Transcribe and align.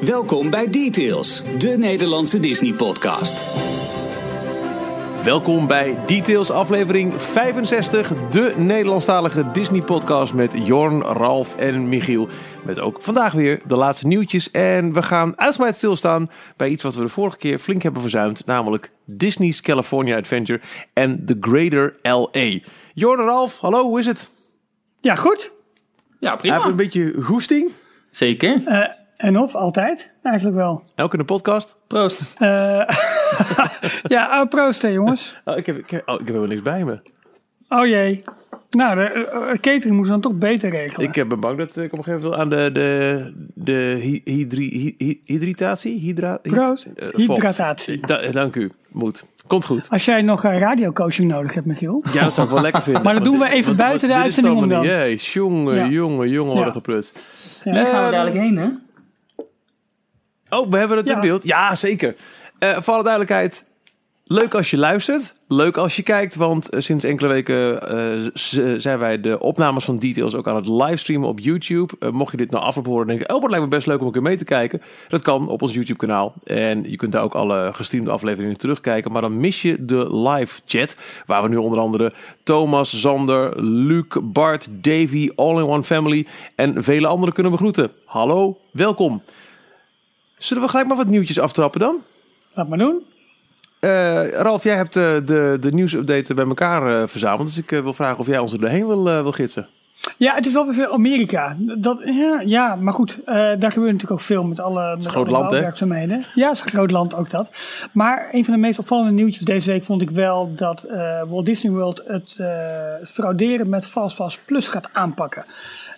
Welkom 0.00 0.50
bij 0.50 0.70
Details, 0.70 1.42
de 1.58 1.68
Nederlandse 1.78 2.40
Disney-podcast. 2.40 3.44
Welkom 5.24 5.66
bij 5.66 5.96
Details 6.06 6.50
aflevering 6.50 7.22
65, 7.22 8.12
de 8.30 8.54
Nederlandstalige 8.56 9.50
Disney-podcast 9.50 10.34
met 10.34 10.66
Jorn, 10.66 11.02
Ralf 11.02 11.56
en 11.56 11.88
Michiel. 11.88 12.28
Met 12.64 12.80
ook 12.80 13.02
vandaag 13.02 13.32
weer 13.32 13.60
de 13.66 13.76
laatste 13.76 14.06
nieuwtjes 14.06 14.50
en 14.50 14.92
we 14.92 15.02
gaan 15.02 15.38
uitgebreid 15.38 15.76
stilstaan 15.76 16.30
bij 16.56 16.68
iets 16.68 16.82
wat 16.82 16.94
we 16.94 17.02
de 17.02 17.08
vorige 17.08 17.38
keer 17.38 17.58
flink 17.58 17.82
hebben 17.82 18.00
verzuimd, 18.00 18.46
namelijk 18.46 18.90
Disney's 19.04 19.60
California 19.60 20.16
Adventure 20.16 20.60
en 20.92 21.24
The 21.26 21.36
Greater 21.40 21.96
LA. 22.02 22.58
Jorn 22.94 23.20
en 23.20 23.24
Ralf, 23.24 23.58
hallo, 23.58 23.82
hoe 23.82 23.98
is 23.98 24.06
het? 24.06 24.30
Ja, 25.00 25.14
goed. 25.14 25.52
Ja, 26.20 26.36
prima. 26.36 26.54
Heb 26.54 26.64
je 26.64 26.70
een 26.70 26.76
beetje 26.76 27.22
goesting? 27.22 27.72
Zeker. 28.10 28.62
Uh, 28.66 29.04
en 29.16 29.38
of, 29.38 29.54
altijd, 29.54 30.10
eigenlijk 30.22 30.56
wel. 30.56 30.82
Elke 30.94 31.12
in 31.12 31.18
de 31.18 31.24
podcast? 31.24 31.76
Proost. 31.86 32.36
Uh, 32.40 32.48
ja, 34.14 34.40
oh, 34.40 34.48
proost 34.48 34.82
hè, 34.82 34.88
jongens. 34.88 35.40
Oh, 35.44 35.56
ik, 35.56 35.66
heb, 35.66 35.76
ik, 35.76 35.90
oh, 35.92 35.96
ik 35.96 36.04
heb 36.06 36.26
helemaal 36.26 36.46
niks 36.46 36.62
bij 36.62 36.84
me. 36.84 37.00
Oh 37.68 37.86
jee. 37.86 38.24
Nou, 38.70 38.94
de 38.94 39.30
uh, 39.34 39.58
catering 39.60 39.96
moet 39.96 40.06
dan 40.06 40.20
toch 40.20 40.32
beter 40.32 40.70
regelen. 40.70 41.06
Ik 41.06 41.28
ben 41.28 41.40
bang 41.40 41.58
dat 41.58 41.76
ik 41.76 41.92
op 41.92 41.98
een 41.98 42.04
gegeven 42.04 42.30
moment 42.30 42.40
aan 42.40 42.48
de, 42.48 42.70
de, 42.72 43.32
de 43.54 44.20
hydri, 44.24 44.94
hy, 44.98 45.20
hydratatie... 45.24 45.98
Hydra, 45.98 46.38
Proost. 46.42 46.86
Uh, 46.96 47.08
Hydratatie. 47.14 48.06
Da, 48.06 48.30
dank 48.30 48.56
u. 48.56 48.70
Moet. 48.88 49.24
Komt 49.46 49.64
goed. 49.64 49.86
Als 49.90 50.04
jij 50.04 50.22
nog 50.22 50.44
uh, 50.44 50.58
radiocoaching 50.58 51.30
nodig 51.30 51.54
hebt, 51.54 51.66
Michiel. 51.66 52.02
Ja, 52.12 52.24
dat 52.24 52.34
zou 52.34 52.46
ik 52.46 52.52
wel 52.52 52.62
lekker 52.62 52.82
vinden. 52.82 53.02
maar 53.02 53.14
dat 53.14 53.24
doen 53.24 53.38
we 53.38 53.48
even 53.48 53.76
buiten 53.76 54.08
de 54.08 54.14
uitzending 54.14 54.56
om 54.56 54.68
dan. 54.68 54.84
Jee, 54.84 55.16
jongen, 55.16 55.90
jongen, 55.90 56.28
jongen, 56.28 56.52
worden 56.52 56.66
Ja. 56.66 56.72
geprut. 56.72 57.12
Ja. 57.64 57.72
Daar 57.72 57.86
gaan 57.86 58.04
we 58.04 58.10
dadelijk 58.10 58.36
heen, 58.36 58.56
hè? 58.56 58.68
Oh, 60.56 60.70
we 60.70 60.76
hebben 60.76 60.96
het 60.96 61.10
in 61.10 61.20
beeld. 61.20 61.44
Ja, 61.44 61.74
zeker. 61.74 62.14
Eh 62.58 62.80
voor 62.80 62.94
alle 62.94 63.02
duidelijkheid, 63.02 63.66
leuk 64.24 64.54
als 64.54 64.70
je 64.70 64.78
luistert. 64.78 65.34
Leuk 65.48 65.76
als 65.76 65.96
je 65.96 66.02
kijkt, 66.02 66.34
want 66.34 66.68
eh, 66.68 66.80
sinds 66.80 67.04
enkele 67.04 67.28
weken 67.28 67.88
eh, 67.88 68.76
zijn 68.76 68.98
wij 68.98 69.20
de 69.20 69.38
opnames 69.40 69.84
van 69.84 69.98
Details 69.98 70.34
ook 70.34 70.48
aan 70.48 70.56
het 70.56 70.68
livestreamen 70.68 71.28
op 71.28 71.40
YouTube. 71.40 72.10
Mocht 72.10 72.30
je 72.30 72.36
dit 72.36 72.50
nou 72.50 72.64
afloop 72.64 72.86
horen 72.86 73.02
en 73.02 73.16
denken, 73.16 73.34
oh, 73.34 73.42
het 73.42 73.50
lijkt 73.50 73.64
me 73.64 73.70
best 73.70 73.86
leuk 73.86 74.00
om 74.00 74.06
een 74.06 74.12
keer 74.12 74.22
mee 74.22 74.36
te 74.36 74.44
kijken. 74.44 74.82
Dat 75.08 75.22
kan 75.22 75.48
op 75.48 75.62
ons 75.62 75.74
YouTube 75.74 75.98
kanaal. 75.98 76.34
En 76.44 76.90
je 76.90 76.96
kunt 76.96 77.12
daar 77.12 77.22
ook 77.22 77.34
alle 77.34 77.70
gestreamde 77.72 78.10
afleveringen 78.10 78.58
terugkijken. 78.58 79.12
Maar 79.12 79.22
dan 79.22 79.36
mis 79.36 79.62
je 79.62 79.84
de 79.84 80.16
live 80.16 80.60
chat, 80.66 80.96
waar 81.26 81.42
we 81.42 81.48
nu 81.48 81.56
onder 81.56 81.78
andere 81.78 82.12
Thomas, 82.42 83.00
Zander, 83.00 83.62
Luc, 83.62 84.06
Bart, 84.22 84.68
Davy, 84.70 85.30
All 85.34 85.56
in 85.56 85.66
One 85.66 85.82
Family 85.82 86.26
en 86.54 86.82
vele 86.82 87.06
anderen 87.06 87.34
kunnen 87.34 87.52
begroeten. 87.52 87.90
Hallo, 88.04 88.58
welkom. 88.70 89.22
Zullen 90.38 90.62
we 90.62 90.68
gelijk 90.68 90.88
maar 90.88 90.96
wat 90.96 91.08
nieuwtjes 91.08 91.40
aftrappen 91.40 91.80
dan? 91.80 92.02
Laat 92.52 92.68
maar 92.68 92.78
doen. 92.78 93.02
Eh, 93.80 94.28
Ralf, 94.28 94.62
jij 94.62 94.76
hebt 94.76 94.96
eh, 94.96 95.16
de, 95.24 95.56
de 95.60 95.72
nieuwsupdate 95.72 96.34
bij 96.34 96.46
elkaar 96.46 97.02
eh, 97.02 97.08
verzameld. 97.08 97.46
Dus 97.46 97.58
ik 97.58 97.70
wil 97.70 97.92
vragen 97.92 98.18
of 98.18 98.26
jij 98.26 98.38
ons 98.38 98.52
er 98.52 98.60
doorheen 98.60 98.86
wil, 98.86 99.04
wil 99.04 99.32
gidsen. 99.32 99.68
Ja, 100.16 100.34
het 100.34 100.46
is 100.46 100.52
wel 100.52 100.64
weer 100.64 100.74
veel 100.74 100.92
Amerika. 100.92 101.56
Dat, 101.58 102.00
ja, 102.04 102.42
ja, 102.44 102.74
maar 102.74 102.92
goed, 102.92 103.20
daar 103.24 103.72
gebeurt 103.72 103.92
natuurlijk 103.92 104.10
ook 104.10 104.20
veel 104.20 104.44
met 104.44 104.60
alle, 104.60 104.96
met 104.96 105.06
groot 105.06 105.26
alle 105.26 105.32
land, 105.32 105.44
hè? 105.44 105.50
bouwwerkzaamheden. 105.50 106.24
Ja, 106.34 106.48
het 106.48 106.56
is 106.56 106.62
een 106.62 106.68
groot 106.68 106.90
land, 106.90 107.14
ook 107.14 107.30
dat. 107.30 107.50
Maar 107.92 108.28
een 108.32 108.44
van 108.44 108.54
de 108.54 108.60
meest 108.60 108.78
opvallende 108.78 109.12
nieuwtjes 109.12 109.42
deze 109.42 109.72
week 109.72 109.84
vond 109.84 110.02
ik 110.02 110.10
wel 110.10 110.52
dat 110.56 110.86
Walt 111.28 111.46
Disney 111.46 111.72
World 111.72 112.02
het, 112.06 112.36
het 113.00 113.10
frauderen 113.10 113.68
met 113.68 113.86
Fastpass 113.86 114.38
Plus 114.38 114.68
gaat 114.68 114.88
aanpakken. 114.92 115.44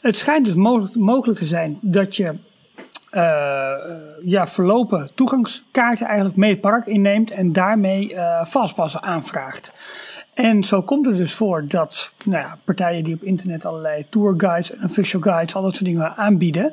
Het 0.01 0.17
schijnt 0.17 0.45
dus 0.45 0.55
mogelijk, 0.55 0.95
mogelijk 0.95 1.39
te 1.39 1.45
zijn 1.45 1.79
dat 1.81 2.17
je 2.17 2.35
ja, 4.25 4.47
verlopen 4.47 5.11
toegangskaarten 5.15 6.07
eigenlijk 6.07 6.37
mee 6.37 6.51
het 6.51 6.61
park 6.61 6.87
inneemt 6.87 7.31
en 7.31 7.53
daarmee 7.53 8.15
eh 8.15 8.45
fastpassen 8.45 9.03
aanvraagt. 9.03 9.73
En 10.39 10.65
zo 10.65 10.83
komt 10.83 11.07
het 11.07 11.17
dus 11.17 11.35
voor 11.35 11.65
dat 11.69 12.13
nou 12.25 12.43
ja, 12.43 12.59
partijen 12.65 13.05
die 13.05 13.15
op 13.15 13.23
internet 13.23 13.67
allerlei 13.67 14.07
tourguides 14.09 14.73
en 14.73 14.85
official 14.85 15.23
guides, 15.23 15.55
al 15.55 15.63
dat 15.63 15.73
soort 15.73 15.85
dingen 15.85 16.17
aanbieden, 16.17 16.73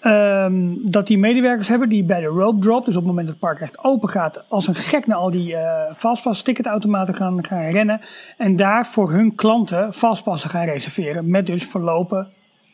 ehm, 0.00 0.74
dat 0.80 1.06
die 1.06 1.18
medewerkers 1.18 1.68
hebben 1.68 1.88
die 1.88 2.04
bij 2.04 2.20
de 2.20 2.26
rope 2.26 2.60
drop, 2.60 2.84
dus 2.84 2.96
op 2.96 3.00
het 3.00 3.10
moment 3.10 3.26
dat 3.26 3.36
het 3.36 3.44
park 3.44 3.60
echt 3.60 3.84
open 3.84 4.08
gaat, 4.08 4.44
als 4.48 4.66
een 4.66 4.74
gek 4.74 5.06
naar 5.06 5.16
al 5.16 5.30
die 5.30 5.56
eh 5.56 5.94
fastpass 5.96 6.42
ticketautomaten 6.42 7.14
gaan, 7.14 7.44
gaan 7.44 7.70
rennen 7.70 8.00
en 8.36 8.56
daar 8.56 8.86
voor 8.86 9.10
hun 9.10 9.34
klanten 9.34 9.92
fastpassen 9.92 10.50
gaan 10.50 10.64
reserveren 10.64 11.30
met 11.30 11.46
dus 11.46 11.66
verlopen 11.66 12.32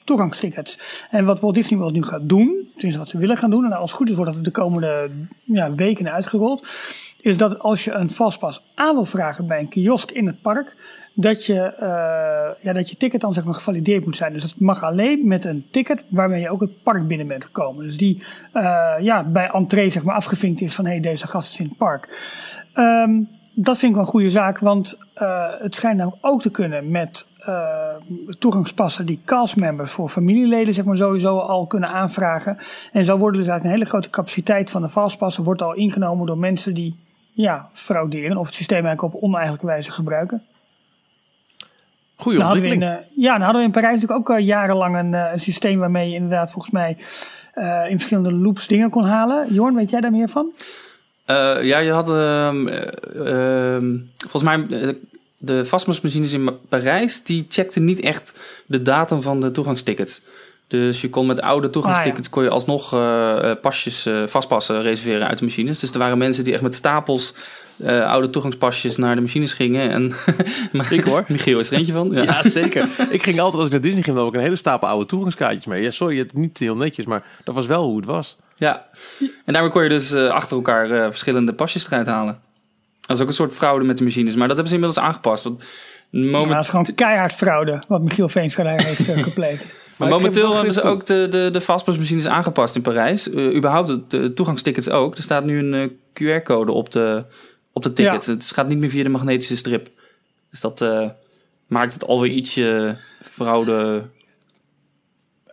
toegangstickets. 0.09 1.07
En 1.11 1.25
wat 1.25 1.41
Walt 1.41 1.55
Disney 1.55 1.79
World 1.79 1.95
nu 1.95 2.03
gaat 2.03 2.29
doen, 2.29 2.71
tenminste 2.73 2.99
wat 2.99 3.09
ze 3.09 3.19
willen 3.19 3.37
gaan 3.37 3.51
doen, 3.51 3.65
en 3.65 3.73
als 3.73 3.91
het 3.91 3.99
goed 3.99 4.09
is 4.11 4.17
wordt 4.17 4.33
dat 4.33 4.45
de 4.45 4.51
komende 4.51 5.11
ja, 5.45 5.75
weken 5.75 6.13
uitgerold, 6.13 6.67
is 7.21 7.39
dat 7.39 7.59
als 7.59 7.85
je 7.85 7.93
een 7.93 8.11
fastpass 8.11 8.63
aan 8.75 8.95
wil 8.95 9.05
vragen 9.05 9.47
bij 9.47 9.59
een 9.59 9.69
kiosk 9.69 10.11
in 10.11 10.27
het 10.27 10.43
park, 10.43 10.77
dat 11.15 11.47
je, 11.47 11.61
eh, 11.61 12.63
ja, 12.65 12.73
dat 12.73 12.91
je 12.91 12.97
ticket 12.97 13.21
dan 13.21 13.35
zeg 13.35 13.45
maar 13.45 13.55
gevalideerd 13.55 14.05
moet 14.05 14.17
zijn. 14.17 14.33
Dus 14.33 14.43
dat 14.43 14.55
mag 14.59 14.83
alleen 14.83 15.27
met 15.27 15.45
een 15.45 15.67
ticket 15.71 16.05
waarmee 16.09 16.41
je 16.41 16.51
ook 16.51 16.61
het 16.61 16.83
park 16.83 17.07
binnen 17.07 17.27
bent 17.27 17.45
gekomen. 17.45 17.85
Dus 17.85 17.97
die 17.97 18.23
eh, 18.53 18.95
ja, 19.01 19.25
bij 19.25 19.51
entree 19.51 19.91
zeg 19.91 20.03
maar 20.03 20.15
afgevinkt 20.15 20.61
is 20.61 20.75
van 20.75 20.85
hé, 20.85 20.91
hey, 20.91 21.01
deze 21.01 21.27
gast 21.27 21.53
is 21.53 21.59
in 21.59 21.67
het 21.67 21.77
park. 21.77 22.09
Ehm, 22.73 23.23
dat 23.55 23.79
vind 23.79 23.91
ik 23.91 23.97
wel 23.97 24.07
een 24.07 24.11
goede 24.11 24.31
zaak, 24.31 24.59
want 24.59 24.99
eh, 25.15 25.51
het 25.59 25.75
schijnt 25.75 25.97
namelijk 25.97 26.27
ook 26.27 26.43
te 26.43 26.51
kunnen 26.51 26.91
met 26.91 27.29
eh, 27.39 27.95
toegangspassen 28.39 29.07
die 29.07 29.21
castmembers 29.25 29.91
voor 29.91 30.09
familieleden 30.09 30.75
zeg 30.75 30.85
maar 30.85 30.97
sowieso 30.97 31.39
al 31.39 31.67
kunnen 31.67 31.89
aanvragen. 31.89 32.59
En 32.93 33.05
zo 33.05 33.19
worden 33.19 33.41
dus 33.41 33.49
eigenlijk 33.49 33.65
een 33.65 33.81
hele 33.81 33.91
grote 33.91 34.11
capaciteit 34.11 34.71
van 34.71 34.83
de 34.83 34.89
fastpassen 34.89 35.45
wordt 35.45 35.63
al 35.63 35.75
ingenomen 35.75 36.27
door 36.27 36.39
mensen 36.39 36.75
die 36.75 36.97
ja, 37.33 37.69
frauderen 37.73 38.37
of 38.37 38.47
het 38.47 38.55
systeem 38.55 38.87
eigenlijk 38.87 39.15
op 39.15 39.23
oneigenlijke 39.23 39.67
wijze 39.67 39.91
gebruiken. 39.91 40.43
Goeie 42.17 42.39
Nou 42.39 42.67
in, 42.67 42.83
eh, 42.83 42.95
ja, 43.17 43.31
nou 43.33 43.43
hadden 43.43 43.61
we 43.61 43.67
in 43.67 43.73
Parijs 43.73 44.01
natuurlijk 44.01 44.31
ook 44.31 44.37
eh, 44.37 44.47
jarenlang 44.47 44.97
een, 44.97 45.15
eh, 45.15 45.33
een 45.33 45.41
systeem 45.41 45.79
waarmee 45.79 46.09
je 46.09 46.15
inderdaad 46.15 46.51
volgens 46.51 46.73
mij 46.73 46.97
eh, 47.59 47.91
in 47.91 47.97
verschillende 47.97 48.33
loops 48.33 48.67
dingen 48.67 48.91
kon 48.91 49.05
halen. 49.05 49.55
Jorn, 49.55 49.75
weet 49.75 49.91
jij 49.91 50.01
daar 50.01 50.11
meer 50.11 50.29
van? 50.29 50.53
Eh, 51.25 51.63
ja, 51.63 51.79
je 51.79 51.91
had 51.91 52.11
ehm, 52.11 52.69
eh, 52.69 53.75
ehm, 53.75 53.97
volgens 54.29 54.43
mij 54.43 54.67
de 55.39 55.65
vastpasmachines 55.65 56.33
in 56.33 56.51
Parijs, 56.69 57.23
die 57.23 57.47
checkten 57.49 57.85
niet 57.85 58.01
echt 58.01 58.39
de 58.67 58.83
datum 58.83 59.23
van 59.23 59.41
de 59.41 59.51
toegangstickets. 59.51 60.21
Dus 60.67 61.01
je 61.01 61.11
kon 61.11 61.27
met 61.27 61.41
oude 61.41 61.71
toegangstickets 61.71 62.31
kon 62.31 62.43
je 62.43 62.51
alsnog 62.51 62.93
eh, 62.93 63.51
eh, 63.51 63.61
pasjes, 63.61 64.07
eh, 64.07 64.23
vastpassen 64.27 64.83
reserveren 64.83 65.29
uit 65.29 65.39
de 65.39 65.45
machines. 65.45 65.79
Dus 65.79 65.93
er 65.93 65.99
waren 65.99 66.19
mensen 66.19 66.45
die 66.45 66.53
echt 66.53 66.63
met 66.63 66.75
stapels 66.75 67.35
eh, 67.79 68.11
oude 68.11 68.31
toegangspasjes 68.31 68.97
naar 68.97 69.15
de 69.15 69.21
machines 69.21 69.55
gingen. 69.55 69.91
En, 69.91 70.13
maar, 70.73 70.93
Ik 70.93 71.05
hoor. 71.05 71.25
Michiel 71.29 71.59
is 71.59 71.71
er 71.71 71.77
eentje 71.77 71.93
van. 71.93 72.11
Ja. 72.11 72.23
Ja, 72.23 72.51
zeker. 72.51 72.89
ik 73.11 73.23
ging 73.23 73.41
altijd 73.41 73.57
als 73.57 73.67
ik 73.67 73.73
naar 73.73 73.81
Disney 73.81 74.03
ging, 74.03 74.17
dan 74.17 74.25
had 74.25 74.35
ik 74.35 74.39
een 74.39 74.45
hele 74.45 74.57
stapel 74.57 74.89
oude 74.89 75.07
toegangskaartjes 75.07 75.65
mee. 75.65 75.83
Ja, 75.83 75.91
sorry, 75.91 76.19
het 76.19 76.35
niet 76.35 76.59
heel 76.59 76.75
netjes, 76.75 77.05
maar 77.07 77.25
dat 77.45 77.55
was 77.55 77.67
wel 77.67 77.85
hoe 77.85 77.97
het 77.97 78.07
was. 78.07 78.39
Ja, 78.57 78.87
en 79.45 79.53
daarmee 79.53 79.71
kon 79.71 79.83
je 79.83 79.89
dus 79.89 80.13
eh, 80.13 80.29
achter 80.29 80.57
elkaar 80.57 80.91
eh, 80.91 81.05
verschillende 81.05 81.53
pasjes 81.53 81.87
eruit 81.87 82.07
halen. 82.07 82.37
Dat 83.09 83.17
is 83.17 83.23
ook 83.23 83.29
een 83.29 83.35
soort 83.35 83.55
fraude 83.55 83.85
met 83.85 83.99
de 83.99 84.05
machines, 84.05 84.35
maar 84.35 84.49
dat 84.49 84.57
hebben 84.57 84.69
ze 84.69 84.75
inmiddels 84.75 85.07
aangepast. 85.07 85.45
Want 85.45 85.65
moment, 86.11 86.49
dat 86.49 86.63
is 86.63 86.69
gewoon 86.69 86.87
keihard 86.95 87.33
fraude 87.33 87.83
wat 87.89 88.03
Michiel 88.03 88.29
Veenstra 88.29 88.63
daar 88.63 88.83
heeft 88.83 89.09
eh, 89.09 89.23
gepleegd. 89.29 89.75
maar 89.97 90.09
momenteel 90.09 90.55
hebben 90.55 90.73
ze 90.73 90.83
ook 90.83 91.07
de, 91.07 91.27
de, 91.31 91.49
de 91.53 91.61
fastpassmachines 91.61 92.27
aangepast 92.27 92.75
in 92.75 92.83
Parijs. 92.83 93.31
Eh, 93.31 93.55
überhaupt 93.55 93.89
de, 93.89 94.07
de 94.07 94.33
toegangstickets 94.33 94.91
ook. 94.91 95.17
Er 95.17 95.23
staat 95.23 95.45
nu 95.45 95.59
een 95.59 95.75
eh, 95.75 96.41
QR-code 96.41 96.73
op 96.73 96.91
de, 96.93 97.25
op 97.73 97.83
de 97.83 97.93
ticket. 97.93 98.27
Het 98.27 98.53
gaat 98.53 98.69
niet 98.69 98.79
meer 98.79 98.91
via 98.91 99.03
de 99.03 99.09
magnetische 99.09 99.57
strip. 99.57 99.91
Dus 100.51 100.61
dat 100.61 100.81
eh, 100.81 101.09
maakt 101.67 101.93
het 101.93 102.07
alweer 102.07 102.31
ietsje 102.31 102.97
fraude. 103.23 104.03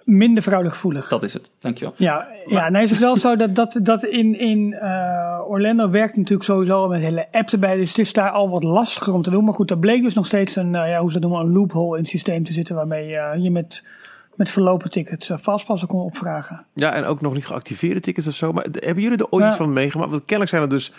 Minder 0.05 0.43
fraudegevoelig. 0.43 1.07
Dat 1.07 1.23
is 1.23 1.33
het, 1.33 1.51
dankjewel. 1.59 1.93
Ja, 1.97 2.27
ja 2.45 2.69
nou 2.69 2.83
is 2.83 2.89
het 2.89 2.99
wel 2.99 3.17
zo 3.17 3.35
dat, 3.35 3.55
dat, 3.55 3.79
dat 3.81 4.03
in, 4.03 4.40
in 4.40 4.73
eh, 4.73 5.40
Orlando 5.47 5.90
werkt 5.90 6.16
natuurlijk 6.16 6.43
sowieso 6.43 6.81
al 6.81 6.87
met 6.87 7.02
hele 7.02 7.28
apps 7.31 7.53
erbij. 7.53 7.75
Dus 7.75 7.90
het 7.90 7.97
is 7.97 8.13
daar 8.13 8.29
al 8.29 8.49
wat 8.49 8.63
lastiger 8.63 9.13
om 9.13 9.22
te 9.22 9.29
doen. 9.29 9.43
Maar 9.43 9.53
goed, 9.53 9.67
daar 9.67 9.78
bleek 9.78 10.03
dus 10.03 10.13
nog 10.13 10.25
steeds 10.25 10.55
een, 10.55 10.75
eh, 10.75 10.90
ja, 10.90 10.99
hoe 10.99 11.11
ze 11.11 11.19
dat 11.19 11.29
noemen, 11.29 11.47
een 11.47 11.53
loophole 11.53 11.96
in 11.96 12.02
het 12.02 12.11
systeem 12.11 12.43
te 12.43 12.53
zitten. 12.53 12.75
Waarmee 12.75 13.16
eh, 13.16 13.43
je 13.43 13.52
met, 13.52 13.84
met 14.35 14.49
verlopen 14.49 14.91
tickets 14.91 15.29
uh, 15.29 15.37
vastpassen 15.37 15.87
kon 15.87 15.99
opvragen. 15.99 16.66
Ja, 16.73 16.93
en 16.93 17.05
ook 17.05 17.22
nog 17.22 17.34
niet 17.34 17.46
geactiveerde 17.46 17.99
tickets 17.99 18.28
of 18.28 18.34
zo. 18.34 18.52
Maar 18.52 18.66
hebben 18.72 19.03
jullie 19.03 19.17
er 19.17 19.29
ooit 19.29 19.43
Ja. 19.43 19.49
iets 19.49 19.57
van 19.57 19.73
meegemaakt? 19.73 20.09
Want 20.09 20.25
kennelijk 20.25 20.49
zijn 20.49 20.61
er 20.61 20.69
dus 20.69 20.91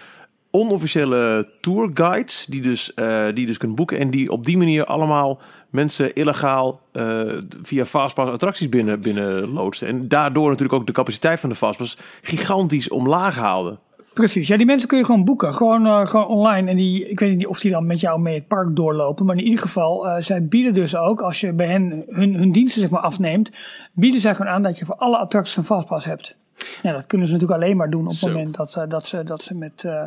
onofficiële 0.56 1.49
tourguides 1.61 2.47
die 2.49 2.61
dus, 2.61 2.94
eh, 2.94 3.25
die 3.35 3.47
dus 3.47 3.58
kunnen 3.58 3.76
boeken. 3.76 3.99
En 3.99 4.11
die 4.11 4.31
op 4.31 4.44
die 4.44 4.56
manier 4.56 4.85
allemaal 4.85 5.41
mensen 5.70 6.14
illegaal 6.14 6.81
eh, 6.93 7.20
via 7.62 7.85
Fastpass 7.85 8.31
attracties 8.31 8.69
binnen, 8.69 9.00
binnen 9.00 9.49
loodsten. 9.49 9.88
En 9.88 10.08
daardoor 10.08 10.49
natuurlijk 10.49 10.79
ook 10.79 10.87
de 10.87 10.93
capaciteit 10.93 11.41
van 11.41 11.49
de 11.49 11.55
Fastpass 11.55 11.99
gigantisch 12.23 12.88
omlaag 12.88 13.37
haalden. 13.37 13.79
Precies, 14.14 14.49
ja, 14.49 14.56
die 14.56 14.67
mensen 14.67 14.88
kun 14.88 14.99
je 14.99 15.05
gewoon 15.05 15.25
boeken. 15.25 15.55
Gewoon, 15.55 15.87
eh, 15.87 16.06
gewoon 16.06 16.26
online. 16.26 16.70
En 16.70 16.76
die, 16.76 17.08
ik 17.08 17.20
weet 17.20 17.37
niet 17.37 17.47
of 17.47 17.61
die 17.61 17.70
dan 17.70 17.87
met 17.87 18.00
jou 18.00 18.20
mee 18.20 18.35
het 18.35 18.49
park 18.49 18.76
doorlopen. 18.76 19.26
Maar 19.26 19.37
in 19.37 19.44
ieder 19.44 19.61
geval, 19.61 20.06
zij 20.19 20.47
bieden 20.47 20.75
dus 20.75 20.97
ook, 20.97 21.20
als 21.20 21.41
je 21.41 21.53
bij 21.53 21.69
hen 21.69 22.05
hun, 22.08 22.35
hun 22.35 22.53
diensten 22.53 22.81
zeg 22.81 22.91
maar 22.91 23.00
afneemt, 23.00 23.50
bieden 23.93 24.20
zij 24.20 24.35
gewoon 24.35 24.53
aan 24.53 24.62
dat 24.62 24.79
je 24.79 24.85
voor 24.85 24.97
alle 24.97 25.19
attracties 25.19 25.56
een 25.56 25.64
vastpas 25.64 26.05
hebt. 26.05 26.37
Ja, 26.82 26.93
dat 26.93 27.06
kunnen 27.06 27.26
ze 27.26 27.32
natuurlijk 27.32 27.61
alleen 27.62 27.76
maar 27.76 27.91
doen 27.91 28.06
op 28.06 28.12
het 28.12 28.20
moment 28.23 28.56
dat, 28.56 28.70
ze- 28.73 28.87
dat, 28.87 29.06
ze, 29.06 29.25
dat 29.25 29.43
ze 29.43 29.55
met 29.55 29.85
eh, 29.85 30.03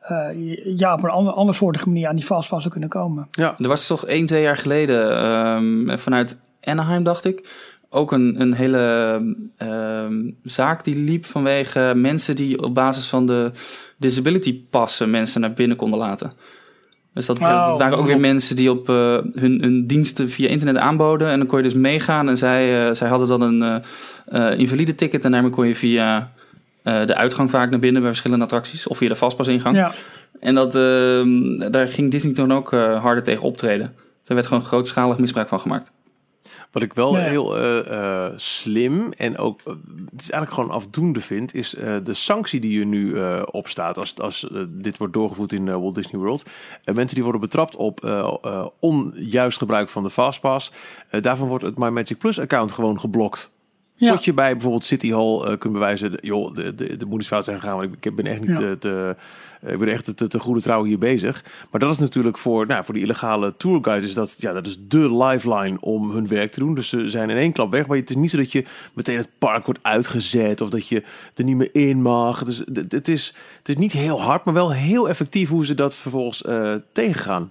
eh, 0.00 0.76
ja, 0.78 0.94
op 0.94 1.02
een 1.02 1.10
ander, 1.10 1.32
andersoortige 1.32 1.88
manier 1.88 2.08
aan 2.08 2.16
die 2.16 2.24
fastpassen 2.24 2.70
kunnen 2.70 2.88
komen. 2.88 3.28
Ja, 3.30 3.54
Er 3.58 3.68
was 3.68 3.86
toch 3.86 4.06
één, 4.06 4.26
twee 4.26 4.42
jaar 4.42 4.56
geleden 4.56 5.16
ehm, 5.18 5.98
vanuit 5.98 6.38
Anaheim, 6.60 7.02
dacht 7.02 7.24
ik, 7.24 7.48
ook 7.88 8.12
een, 8.12 8.40
een 8.40 8.52
hele 8.54 8.80
ehm, 9.56 10.30
zaak 10.42 10.84
die 10.84 10.96
liep 10.96 11.24
vanwege 11.24 11.92
mensen 11.96 12.36
die 12.36 12.62
op 12.62 12.74
basis 12.74 13.06
van 13.08 13.26
de 13.26 13.50
disability 13.98 14.60
passen 14.70 15.10
mensen 15.10 15.40
naar 15.40 15.52
binnen 15.52 15.76
konden 15.76 15.98
laten. 15.98 16.30
Dus 17.14 17.26
dat, 17.26 17.38
dat- 17.38 17.48
Oh, 17.48 17.68
dat 17.68 17.78
waren 17.78 17.98
ook 17.98 18.06
weer 18.06 18.20
mensen 18.20 18.56
die 18.56 18.70
op 18.70 18.88
eh, 18.88 18.94
hun, 19.32 19.58
hun 19.62 19.86
diensten 19.86 20.28
via 20.30 20.48
internet 20.48 20.76
aanboden. 20.76 21.28
En 21.28 21.38
dan 21.38 21.46
kon 21.46 21.58
je 21.58 21.64
dus 21.64 21.74
meegaan. 21.74 22.28
En 22.28 22.36
zij, 22.36 22.86
eh, 22.88 22.94
zij 22.94 23.08
hadden 23.08 23.28
dan 23.28 23.40
een 23.42 23.82
eh, 24.26 24.58
invalide 24.58 24.94
ticket. 24.94 25.24
En 25.24 25.30
daarmee 25.32 25.50
kon 25.50 25.66
je 25.66 25.74
via 25.74 26.32
de 26.82 27.14
uitgang 27.14 27.50
vaak 27.50 27.70
naar 27.70 27.78
binnen 27.78 28.00
bij 28.02 28.10
verschillende 28.10 28.44
attracties. 28.44 28.86
Of 28.86 28.96
via 28.98 29.08
de 29.08 29.14
vastpasingang. 29.14 29.76
Ja, 29.76 29.92
En 30.40 30.54
dat, 30.54 30.74
ehm, 30.74 31.70
daar 31.70 31.86
ging 31.86 32.10
Disney 32.10 32.32
toen 32.32 32.52
ook 32.52 32.70
harder 33.00 33.22
tegen 33.22 33.42
optreden. 33.42 33.94
Er 34.26 34.34
werd 34.34 34.46
gewoon 34.46 34.64
grootschalig 34.64 35.18
misbruik 35.18 35.48
van 35.48 35.60
gemaakt. 35.60 35.90
Wat 36.72 36.82
ik 36.82 36.92
wel 36.92 37.16
Ja. 37.16 37.22
heel 37.22 37.58
eh, 37.58 38.26
eh, 38.26 38.32
slim 38.36 39.12
en 39.12 39.38
ook 39.38 39.60
eh, 39.60 39.72
het 40.10 40.20
is 40.22 40.30
eigenlijk 40.30 40.52
gewoon 40.52 40.70
afdoende 40.70 41.20
vind, 41.20 41.54
is 41.54 41.70
de 42.02 42.14
sanctie 42.14 42.60
die 42.60 42.80
er 42.80 42.86
nu 42.86 43.18
eh, 43.18 43.42
op 43.50 43.68
staat 43.68 43.98
als, 43.98 44.18
als 44.18 44.48
dit 44.68 44.98
wordt 44.98 45.12
doorgevoerd 45.12 45.52
in 45.52 45.64
Walt 45.64 45.94
Disney 45.94 46.20
World. 46.20 46.44
Mensen 46.84 47.14
die 47.14 47.22
worden 47.22 47.40
betrapt 47.40 47.76
op 47.76 48.00
onjuist 48.80 49.58
gebruik 49.58 49.88
van 49.88 50.02
de 50.02 50.10
Fastpass, 50.10 50.72
daarvan 51.20 51.48
wordt 51.48 51.64
het 51.64 51.78
My 51.78 51.88
Magic 51.88 52.18
Plus 52.18 52.40
account 52.40 52.72
gewoon 52.72 53.00
geblokt. 53.00 53.50
Ja. 54.02 54.12
Tot 54.12 54.24
je 54.24 54.32
bij 54.32 54.52
bijvoorbeeld 54.52 54.84
City 54.84 55.10
Hall 55.10 55.40
eh, 55.40 55.58
kunt 55.58 55.72
bewijzen, 55.72 56.12
joh, 56.20 56.54
de, 56.54 56.74
de, 56.74 56.96
de 56.96 57.22
fout 57.22 57.44
zijn 57.44 57.60
gegaan, 57.60 57.76
want 57.76 57.92
ik, 57.92 58.06
ik 58.06 58.16
ben 58.16 58.26
echt 58.26 58.40
niet 58.40 58.48
Ja. 58.48 58.56
te, 58.58 58.76
te, 58.78 59.16
eh, 59.60 59.72
ik 59.72 59.78
ben 59.78 59.88
echt 59.88 60.16
te, 60.16 60.28
te 60.28 60.38
goede 60.38 60.60
trouw 60.60 60.84
hier 60.84 60.98
bezig. 60.98 61.44
Maar 61.70 61.80
dat 61.80 61.92
is 61.92 61.98
natuurlijk 61.98 62.38
voor, 62.38 62.66
nou, 62.66 62.84
voor 62.84 62.94
die 62.94 63.02
illegale 63.02 63.56
tourguides, 63.56 64.08
is 64.08 64.14
dat, 64.14 64.34
ja, 64.38 64.52
dat 64.52 64.66
is 64.66 64.78
de 64.88 65.16
lifeline 65.16 65.80
om 65.80 66.10
hun 66.10 66.28
werk 66.28 66.52
te 66.52 66.60
doen. 66.60 66.74
Dus 66.74 66.88
ze 66.88 67.10
zijn 67.10 67.30
in 67.30 67.36
één 67.36 67.52
klap 67.52 67.70
weg, 67.70 67.86
maar 67.86 67.96
het 67.96 68.10
is 68.10 68.16
niet 68.16 68.30
zo 68.30 68.36
dat 68.36 68.52
je 68.52 68.64
meteen 68.94 69.16
het 69.16 69.28
park 69.38 69.64
wordt 69.64 69.80
uitgezet 69.82 70.60
of 70.60 70.70
dat 70.70 70.88
je 70.88 71.02
er 71.34 71.44
niet 71.44 71.56
meer 71.56 71.74
in 71.74 72.02
mag. 72.02 72.44
Dus 72.44 72.58
het, 72.72 72.92
het, 72.92 73.08
is, 73.08 73.34
het 73.58 73.68
is 73.68 73.76
niet 73.76 73.92
heel 73.92 74.20
hard, 74.20 74.44
maar 74.44 74.54
wel 74.54 74.72
heel 74.72 75.08
effectief 75.08 75.48
hoe 75.48 75.66
ze 75.66 75.74
dat 75.74 75.94
vervolgens 75.96 76.42
eh, 76.44 76.74
tegengaan. 76.92 77.50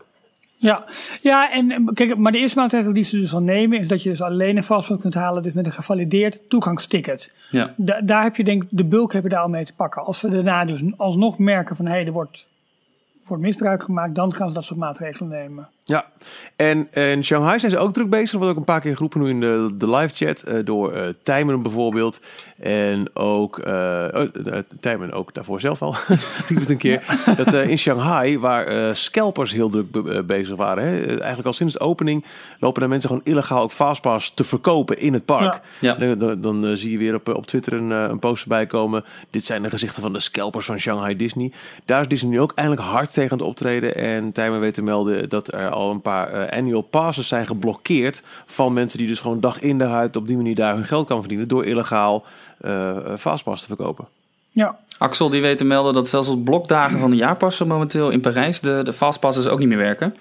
Ja, 0.61 0.85
ja 1.21 1.51
en 1.51 1.71
eh, 1.71 1.77
kijk, 1.93 2.17
maar 2.17 2.31
de 2.31 2.37
eerste 2.37 2.59
maatregel 2.59 2.93
die 2.93 3.03
ze 3.03 3.19
dus 3.19 3.33
al 3.33 3.41
nemen 3.41 3.79
is 3.79 3.87
dat 3.87 4.03
je 4.03 4.09
dus 4.09 4.21
alleen 4.21 4.57
een 4.57 4.63
fastpass 4.63 5.01
kunt 5.01 5.13
halen 5.13 5.43
dus 5.43 5.53
met 5.53 5.65
een 5.65 5.71
gevalideerd 5.71 6.49
toegangsticket. 6.49 7.33
Ja. 7.51 7.73
Da- 7.77 8.01
daar 8.01 8.23
heb 8.23 8.35
je 8.35 8.43
denk 8.43 8.63
ik, 8.63 8.69
de 8.71 8.83
bulk 8.83 9.13
heb 9.13 9.23
je 9.23 9.29
daar 9.29 9.41
al 9.41 9.49
mee 9.49 9.65
te 9.65 9.75
pakken. 9.75 10.03
Als 10.05 10.19
ze 10.19 10.29
daarna 10.29 10.65
dus 10.65 10.81
alsnog 10.97 11.37
merken 11.37 11.75
van 11.75 11.85
hé, 11.85 11.91
hey, 11.91 12.05
er 12.05 12.11
wordt, 12.11 12.47
wordt 13.27 13.43
misbruik 13.43 13.83
gemaakt, 13.83 14.15
dan 14.15 14.33
gaan 14.33 14.47
ze 14.47 14.53
dat 14.53 14.65
soort 14.65 14.79
maatregelen 14.79 15.29
nemen. 15.29 15.67
Ja, 15.83 16.05
en 16.55 16.93
in 16.93 17.23
Shanghai 17.23 17.59
zijn 17.59 17.71
ze 17.71 17.77
ook 17.77 17.93
druk 17.93 18.09
bezig. 18.09 18.31
Er 18.31 18.37
wordt 18.37 18.51
ook 18.51 18.59
een 18.59 18.63
paar 18.63 18.81
keer 18.81 18.93
geroepen 18.93 19.21
nu 19.21 19.29
in 19.29 19.39
de, 19.39 19.69
de 19.73 19.89
live 19.89 20.25
chat 20.25 20.41
eh, 20.41 20.65
door 20.65 21.15
Tijmen 21.23 21.61
bijvoorbeeld. 21.61 22.21
En 22.59 23.15
ook, 23.15 23.61
Tijmen 24.79 25.11
ook 25.11 25.33
daarvoor 25.33 25.59
zelf 25.59 25.81
al, 25.81 25.95
riep 26.47 26.59
het 26.59 26.69
een 26.69 26.77
keer. 26.77 27.03
Dat 27.43 27.53
in 27.53 27.77
Shanghai, 27.77 28.39
waar 28.39 28.95
scalpers 28.95 29.51
heel 29.51 29.69
druk 29.69 29.91
be- 29.91 30.23
bezig 30.23 30.55
waren. 30.55 30.83
Hè, 30.83 30.97
eigenlijk 31.05 31.45
al 31.45 31.53
sinds 31.53 31.73
de 31.73 31.79
opening 31.79 32.25
lopen 32.59 32.81
er 32.81 32.89
mensen 32.89 33.09
gewoon 33.09 33.25
illegaal 33.25 33.61
ook 33.61 33.71
fastpass 33.71 34.33
te 34.33 34.43
verkopen 34.43 34.99
in 34.99 35.13
het 35.13 35.25
park. 35.25 35.61
Ja. 35.79 35.93
Dan, 35.93 36.17
dan, 36.19 36.41
dan, 36.41 36.77
zie 36.77 36.91
je 36.91 36.97
weer 36.97 37.15
op, 37.15 37.27
op 37.35 37.45
Twitter 37.45 37.73
een, 37.73 37.89
een 37.89 38.19
post 38.19 38.43
erbij 38.43 38.65
komen. 38.65 39.03
Dit 39.29 39.45
zijn 39.45 39.61
de 39.61 39.69
gezichten 39.69 40.01
van 40.01 40.13
de 40.13 40.19
scalpers 40.19 40.65
van 40.65 40.79
Shanghai 40.79 41.15
Disney. 41.15 41.51
Daar 41.85 42.01
is 42.01 42.07
Disney 42.07 42.31
nu 42.31 42.41
ook 42.41 42.53
eindelijk 42.55 42.87
hard 42.87 43.13
tegen 43.13 43.31
aan 43.31 43.37
het 43.37 43.47
optreden. 43.47 43.95
En 43.95 44.31
Tijmen 44.31 44.59
weet 44.59 44.73
te 44.73 44.83
melden 44.83 45.29
dat 45.29 45.53
er 45.53 45.70
al 45.71 45.91
een 45.91 46.01
paar 46.01 46.33
eh, 46.33 46.57
annual 46.57 46.81
passes 46.81 47.27
zijn 47.27 47.47
geblokkeerd. 47.47 48.23
Van 48.45 48.73
mensen 48.73 48.97
die 48.99 49.07
dus 49.07 49.19
gewoon 49.19 49.39
dag 49.39 49.59
in 49.59 49.77
de 49.77 49.83
huid 49.83 50.15
op 50.15 50.27
die 50.27 50.37
manier 50.37 50.55
daar 50.55 50.75
hun 50.75 50.85
geld 50.85 51.07
kan 51.07 51.19
verdienen. 51.19 51.47
Door 51.47 51.65
illegaal 51.65 52.25
eh 52.61 52.97
fastpass 53.17 53.61
te 53.61 53.67
verkopen. 53.67 54.07
Ja, 54.51 54.79
Axel 54.97 55.29
die 55.29 55.41
weet 55.41 55.57
te 55.57 55.65
melden 55.65 55.93
dat 55.93 56.09
zelfs 56.09 56.29
op 56.29 56.43
blokdagen 56.43 56.99
van 56.99 57.09
de 57.09 57.15
jaarpassen 57.15 57.67
momenteel 57.67 58.09
in 58.09 58.21
Parijs 58.21 58.59
de, 58.59 58.81
de 58.83 58.93
fastpasses 58.93 59.47
ook 59.47 59.59
niet 59.59 59.67
meer 59.67 59.77
werken. 59.77 60.15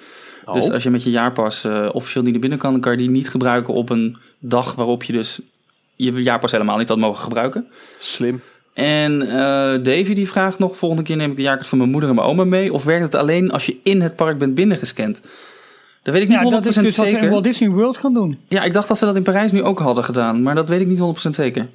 Oh, 0.44 0.54
Dus 0.54 0.70
als 0.70 0.82
je 0.82 0.90
met 0.90 1.02
je 1.02 1.10
jaarpas 1.10 1.64
eh, 1.64 1.88
officieel 1.92 2.22
niet 2.22 2.32
naar 2.32 2.40
binnen 2.40 2.58
kan, 2.58 2.72
dan 2.72 2.80
kan 2.80 2.92
je 2.92 2.98
die 2.98 3.10
niet 3.10 3.30
gebruiken 3.30 3.74
op 3.74 3.90
een 3.90 4.16
dag 4.38 4.74
waarop 4.74 5.02
je 5.02 5.12
dus 5.12 5.40
je 5.96 6.12
jaarpas 6.12 6.50
helemaal 6.50 6.76
niet 6.76 6.88
had 6.88 6.98
mogen 6.98 7.22
gebruiken. 7.22 7.66
slim. 7.98 8.42
En 8.72 9.22
eh, 9.22 9.82
Davy 9.82 10.14
die 10.14 10.28
vraagt 10.28 10.58
nog, 10.58 10.76
volgende 10.76 11.04
keer 11.04 11.16
neem 11.16 11.30
ik 11.30 11.36
de 11.36 11.42
jaarkaart 11.42 11.68
van 11.68 11.78
mijn 11.78 11.90
moeder 11.90 12.08
en 12.08 12.14
mijn 12.14 12.26
oma 12.26 12.44
mee. 12.44 12.72
Of 12.72 12.84
werkt 12.84 13.04
het 13.04 13.14
alleen 13.14 13.50
als 13.50 13.66
je 13.66 13.76
in 13.82 14.00
het 14.00 14.16
park 14.16 14.38
bent 14.38 14.54
binnengescand? 14.54 15.20
Dat 16.02 16.14
weet 16.14 16.22
ik 16.22 16.28
niet 16.28 16.40
ja 16.40 16.46
100% 16.46 16.50
dat 16.50 16.66
is 16.66 16.74
dus 16.74 16.96
wat 16.96 17.06
we 17.06 17.10
zeker. 17.10 17.22
in 17.22 17.30
Walt 17.30 17.44
Disney 17.44 17.70
World 17.70 17.96
gaan 17.96 18.14
doen. 18.14 18.38
Ja, 18.48 18.62
ik 18.62 18.72
dacht 18.72 18.88
dat 18.88 18.98
ze 18.98 19.04
dat 19.04 19.16
in 19.16 19.22
Parijs 19.22 19.52
nu 19.52 19.62
ook 19.62 19.78
hadden 19.78 20.04
gedaan, 20.04 20.42
maar 20.42 20.54
dat 20.54 20.68
weet 20.68 20.80
ik 20.80 20.86
niet 20.86 21.26
100% 21.26 21.28
zeker. 21.28 21.66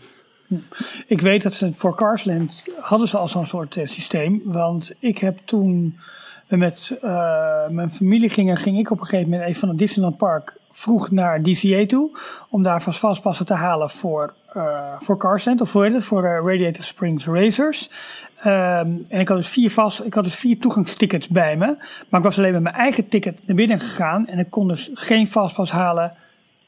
Ik 1.07 1.21
weet 1.21 1.43
dat 1.43 1.53
ze 1.53 1.73
voor 1.73 1.95
Carsland 1.95 2.65
hadden 2.79 3.07
ze 3.07 3.17
al 3.17 3.27
zo'n 3.27 3.45
soort 3.45 3.77
eh, 3.77 3.87
systeem. 3.87 4.41
Want 4.43 4.93
ik 4.99 5.17
heb 5.17 5.39
toen 5.45 5.99
met 6.47 6.97
eh, 7.01 7.67
mijn 7.69 7.91
familie 7.91 8.29
gingen, 8.29 8.57
ging 8.57 8.79
ik 8.79 8.91
op 8.91 8.99
een 8.99 9.05
gegeven 9.05 9.29
moment 9.29 9.47
even 9.47 9.59
van 9.59 9.69
het 9.69 9.77
Disneyland 9.77 10.17
Park 10.17 10.53
vroeg 10.75 11.11
naar 11.11 11.41
DCA 11.41 11.85
toe. 11.85 12.17
Om 12.49 12.63
daar 12.63 12.81
vast 12.81 12.99
vastpassen 12.99 13.45
te 13.45 13.53
halen 13.53 13.89
voor, 13.89 14.33
eh 14.53 14.93
voor 14.99 15.17
Carsland. 15.17 15.61
Of 15.61 15.73
hoe 15.73 15.83
heet 15.83 15.93
het? 15.93 16.03
Voor 16.03 16.23
eh, 16.23 16.31
Radiator 16.45 16.83
Springs 16.83 17.25
Racers. 17.25 17.89
Ehm, 18.39 18.89
en 19.07 19.19
ik 19.19 19.27
had, 19.27 19.37
dus 19.37 19.47
vier 19.47 19.71
vast, 19.71 20.03
ik 20.03 20.13
had 20.13 20.23
dus 20.23 20.35
vier 20.35 20.59
toegangstickets 20.59 21.27
bij 21.27 21.57
me. 21.57 21.75
Maar 22.09 22.19
ik 22.19 22.25
was 22.25 22.37
alleen 22.37 22.53
met 22.53 22.63
mijn 22.63 22.75
eigen 22.75 23.07
ticket 23.07 23.47
naar 23.47 23.55
binnen 23.55 23.79
gegaan. 23.79 24.27
En 24.27 24.39
ik 24.39 24.49
kon 24.49 24.67
dus 24.67 24.89
geen 24.93 25.27
vastpas 25.27 25.71
halen 25.71 26.13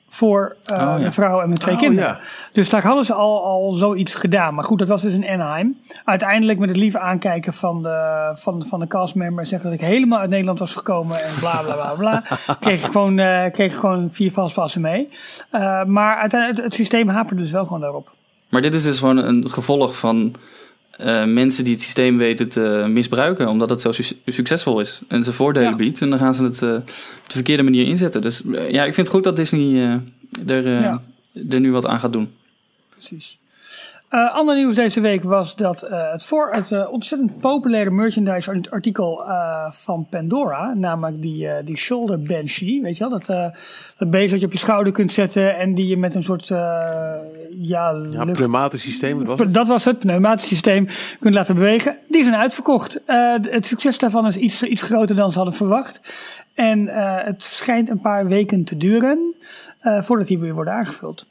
voor 0.10 0.56
ja. 0.64 0.98
mijn 0.98 1.14
vrouw 1.14 1.42
en 1.42 1.48
mijn 1.48 1.60
twee 1.60 1.74
Oh, 1.76 1.82
kinderen. 1.82 2.10
ja. 2.10 2.20
Dus 2.54 2.70
daar 2.70 2.84
hadden 2.84 3.06
ze 3.06 3.14
al, 3.14 3.44
al 3.44 3.74
zoiets 3.74 4.14
gedaan. 4.14 4.54
Maar 4.54 4.64
goed, 4.64 4.80
dat 4.80 4.88
was 4.88 5.02
dus 5.02 5.14
in 5.14 5.28
Anaheim. 5.28 5.78
Uiteindelijk 6.04 6.60
met 6.60 6.70
het 6.70 6.78
lieve 6.78 7.00
aankijken 7.00 7.54
van 7.54 7.84
de, 7.84 8.32
van, 8.36 8.66
van 8.70 8.80
de 8.80 8.88
castmember 8.88 9.46
zeggen 9.46 9.70
dat 9.70 9.80
ik 9.80 9.86
helemaal 9.86 10.20
uit 10.20 10.30
Nederland 10.30 10.60
was 10.60 10.74
gekomen 10.74 11.24
en 11.24 11.34
bla 11.40 11.62
bla 11.62 11.74
bla 11.74 11.94
bla. 11.98 12.24
kreeg 12.60 12.86
ik 12.86 12.92
gewoon, 12.92 13.20
eh, 13.20 13.52
kreeg 13.52 13.72
ik 13.74 13.80
gewoon 13.80 14.10
vier 14.12 14.32
vastpassen 14.32 14.82
mee. 14.82 15.10
Eh, 15.52 15.84
maar 15.84 16.18
uiteindelijk, 16.18 16.56
het, 16.62 16.66
het 16.66 16.76
systeem 16.76 17.10
haperde 17.10 17.42
dus 17.42 17.52
wel 17.52 17.64
gewoon 17.64 17.82
daarop. 17.82 18.10
Maar 18.50 18.62
dit 18.62 18.74
is 18.74 18.84
dus 18.84 19.00
gewoon 19.00 19.18
een 19.18 19.50
gevolg 19.50 19.98
van 19.98 20.34
eh, 20.98 21.26
mensen 21.26 21.64
die 21.64 21.74
het 21.74 21.82
systeem 21.82 22.18
weten 22.18 22.50
te 22.50 22.86
misbruiken, 22.90 23.48
omdat 23.48 23.70
het 23.70 23.82
zo 23.82 23.92
su- 23.92 24.16
succesvol 24.26 24.80
is 24.80 25.02
en 25.08 25.24
ze 25.24 25.34
voordelen 25.34 25.70
Ja. 25.70 25.76
biedt. 25.76 26.02
En 26.02 26.10
dan 26.10 26.20
gaan 26.20 26.34
ze 26.34 26.44
het 26.44 26.64
eh, 26.64 26.74
op 26.74 26.86
de 27.28 27.34
verkeerde 27.34 27.64
manier 27.64 27.86
inzetten. 27.86 28.22
Dus 28.22 28.42
eh, 28.46 28.72
ja, 28.72 28.84
ik 28.86 28.94
vind 28.94 29.08
het 29.08 29.16
goed 29.16 29.24
dat 29.24 29.36
Disney 29.36 30.00
er, 30.48 30.68
Ja. 30.70 31.02
er 31.50 31.60
nu 31.60 31.72
wat 31.72 31.86
aan 31.86 32.00
gaat 32.00 32.14
doen. 32.14 32.30
Precies. 32.90 33.38
Eh, 34.10 34.34
ander 34.34 34.56
nieuws 34.56 34.76
deze 34.76 35.02
week 35.02 35.24
was 35.24 35.56
dat 35.56 35.82
eh, 35.84 36.12
het 36.12 36.24
voor 36.24 36.52
het 36.52 36.72
eh, 36.72 36.92
ontzettend 36.92 37.40
populaire 37.40 37.92
merchandise 37.92 38.64
artikel 38.70 39.26
van 39.72 40.08
Pandora, 40.10 40.74
namelijk 40.74 41.22
die, 41.22 41.48
die 41.64 41.78
shoulder 41.78 42.20
banshee, 42.20 42.82
weet 42.82 42.98
je 42.98 43.10
wel, 43.10 43.20
dat, 43.20 43.54
dat 43.98 44.10
beest 44.10 44.32
dat 44.32 44.40
je 44.40 44.46
op 44.46 44.52
je 44.52 44.58
schouder 44.58 44.94
kunt 44.94 45.14
zetten 45.14 45.58
en 45.58 45.74
die 45.74 45.88
je 45.88 45.98
met 45.98 46.16
een 46.16 46.24
soort 46.24 46.48
ja, 46.48 48.06
Ja, 48.10 48.26
pneumatisch 48.26 48.82
systeem. 48.82 49.18
wat 49.18 49.28
was 49.28 49.40
het? 49.40 49.54
dat 49.54 49.68
was 49.68 49.86
het, 49.86 50.00
pneumatisch 50.00 50.48
systeem 50.48 50.88
kunt 51.20 51.34
laten 51.34 51.56
bewegen. 51.56 51.98
Die 52.10 52.24
zijn 52.24 52.36
uitverkocht. 52.36 53.02
Het 53.06 53.66
succes 53.66 53.98
daarvan 53.98 54.28
is 54.28 54.38
iets, 54.38 54.64
iets 54.64 54.82
groter 54.82 55.16
dan 55.16 55.32
ze 55.32 55.38
hadden 55.38 55.56
verwacht. 55.56 56.14
En 56.54 56.88
het 57.26 57.44
schijnt 57.44 57.90
een 57.90 58.02
paar 58.02 58.28
weken 58.28 58.64
te 58.64 58.78
duren 58.78 59.36
voordat 59.82 60.28
die 60.28 60.40
weer 60.40 60.54
worden 60.54 60.74
aangevuld. 60.74 61.26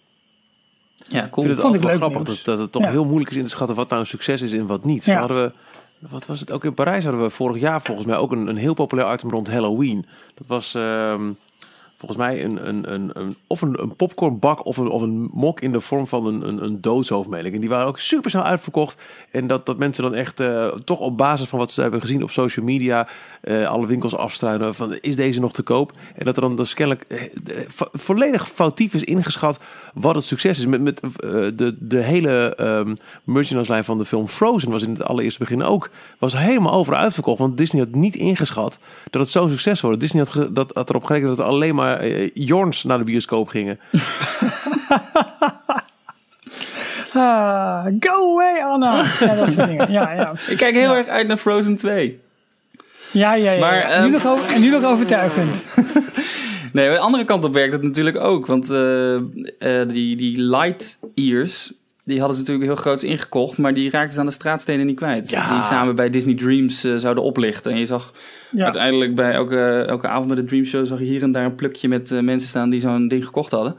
Ja, 1.08 1.25
Ik 1.25 1.34
vind 1.34 1.46
het 1.46 1.60
Vond 1.60 1.72
altijd 1.75 1.82
wel 1.82 1.96
grappig 2.08 2.22
dat, 2.22 2.40
dat 2.44 2.58
het 2.58 2.72
toch 2.72 2.82
Ja. 2.82 2.90
heel 2.90 3.04
moeilijk 3.04 3.30
is 3.30 3.36
in 3.36 3.44
te 3.44 3.50
schatten 3.50 3.76
wat 3.76 3.88
nou 3.88 4.00
een 4.00 4.06
succes 4.06 4.42
is 4.42 4.52
en 4.52 4.66
wat 4.66 4.84
niet. 4.84 5.04
Zo 5.04 5.10
Ja. 5.12 5.18
hadden 5.18 5.42
we, 5.42 5.52
wat 6.08 6.26
was 6.26 6.40
het 6.40 6.52
ook 6.52 6.64
in 6.64 6.75
Parijs 6.75 7.04
hadden 7.04 7.22
we 7.22 7.30
vorig 7.30 7.60
jaar 7.60 7.82
volgens 7.82 8.06
mij 8.06 8.16
ook 8.16 8.32
een, 8.32 8.46
een 8.46 8.56
heel 8.56 8.75
populair 8.75 9.12
item 9.14 9.30
rond 9.30 9.50
Halloween. 9.50 10.06
Dat 10.34 10.46
was 10.46 10.75
ehm, 10.75 11.32
volgens 11.96 12.20
mij 12.20 12.44
een, 12.44 12.68
een, 12.68 12.92
een, 12.92 13.10
een, 13.12 13.36
of 13.46 13.62
een, 13.62 13.82
een 13.82 13.96
popcornbak 13.96 14.64
of 14.66 14.76
een, 14.76 14.88
of 14.88 15.02
een 15.02 15.28
mok 15.32 15.60
in 15.60 15.72
de 15.72 15.80
vorm 15.80 16.06
van 16.06 16.26
een, 16.26 16.48
een, 16.48 16.64
een. 16.64 17.52
En 17.52 17.60
die 17.60 17.68
waren 17.68 17.86
ook 17.86 17.98
super 17.98 18.30
snel 18.30 18.42
uitverkocht. 18.42 19.02
En 19.30 19.46
dat, 19.46 19.66
dat 19.66 19.78
mensen 19.78 20.02
dan 20.02 20.14
echt 20.14 20.40
eh, 20.40 20.66
toch 20.66 20.98
op 20.98 21.16
basis 21.16 21.48
van 21.48 21.58
wat 21.58 21.72
ze 21.72 21.82
hebben 21.82 22.00
gezien 22.00 22.22
op 22.22 22.30
social 22.30 22.64
media 22.66 23.08
eh, 23.40 23.68
alle 23.68 23.86
winkels 23.86 24.16
afstruinen 24.16 24.75
van 24.75 24.98
is 25.00 25.16
deze 25.16 25.40
nog 25.40 25.52
te 25.52 25.62
koop? 25.62 25.92
En 26.14 26.25
dat 26.25 26.36
er 26.36 26.42
dan 26.42 26.56
dus 26.56 26.75
kennelijk 26.75 27.04
eh, 27.08 27.20
vo- 27.68 27.88
volledig 27.92 28.48
foutief 28.48 28.94
is 28.94 29.04
ingeschat 29.04 29.58
wat 29.97 30.15
het 30.15 30.25
succes 30.25 30.59
is. 30.59 30.67
Met, 30.67 30.81
met 30.81 31.00
eh, 31.00 31.11
de, 31.55 31.76
de 31.79 31.99
hele 32.03 32.55
ehm 32.57 32.95
merchandise 33.25 33.71
lijn 33.73 33.85
van 33.85 33.99
de 33.99 34.05
film 34.05 34.29
Frozen 34.29 34.71
was 34.71 34.83
in 34.83 34.91
het 34.91 35.03
allereerste 35.05 35.38
begin 35.38 35.62
ook 35.62 35.91
was 36.19 36.37
helemaal 36.38 36.73
over 36.73 36.95
uitverkocht. 36.95 37.38
Want 37.38 37.59
Disney 37.59 37.83
had 37.83 37.95
niet 37.95 38.17
ingeschat 38.17 38.79
dat 39.11 39.21
het 39.21 39.31
zo'n 39.31 39.49
succes 39.50 39.81
wordt. 39.81 40.00
Disney 40.00 40.23
had, 40.23 40.33
ge- 40.33 40.53
dat, 40.53 40.71
had 40.75 40.91
erop 40.91 41.05
gerekend 41.05 41.37
dat 41.37 41.47
er 41.47 41.53
alleen 41.53 41.75
maar 41.75 41.99
eh, 41.99 42.31
Jorns 42.35 42.85
naar 42.85 42.99
de 42.99 43.05
bioscoop 43.05 43.49
gingen. 43.49 43.79
Ah, 47.15 47.85
go 48.00 48.33
away, 48.33 48.61
Anna. 48.62 49.05
Ja, 49.21 49.35
dat 49.35 49.53
soort 49.53 49.67
dingen. 49.69 49.93
Ja, 49.93 50.12
ja. 50.12 50.33
Ik 50.49 50.57
kijk 50.57 50.75
heel 50.75 50.95
erg 50.95 51.07
uit 51.07 51.26
naar 51.26 51.37
Frozen 51.37 51.76
2. 51.76 52.21
Ja, 53.11 53.35
ja, 53.35 53.50
ja. 53.53 53.61
Maar, 53.61 53.87
nu 53.87 53.93
ehm, 53.93 54.11
nog 54.11 54.26
over, 54.26 54.55
en 54.55 54.61
nu 54.61 54.71
nog 54.71 54.85
overtuigend. 54.85 55.50
Nee, 56.76 56.90
de 56.90 56.99
andere 56.99 57.25
kant 57.25 57.45
op 57.45 57.52
werkt 57.52 57.73
het 57.73 57.83
natuurlijk 57.83 58.16
ook. 58.16 58.47
Want 58.47 58.71
eh, 58.71 59.14
eh, 59.14 59.88
die, 59.88 60.16
die 60.16 60.40
light 60.40 60.99
ears, 61.14 61.73
die 62.04 62.18
hadden 62.18 62.37
ze 62.37 62.42
natuurlijk 62.42 62.71
heel 62.71 62.83
groots 62.83 63.04
ingekocht. 63.04 63.59
Maar 63.59 63.75
die 63.75 63.90
raakten 63.90 64.14
ze 64.14 64.21
aan 64.21 64.26
de 64.26 64.33
straatstenen 64.33 64.87
niet 64.87 64.97
kwijt. 64.97 65.30
Ja. 65.30 65.54
Die 65.54 65.62
samen 65.62 65.95
bij 65.95 66.11
Disney 66.11 66.35
Dreams 66.35 66.85
eh, 66.85 66.97
zouden 66.97 67.25
oplichten. 67.25 67.73
En 67.73 67.78
je 67.78 67.87
zag 67.87 68.12
Ja. 68.50 68.64
uiteindelijk 68.64 69.14
bij 69.14 69.33
elke, 69.33 69.85
elke 69.88 70.09
avond 70.09 70.28
met 70.28 70.37
de 70.37 70.45
Dream 70.45 70.64
Show... 70.64 70.87
zag 70.87 70.99
je 70.99 71.04
hier 71.04 71.23
en 71.23 71.33
daar 71.33 71.45
een 71.45 71.54
plukje 71.54 71.88
met 71.88 72.11
mensen 72.11 72.49
staan 72.49 72.71
die 72.71 72.80
zo'n 72.80 73.09
ding 73.09 73.25
gekocht 73.25 73.50
hadden. 73.50 73.76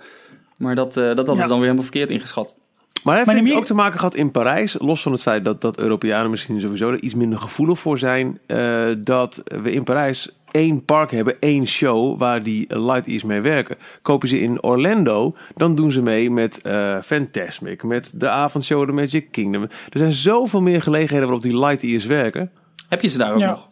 Maar 0.57 0.75
dat, 0.75 0.97
eh, 0.97 1.03
dat 1.03 1.17
hadden 1.17 1.35
Ja. 1.35 1.41
ze 1.41 1.47
dan 1.47 1.57
weer 1.57 1.65
helemaal 1.67 1.83
verkeerd 1.91 2.11
ingeschat. 2.11 2.55
Maar 3.03 3.17
heeft 3.17 3.33
in 3.33 3.55
ook 3.55 3.65
te 3.65 3.73
maken 3.73 3.99
gehad 3.99 4.15
in 4.15 4.31
Parijs, 4.31 4.75
los 4.79 5.01
van 5.01 5.11
het 5.11 5.21
feit 5.21 5.45
dat, 5.45 5.61
dat 5.61 5.77
Europeanen 5.77 6.29
misschien 6.31 6.59
sowieso 6.59 6.91
er 6.91 7.01
iets 7.01 7.13
minder 7.13 7.39
gevoelig 7.39 7.79
voor 7.79 7.97
zijn, 7.97 8.39
eh, 8.45 8.85
dat 8.97 9.43
we 9.63 9.71
in 9.71 9.83
Parijs 9.83 10.36
één 10.51 10.85
park 10.85 11.11
hebben, 11.11 11.35
één 11.39 11.67
show 11.67 12.19
waar 12.19 12.43
die 12.43 12.77
Lightyears 12.77 13.23
mee 13.23 13.41
werken. 13.41 13.75
Kopen 14.01 14.27
ze 14.27 14.39
in 14.39 14.63
Orlando, 14.63 15.35
dan 15.55 15.75
doen 15.75 15.91
ze 15.91 16.01
mee 16.01 16.31
met 16.31 16.61
eh 16.61 16.97
Fantasmic, 17.01 17.83
met 17.83 18.11
de 18.15 18.29
avondshow 18.29 18.85
de 18.85 18.91
Magic 18.91 19.31
Kingdom. 19.31 19.61
Er 19.63 19.69
zijn 19.97 20.11
zoveel 20.11 20.61
meer 20.61 20.81
gelegenheden 20.81 21.23
waarop 21.29 21.43
die 21.43 21.59
Lightyears 21.59 22.05
werken. 22.05 22.51
Heb 22.89 23.01
je 23.01 23.07
ze 23.07 23.17
daar 23.17 23.33
ook 23.33 23.39
Ja. 23.39 23.49
nog? 23.49 23.69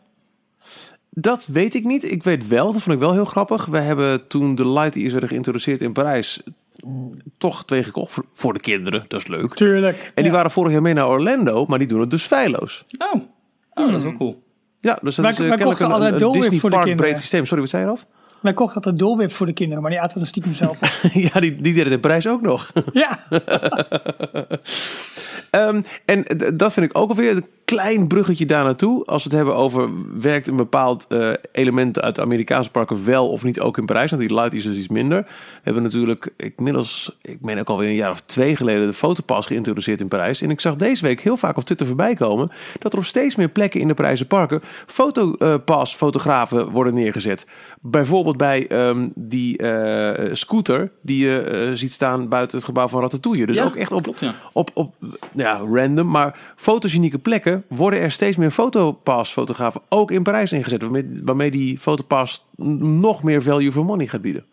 Dat 1.10 1.46
weet 1.46 1.75
ik 1.75 1.84
niet. 1.84 2.12
Ik 2.12 2.24
weet 2.24 2.48
wel, 2.48 2.72
dat 2.72 2.82
vond 2.82 2.96
ik 2.96 3.01
wel 3.01 3.13
heel 3.13 3.25
grappig. 3.25 3.65
We 3.65 3.77
hebben 3.79 4.27
toen 4.27 4.55
de 4.55 4.70
Lightyears 4.70 5.12
werden 5.12 5.29
geïntroduceerd 5.29 5.82
in 5.82 5.94
Parijs, 5.94 6.41
toch 7.38 7.65
twee 7.65 7.84
gekocht 7.84 8.17
voor, 8.34 8.53
de 8.53 8.60
kinderen. 8.60 9.05
Dat 9.08 9.22
is 9.22 9.27
leuk. 9.27 9.53
Tuurlijk. 9.53 9.98
En 10.15 10.24
die 10.24 10.25
Ja. 10.25 10.32
waren 10.32 10.51
vorig 10.51 10.72
jaar 10.72 10.82
mee 10.82 10.94
naar 10.94 11.08
Orlando, 11.10 11.65
maar 11.65 11.79
die 11.79 11.88
doen 11.88 12.00
het 12.00 12.10
dus 12.12 12.24
feilloos. 12.25 12.86
Oh, 12.98 13.22
oh 13.74 13.86
dat 13.88 13.96
is 13.96 14.03
wel 14.03 14.17
cool. 14.17 14.44
Ja, 14.86 14.98
dus 15.01 15.15
dat 15.15 15.25
Wij- 15.25 15.34
is 15.34 15.39
uh, 15.39 15.48
wij 15.48 15.58
kochten 15.58 15.92
een, 15.92 16.22
een, 16.22 16.32
Disney 16.32 16.60
voor 16.60 16.70
de 16.70 16.75
Park 16.75 16.96
breed 16.96 17.20
systeem. 17.20 17.46
Sorry, 17.46 17.62
wat 17.62 17.70
zei 17.70 17.84
je 17.84 17.88
eraf? 17.89 18.06
Wij 18.42 18.54
kochten 18.54 18.75
altijd 18.75 19.00
Dole 19.00 19.18
Whip 19.18 19.32
voor 19.32 19.46
de 19.46 19.54
kinderen, 19.54 19.82
maar 19.82 19.92
die 19.92 20.00
aten 20.00 20.13
we 20.13 20.20
dan 20.20 20.27
stiekem 20.27 20.54
zelf 20.54 20.77
op. 20.82 21.12
ja, 21.34 21.39
die, 21.39 21.56
die 21.56 21.74
deed 21.74 21.84
het 21.84 21.94
in 21.94 22.00
Parijs 22.00 22.27
ook 22.27 22.42
nog. 22.42 22.72
ja. 22.94 23.20
Ehm, 25.50 25.82
en 26.06 26.25
dat 26.54 26.74
vind 26.74 26.86
ik 26.86 26.98
ook 26.98 27.10
alweer 27.10 27.32
een 27.36 27.46
klein 27.65 28.07
bruggetje 28.07 28.45
daar 28.45 28.63
naartoe. 28.63 29.05
Als 29.05 29.24
we 29.24 29.29
het 29.29 29.38
hebben 29.38 29.55
over 29.55 29.89
werkt 30.19 30.48
een 30.48 30.55
bepaald 30.55 31.05
eh, 31.07 31.31
element 31.51 32.01
uit 32.01 32.15
de 32.15 32.22
Amerikaanse 32.22 32.72
parken 32.72 33.05
wel 33.05 33.29
of 33.29 33.43
niet 33.43 33.60
ook 33.60 33.77
in 33.77 33.86
Parijs. 33.86 34.12
Want 34.12 34.22
die 34.22 34.34
Light 34.34 34.53
is 34.53 34.63
dus 34.63 34.77
iets 34.77 34.88
minder. 34.88 35.22
We 35.22 35.62
hebben 35.63 35.84
natuurlijk 35.84 36.34
inmiddels, 36.55 37.17
ik 37.22 37.41
meen 37.41 37.60
ook 37.60 37.69
alweer 37.69 37.89
een 37.89 37.95
jaar 37.95 38.10
of 38.10 38.22
twee 38.22 38.55
geleden, 38.55 38.88
de 38.88 38.93
fotopas 38.93 39.45
geïntroduceerd 39.45 40.01
in 40.01 40.07
Parijs. 40.07 40.41
En 40.41 40.50
ik 40.50 40.60
zag 40.60 40.75
deze 40.75 41.01
week 41.01 41.22
heel 41.22 41.38
vaak 41.38 41.57
op 41.57 41.65
Twitter 41.65 41.88
voorbij 41.88 42.15
komen 42.15 42.51
dat 42.79 42.93
er 42.93 43.00
op 43.00 43.05
steeds 43.05 43.36
meer 43.36 43.50
plekken 43.50 43.79
in 43.79 43.88
de 43.88 43.93
Parijse 43.93 44.27
parken 44.27 44.62
fotopas, 44.86 45.95
fotografen 45.95 46.69
worden 46.69 46.93
neergezet. 46.93 47.48
Bijvoorbeeld 47.81 48.38
bij 48.38 48.67
ehm, 48.67 49.10
die 49.17 49.57
eh, 49.57 50.34
scooter 50.34 50.91
die 51.01 51.25
je 51.25 51.39
eh, 51.39 51.69
ziet 51.74 51.91
staan 51.91 52.29
buiten 52.29 52.57
het 52.57 52.65
gebouw 52.65 52.88
van 52.88 53.01
Ratatouille. 53.01 53.45
Dus 53.45 53.55
Ja, 53.55 53.63
ook 53.63 53.75
echt 53.75 53.91
op, 53.91 54.03
klopt, 54.03 54.19
ja. 54.19 54.34
op, 54.53 54.72
op 54.74 54.95
ja, 55.31 55.57
random, 55.57 56.07
maar 56.10 56.39
fotogenieke 56.55 57.17
plekken 57.17 57.54
worden 57.67 58.00
er 58.00 58.12
steeds 58.12 58.38
meer 58.38 58.51
fotopass-fotografen 58.51 59.81
ook 59.89 60.12
in 60.12 60.24
Parijs 60.24 60.51
ingezet. 60.51 60.81
Waarmee, 60.81 61.21
waarmee 61.24 61.51
die 61.51 61.77
fotopass 61.77 62.45
nog 62.79 63.24
meer 63.24 63.41
value 63.41 63.71
for 63.71 63.85
money 63.85 64.07
gaat 64.07 64.21
bieden. 64.21 64.45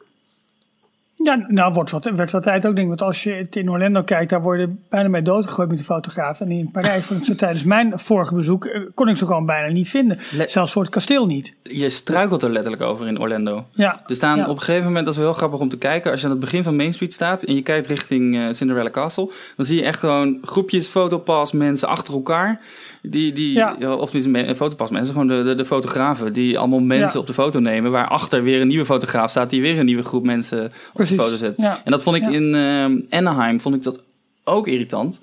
Ja, 1.24 1.44
nou 1.48 1.72
wordt 1.72 1.90
wat, 1.90 2.04
werd 2.04 2.30
wat 2.30 2.42
tijd 2.42 2.66
ook 2.66 2.74
denk 2.74 2.78
ik. 2.78 2.98
Want 2.98 3.02
als 3.02 3.22
je 3.22 3.32
het 3.32 3.56
in 3.56 3.70
Orlando 3.70 4.02
kijkt, 4.02 4.30
daar 4.30 4.42
worden 4.42 4.80
bijna 4.88 5.08
mee 5.08 5.22
doodgegooid 5.22 5.68
met 5.68 5.78
de 5.78 5.84
fotograaf. 5.84 6.40
En 6.40 6.50
in 6.50 6.70
Parijs 6.70 7.04
vond 7.04 7.20
ik 7.20 7.26
ze 7.26 7.34
tijdens 7.34 7.64
mijn 7.64 7.98
vorige 7.98 8.34
bezoek, 8.34 8.64
eh, 8.64 8.80
kon 8.94 9.08
ik 9.08 9.16
ze 9.16 9.26
gewoon 9.26 9.46
bijna 9.46 9.72
niet 9.72 9.88
vinden. 9.88 10.18
Le- 10.32 10.48
Zelfs 10.48 10.72
voor 10.72 10.82
het 10.82 10.90
kasteel 10.90 11.26
niet. 11.26 11.56
Je 11.62 11.88
struikelt 11.88 12.42
er 12.42 12.50
letterlijk 12.50 12.82
over 12.82 13.06
in 13.06 13.20
Orlando. 13.20 13.64
Ja. 13.72 14.02
Er 14.06 14.14
staan 14.14 14.36
Ja. 14.38 14.48
op 14.48 14.56
een 14.56 14.62
gegeven 14.62 14.84
moment, 14.86 15.04
dat 15.04 15.14
is 15.14 15.20
wel 15.20 15.28
heel 15.28 15.38
grappig 15.38 15.60
om 15.60 15.68
te 15.68 15.78
kijken, 15.78 16.10
als 16.10 16.20
je 16.20 16.26
aan 16.26 16.32
het 16.32 16.40
begin 16.40 16.62
van 16.62 16.76
Main 16.76 16.92
Street 16.92 17.12
staat 17.12 17.42
en 17.42 17.54
je 17.54 17.62
kijkt 17.62 17.86
richting 17.86 18.36
eh, 18.36 18.46
Cinderella 18.50 18.90
Castle, 18.90 19.30
dan 19.56 19.66
zie 19.66 19.76
je 19.76 19.84
echt 19.84 19.98
gewoon 19.98 20.38
groepjes 20.42 20.88
fotopas 20.88 21.52
mensen 21.52 21.88
achter 21.88 22.14
elkaar. 22.14 22.60
Die, 23.04 23.32
die, 23.32 23.52
Ja. 23.52 23.76
of 23.96 24.10
tenminste, 24.10 24.30
me- 24.30 24.54
fotopas 24.56 24.90
mensen, 24.90 25.12
gewoon 25.12 25.28
de, 25.28 25.42
de, 25.42 25.54
de 25.54 25.64
fotografen, 25.64 26.32
die 26.32 26.58
allemaal 26.58 26.80
mensen 26.80 27.12
Ja. 27.12 27.18
op 27.20 27.26
de 27.26 27.32
foto 27.32 27.58
nemen, 27.60 27.90
waar 27.90 28.08
achter 28.08 28.42
weer 28.42 28.60
een 28.60 28.66
nieuwe 28.68 28.84
fotograaf 28.84 29.30
staat, 29.30 29.50
die 29.50 29.60
weer 29.60 29.78
een 29.78 29.84
nieuwe 29.84 30.02
groep 30.02 30.24
mensen 30.24 30.64
op 30.64 30.72
Precies. 30.92 31.16
de 31.16 31.22
foto 31.22 31.36
zet. 31.36 31.56
Ja. 31.56 31.80
En 31.84 31.90
dat 31.90 32.02
vond 32.02 32.16
ik 32.16 32.22
in 32.26 32.54
eh, 32.54 33.18
Anaheim, 33.18 33.60
vond 33.60 33.74
ik 33.74 33.82
dat 33.82 34.02
ook 34.44 34.66
irritant. 34.68 35.20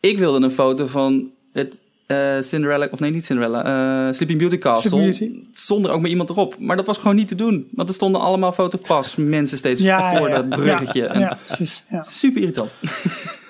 Ik 0.00 0.18
wilde 0.18 0.44
een 0.44 0.50
foto 0.50 0.86
van 0.86 1.30
het 1.52 1.80
eh, 2.06 2.16
Cinderella, 2.40 2.88
of 2.90 3.00
nee, 3.00 3.10
niet 3.10 3.24
Cinderella, 3.24 3.64
eh, 4.06 4.12
Sleeping 4.12 4.38
Beauty 4.38 4.58
Castle, 4.58 4.90
Sleeping 4.90 5.18
Beauty. 5.30 5.46
zonder 5.52 5.90
ook 5.90 6.00
maar 6.00 6.10
iemand 6.10 6.30
erop. 6.30 6.54
Maar 6.58 6.76
dat 6.76 6.86
was 6.86 6.98
gewoon 6.98 7.16
niet 7.16 7.28
te 7.28 7.34
doen, 7.34 7.68
want 7.70 7.88
er 7.88 7.94
stonden 7.94 8.20
allemaal 8.20 8.52
fotopas 8.52 9.16
mensen 9.16 9.58
steeds 9.58 9.82
Ja, 9.82 10.16
voor 10.16 10.28
ja, 10.28 10.34
dat 10.42 10.48
bruggetje. 10.48 11.02
Ja, 11.02 11.08
En 11.08 11.20
ja, 11.20 11.38
precies. 11.46 11.84
Ja. 11.90 12.02
Super 12.02 12.40
irritant. 12.40 12.76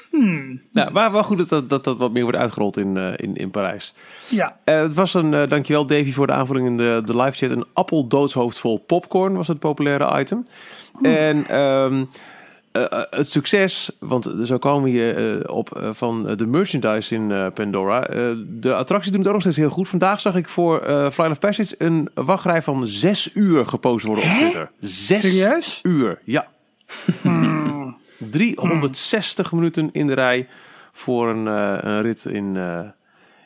Nou, 0.73 0.91
maar 0.93 1.13
wel 1.13 1.23
goed 1.23 1.39
dat 1.39 1.49
dat, 1.49 1.69
dat, 1.69 1.85
dat 1.85 1.99
wat 1.99 2.13
meer 2.13 2.23
wordt 2.23 2.39
uitgerold 2.39 2.77
in, 2.77 2.97
eh, 2.97 3.13
in, 3.17 3.37
in 3.37 3.51
Parijs. 3.51 3.95
ja. 4.29 4.57
Eh, 4.65 4.81
het 4.81 4.95
was 4.95 5.15
een, 5.15 5.35
eh, 5.35 5.49
dankjewel 5.49 5.87
Davy 5.87 6.13
voor 6.13 6.27
de 6.27 6.33
aanvulling 6.33 6.67
in 6.67 6.77
de, 6.77 7.03
de 7.05 7.17
live 7.17 7.37
chat. 7.37 7.51
Een 7.51 7.67
appeldooshoofd 7.73 8.59
vol 8.59 8.79
popcorn 8.79 9.37
was 9.37 9.49
het 9.49 9.59
populaire 9.59 10.21
item. 10.21 10.43
En 11.03 11.47
ehm, 11.47 12.05
eh, 12.73 12.83
eh, 12.83 13.03
het 13.11 13.31
succes, 13.31 13.91
want 14.01 14.33
zo 14.43 14.59
komen 14.59 14.93
we 14.93 15.45
op 15.47 15.91
van 15.91 16.37
de 16.37 16.47
merchandise 16.47 17.15
in 17.15 17.53
Pandora. 17.55 18.01
De 18.47 18.75
attracties 18.75 19.11
doen 19.11 19.21
het 19.21 19.29
ook 19.29 19.35
nog 19.35 19.43
steeds 19.43 19.57
heel 19.57 19.71
goed. 19.71 19.89
Vandaag 19.89 20.21
zag 20.21 20.37
ik 20.37 20.49
voor 20.49 20.81
Flight 20.87 21.31
of 21.31 21.39
Passage 21.39 21.75
een 21.79 22.09
wachtrij 22.15 22.63
van 22.63 22.87
zes 22.87 23.31
uur 23.35 23.67
gepost 23.67 24.07
worden 24.07 24.25
op 24.25 24.37
Twitter. 24.37 24.71
Zes 24.81 25.21
Serieus? 25.21 25.81
uur, 25.83 26.19
ja. 26.25 26.47
360 28.19 29.53
minuten 29.53 29.89
in 29.93 30.07
de 30.07 30.15
rij 30.15 30.49
voor 30.93 31.29
een, 31.29 31.47
eh, 31.49 31.77
een 31.81 32.03
rit 32.03 32.25
in, 32.25 32.57
eh, 32.57 32.81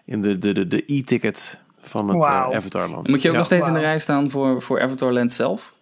in 0.04 0.22
de, 0.22 0.38
de, 0.38 0.52
de, 0.52 0.68
de 0.68 0.82
e-ticket 0.86 1.60
van 1.80 2.08
het 2.08 2.24
eh, 2.24 2.48
Avatarland. 2.56 3.08
Moet 3.08 3.22
je 3.22 3.28
ook 3.28 3.32
Ja. 3.34 3.38
nog 3.38 3.46
steeds 3.46 3.66
in 3.66 3.72
de 3.72 3.80
rij 3.80 3.98
staan 3.98 4.30
voor, 4.30 4.62
voor 4.62 4.80
Avatar 4.82 5.12
Land 5.12 5.32
zelf? 5.32 5.72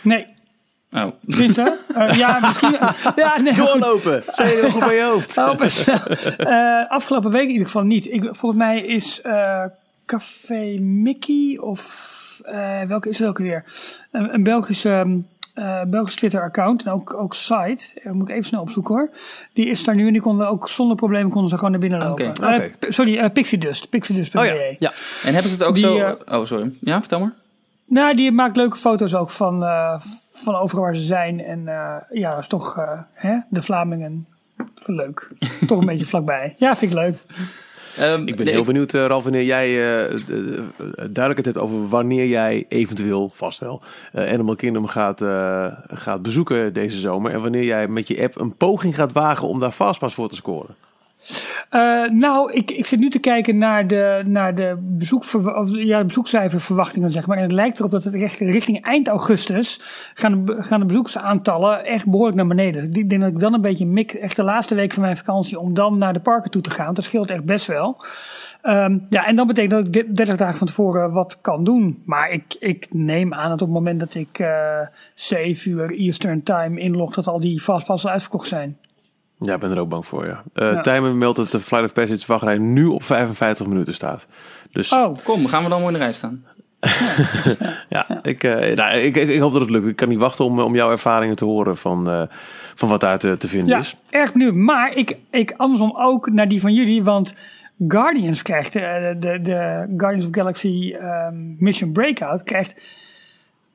Nee. 0.00 0.26
Oh. 0.92 1.06
Tenminste, 1.26 1.78
eh, 1.94 2.16
ja, 2.16 2.38
misschien. 2.48 2.76
ja, 3.16 3.40
nee. 3.40 3.54
Doorlopen! 3.54 4.22
Zeg 4.28 4.50
je 4.56 4.62
nog 4.62 4.72
goed 4.72 4.84
bij 4.84 4.94
je 4.94 5.02
hoofd? 5.02 5.38
Afgelopen 6.88 7.30
week 7.30 7.42
in 7.42 7.50
ieder 7.50 7.66
geval 7.66 7.82
niet. 7.82 8.12
Ik, 8.12 8.22
volgens 8.22 8.60
mij 8.62 8.80
is 8.80 9.20
eh, 9.20 9.64
Café 10.06 10.76
Mickey 10.80 11.58
of 11.60 12.40
eh, 12.44 12.82
welke 12.82 13.08
is 13.08 13.18
het 13.18 13.28
ook 13.28 13.38
weer? 13.38 13.64
Een, 14.10 14.34
een 14.34 14.42
Belgische, 14.42 15.20
eh 15.54 15.82
Belgische 15.86 16.18
Twitter-account 16.18 16.84
en 16.84 16.92
ook, 16.92 17.14
ook 17.14 17.34
site. 17.34 18.00
Eh, 18.02 18.12
moet 18.12 18.28
ik 18.28 18.34
even 18.34 18.44
snel 18.44 18.60
opzoeken 18.60 18.94
hoor. 18.94 19.10
Die 19.52 19.66
is 19.66 19.84
daar 19.84 19.94
nu 19.94 20.06
en 20.06 20.12
die 20.12 20.22
konden 20.22 20.48
ook 20.48 20.68
zonder 20.68 20.96
problemen 20.96 21.30
konden 21.30 21.50
ze 21.50 21.56
gewoon 21.56 21.70
naar 21.70 21.80
binnen 21.80 21.98
lopen. 21.98 22.28
Oké. 22.28 22.46
Eh, 22.46 22.70
sorry, 22.88 23.18
eh, 23.18 23.30
Pixie 23.32 23.58
Dust. 23.58 23.88
Pixiedust.be. 23.88 24.38
Oh 24.38 24.44
ja, 24.44 24.52
Ja. 24.78 24.92
En 25.24 25.32
hebben 25.32 25.50
ze 25.50 25.56
het 25.56 25.64
ook 25.64 25.74
Die, 25.74 25.84
zo... 25.84 26.16
oh, 26.30 26.44
sorry. 26.44 26.72
Ja, 26.80 26.98
vertel 26.98 27.20
maar. 27.20 27.32
Nou, 27.86 28.14
die 28.14 28.32
maakt 28.32 28.56
leuke 28.56 28.76
foto's 28.76 29.14
ook 29.14 29.30
van, 29.30 29.64
eh, 29.64 30.00
van 30.32 30.54
overal 30.56 30.84
waar 30.84 30.96
ze 30.96 31.02
zijn. 31.02 31.44
En 31.44 31.68
eh, 31.68 31.96
ja, 32.10 32.30
dat 32.30 32.38
is 32.38 32.46
toch 32.46 32.78
eh, 32.78 33.00
hè, 33.12 33.38
de 33.48 33.62
Vlamingen. 33.62 34.26
Leuk. 34.84 35.30
toch 35.66 35.80
een 35.80 35.86
beetje 35.86 36.06
vlakbij. 36.06 36.54
Ja, 36.56 36.76
vind 36.76 36.92
ik 36.92 36.98
leuk. 36.98 37.16
Ehm, 37.98 38.26
Ik 38.26 38.36
ben 38.36 38.44
nee, 38.44 38.54
heel 38.54 38.64
benieuwd, 38.64 38.94
eh, 38.94 39.06
Ralf, 39.06 39.22
wanneer 39.22 39.44
jij 39.44 39.66
eh, 39.68 40.10
de- 40.26 40.26
de- 40.26 40.64
duidelijkheid 40.96 41.44
hebt 41.44 41.58
over 41.58 41.88
wanneer 41.88 42.26
jij 42.26 42.66
eventueel, 42.68 43.30
vast 43.32 43.58
wel, 43.58 43.82
eh, 44.12 44.32
Animal 44.32 44.56
Kingdom 44.56 44.86
gaat, 44.86 45.22
gaat 45.88 46.22
bezoeken 46.22 46.72
deze 46.72 46.98
zomer. 46.98 47.32
En 47.32 47.40
wanneer 47.42 47.64
jij 47.64 47.88
met 47.88 48.08
je 48.08 48.22
app 48.22 48.40
een 48.40 48.56
poging 48.56 48.94
gaat 48.94 49.12
wagen 49.12 49.48
om 49.48 49.58
daar 49.58 49.70
Fastpass 49.72 50.14
voor 50.14 50.28
te 50.28 50.36
scoren. 50.36 50.74
Eh, 51.70 52.08
nou, 52.10 52.52
ik, 52.52 52.70
ik 52.70 52.86
zit 52.86 52.98
nu 52.98 53.10
te 53.10 53.18
kijken 53.18 53.58
naar 53.58 53.86
de, 53.86 54.22
naar 54.26 54.54
de, 54.54 54.76
bezoekver, 54.80 55.56
of, 55.56 55.68
ja, 55.70 56.04
bezoekcijferverwachtingen, 56.04 57.10
zeg 57.10 57.26
maar. 57.26 57.36
En 57.36 57.42
het 57.42 57.52
lijkt 57.52 57.78
erop 57.78 57.90
dat 57.90 58.04
het 58.04 58.14
richting 58.38 58.84
eind 58.84 59.08
augustus 59.08 59.80
gaan 60.14 60.44
de, 60.44 60.56
gaan 60.62 60.80
de 60.80 60.86
bezoeksaantallen 60.86 61.84
echt 61.84 62.06
behoorlijk 62.06 62.36
naar 62.36 62.46
beneden. 62.46 62.92
Ik 62.92 63.10
denk 63.10 63.22
dat 63.22 63.30
ik 63.30 63.38
dan 63.38 63.54
een 63.54 63.60
beetje 63.60 63.86
mik, 63.86 64.12
echt 64.12 64.36
de 64.36 64.42
laatste 64.42 64.74
week 64.74 64.92
van 64.92 65.02
mijn 65.02 65.16
vakantie, 65.16 65.58
om 65.58 65.74
dan 65.74 65.98
naar 65.98 66.12
de 66.12 66.20
parken 66.20 66.50
toe 66.50 66.62
te 66.62 66.70
gaan. 66.70 66.94
Dat 66.94 67.04
scheelt 67.04 67.30
echt 67.30 67.44
best 67.44 67.66
wel. 67.66 68.04
Ehm, 68.62 68.98
ja, 69.08 69.26
en 69.26 69.36
dat 69.36 69.46
betekent 69.46 69.70
dat 69.72 69.86
ik 69.86 69.92
dit- 69.92 70.16
30 70.16 70.36
dagen 70.36 70.58
van 70.58 70.66
tevoren 70.66 71.12
wat 71.12 71.38
kan 71.40 71.64
doen. 71.64 72.02
Maar 72.04 72.30
ik, 72.30 72.56
ik 72.58 72.86
neem 72.90 73.34
aan 73.34 73.48
dat 73.50 73.62
op 73.62 73.66
het 73.68 73.76
moment 73.76 74.00
dat 74.00 74.14
ik 74.14 74.38
eh 74.38 74.80
7 75.14 75.70
uur 75.70 75.90
Eastern 75.98 76.42
Time 76.42 76.80
inlog, 76.80 77.14
dat 77.14 77.26
al 77.26 77.40
die 77.40 77.60
fastpassen 77.60 78.10
uitverkocht 78.10 78.48
zijn. 78.48 78.76
Ja, 79.42 79.54
ik 79.54 79.60
ben 79.60 79.70
er 79.70 79.78
ook 79.78 79.88
bang 79.88 80.06
voor, 80.06 80.26
ja. 80.26 80.42
Eh 80.54 80.78
Ja. 80.82 81.00
Meldt 81.00 81.36
dat 81.36 81.50
de 81.50 81.60
Flight 81.60 81.84
of 81.86 81.92
Passage 81.92 82.26
wachtrij 82.26 82.58
nu 82.58 82.86
op 82.86 83.04
55 83.04 83.66
minuten 83.66 83.94
staat. 83.94 84.26
Dus 84.72 84.92
Oh, 84.92 85.16
Kom, 85.24 85.46
gaan 85.46 85.62
we 85.62 85.68
dan 85.68 85.80
mooi 85.80 85.92
in 85.92 85.98
de 85.98 86.04
rij 86.04 86.12
staan. 86.12 86.44
Ja, 87.88 88.06
Ik, 88.22 88.44
eh, 88.44 88.76
nou, 88.76 88.98
ik, 88.98 89.16
ik, 89.16 89.40
hoop 89.40 89.52
dat 89.52 89.60
het 89.60 89.70
lukt. 89.70 89.86
Ik 89.86 89.96
kan 89.96 90.08
niet 90.08 90.18
wachten 90.18 90.44
om, 90.44 90.60
om 90.60 90.74
jouw 90.74 90.90
ervaringen 90.90 91.36
te 91.36 91.44
horen 91.44 91.76
van, 91.76 92.10
eh, 92.10 92.22
van 92.74 92.88
wat 92.88 93.00
daar 93.00 93.18
te, 93.18 93.36
te 93.36 93.48
vinden 93.48 93.68
Ja, 93.68 93.78
is. 93.78 93.96
erg 94.10 94.32
benieuwd. 94.32 94.54
Maar 94.54 94.96
ik, 94.96 95.16
ik 95.30 95.54
andersom 95.56 95.96
ook 95.96 96.30
naar 96.30 96.48
die 96.48 96.60
van 96.60 96.74
jullie, 96.74 97.02
want 97.02 97.34
Guardians 97.88 98.42
krijgt, 98.42 98.72
de, 98.72 99.38
de 99.42 99.86
Guardians 99.96 100.24
of 100.24 100.34
Galaxy 100.34 100.94
ehm, 101.00 101.34
Mission 101.58 101.92
Breakout 101.92 102.42
krijgt, 102.42 102.74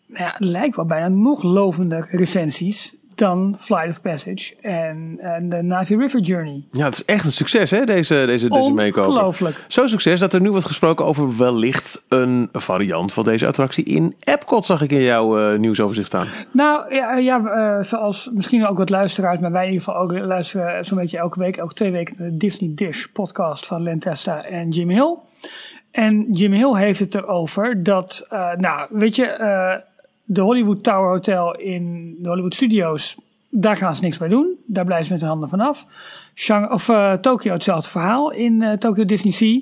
nou 0.08 0.24
ja, 0.24 0.36
lijkt 0.38 0.76
wel 0.76 0.86
bijna 0.86 1.08
nog 1.08 1.44
lovender 1.44 2.08
recensies 2.12 2.96
dan 3.18 3.56
Flight 3.60 3.90
of 3.90 4.02
Passage 4.02 4.56
en, 4.62 5.18
en 5.20 5.50
de 5.50 5.62
Navi 5.62 5.96
River 5.96 6.20
Journey. 6.20 6.64
Ja, 6.72 6.86
het 6.86 6.94
is 6.94 7.06
echt 7.06 7.26
een 7.26 7.32
succes 7.32 7.72
hè, 7.72 7.86
deze, 7.86 8.24
deze, 8.26 8.50
deze 8.50 8.74
makeover. 8.74 9.08
Ongelooflijk. 9.08 9.66
Zo 9.68 9.88
succes 9.88 10.20
dat 10.20 10.34
er 10.34 10.42
nu 10.42 10.52
wordt 10.52 10.66
gesproken 10.66 11.06
over 11.06 11.38
wellicht 11.38 12.06
een 12.10 12.50
variant 12.52 13.14
van 13.14 13.24
deze 13.24 13.48
attractie 13.48 13.84
in 13.84 14.16
Epcot, 14.20 14.66
zag 14.66 14.82
ik 14.82 14.92
in 14.92 15.02
jouw 15.02 15.40
eh, 15.40 15.60
nieuwsoverzicht 15.60 16.08
staan. 16.08 16.28
Nou 16.52 16.96
ja, 16.96 17.16
ja 17.16 17.46
eh, 17.46 17.84
zoals 17.84 18.30
misschien 18.34 18.68
ook 18.68 18.78
wat 18.78 18.90
luisteraars, 18.90 19.40
maar 19.40 19.52
wij 19.52 19.66
in 19.66 19.72
ieder 19.72 19.84
geval 19.84 20.02
ook 20.02 20.12
luisteren 20.12 20.86
zo'n 20.86 20.98
beetje 20.98 21.18
elke 21.18 21.40
week, 21.40 21.58
elke 21.58 21.74
twee 21.74 21.92
weken 21.92 22.16
de 22.18 22.38
Disney 22.38 22.72
Dish 22.76 23.06
podcast 23.06 23.66
van 23.66 23.84
Len 23.84 24.00
Testa 24.00 24.44
en 24.44 24.70
Jim 24.70 24.90
Hill. 24.90 25.16
En 25.92 26.32
Jim 26.32 26.54
Hill 26.54 26.76
heeft 26.76 27.00
het 27.00 27.16
erover 27.16 27.84
dat, 27.84 28.26
eh, 28.30 28.52
nou 28.54 28.88
weet 28.90 29.16
je, 29.16 29.26
eh, 29.26 29.76
de 30.30 30.42
Hollywood 30.42 30.84
Tower 30.84 31.10
Hotel 31.10 31.56
in 31.56 32.16
de 32.20 32.30
Hollywood 32.30 32.56
Studios, 32.56 33.18
daar 33.50 33.78
gaan 33.78 33.96
ze 33.96 34.04
niks 34.04 34.18
mee 34.18 34.30
doen. 34.30 34.56
Daar 34.66 34.86
blijven 34.86 35.06
ze 35.06 35.12
met 35.12 35.22
hun 35.22 35.30
handen 35.30 35.50
vanaf. 35.50 35.86
Shang 36.36 36.72
of 36.72 36.90
eh, 36.90 37.14
Tokyo 37.14 37.54
hetzelfde 37.54 37.90
verhaal 37.90 38.32
in 38.32 38.62
eh, 38.62 38.78
Tokyo 38.78 39.06
Disney 39.06 39.34
Sea. 39.34 39.62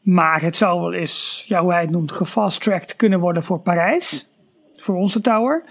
Maar 0.00 0.42
het 0.42 0.56
zou 0.56 0.80
wel 0.80 0.92
eens, 0.92 1.44
ja, 1.48 1.60
hoe 1.60 1.72
hij 1.72 1.80
het 1.80 1.90
noemt, 1.90 2.12
gefast-tracked 2.12 2.96
kunnen 2.96 3.20
worden 3.20 3.42
voor 3.42 3.58
Parijs. 3.58 4.28
Voor 4.76 4.94
onze 4.94 5.20
tower. 5.20 5.64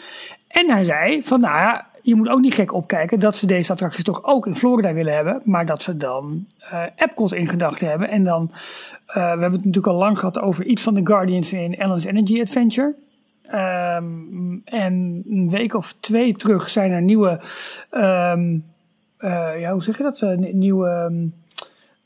En 0.48 0.70
hij 0.70 0.84
zei 0.84 1.24
van, 1.24 1.40
nou 1.40 1.58
ja, 1.58 1.88
je 2.02 2.16
moet 2.16 2.30
ook 2.30 2.40
niet 2.40 2.54
gek 2.54 2.74
opkijken 2.74 3.20
dat 3.20 3.36
ze 3.36 3.46
deze 3.46 3.72
attractie 3.72 4.04
toch 4.04 4.24
ook 4.24 4.48
in 4.48 4.56
Florida 4.56 4.94
willen 4.94 5.16
hebben. 5.16 5.42
Maar 5.44 5.66
dat 5.66 5.84
ze 5.84 5.98
dan 5.98 6.46
eh 6.60 6.84
Epcot 6.96 7.34
in 7.34 7.50
gedachten 7.50 7.90
hebben. 7.90 8.10
En 8.10 8.24
dan, 8.24 8.52
we 9.06 9.20
hebben 9.20 9.52
het 9.52 9.66
natuurlijk 9.66 9.88
al 9.88 10.00
lang 10.00 10.20
gehad 10.20 10.40
over 10.40 10.66
iets 10.66 10.84
van 10.84 10.94
de 10.94 11.02
Guardians 11.04 11.54
in 11.54 11.78
Ellen's 11.78 12.06
Energy 12.06 12.42
Adventure. 12.42 12.96
Ehm, 13.48 14.06
en 14.66 15.24
een 15.30 15.48
week 15.50 15.74
of 15.74 15.94
twee 16.00 16.34
terug 16.36 16.70
zijn 16.70 16.92
er 16.92 17.02
nieuwe, 17.02 17.40
ehm, 17.90 18.58
eh, 19.18 19.60
ja, 19.60 19.72
hoe 19.72 19.84
zeg 19.84 19.98
je 19.98 20.04
dat? 20.04 20.22
Eh, 20.22 20.38
ni- 20.38 20.54
nieuwe 20.54 21.12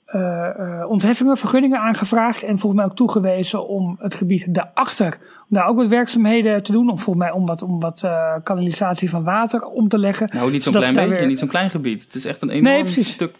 eh, 0.05 0.85
ontheffingen, 0.87 1.37
vergunningen 1.37 1.79
aangevraagd. 1.79 2.43
En 2.43 2.57
volgens 2.57 2.81
mij 2.81 2.85
ook 2.91 2.95
toegewezen 2.97 3.67
om 3.67 3.95
het 3.99 4.13
gebied 4.15 4.53
daarachter, 4.53 5.17
om 5.21 5.45
daar 5.57 5.67
ook 5.67 5.77
wat 5.77 5.87
werkzaamheden 5.87 6.63
te 6.63 6.71
doen. 6.71 6.89
Om 6.89 6.99
volgens 6.99 7.25
mij 7.25 7.33
om 7.33 7.45
wat, 7.45 7.61
om 7.61 7.79
wat 7.79 8.07
kanalisatie 8.43 9.09
van 9.09 9.23
water 9.23 9.61
om 9.65 9.87
te 9.87 9.99
leggen. 9.99 10.29
Nou, 10.33 10.51
niet 10.51 10.63
zo'n 10.63 10.73
klein 10.73 10.93
beetje, 10.93 11.09
weer- 11.09 11.27
niet 11.27 11.39
zo'n 11.39 11.47
klein 11.47 11.69
gebied. 11.69 12.03
Het 12.03 12.15
is 12.15 12.25
echt 12.25 12.41
een 12.41 12.49
enorm 12.49 12.85
stuk 12.87 13.35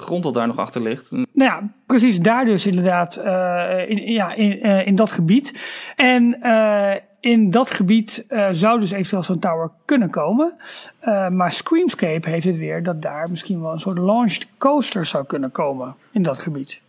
grond 0.00 0.22
dat 0.22 0.34
daar 0.34 0.46
nog 0.46 0.58
achter 0.58 0.82
ligt. 0.82 1.10
Nou 1.10 1.26
ja, 1.32 1.62
precies 1.86 2.20
daar 2.20 2.44
dus 2.44 2.66
inderdaad, 2.66 3.16
in, 3.88 3.96
ja, 4.12 4.34
in, 4.34 4.60
in 4.86 4.94
dat 4.94 5.10
gebied. 5.12 5.60
En 5.96 6.36
in 7.24 7.50
dat 7.50 7.70
gebied 7.70 8.24
eh, 8.28 8.48
zou 8.52 8.80
dus 8.80 8.90
eventueel 8.90 9.22
zo'n 9.22 9.38
tower 9.38 9.70
kunnen 9.84 10.10
komen. 10.10 10.54
Eh, 10.98 11.28
maar 11.28 11.52
Screamscape 11.52 12.28
heeft 12.28 12.46
het 12.46 12.56
weer 12.56 12.82
dat 12.82 13.02
daar 13.02 13.30
misschien 13.30 13.60
wel 13.60 13.72
een 13.72 13.80
soort 13.80 13.98
launched 13.98 14.46
coaster 14.58 15.04
zou 15.04 15.24
kunnen 15.24 15.50
komen 15.50 15.94
in 16.10 16.22
dat 16.22 16.38
gebied. 16.38 16.80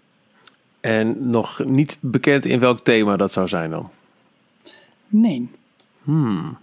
En 0.80 1.30
nog 1.30 1.64
niet 1.66 1.98
bekend 2.02 2.46
in 2.46 2.60
welk 2.60 2.80
thema 2.80 3.18
dat 3.18 3.34
zou 3.34 3.48
zijn 3.48 3.70
dan. 3.70 3.90
Nee. 5.08 5.50
Hmm. 6.04 6.58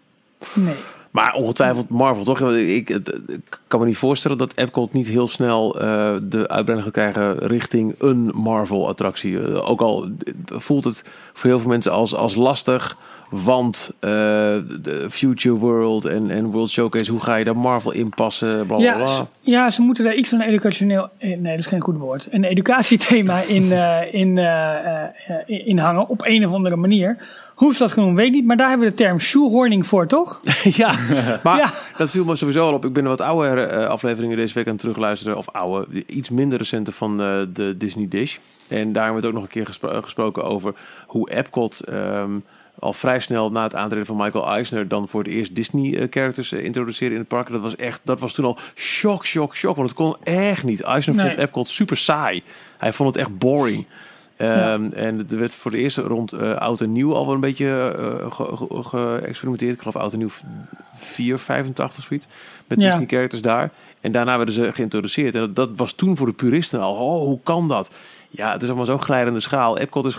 Nee. 0.55 0.76
Maar 1.12 1.35
ongetwijfeld 1.35 1.88
Marvel, 1.88 2.25
toch? 2.25 2.52
Ik, 2.52 2.90
ik 2.90 3.61
kan 3.66 3.81
me 3.81 3.87
niet 3.87 3.97
voorstellen 3.97 4.38
dat 4.38 4.57
Epcot 4.57 4.92
niet 4.92 5.09
heel 5.09 5.28
snel 5.28 5.81
eh, 5.81 6.14
de 6.23 6.49
uitbreiding 6.49 6.83
gaat 6.83 6.90
krijgen 6.92 7.38
richting 7.38 7.95
een 7.99 8.31
Marvel-attractie. 8.35 9.42
Eh, 9.42 9.71
ook 9.71 9.81
al 9.81 10.09
voelt 10.47 10.84
het 10.84 11.04
voor 11.32 11.50
heel 11.50 11.60
veel 11.60 11.71
mensen 11.71 11.93
als, 11.93 12.15
als 12.15 12.34
lastig, 12.34 12.97
want 13.30 13.91
eh, 14.00 14.10
de 14.80 15.06
Future 15.10 15.54
World 15.54 16.04
en, 16.04 16.30
en 16.30 16.47
World 16.47 16.71
Showcase, 16.71 17.10
hoe 17.10 17.23
ga 17.23 17.37
je 17.37 17.45
daar 17.45 17.56
Marvel 17.56 17.93
in 17.93 18.08
passen? 18.08 18.67
Bla, 18.67 18.76
bla, 18.76 18.84
Ja, 18.84 18.97
bla. 18.97 19.26
ja, 19.41 19.71
ze 19.71 19.82
moeten 19.82 20.04
daar 20.04 20.15
iets 20.15 20.28
van 20.28 20.41
een 20.41 20.49
educationeel. 20.49 21.08
Nee, 21.19 21.43
dat 21.43 21.58
is 21.58 21.67
geen 21.67 21.82
goed 21.82 21.97
woord. 21.97 22.28
Een 22.30 22.45
educatiethema 22.45 23.41
in, 23.41 23.71
in, 24.13 24.39
in, 25.47 25.67
in 25.67 25.78
hangen 25.78 26.08
op 26.08 26.21
een 26.25 26.47
of 26.47 26.52
andere 26.52 26.76
manier. 26.76 27.17
Hoe 27.63 27.73
ze 27.73 27.79
dat 27.79 27.93
genoemd, 27.93 28.17
weet 28.17 28.27
ik 28.27 28.33
niet. 28.33 28.45
Maar 28.47 28.57
daar 28.57 28.69
hebben 28.69 28.87
we 28.87 28.95
de 28.95 29.03
term 29.03 29.19
shoehorning 29.19 29.87
voor, 29.87 30.07
toch? 30.07 30.41
ja, 30.63 30.95
maar 31.45 31.57
Ja. 31.59 31.73
dat 31.97 32.11
viel 32.11 32.25
me 32.25 32.37
sowieso 32.37 32.67
al 32.67 32.73
op. 32.75 32.85
Ik 32.85 32.93
ben 32.93 33.05
wat 33.05 33.21
oude 33.21 33.61
eh, 33.63 33.87
afleveringen 33.87 34.37
deze 34.37 34.55
week 34.55 34.65
aan 34.67 34.73
het 34.73 34.81
terugluisteren. 34.81 35.37
Of 35.37 35.49
oude, 35.51 36.05
iets 36.07 36.31
minder 36.31 36.59
recente 36.59 36.93
van 36.93 37.21
eh, 37.21 37.41
de 37.53 37.77
Disney 37.77 38.09
Dish. 38.09 38.37
En 38.69 38.93
daar 38.93 39.05
hebben 39.05 39.21
we 39.21 39.27
het 39.27 39.37
ook 39.37 39.41
nog 39.41 39.43
een 39.43 39.49
keer 39.49 39.67
gespro- 39.67 40.03
gesproken 40.03 40.45
over 40.45 40.75
hoe 41.07 41.31
Epcot 41.31 41.81
ehm, 41.81 42.31
al 42.79 42.93
vrij 42.93 43.21
snel 43.21 43.51
na 43.51 43.63
het 43.63 43.75
aantreden 43.75 44.07
van 44.07 44.17
Michael 44.17 44.47
Eisner 44.49 44.89
dan 44.89 45.09
voor 45.09 45.23
het 45.23 45.33
eerst 45.33 45.55
Disney-characters 45.55 46.53
introduceerde 46.53 47.15
in 47.15 47.21
het 47.21 47.29
park. 47.29 47.51
Dat 47.51 47.63
was 47.63 47.77
echt, 47.77 48.01
dat 48.05 48.21
was 48.21 48.33
toen 48.33 48.45
al 48.45 48.59
shock, 48.75 49.27
shock, 49.27 49.57
shock. 49.57 49.77
Want 49.77 49.89
het 49.89 49.97
kon 49.99 50.17
echt 50.25 50.65
niet. 50.65 50.81
Eisner 50.83 51.17
vond. 51.17 51.37
Epcot 51.37 51.69
super 51.69 51.97
saai. 51.97 52.43
Hij 52.79 52.93
vond 52.93 53.09
het 53.09 53.19
echt 53.19 53.39
boring. 53.39 53.87
Ehm, 54.49 54.93
En 54.93 55.26
er 55.31 55.39
werd 55.39 55.55
voor 55.55 55.71
de 55.71 55.76
eerste 55.78 56.02
rond 56.02 56.33
eh, 56.33 56.55
oud 56.55 56.81
en 56.81 56.93
nieuw 56.93 57.15
al 57.15 57.25
wel 57.26 57.35
een 57.35 57.41
beetje 57.41 57.67
eh, 57.99 58.33
ge- 58.33 58.57
ge- 58.57 58.83
geëxperimenteerd. 58.83 59.73
Ik 59.75 59.78
geloof 59.78 59.97
oud 59.97 60.13
en 60.13 60.19
nieuw 60.19 60.31
485 60.95 62.05
zoiets. 62.05 62.26
Met 62.67 62.78
Ja. 62.81 62.85
Disney 62.85 63.07
characters 63.07 63.43
daar. 63.43 63.71
En 64.00 64.13
daarna 64.13 64.37
werden 64.37 64.55
ze 64.55 64.73
geïntroduceerd. 64.73 65.35
En 65.35 65.41
dat, 65.41 65.57
dat 65.57 65.71
was 65.76 65.93
toen 65.93 66.17
voor 66.17 66.26
de 66.26 66.33
puristen 66.33 66.81
al. 66.81 66.95
Oh, 66.95 67.25
hoe 67.26 67.39
kan 67.43 67.69
dat? 67.69 67.95
Ja, 68.31 68.52
het 68.52 68.63
is 68.63 68.69
allemaal 68.69 68.87
zo'n 68.87 69.02
glijdende 69.02 69.41
schaal. 69.41 69.78
Epcot 69.78 70.07
is, 70.07 70.17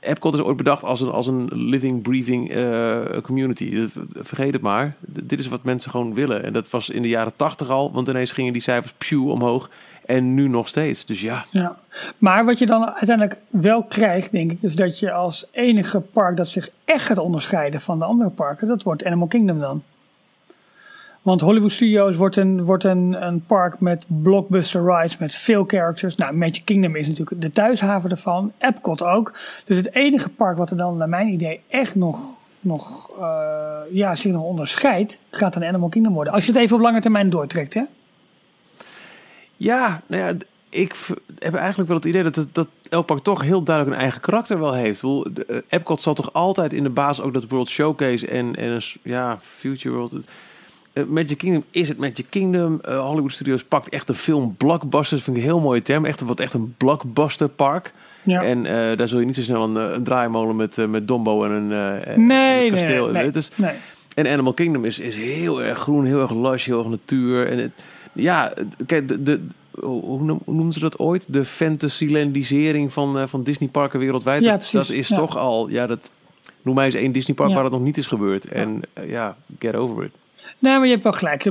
Epcot 0.00 0.34
is 0.34 0.40
ooit 0.40 0.56
bedacht 0.56 0.82
als 0.84 1.00
een, 1.00 1.10
als 1.10 1.26
een 1.26 1.48
living, 1.52 2.02
breathing 2.02 2.50
eh, 2.50 3.00
community. 3.22 3.76
Dat- 3.80 3.92
Vergeet 4.26 4.52
het 4.52 4.62
maar. 4.62 4.94
D- 5.12 5.28
Dit 5.28 5.38
is 5.38 5.48
wat 5.48 5.64
mensen 5.64 5.90
gewoon 5.90 6.14
willen. 6.14 6.44
En 6.44 6.52
dat 6.52 6.70
was 6.70 6.90
in 6.90 7.02
de 7.02 7.08
jaren 7.08 7.32
80 7.36 7.68
al. 7.70 7.92
Want 7.92 8.08
ineens 8.08 8.32
gingen 8.32 8.52
die 8.52 8.62
cijfers 8.62 8.94
pew 9.08 9.28
omhoog. 9.30 9.70
En 10.06 10.34
nu 10.34 10.48
nog 10.48 10.68
steeds. 10.68 11.06
Dus 11.06 11.20
ja, 11.20 11.44
Ja. 11.50 11.76
Maar 12.18 12.44
wat 12.44 12.58
je 12.58 12.66
dan 12.66 12.84
uiteindelijk 12.84 13.36
wel 13.48 13.82
krijgt, 13.82 14.32
denk 14.32 14.50
ik, 14.50 14.58
is 14.60 14.76
dat 14.76 14.98
je 14.98 15.12
als 15.12 15.46
enige 15.50 16.00
park 16.00 16.36
dat 16.36 16.48
zich 16.48 16.68
echt 16.84 17.04
gaat 17.04 17.18
onderscheiden 17.18 17.80
van 17.80 17.98
de 17.98 18.04
andere 18.04 18.30
parken, 18.30 18.68
dat 18.68 18.82
wordt 18.82 19.04
Animal 19.04 19.26
Kingdom 19.26 19.58
dan. 19.58 19.82
Want 21.24 21.40
Hollywood 21.40 21.72
Studios 21.72 22.16
wordt 22.16 22.36
een, 22.36 22.64
wordt 22.64 22.84
een, 22.84 23.26
een 23.26 23.44
park 23.46 23.80
met 23.80 24.04
blockbuster 24.06 24.84
rides, 24.84 25.18
met 25.18 25.34
veel 25.34 25.64
characters. 25.66 26.16
Nou, 26.16 26.34
Magic 26.34 26.64
Kingdom 26.64 26.96
is 26.96 27.06
natuurlijk 27.06 27.40
de 27.40 27.52
thuishaven 27.52 28.10
ervan. 28.10 28.52
Epcot 28.58 29.02
ook. 29.02 29.32
Dus 29.64 29.76
het 29.76 29.94
enige 29.94 30.28
park 30.28 30.56
wat 30.56 30.70
er 30.70 30.76
dan, 30.76 30.96
naar 30.96 31.08
mijn 31.08 31.28
idee, 31.28 31.60
echt 31.68 31.94
nog, 31.94 32.38
nog 32.60 33.10
eh, 33.20 33.76
ja, 33.90 34.14
zich 34.14 34.32
nog 34.32 34.42
onderscheidt, 34.42 35.18
gaat 35.30 35.52
dan 35.52 35.64
Animal 35.64 35.88
Kingdom 35.88 36.14
worden. 36.14 36.32
Als 36.32 36.46
je 36.46 36.52
het 36.52 36.60
even 36.60 36.76
op 36.76 36.82
lange 36.82 37.00
termijn 37.00 37.30
doortrekt, 37.30 37.74
hè? 37.74 37.82
Ja, 39.64 40.02
nou 40.06 40.22
ja, 40.22 40.34
ik 40.68 40.94
heb 41.38 41.54
eigenlijk 41.54 41.88
wel 41.88 41.96
het 41.96 42.06
idee 42.06 42.22
dat, 42.22 42.36
het, 42.36 42.54
dat 42.54 42.68
elk 42.88 43.06
park 43.06 43.22
toch 43.22 43.42
heel 43.42 43.62
duidelijk 43.62 43.96
een 43.96 44.02
eigen 44.02 44.20
karakter 44.20 44.58
wel 44.58 44.72
heeft. 44.72 45.00
Bedoel, 45.00 45.26
de, 45.32 45.44
eh, 45.44 45.56
Epcot 45.68 46.02
zal 46.02 46.14
toch 46.14 46.32
altijd 46.32 46.72
in 46.72 46.82
de 46.82 46.90
basis 46.90 47.24
ook 47.24 47.32
dat 47.32 47.48
World 47.48 47.68
Showcase 47.68 48.28
en, 48.28 48.56
en 48.56 48.70
een, 48.70 48.82
ja, 49.02 49.38
Future 49.42 49.94
World. 49.94 50.14
Eh, 50.92 51.04
Magic 51.04 51.38
Kingdom 51.38 51.64
is 51.70 51.88
het 51.88 51.98
Magic 51.98 52.26
Kingdom. 52.28 52.80
Eh, 52.80 53.06
Hollywood 53.06 53.32
Studios 53.32 53.64
pakt 53.64 53.88
echt 53.88 54.06
de 54.06 54.14
film 54.14 54.54
blockbusters. 54.56 55.22
Vind 55.22 55.36
ik 55.36 55.42
een 55.42 55.48
heel 55.48 55.60
mooie 55.60 55.82
term. 55.82 56.04
Echt, 56.04 56.20
wat 56.20 56.40
echt 56.40 56.52
een 56.52 56.74
blockbuster 56.76 57.48
park. 57.48 57.92
Ja. 58.22 58.42
En 58.42 58.62
daar 58.96 59.08
zul 59.08 59.20
je 59.20 59.26
niet 59.26 59.34
zo 59.34 59.40
snel 59.40 59.64
een, 59.64 59.76
een 59.94 60.02
draaimolen 60.02 60.56
met, 60.56 60.88
met 60.88 61.08
Dombo 61.08 61.44
en 61.44 61.50
een, 61.50 62.26
nee, 62.26 62.70
kasteel. 62.70 63.04
nee, 63.04 63.12
nee, 63.12 63.24
Het 63.24 63.36
is, 63.36 63.50
nee. 63.54 63.74
en 64.14 64.26
Animal 64.26 64.52
Kingdom 64.52 64.84
is, 64.84 64.98
is 64.98 65.16
heel 65.16 65.62
erg 65.62 65.78
groen, 65.78 66.04
heel 66.04 66.20
erg 66.20 66.34
lush, 66.34 66.66
heel 66.66 66.78
erg 66.78 66.88
natuur. 66.88 67.46
En 67.46 67.58
het, 67.58 67.72
ja, 68.14 68.52
kijk, 68.86 69.08
de, 69.08 69.22
de, 69.22 69.40
hoe, 69.80 70.22
noem- 70.22 70.40
hoe 70.44 70.54
noemen 70.54 70.72
ze 70.72 70.80
dat 70.80 70.98
ooit? 70.98 71.32
De 71.32 71.44
fantasylandisering 71.44 72.92
van, 72.92 73.18
eh, 73.18 73.26
van 73.26 73.42
Disneyparken 73.42 73.98
wereldwijd. 73.98 74.44
Ja, 74.44 74.50
dat, 74.50 74.58
precies, 74.58 74.88
dat 74.88 74.96
is 74.96 75.08
ja. 75.08 75.16
toch 75.16 75.36
al, 75.36 75.68
ja, 75.68 75.86
dat, 75.86 76.12
noem 76.62 76.74
mij 76.74 76.84
eens 76.84 76.94
één 76.94 77.12
Disneypark 77.12 77.48
Ja. 77.48 77.54
waar 77.54 77.64
dat 77.64 77.72
nog 77.72 77.82
niet 77.82 77.96
is 77.98 78.06
gebeurd. 78.06 78.44
En 78.46 78.80
eh, 78.92 79.10
ja, 79.10 79.36
get 79.58 79.74
over 79.74 80.04
it. 80.04 80.10
Nee, 80.58 80.76
maar 80.76 80.84
je 80.84 80.90
hebt 80.90 81.02
wel 81.02 81.12
gelijk. 81.12 81.44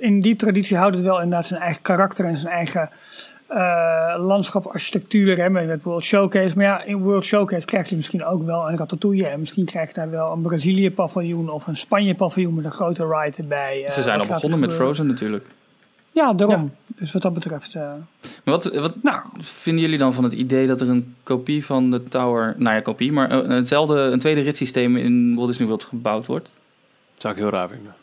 In 0.00 0.20
die 0.20 0.36
traditie 0.36 0.76
houdt 0.76 0.94
het 0.94 1.04
wel 1.04 1.16
inderdaad 1.16 1.46
zijn 1.46 1.60
eigen 1.60 1.82
karakter 1.82 2.24
en 2.24 2.36
zijn 2.36 2.52
eigen 2.54 2.90
eh 3.46 4.14
landschap, 4.18 4.66
architectuur. 4.66 5.36
Hè, 5.36 5.50
met 5.50 5.82
World 5.82 6.04
Showcase. 6.04 6.56
Maar 6.56 6.64
ja, 6.64 6.82
in 6.82 6.98
World 6.98 7.24
Showcase 7.24 7.66
krijg 7.66 7.88
je 7.88 7.96
misschien 7.96 8.24
ook 8.24 8.44
wel 8.44 8.68
een 8.68 8.76
ratatouille. 8.76 9.26
En 9.26 9.38
misschien 9.40 9.64
krijg 9.64 9.88
je 9.88 9.94
daar 9.94 10.10
wel 10.10 10.32
een 10.32 10.40
Brazilië 10.40 10.90
paviljoen 10.90 11.50
of 11.50 11.66
een 11.66 11.76
Spanje 11.76 12.14
paviljoen 12.14 12.54
met 12.54 12.64
een 12.64 12.70
grote 12.70 13.06
ride 13.06 13.36
erbij. 13.36 13.86
Ze 13.90 14.02
zijn 14.02 14.20
al 14.20 14.26
begonnen 14.26 14.58
met? 14.60 14.72
Frozen 14.72 15.06
natuurlijk. 15.06 15.46
Ja, 16.16 16.32
daarom. 16.32 16.72
Dus 16.86 17.12
wat 17.12 17.22
dat 17.22 17.34
betreft. 17.34 17.74
eh, 17.74 17.90
Wat, 18.44 18.64
wat 18.74 18.92
Nou, 19.02 19.20
vinden 19.40 19.82
jullie 19.82 19.98
dan 19.98 20.12
van 20.14 20.24
het 20.24 20.32
idee 20.32 20.66
dat 20.66 20.80
er 20.80 20.88
een 20.88 21.14
kopie 21.22 21.64
van 21.64 21.90
de 21.90 22.02
Tower... 22.02 22.54
Nou 22.58 22.74
ja, 22.74 22.80
kopie, 22.80 23.12
maar 23.12 23.30
eh, 23.30 23.48
hetzelfde, 23.48 23.94
een 24.00 24.18
tweede 24.18 24.40
ritssysteem 24.40 24.96
in 24.96 25.34
Walt 25.34 25.48
Disney 25.48 25.66
World 25.66 25.84
gebouwd 25.84 26.26
wordt? 26.26 26.44
Dat 27.12 27.22
zou 27.22 27.34
ik 27.34 27.40
heel 27.40 27.50
raar 27.50 27.68
vinden. 27.68 27.94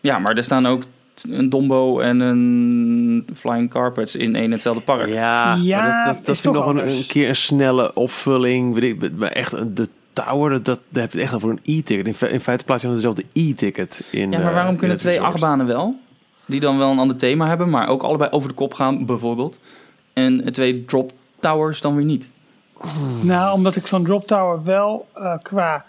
Ja, 0.00 0.18
maar 0.18 0.36
er 0.36 0.42
staan 0.42 0.66
ook 0.66 0.82
een 1.28 1.48
Dombo 1.48 2.00
en 2.00 2.20
een 2.20 3.26
Flying 3.36 3.70
Carpets 3.70 4.16
in 4.16 4.34
één 4.34 4.44
en 4.44 4.50
hetzelfde 4.50 4.82
park. 4.82 5.08
Ja, 5.08 5.54
Ja, 5.54 5.78
maar 5.82 6.04
dat, 6.04 6.14
dat, 6.14 6.26
dat 6.26 6.34
is 6.34 6.40
vind 6.40 6.54
ik 6.56 6.62
toch 6.62 6.72
nog 6.74 6.82
een, 6.82 7.06
keer 7.06 7.28
een 7.28 7.36
snelle 7.36 7.94
opvulling. 7.94 8.74
Weet 8.74 9.02
ik, 9.02 9.12
maar 9.16 9.30
echt, 9.32 9.50
de 9.76 9.88
Tower, 10.12 10.50
dat, 10.50 10.64
dat, 10.64 10.80
daar 10.88 11.02
heb 11.02 11.12
je 11.12 11.18
het 11.18 11.26
echt 11.26 11.32
al 11.34 11.40
voor 11.40 11.50
een 11.50 11.60
e-ticket. 11.78 12.06
In, 12.06 12.14
fe- 12.14 12.26
in 12.28 12.40
feite 12.40 12.64
plaats 12.64 12.80
je 12.82 12.86
dan 12.88 12.96
dezelfde 12.96 13.24
e-ticket 13.32 14.08
in. 14.10 14.30
Ja, 14.32 14.38
maar 14.38 14.48
eh, 14.48 14.54
waarom 14.54 14.76
kunnen 14.76 14.96
twee 14.96 15.20
achtbanen 15.20 15.66
wel? 15.66 15.98
Die 16.48 16.60
dan 16.60 16.78
wel 16.78 16.90
een 16.90 16.98
ander 16.98 17.16
thema 17.16 17.46
hebben, 17.46 17.70
maar 17.70 17.88
ook 17.88 18.02
allebei 18.02 18.30
over 18.30 18.48
de 18.48 18.54
kop 18.54 18.74
gaan, 18.74 19.06
bijvoorbeeld. 19.06 19.58
En 20.12 20.52
twee 20.52 20.84
drop 20.84 21.12
towers 21.40 21.80
dan 21.80 21.96
weer 21.96 22.04
niet. 22.04 22.30
Nou, 23.22 23.54
omdat 23.54 23.76
ik 23.76 23.86
zo'n 23.86 24.04
drop 24.04 24.26
tower 24.26 24.64
wel 24.64 25.08
eh, 25.14 25.34
qua 25.42 25.84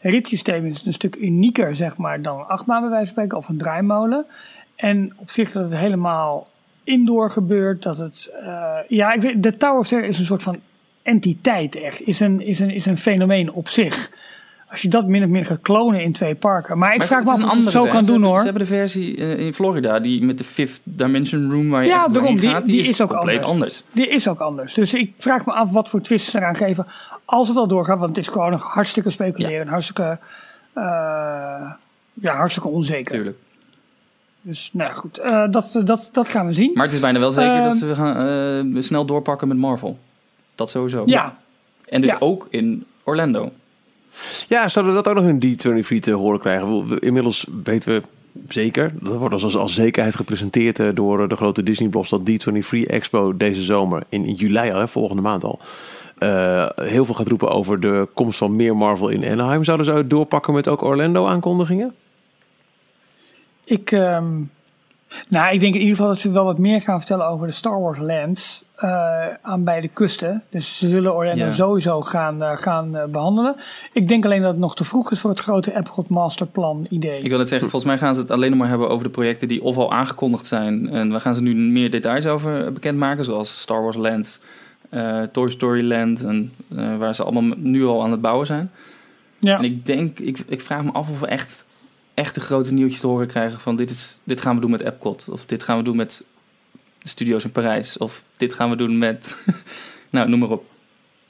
ritssysteem 0.00 0.66
is 0.66 0.86
een 0.86 0.92
stuk 0.92 1.16
unieker, 1.16 1.74
zeg 1.74 1.96
maar, 1.96 2.22
dan 2.22 2.48
achtbaan 2.48 2.80
bij 2.80 2.90
wijze 2.90 3.04
van 3.04 3.14
spreken, 3.14 3.38
of 3.38 3.48
een 3.48 3.58
draaimolen. 3.58 4.26
En 4.74 5.12
op 5.16 5.30
zich 5.30 5.52
dat 5.52 5.62
het 5.64 5.78
helemaal 5.80 6.48
indoor 6.84 7.30
gebeurt, 7.30 7.82
dat 7.82 7.98
het... 7.98 8.34
eh, 8.42 8.76
ja, 8.88 9.12
ik 9.12 9.20
weet, 9.20 9.42
de 9.42 9.56
Tower 9.56 9.78
of 9.78 9.88
Terror 9.88 10.08
is 10.08 10.18
een 10.18 10.24
soort 10.24 10.42
van 10.42 10.56
entiteit 11.02 11.76
echt, 11.76 12.06
is 12.06 12.20
een, 12.20 12.40
is 12.40 12.60
een, 12.60 12.70
is 12.70 12.86
een 12.86 12.98
fenomeen 12.98 13.52
op 13.52 13.68
zich. 13.68 14.10
Als 14.76 14.84
je 14.84 14.90
dat 14.90 15.06
min 15.06 15.22
of 15.22 15.28
meer 15.28 15.44
gaat 15.44 15.60
klonen 15.62 16.02
in 16.02 16.12
twee 16.12 16.34
parken. 16.34 16.78
Maar 16.78 16.92
ik 16.92 16.98
Maar 16.98 17.06
vraag 17.06 17.24
me 17.24 17.30
af 17.30 17.36
of 17.42 17.48
ze 17.56 17.62
het 17.62 17.72
zo 17.72 17.86
hè? 17.86 18.02
doen 18.02 18.22
hoor. 18.22 18.38
Ze 18.38 18.44
hebben 18.44 18.62
de 18.62 18.68
versie 18.68 19.16
eh, 19.16 19.38
in 19.38 19.54
Florida, 19.54 20.00
die 20.00 20.22
met 20.24 20.38
de 20.38 20.44
Fifth 20.44 20.80
Dimension 20.82 21.50
Room, 21.50 21.68
waar 21.70 21.82
je 21.82 21.88
Ja, 21.88 22.04
echt 22.04 22.12
daarom, 22.14 22.36
die- 22.36 22.48
gaat, 22.50 22.66
die 22.66 22.78
is 22.88 23.00
ook 23.00 23.08
compleet 23.08 23.42
anders. 23.42 23.52
anders. 23.52 23.82
Die 23.92 24.08
is 24.08 24.28
ook 24.28 24.40
anders. 24.40 24.74
Dus 24.74 24.94
ik 24.94 25.12
vraag 25.18 25.46
me 25.46 25.52
af 25.52 25.70
wat 25.72 25.88
voor 25.88 26.00
twists 26.00 26.30
ze 26.30 26.38
eraan 26.38 26.56
geven. 26.56 26.86
Als 27.24 27.48
het 27.48 27.56
al 27.56 27.66
doorgaat, 27.66 27.98
want 27.98 28.16
het 28.16 28.26
is 28.26 28.32
gewoon 28.32 28.50
nog 28.50 28.62
hartstikke 28.62 29.10
speculeren. 29.10 29.60
en 29.60 29.68
Hartstikke, 29.68 30.18
eh, 30.72 30.82
ja, 32.12 32.34
hartstikke 32.34 32.68
onzeker. 32.68 33.14
Tuurlijk. 33.14 33.36
Dus 34.40 34.70
nou 34.72 34.90
ja, 34.90 34.96
goed. 34.96 35.18
eh, 35.18 35.44
dat, 35.50 35.80
dat, 35.84 36.08
dat 36.12 36.28
gaan 36.28 36.46
we 36.46 36.52
zien. 36.52 36.70
Maar 36.74 36.84
het 36.84 36.92
is 36.94 37.00
bijna 37.00 37.18
wel 37.18 37.32
zeker 37.32 37.52
Ehm, 37.56 37.64
dat 37.64 37.76
ze 37.76 37.94
gaan, 37.94 38.82
snel 38.82 39.04
doorpakken 39.04 39.48
met 39.48 39.56
Marvel. 39.56 39.98
Dat 40.54 40.70
sowieso. 40.70 41.02
ja, 41.06 41.36
En 41.88 42.00
dus 42.00 42.20
ook 42.20 42.46
in 42.50 42.84
Orlando. 43.04 43.52
Ja, 44.48 44.68
zouden 44.68 44.94
we 44.94 45.02
dat 45.02 45.16
ook 45.16 45.22
nog 45.22 45.32
in 45.32 45.58
D23 45.58 46.00
te 46.00 46.12
horen 46.12 46.40
krijgen? 46.40 46.98
Inmiddels 46.98 47.46
weten 47.64 47.94
we 47.94 48.02
zeker, 48.48 48.92
dat 49.00 49.16
wordt 49.16 49.42
als, 49.42 49.56
als 49.56 49.74
zekerheid 49.74 50.16
gepresenteerd 50.16 50.78
eh, 50.78 50.88
door 50.94 51.22
eh, 51.22 51.28
de 51.28 51.36
grote 51.36 51.62
Disney 51.62 51.88
blogs, 51.88 52.10
dat 52.10 52.30
D23 52.30 52.78
Expo 52.86 53.36
deze 53.36 53.62
zomer, 53.62 54.02
in, 54.08 54.34
juli 54.34 54.70
al, 54.70 54.78
hè, 54.78 54.88
volgende 54.88 55.22
maand 55.22 55.44
al, 55.44 55.58
eh, 56.18 56.68
heel 56.74 57.04
veel 57.04 57.14
gaat 57.14 57.28
roepen 57.28 57.50
over 57.50 57.80
de 57.80 58.08
komst 58.14 58.38
van 58.38 58.56
meer 58.56 58.76
Marvel 58.76 59.08
in 59.08 59.30
Anaheim. 59.30 59.64
Zouden 59.64 59.86
ze 59.86 59.92
het 59.92 60.10
doorpakken 60.10 60.54
met 60.54 60.68
ook 60.68 60.82
Orlando 60.82 61.26
aankondigingen? 61.26 61.94
ik, 63.66 63.92
ehm, 63.92 64.34
nou, 65.28 65.54
ik 65.54 65.60
denk 65.60 65.74
in 65.74 65.80
ieder 65.80 65.96
geval 65.96 66.06
dat 66.06 66.18
ze 66.18 66.30
wel 66.30 66.44
wat 66.44 66.58
meer 66.58 66.80
gaan 66.80 66.98
vertellen 66.98 67.28
over 67.28 67.46
de 67.46 67.52
Star 67.52 67.80
Wars 67.80 67.98
lands 67.98 68.64
eh, 68.76 69.26
aan 69.42 69.64
beide 69.64 69.88
kusten. 69.88 70.42
Dus 70.50 70.78
ze 70.78 70.88
zullen 70.88 71.14
Orlando 71.14 71.44
Ja. 71.44 71.50
sowieso 71.50 72.00
gaan, 72.00 72.42
eh, 72.42 72.56
gaan 72.56 72.96
eh, 72.96 73.04
behandelen. 73.04 73.56
Ik 73.92 74.08
denk 74.08 74.24
alleen 74.24 74.40
dat 74.42 74.50
het 74.50 74.60
nog 74.60 74.76
te 74.76 74.84
vroeg 74.84 75.10
is 75.10 75.20
voor 75.20 75.30
het 75.30 75.40
grote 75.40 75.76
Epcot 75.76 76.08
Masterplan 76.08 76.86
idee. 76.90 77.18
Ik 77.18 77.28
wil 77.28 77.38
het 77.38 77.48
zeggen, 77.48 77.70
volgens 77.70 77.90
mij 77.90 78.00
gaan 78.00 78.14
ze 78.14 78.20
het 78.20 78.30
alleen 78.30 78.50
nog 78.50 78.58
maar 78.58 78.68
hebben 78.68 78.88
over 78.88 79.04
de 79.04 79.10
projecten 79.10 79.48
die 79.48 79.62
of 79.62 79.76
al 79.76 79.92
aangekondigd 79.92 80.46
zijn. 80.46 80.90
En 80.90 81.12
we 81.12 81.20
gaan 81.20 81.34
ze 81.34 81.42
nu 81.42 81.54
meer 81.54 81.90
details 81.90 82.26
over 82.26 82.72
bekendmaken, 82.72 83.24
zoals 83.24 83.60
Star 83.60 83.82
Wars 83.82 83.96
Land, 83.96 84.40
Toy 85.32 85.50
Story 85.50 85.88
Land, 85.88 86.24
en, 86.24 86.52
waar 86.98 87.14
ze 87.14 87.22
allemaal 87.22 87.56
nu 87.56 87.86
al 87.86 88.02
aan 88.02 88.10
het 88.10 88.20
bouwen 88.20 88.46
zijn. 88.46 88.70
ja. 89.38 89.58
En 89.58 89.64
ik 89.64 89.86
denk, 89.86 90.18
ik, 90.18 90.38
ik 90.46 90.60
vraag 90.60 90.84
me 90.84 90.92
af 90.92 91.10
of 91.10 91.20
we 91.20 91.26
echt, 91.26 91.64
echt 92.14 92.34
de 92.34 92.40
grote 92.40 92.72
nieuwtjes 92.72 93.00
te 93.00 93.06
horen 93.06 93.26
krijgen 93.26 93.60
van 93.60 93.76
dit, 93.76 93.90
is, 93.90 94.18
dit 94.24 94.40
gaan 94.40 94.54
we 94.54 94.60
doen 94.60 94.70
met 94.70 94.82
Epcot. 94.82 95.28
Of 95.30 95.44
dit 95.44 95.62
gaan 95.62 95.76
we 95.76 95.82
doen 95.82 95.96
met 95.96 96.24
de 97.06 97.12
studio's 97.12 97.44
in 97.44 97.52
Parijs. 97.52 97.98
Of 97.98 98.22
dit 98.36 98.54
gaan 98.54 98.70
we 98.70 98.76
doen 98.76 98.98
met, 98.98 99.36
nou 100.10 100.28
noem 100.28 100.38
maar 100.38 100.50
op. 100.50 100.64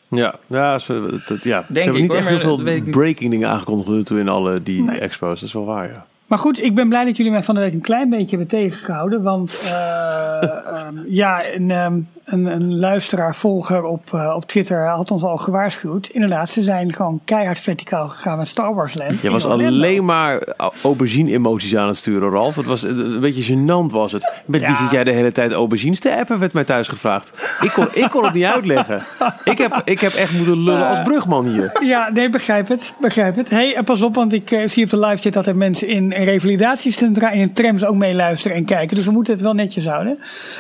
Ja, 0.09 0.35
ja, 0.47 0.79
ze, 0.79 1.21
dat, 1.27 1.45
ja. 1.45 1.65
ze 1.73 1.73
hebben 1.73 1.95
ik, 1.95 2.01
niet 2.01 2.11
hoor, 2.11 2.21
echt 2.21 2.29
heel 2.29 2.39
veel 2.39 2.83
breaking 2.91 3.31
dingen 3.31 3.49
aangekondigd 3.49 3.89
tot 3.89 3.97
nu 3.97 4.05
toe 4.05 4.19
in 4.19 4.29
alle 4.29 4.63
die 4.63 4.83
Nee. 4.83 4.99
expos. 4.99 5.41
Dat 5.41 5.49
is 5.49 5.55
wel 5.55 5.65
waar, 5.65 5.89
ja. 5.89 6.07
Maar 6.27 6.39
goed, 6.39 6.63
ik 6.63 6.75
ben 6.75 6.89
blij 6.89 7.05
dat 7.05 7.17
jullie 7.17 7.33
mij 7.33 7.43
van 7.43 7.55
de 7.55 7.61
week 7.61 7.73
een 7.73 7.81
klein 7.81 8.09
beetje 8.09 8.37
hebben 8.37 8.47
tegengehouden. 8.47 9.23
Want 9.23 9.63
eh, 9.65 10.43
ehm, 10.43 10.95
ja, 11.07 11.53
een, 11.53 11.71
ehm, 11.71 11.99
een, 12.27 12.47
een 12.47 12.79
luisteraar, 12.79 13.35
volger 13.35 13.85
op, 13.85 14.15
eh, 14.15 14.33
op 14.37 14.47
Twitter 14.47 14.89
had 14.89 15.11
ons 15.11 15.23
al 15.23 15.37
gewaarschuwd. 15.37 16.09
Inderdaad, 16.09 16.51
ze 16.51 16.63
zijn 16.63 16.93
gewoon 16.93 17.21
keihard 17.25 17.61
verticaal 17.61 18.09
gegaan 18.09 18.39
met 18.39 18.49
Star 18.49 18.75
Wars 18.75 18.95
Land. 18.95 19.21
Je 19.21 19.31
was 19.31 19.45
Orlando. 19.45 19.67
alleen 19.67 20.05
maar 20.05 20.43
aubergine-emoties 20.83 21.77
aan 21.77 21.89
het 21.89 21.97
sturen, 21.97 22.31
Ralf. 22.31 22.57
Het 22.57 22.65
was 22.65 22.83
een 22.83 23.21
beetje 23.21 23.55
gênant, 23.55 23.93
was 23.93 24.13
het. 24.13 24.33
Met 24.45 24.67
wie 24.67 24.77
zit 24.77 24.91
jij 24.91 25.05
de 25.05 25.13
hele 25.13 25.33
tijd 25.33 25.53
aubergines 25.53 26.01
te 26.01 26.17
appen, 26.17 26.39
werd 26.39 26.53
mij 26.53 26.65
thuis 26.65 26.89
gevraagd. 26.89 27.33
Ik 27.61 27.71
kon, 27.71 27.89
ik 27.93 28.11
kon 28.11 28.25
het 28.25 28.35
niet 28.35 28.45
uitleggen. 28.45 29.03
Ik 29.45 29.59
heb, 29.59 29.83
ik 29.85 30.01
heb 30.01 30.13
echt 30.13 30.37
moeten 30.37 30.63
lullen 30.63 30.89
als 30.89 31.03
brugman 31.03 31.47
hier. 31.47 31.73
Ja, 31.83 32.11
nee, 32.13 32.31
begrijp 32.31 32.69
het. 32.69 32.95
Begrijp 33.01 33.37
het. 33.37 33.51
hey, 33.51 33.77
en 33.77 33.85
pas 33.85 34.03
op, 34.03 34.15
want 34.15 34.33
ik 34.33 34.51
eh, 34.51 34.69
zie 34.69 34.85
op 34.85 34.91
de 34.91 34.99
live 34.99 35.23
chat 35.23 35.33
dat 35.33 35.47
er 35.47 35.57
mensen 35.57 35.89
in 35.89 36.13
revalidatiecentra 36.13 37.33
en 37.33 37.39
in 37.39 37.53
trams 37.53 37.85
ook 37.85 37.95
meeluisteren 37.95 38.57
en 38.57 38.65
kijken. 38.65 38.97
Dus 38.97 39.07
we 39.07 39.13
moeten 39.13 39.33
het 39.33 39.43
wel 39.43 39.55
netjes 39.55 39.87
houden. 39.87 40.19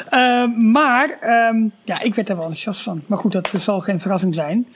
Ehm, 0.08 0.70
maar, 0.70 1.18
ehm, 1.56 1.68
ja, 1.84 2.00
ik 2.00 2.14
werd 2.14 2.28
er 2.28 2.34
wel 2.34 2.44
enthousiast 2.44 2.82
van. 2.82 3.02
Maar 3.06 3.18
goed, 3.18 3.32
dat 3.32 3.50
zal 3.56 3.80
geen 3.80 4.00
verrassing 4.00 4.34
zijn. 4.34 4.66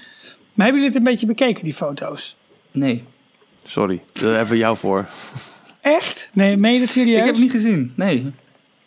Maar 0.52 0.66
hebben 0.66 0.82
jullie 0.82 0.86
het 0.86 1.06
een 1.06 1.12
beetje 1.12 1.26
bekeken, 1.26 1.64
die 1.64 1.74
foto's? 1.74 2.36
Nee, 2.70 3.04
Sorry, 3.62 4.00
daar 4.12 4.32
hebben 4.32 4.52
we 4.52 4.56
jou 4.56 4.76
voor. 4.76 5.06
Echt? 5.80 6.30
Nee, 6.32 6.56
meen 6.56 6.74
je 6.74 6.80
het 6.80 6.90
serieus? 6.90 7.18
ik 7.18 7.24
heb 7.24 7.34
het 7.34 7.42
niet 7.42 7.50
gezien. 7.50 7.92
Nee, 7.96 8.32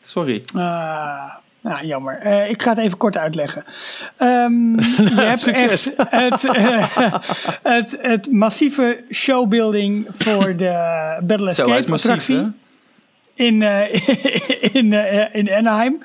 sorry. 0.04 0.42
Ah, 0.56 1.36
nou, 1.62 1.86
jammer. 1.86 2.20
Eh, 2.20 2.50
ik 2.50 2.62
ga 2.62 2.70
het 2.70 2.78
even 2.80 2.98
kort 2.98 3.18
uitleggen. 3.18 3.64
Ehm, 4.18 4.80
je 4.80 5.14
hebt 5.32 5.42
Succes. 5.42 5.96
echt 5.96 6.10
het, 6.12 6.44
eh, 6.46 6.96
het, 7.78 7.98
het 8.02 8.32
massieve 8.32 9.04
showbuilding 9.12 10.08
voor 10.10 10.56
de 10.56 10.72
Battle 11.24 11.50
Escape 11.50 11.90
massief, 11.90 12.12
attractie 12.12 12.36
hè? 12.36 12.46
in, 13.34 13.62
eh, 13.62 14.08
in, 14.76 14.94
eh, 14.94 15.36
in 15.36 15.52
Anaheim. 15.52 16.02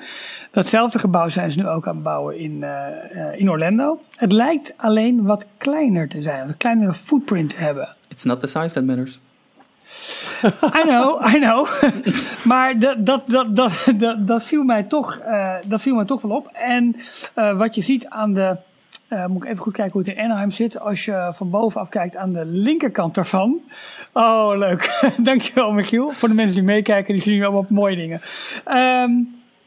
Datzelfde 0.51 0.99
gebouw 0.99 1.27
zijn 1.27 1.51
ze 1.51 1.59
nu 1.59 1.67
ook 1.67 1.87
aan 1.87 1.93
het 1.93 2.03
bouwen 2.03 2.37
in, 2.37 2.63
eh, 2.63 3.27
eh, 3.27 3.39
in 3.39 3.49
Orlando. 3.49 3.99
Het 4.15 4.31
lijkt 4.31 4.73
alleen 4.77 5.23
wat 5.23 5.45
kleiner 5.57 6.07
te 6.07 6.21
zijn, 6.21 6.47
een 6.47 6.57
kleinere 6.57 6.93
footprint 6.93 7.49
te 7.49 7.57
hebben. 7.57 7.95
It's 8.07 8.23
not 8.23 8.39
the 8.39 8.47
size 8.47 8.73
that 8.73 8.83
matters. 8.83 9.19
I 10.77 10.81
know, 10.81 11.27
I 11.35 11.39
know. 11.39 11.67
maar 12.51 12.79
dat, 12.79 13.05
dat, 13.05 13.23
dat, 13.27 13.55
dat, 13.55 13.71
dat, 13.97 14.27
dat, 14.27 14.43
viel 14.43 14.63
mij 14.63 14.83
toch, 14.83 15.17
eh, 15.17 15.55
dat 15.65 15.81
viel 15.81 15.95
mij 15.95 16.05
toch 16.05 16.21
wel 16.21 16.37
op. 16.37 16.49
En 16.53 16.95
wat 17.57 17.75
je 17.75 17.81
ziet 17.81 18.07
aan 18.07 18.33
de. 18.33 18.55
moet 19.27 19.43
ik 19.43 19.49
even 19.49 19.63
goed 19.63 19.73
kijken 19.73 19.93
hoe 19.93 20.01
het 20.01 20.17
in 20.17 20.23
Anaheim 20.23 20.51
zit. 20.51 20.79
Als 20.79 21.05
je 21.05 21.29
van 21.31 21.49
bovenaf 21.49 21.89
kijkt 21.89 22.15
aan 22.15 22.33
de 22.33 22.45
linkerkant 22.45 23.15
daarvan. 23.15 23.61
Oh, 24.13 24.57
leuk. 24.57 25.01
Dankjewel, 25.17 25.71
Michiel. 25.71 26.11
Voor 26.11 26.27
de 26.27 26.35
mensen 26.35 26.55
die 26.55 26.63
meekijken, 26.63 27.13
die 27.13 27.23
zien 27.23 27.33
nu 27.33 27.43
allemaal 27.43 27.65
mooie 27.69 27.95
dingen. 27.95 28.21
Ehm, 28.65 29.11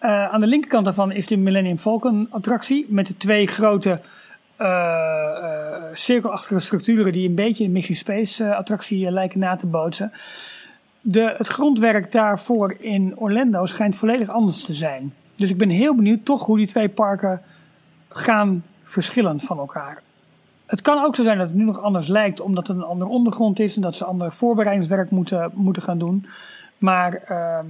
eh, 0.03 0.33
aan 0.33 0.41
de 0.41 0.47
linkerkant 0.47 0.85
daarvan 0.85 1.13
is 1.13 1.27
de 1.27 1.37
Millennium 1.37 1.79
Falcon 1.79 2.27
attractie. 2.31 2.87
Met 2.89 3.07
de 3.07 3.17
twee 3.17 3.47
grote 3.47 4.01
eh, 4.57 4.67
eh, 4.67 5.83
cirkelachtige 5.93 6.61
structuren 6.61 7.13
die 7.13 7.29
een 7.29 7.35
beetje 7.35 7.65
een 7.65 7.73
Mission 7.73 7.97
Space 7.97 8.55
attractie 8.55 9.11
lijken 9.11 9.39
na 9.39 9.57
te 9.57 9.67
bootsen. 9.67 10.13
De, 11.01 11.35
het 11.39 11.47
grondwerk 11.47 12.13
daarvoor 12.13 12.77
in 12.79 13.13
Orlando 13.17 13.67
schijnt 13.67 13.97
volledig 13.97 14.29
anders 14.29 14.65
te 14.65 14.73
zijn. 14.73 15.13
Dus 15.37 15.51
ik 15.51 15.59
ben 15.59 15.69
heel 15.69 15.95
benieuwd 15.95 16.25
toch 16.25 16.47
hoe 16.47 16.57
die 16.57 16.67
twee 16.67 16.89
parken 16.89 17.43
gaan 18.09 18.65
verschillen 18.85 19.41
van 19.41 19.59
elkaar. 19.59 20.03
Het 20.67 20.81
kan 20.81 21.05
ook 21.05 21.17
zo 21.17 21.23
zijn 21.23 21.39
dat 21.39 21.49
het 21.49 21.57
nu 21.57 21.65
nog 21.65 21.83
anders 21.83 22.07
lijkt, 22.07 22.41
omdat 22.41 22.67
het 22.67 22.77
een 22.77 22.83
andere 22.83 23.11
ondergrond 23.11 23.61
is 23.61 23.77
en 23.77 23.83
dat 23.83 23.97
ze 23.97 24.05
ander 24.05 24.33
voorbereidingswerk 24.33 25.11
moeten, 25.11 25.51
moeten 25.55 25.83
gaan 25.83 25.99
doen. 25.99 26.27
Maar, 26.79 27.15
ehm, 27.15 27.67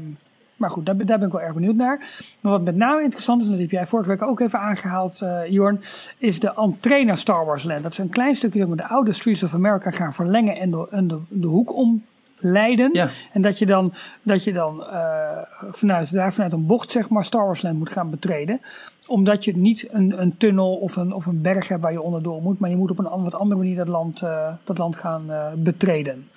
maar 0.62 0.70
goed, 0.70 0.86
daar, 0.86 0.94
ben- 0.94 1.06
daar 1.06 1.18
ben 1.18 1.26
ik 1.26 1.32
wel 1.32 1.42
erg 1.42 1.54
benieuwd 1.54 1.76
naar. 1.76 1.98
Maar 2.40 2.52
wat 2.52 2.62
met 2.64 2.76
name 2.76 3.02
interessant 3.02 3.40
is, 3.40 3.46
en 3.46 3.52
dat 3.52 3.60
heb 3.60 3.70
jij 3.70 3.86
vorige 3.86 4.08
week 4.08 4.22
ook 4.22 4.40
even 4.40 4.58
aangehaald, 4.58 5.20
eh 5.20 5.40
Jorn, 5.48 5.80
is 6.18 6.40
de 6.40 6.54
entree 6.56 7.04
naar 7.04 7.16
Star 7.16 7.44
Wars 7.46 7.64
Land. 7.64 7.82
Dat 7.82 7.94
ze 7.94 8.02
een 8.02 8.08
klein 8.08 8.34
stukje 8.34 8.58
zeg 8.58 8.68
maar, 8.68 8.76
de 8.76 8.88
oude 8.88 9.12
Streets 9.12 9.42
of 9.42 9.54
America 9.54 9.90
gaan 9.90 10.14
verlengen 10.14 10.56
en 10.56 10.70
de, 10.70 10.86
en 10.90 11.08
de, 11.08 11.18
de 11.28 11.46
hoek 11.46 11.72
omleiden. 11.74 12.90
Ja. 12.92 13.08
En 13.32 13.42
dat 13.42 13.58
je 13.58 13.66
dan, 13.66 13.92
dat 14.22 14.44
je 14.44 14.52
dan 14.52 14.84
eh, 14.84 15.38
vanuit, 15.70 16.12
daar 16.12 16.32
vanuit 16.32 16.52
een 16.52 16.66
bocht 16.66 16.92
zeg 16.92 17.08
maar 17.08 17.24
Star 17.24 17.44
Wars 17.44 17.62
Land 17.62 17.78
moet 17.78 17.92
gaan 17.92 18.10
betreden. 18.10 18.60
Omdat 19.06 19.44
je 19.44 19.56
niet 19.56 19.88
een, 19.90 20.20
een 20.20 20.36
tunnel 20.36 20.74
of 20.74 20.96
een, 20.96 21.12
of 21.12 21.26
een 21.26 21.42
berg 21.42 21.68
hebt 21.68 21.82
waar 21.82 21.92
je 21.92 22.02
onderdoor 22.02 22.42
moet. 22.42 22.58
Maar 22.58 22.70
je 22.70 22.76
moet 22.76 22.90
op 22.90 22.98
een 22.98 23.22
wat 23.22 23.34
andere 23.34 23.60
manier 23.60 23.76
dat 23.76 23.88
land, 23.88 24.22
eh, 24.22 24.48
dat 24.64 24.78
land 24.78 24.96
gaan 24.96 25.22
betreden. 25.56 26.28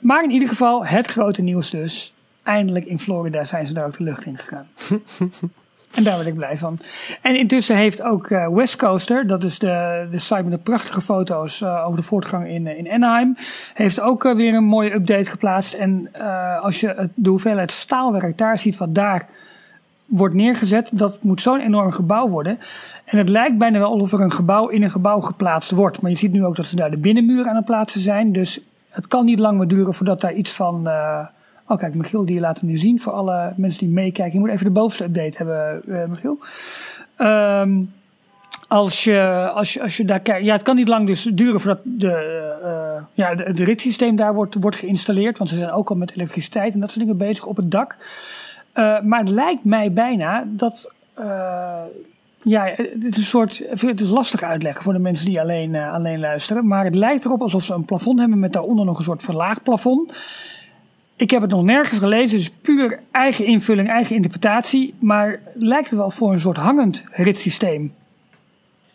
Maar 0.00 0.24
in 0.24 0.30
ieder 0.30 0.48
geval 0.48 0.86
het 0.86 1.06
grote 1.06 1.42
nieuws 1.42 1.70
dus. 1.70 2.13
Eindelijk 2.44 2.84
in 2.84 2.98
Florida 2.98 3.44
zijn 3.44 3.66
ze 3.66 3.72
daar 3.72 3.86
ook 3.86 3.96
de 3.96 4.04
lucht 4.04 4.26
in 4.26 4.38
gegaan. 4.38 4.66
En 5.94 6.04
daar 6.04 6.18
ben 6.18 6.26
ik 6.26 6.34
blij 6.34 6.58
van. 6.58 6.78
En 7.22 7.36
intussen 7.36 7.76
heeft 7.76 8.02
ook 8.02 8.30
eh, 8.30 8.48
West 8.48 8.76
Coaster, 8.76 9.26
dat 9.26 9.44
is 9.44 9.58
de, 9.58 10.06
de 10.10 10.18
site 10.18 10.42
met 10.42 10.50
de 10.50 10.58
prachtige 10.58 11.00
foto's 11.00 11.60
eh, 11.60 11.84
over 11.84 11.96
de 11.96 12.06
voortgang 12.06 12.48
in, 12.48 12.66
eh, 12.66 12.78
in 12.78 12.90
Anaheim, 12.90 13.36
heeft 13.74 14.00
ook 14.00 14.22
weer 14.22 14.54
een 14.54 14.64
mooie 14.64 14.94
update 14.94 15.30
geplaatst. 15.30 15.74
En 15.74 16.08
als 16.62 16.80
je 16.80 16.94
het, 16.96 17.10
de 17.14 17.30
hoeveelheid 17.30 17.70
staalwerk 17.70 18.38
daar 18.38 18.58
ziet 18.58 18.76
wat 18.76 18.94
daar 18.94 19.26
wordt 20.06 20.34
neergezet, 20.34 20.90
dat 20.92 21.22
moet 21.22 21.40
zo'n 21.40 21.60
enorm 21.60 21.90
gebouw 21.90 22.28
worden. 22.28 22.58
En 23.04 23.18
het 23.18 23.28
lijkt 23.28 23.58
bijna 23.58 23.78
wel 23.78 23.92
alsof 23.92 24.12
er 24.12 24.20
een 24.20 24.32
gebouw 24.32 24.68
in 24.68 24.82
een 24.82 24.90
gebouw 24.90 25.20
geplaatst 25.20 25.70
wordt. 25.70 26.00
Maar 26.00 26.10
je 26.10 26.16
ziet 26.16 26.32
nu 26.32 26.44
ook 26.44 26.56
dat 26.56 26.66
ze 26.66 26.76
daar 26.76 26.90
de 26.90 26.96
binnenmuur 26.96 27.46
aan 27.46 27.56
het 27.56 27.64
plaatsen 27.64 28.00
zijn. 28.00 28.32
Dus 28.32 28.60
het 28.88 29.06
kan 29.06 29.24
niet 29.24 29.38
lang 29.38 29.58
meer 29.58 29.68
duren 29.68 29.94
voordat 29.94 30.20
daar 30.20 30.32
iets 30.32 30.52
van... 30.52 30.88
oh 31.66 31.78
kijk, 31.78 31.94
Michiel 31.94 32.24
die 32.24 32.40
laat 32.40 32.60
hem 32.60 32.68
nu 32.68 32.76
zien 32.78 33.00
voor 33.00 33.12
alle 33.12 33.52
mensen 33.56 33.86
die 33.86 33.94
meekijken. 33.94 34.34
Je 34.34 34.40
moet 34.40 34.50
even 34.50 34.64
de 34.64 34.70
bovenste 34.70 35.04
update 35.04 35.36
hebben, 35.36 35.82
eh, 35.88 36.08
Michiel. 36.08 36.38
Ehm, 37.16 37.82
als 38.68 39.04
je, 39.04 39.50
als, 39.54 39.72
je, 39.72 39.82
als 39.82 39.96
je 39.96 40.04
daar 40.04 40.20
kijkt, 40.20 40.44
ja, 40.44 40.52
het 40.52 40.62
kan 40.62 40.76
niet 40.76 40.88
lang 40.88 41.06
dus 41.06 41.22
duren 41.22 41.60
voordat 41.60 41.80
de, 41.84 42.12
eh, 42.62 43.02
ja, 43.12 43.28
het, 43.34 43.60
ritssysteem 43.60 44.16
daar 44.16 44.34
wordt, 44.34 44.54
wordt 44.54 44.76
geïnstalleerd. 44.76 45.38
Want 45.38 45.50
ze 45.50 45.56
zijn 45.56 45.70
ook 45.70 45.88
al 45.88 45.96
met 45.96 46.12
elektriciteit 46.12 46.74
en 46.74 46.80
dat 46.80 46.90
soort 46.90 47.00
dingen 47.00 47.16
bezig 47.16 47.46
op 47.46 47.56
het 47.56 47.70
dak. 47.70 47.96
Eh, 48.72 49.00
maar 49.00 49.20
het 49.20 49.28
lijkt 49.28 49.64
mij 49.64 49.92
bijna 49.92 50.44
dat. 50.46 50.92
eh, 51.14 51.82
ja, 52.42 52.64
het 52.76 53.04
is 53.04 53.16
een 53.16 53.22
soort. 53.22 53.66
Het 53.68 54.00
is 54.00 54.08
lastig 54.08 54.42
uitleggen 54.42 54.82
voor 54.82 54.92
de 54.92 54.98
mensen 54.98 55.26
die 55.26 55.40
alleen, 55.40 55.74
eh, 55.74 55.92
alleen 55.92 56.20
luisteren. 56.20 56.66
Maar 56.66 56.84
het 56.84 56.94
lijkt 56.94 57.24
erop 57.24 57.42
alsof 57.42 57.62
ze 57.62 57.74
een 57.74 57.84
plafond 57.84 58.18
hebben 58.18 58.38
met 58.38 58.52
daaronder 58.52 58.84
nog 58.84 58.98
een 58.98 59.04
soort 59.04 59.22
verlaagd 59.22 59.62
plafond. 59.62 60.12
Ik 61.16 61.30
heb 61.30 61.40
het 61.42 61.50
nog 61.50 61.62
nergens 61.62 61.98
gelezen, 61.98 62.38
dus 62.38 62.50
puur 62.50 63.00
eigen 63.10 63.44
invulling, 63.44 63.88
eigen 63.88 64.16
interpretatie. 64.16 64.94
Maar 64.98 65.40
lijkt 65.54 65.90
er 65.90 65.96
wel 65.96 66.10
voor 66.10 66.32
een 66.32 66.40
soort 66.40 66.56
hangend 66.56 67.04
ritssysteem 67.12 67.94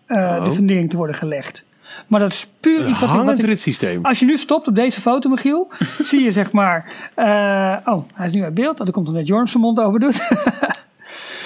eh, 0.06 0.18
Oh. 0.18 0.44
de 0.46 0.52
fundering 0.52 0.90
te 0.90 0.98
worden 0.98 1.16
gelegd. 1.16 1.64
Maar 2.08 2.20
dat 2.20 2.32
is 2.32 2.48
puur 2.60 2.80
Een 2.82 2.90
iets 2.90 3.00
wat, 3.00 3.10
ik- 3.10 3.16
wat 3.16 3.18
hangend 3.18 3.40
ik, 3.40 3.46
ritssysteem. 3.46 4.06
als 4.06 4.20
je 4.20 4.26
nu 4.26 4.38
stopt 4.38 4.68
op 4.68 4.76
deze 4.76 5.02
foto, 5.02 5.30
Michiel, 5.30 5.68
zie 6.02 6.22
je 6.24 6.32
zeg 6.32 6.52
maar. 6.52 6.92
eh, 7.16 7.78
oh, 7.94 8.04
hij 8.14 8.28
is 8.28 8.32
nu 8.34 8.44
uit 8.44 8.54
beeld. 8.54 8.78
Dat 8.78 8.92
komt 8.92 9.08
omdat 9.08 9.28
Jorn 9.28 9.48
zijn 9.48 9.64
mond 9.64 9.80
open 9.80 10.00
doet. 10.00 10.28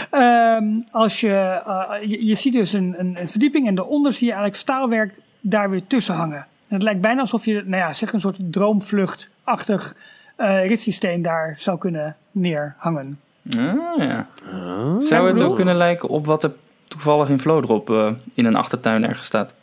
Ehm, 0.10 0.66
als 0.92 1.20
je, 1.20 1.62
eh, 1.66 2.10
je, 2.10 2.26
je 2.26 2.36
ziet 2.36 2.54
dus 2.54 2.74
een, 2.74 2.96
een, 2.98 3.16
een 3.22 3.30
verdieping 3.30 3.68
en 3.68 3.76
daaronder 3.76 4.14
zie 4.14 4.26
je 4.28 4.32
eigenlijk 4.32 4.62
staalwerk 4.62 5.14
daar 5.42 5.70
weer 5.70 5.84
tussen 5.88 6.16
hangen. 6.16 6.38
En 6.68 6.74
het 6.76 6.84
lijkt 6.84 7.02
bijna 7.02 7.20
alsof 7.22 7.46
je, 7.46 7.54
nou 7.54 7.76
ja, 7.84 7.94
zeg 7.94 8.14
een 8.14 8.20
soort 8.20 8.38
droomvluchtachtig 8.40 9.96
eh 10.36 10.68
ritssysteem 10.68 11.22
daar 11.22 11.56
zou 11.58 11.78
kunnen 11.78 12.16
neerhangen. 12.32 13.20
Ah, 13.58 13.98
ja. 13.98 14.28
Oh. 14.54 15.02
Zou 15.02 15.28
het 15.28 15.42
ook 15.42 15.56
kunnen 15.56 15.76
lijken 15.76 16.10
op 16.10 16.26
wat 16.26 16.44
er 16.44 16.52
toevallig 16.88 17.30
in 17.30 17.40
Vlodrop 17.40 17.90
eh 17.90 18.08
in 18.34 18.46
een 18.46 18.56
achtertuin 18.56 19.08
ergens 19.08 19.26
staat? 19.26 19.54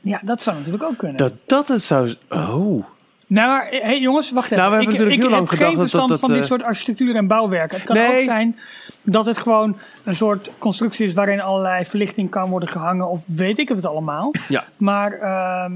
Ja, 0.00 0.20
dat 0.22 0.42
zou 0.42 0.56
natuurlijk 0.56 0.84
ook 0.84 0.96
kunnen. 0.96 1.16
Dat 1.16 1.32
dat 1.46 1.68
het 1.68 1.82
zou... 1.82 2.14
Oh. 2.30 2.84
Nou, 3.28 3.48
maar 3.48 3.66
hey, 3.70 4.00
jongens, 4.00 4.30
wacht 4.30 4.44
even. 4.52 4.56
Nou, 4.56 4.70
we 4.70 4.76
hebben 4.76 4.94
ik, 4.94 5.00
natuurlijk 5.00 5.16
ik 5.16 5.22
heel 5.22 5.30
lang 5.30 5.40
heb 5.42 5.50
gedacht 5.50 5.68
geen 5.70 5.78
dat- 5.80 5.88
verstand 5.90 6.08
dat, 6.10 6.20
van 6.20 6.30
eh, 6.30 6.36
dit 6.36 6.46
soort 6.46 6.62
architectuur 6.62 7.16
en 7.16 7.26
bouwwerken. 7.26 7.76
Het 7.76 7.86
kan 7.86 7.96
Nee. 7.96 8.18
ook 8.18 8.24
zijn 8.24 8.58
dat 9.02 9.26
het 9.26 9.38
gewoon 9.38 9.76
een 10.04 10.16
soort 10.16 10.50
constructie 10.58 11.06
is 11.06 11.12
waarin 11.12 11.40
allerlei 11.40 11.84
verlichting 11.84 12.30
kan 12.30 12.50
worden 12.50 12.68
gehangen. 12.68 13.08
Of 13.08 13.24
weet 13.26 13.58
ik 13.58 13.68
het 13.68 13.86
allemaal. 13.86 14.30
Ja. 14.48 14.64
Maar 14.76 15.12
ehm, 15.12 15.72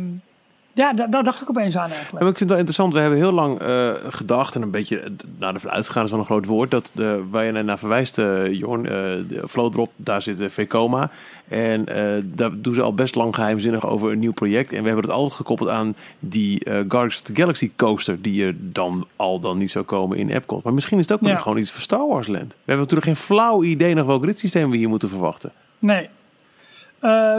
ja, 0.73 0.93
da- 0.93 1.07
daar 1.07 1.23
dacht 1.25 1.43
ik 1.43 1.51
opeens 1.51 1.77
aan 1.77 1.91
eigenlijk. 1.91 2.13
maar 2.13 2.21
ik 2.33 2.39
vind 2.39 2.39
het 2.39 2.49
wel 2.49 2.59
interessant. 2.59 2.93
We 2.93 3.01
hebben 3.01 3.19
heel 3.19 3.33
lang 3.33 3.59
eh, 3.59 3.91
gedacht, 4.09 4.55
en 4.55 4.63
een 4.63 4.71
beetje 4.71 5.01
eh, 5.01 5.11
naar 5.39 5.53
de 5.61 5.71
uitgegaan 5.71 6.05
is 6.05 6.11
wel 6.11 6.19
een 6.21 6.25
groot 6.27 6.45
woord, 6.47 6.71
dat 6.71 6.91
de, 6.95 7.23
waar 7.31 7.45
je 7.45 7.53
naar 7.53 7.79
verwijst, 7.79 8.19
eh 8.19 8.53
Jorn, 8.53 8.83
de 8.83 9.41
Vlodrop, 9.45 9.91
daar 9.97 10.23
zit 10.23 10.39
de 10.39 10.51
Vekoma. 10.51 11.11
En 11.49 11.85
daar 12.25 12.51
doen 12.55 12.75
ze 12.75 12.83
al 12.83 12.95
best 12.95 13.15
lang 13.15 13.35
geheimzinnig 13.35 13.87
over 13.87 14.13
een 14.13 14.19
nieuw 14.19 14.33
project. 14.33 14.73
En 14.73 14.81
we 14.83 14.87
hebben 14.87 15.05
het 15.05 15.15
altijd 15.15 15.35
gekoppeld 15.35 15.69
aan 15.71 15.95
die 16.19 16.61
Guardians 16.65 17.17
of 17.17 17.23
the 17.23 17.35
Galaxy 17.35 17.71
coaster, 17.77 18.23
die 18.23 18.45
er 18.45 18.55
dan 18.59 19.07
al 19.17 19.41
dan 19.41 19.59
niet 19.59 19.71
zou 19.71 19.85
komen 19.85 20.19
in 20.19 20.29
Epcot. 20.31 20.63
Maar 20.63 20.75
misschien 20.75 20.99
is 20.99 21.09
het 21.09 21.13
ook 21.21 21.29
Ja. 21.29 21.37
gewoon 21.37 21.59
iets 21.59 21.71
voor 21.71 21.81
Star 21.81 22.09
Wars 22.09 22.27
Land. 22.27 22.49
We 22.49 22.57
hebben 22.57 22.77
natuurlijk 22.89 23.07
geen 23.07 23.17
flauw 23.37 23.63
idee 23.65 23.95
nog 23.95 24.07
welk 24.07 24.25
ritssysteem 24.25 24.71
we 24.71 24.77
hier 24.77 24.89
moeten 24.89 25.09
verwachten. 25.09 25.53
Nee. 25.79 26.09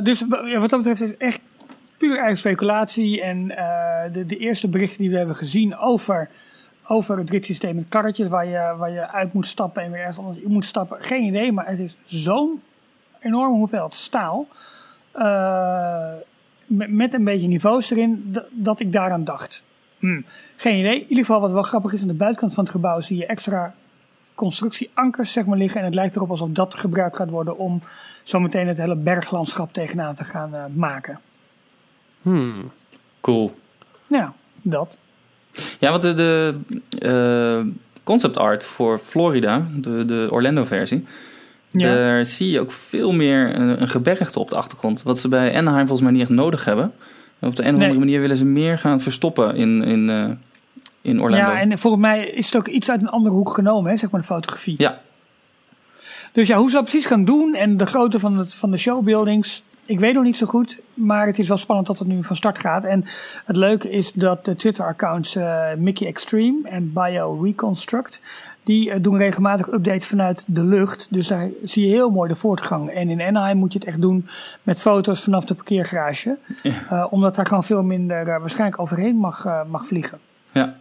Dus 0.04 0.26
wat 0.60 0.70
dat 0.70 0.80
betreft 0.80 1.02
is 1.02 1.08
het 1.10 1.18
echt 1.18 1.40
puur 2.02 2.18
eigen 2.18 2.38
speculatie. 2.38 3.22
En 3.22 3.58
eh, 3.58 4.14
de, 4.14 4.26
de 4.26 4.38
eerste 4.38 4.68
berichten 4.68 5.00
die 5.00 5.10
we 5.10 5.18
hebben 5.18 5.36
gezien 5.36 5.78
over, 5.78 6.30
over 6.88 7.18
het 7.18 7.30
ritssysteem 7.30 7.76
met 7.76 7.86
karretjes 7.90 8.28
waar 8.28 8.46
je, 8.46 8.76
waar 8.78 8.92
je 8.92 9.12
uit 9.12 9.34
moet 9.34 9.48
stappen 9.48 9.84
en 9.84 9.92
weer 9.92 10.00
ergens 10.00 10.18
anders 10.18 10.38
in 10.38 10.52
moet 10.52 10.66
stappen. 10.66 11.02
Geen 11.02 11.24
idee, 11.24 11.52
maar 11.52 11.68
het 11.68 11.80
is 11.80 11.98
zo'n 12.04 12.62
enorme 13.20 13.56
hoeveelheid 13.56 13.94
staal. 13.94 14.48
eh, 15.12 16.14
met, 16.66 16.92
met 16.92 17.14
een 17.14 17.24
beetje 17.24 17.48
niveaus 17.48 17.92
erin, 17.92 18.36
dat, 18.52 18.80
ik 18.80 18.94
daaraan 18.94 19.24
dacht. 19.24 19.64
Hm, 20.00 20.22
geen 20.56 20.80
idee. 20.80 20.96
In 20.96 21.02
ieder 21.10 21.26
geval 21.26 21.42
wat 21.42 21.52
wel 21.52 21.62
grappig 21.64 21.94
is, 21.94 22.02
aan 22.02 22.08
de 22.08 22.14
buitenkant 22.14 22.54
van 22.54 22.64
het 22.64 22.74
gebouw 22.74 23.00
zie 23.00 23.18
je 23.18 23.26
extra 23.26 23.74
constructieankers 24.36 25.32
zeg 25.32 25.46
maar, 25.46 25.58
liggen. 25.58 25.80
En 25.80 25.86
het 25.86 25.96
lijkt 25.96 26.16
erop 26.16 26.30
alsof 26.30 26.50
dat 26.50 26.74
gebruikt 26.74 27.16
gaat 27.16 27.30
worden 27.30 27.58
om 27.58 27.82
zometeen 28.24 28.68
het 28.68 28.78
hele 28.78 28.96
berglandschap 28.96 29.74
tegenaan 29.74 30.16
te 30.16 30.24
gaan 30.24 30.56
eh, 30.56 30.64
maken. 30.74 31.20
Hmm. 32.22 32.72
Cool. 33.22 33.56
Ja, 34.08 34.34
dat. 34.62 35.00
Ja, 35.80 35.90
want 35.90 36.02
de, 36.02 36.14
de 36.14 36.56
eh, 37.00 37.66
concept 38.04 38.38
art 38.38 38.64
voor 38.64 39.00
Florida, 39.00 39.66
de, 39.76 40.06
de 40.06 40.28
Orlando-versie, 40.32 41.06
Ja. 41.72 41.96
daar 41.96 42.26
zie 42.26 42.50
je 42.50 42.60
ook 42.60 42.72
veel 42.72 43.12
meer 43.12 43.56
een, 43.56 43.82
een 43.82 43.90
gebergte 43.90 44.40
op 44.40 44.50
de 44.50 44.56
achtergrond. 44.56 45.04
Wat 45.04 45.20
ze 45.20 45.28
bij 45.28 45.56
Anaheim 45.56 45.88
volgens 45.88 46.02
mij 46.02 46.12
niet 46.12 46.22
echt 46.22 46.30
nodig 46.30 46.66
hebben. 46.66 46.94
En 47.40 47.48
op 47.48 47.56
de 47.56 47.62
een 47.62 47.68
of 47.68 47.74
andere 47.74 47.90
Nee. 47.92 48.00
manier 48.00 48.20
willen 48.22 48.38
ze 48.38 48.46
meer 48.46 48.78
gaan 48.80 49.02
verstoppen 49.02 49.56
in, 49.56 49.84
in, 49.84 50.10
eh, 50.10 50.30
in 51.02 51.22
Orlando. 51.22 51.46
Ja, 51.52 51.60
en 51.60 51.80
volgens 51.80 52.02
mij 52.04 52.28
is 52.28 52.46
het 52.46 52.56
ook 52.56 52.68
iets 52.68 52.90
uit 52.92 53.02
een 53.02 53.10
andere 53.10 53.36
hoek 53.36 53.54
genomen, 53.54 53.92
hè, 53.92 53.98
zeg 53.98 54.12
maar 54.12 54.22
de 54.22 54.28
fotografie. 54.28 54.76
Ja, 54.78 55.02
Dus 56.34 56.48
ja, 56.48 56.58
hoe 56.58 56.70
ze 56.70 56.76
dat 56.76 56.84
precies 56.84 57.06
gaan 57.06 57.26
doen 57.26 57.54
en 57.56 57.78
de 57.78 57.86
grootte 57.86 58.20
van, 58.20 58.38
het, 58.38 58.54
van 58.54 58.72
de 58.72 58.78
showbuildings, 58.78 59.64
ik 59.92 60.00
weet 60.00 60.14
nog 60.14 60.24
niet 60.24 60.38
zo 60.38 60.46
goed. 60.46 60.80
Maar 60.94 61.26
het 61.26 61.40
is 61.40 61.48
wel 61.48 61.58
spannend 61.58 61.88
dat 61.88 62.00
het 62.00 62.08
nu 62.08 62.24
van 62.24 62.36
start 62.36 62.60
gaat. 62.60 62.84
En 62.84 63.06
het 63.46 63.56
leuke 63.56 63.90
is 63.90 64.14
dat 64.14 64.46
de 64.46 64.56
Twitter-accounts 64.56 65.36
eh, 65.36 65.74
Mickey 65.78 66.08
Extreme 66.08 66.70
en 66.70 66.94
Bio 66.94 67.40
Reconstruct, 67.42 68.22
die 68.64 68.92
eh, 68.92 69.04
doen 69.04 69.18
regelmatig 69.18 69.72
updates 69.72 70.08
vanuit 70.08 70.44
de 70.48 70.64
lucht. 70.64 71.08
Dus 71.10 71.28
daar 71.28 71.50
zie 71.64 71.88
je 71.88 71.94
heel 71.94 72.10
mooi 72.10 72.30
de 72.30 72.36
voortgang. 72.36 72.90
En 72.90 73.10
in 73.10 73.22
Anaheim 73.22 73.58
moet 73.58 73.74
je 73.74 73.80
het 73.80 73.88
echt 73.88 74.02
doen 74.02 74.28
met 74.64 74.82
foto's 74.82 75.24
vanaf 75.24 75.46
de 75.46 75.54
parkeergarage. 75.54 76.38
Eh, 76.64 77.06
omdat 77.10 77.36
daar 77.36 77.48
gewoon 77.48 77.64
veel 77.64 77.84
minder 77.84 78.26
waarschijnlijk 78.26 78.82
overheen 78.82 79.16
mag, 79.16 79.48
mag 79.68 79.86
vliegen. 79.86 80.20
ja. 80.52 80.80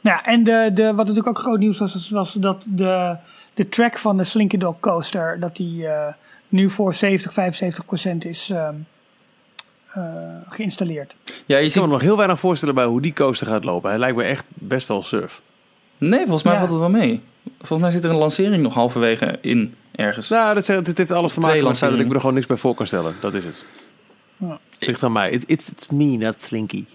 Ja, 0.00 0.24
en 0.24 0.44
de, 0.44 0.70
de, 0.74 0.86
wat 0.86 0.96
natuurlijk 0.96 1.26
ook 1.26 1.38
groot 1.38 1.58
nieuws 1.58 1.78
was, 1.78 2.10
was 2.10 2.32
dat 2.32 2.66
de, 2.70 3.16
de 3.54 3.68
track 3.68 3.98
van 3.98 4.16
de 4.16 4.24
Slinky 4.24 4.58
Dog 4.58 4.80
Coaster, 4.80 5.40
dat 5.40 5.56
die 5.56 5.86
nu 6.48 6.70
voor 6.70 6.94
70, 6.94 7.32
75 7.32 7.84
procent 7.84 8.24
is 8.24 8.50
ehm, 8.50 8.74
eh, 9.92 10.02
geïnstalleerd. 10.48 11.16
ja, 11.46 11.56
je 11.56 11.62
kan 11.62 11.70
ziet... 11.70 11.82
me 11.82 11.88
nog 11.88 12.00
heel 12.00 12.16
weinig 12.16 12.40
voorstellen 12.40 12.74
bij 12.74 12.84
hoe 12.84 13.00
die 13.00 13.12
coaster 13.12 13.46
gaat 13.46 13.64
lopen. 13.64 13.90
Hij 13.90 13.98
lijkt 13.98 14.16
me 14.16 14.22
echt 14.22 14.44
best 14.48 14.88
wel 14.88 15.02
surf. 15.02 15.42
Nee, 15.98 16.18
volgens 16.20 16.42
mij 16.42 16.52
Ja. 16.52 16.58
valt 16.58 16.70
het 16.70 16.80
wel 16.80 16.88
mee. 16.90 17.20
Volgens 17.58 17.80
mij 17.80 17.90
zit 17.90 18.04
er 18.04 18.10
een 18.10 18.16
lancering 18.16 18.62
nog 18.62 18.74
halverwege 18.74 19.38
in 19.40 19.74
ergens. 19.92 20.28
Nou, 20.28 20.54
dat, 20.54 20.64
zegt- 20.64 20.86
het 20.86 20.98
heeft 20.98 21.10
alles 21.10 21.32
te 21.32 21.40
maken 21.40 21.64
met 21.64 21.78
dat 21.80 21.92
ik 21.98 22.06
me 22.08 22.14
er 22.14 22.20
gewoon 22.20 22.34
niks 22.34 22.46
bij 22.46 22.56
voor 22.56 22.74
kan 22.74 22.86
stellen. 22.86 23.14
Dat 23.20 23.34
is 23.34 23.44
het. 23.44 23.64
Ja. 24.36 24.58
Het 24.78 24.86
ligt 24.86 25.02
aan 25.02 25.12
mij. 25.12 25.30
It- 25.30 25.44
it's, 25.46 25.68
it's 25.70 25.88
me, 25.88 26.04
not 26.16 26.40
Slinky. 26.40 26.84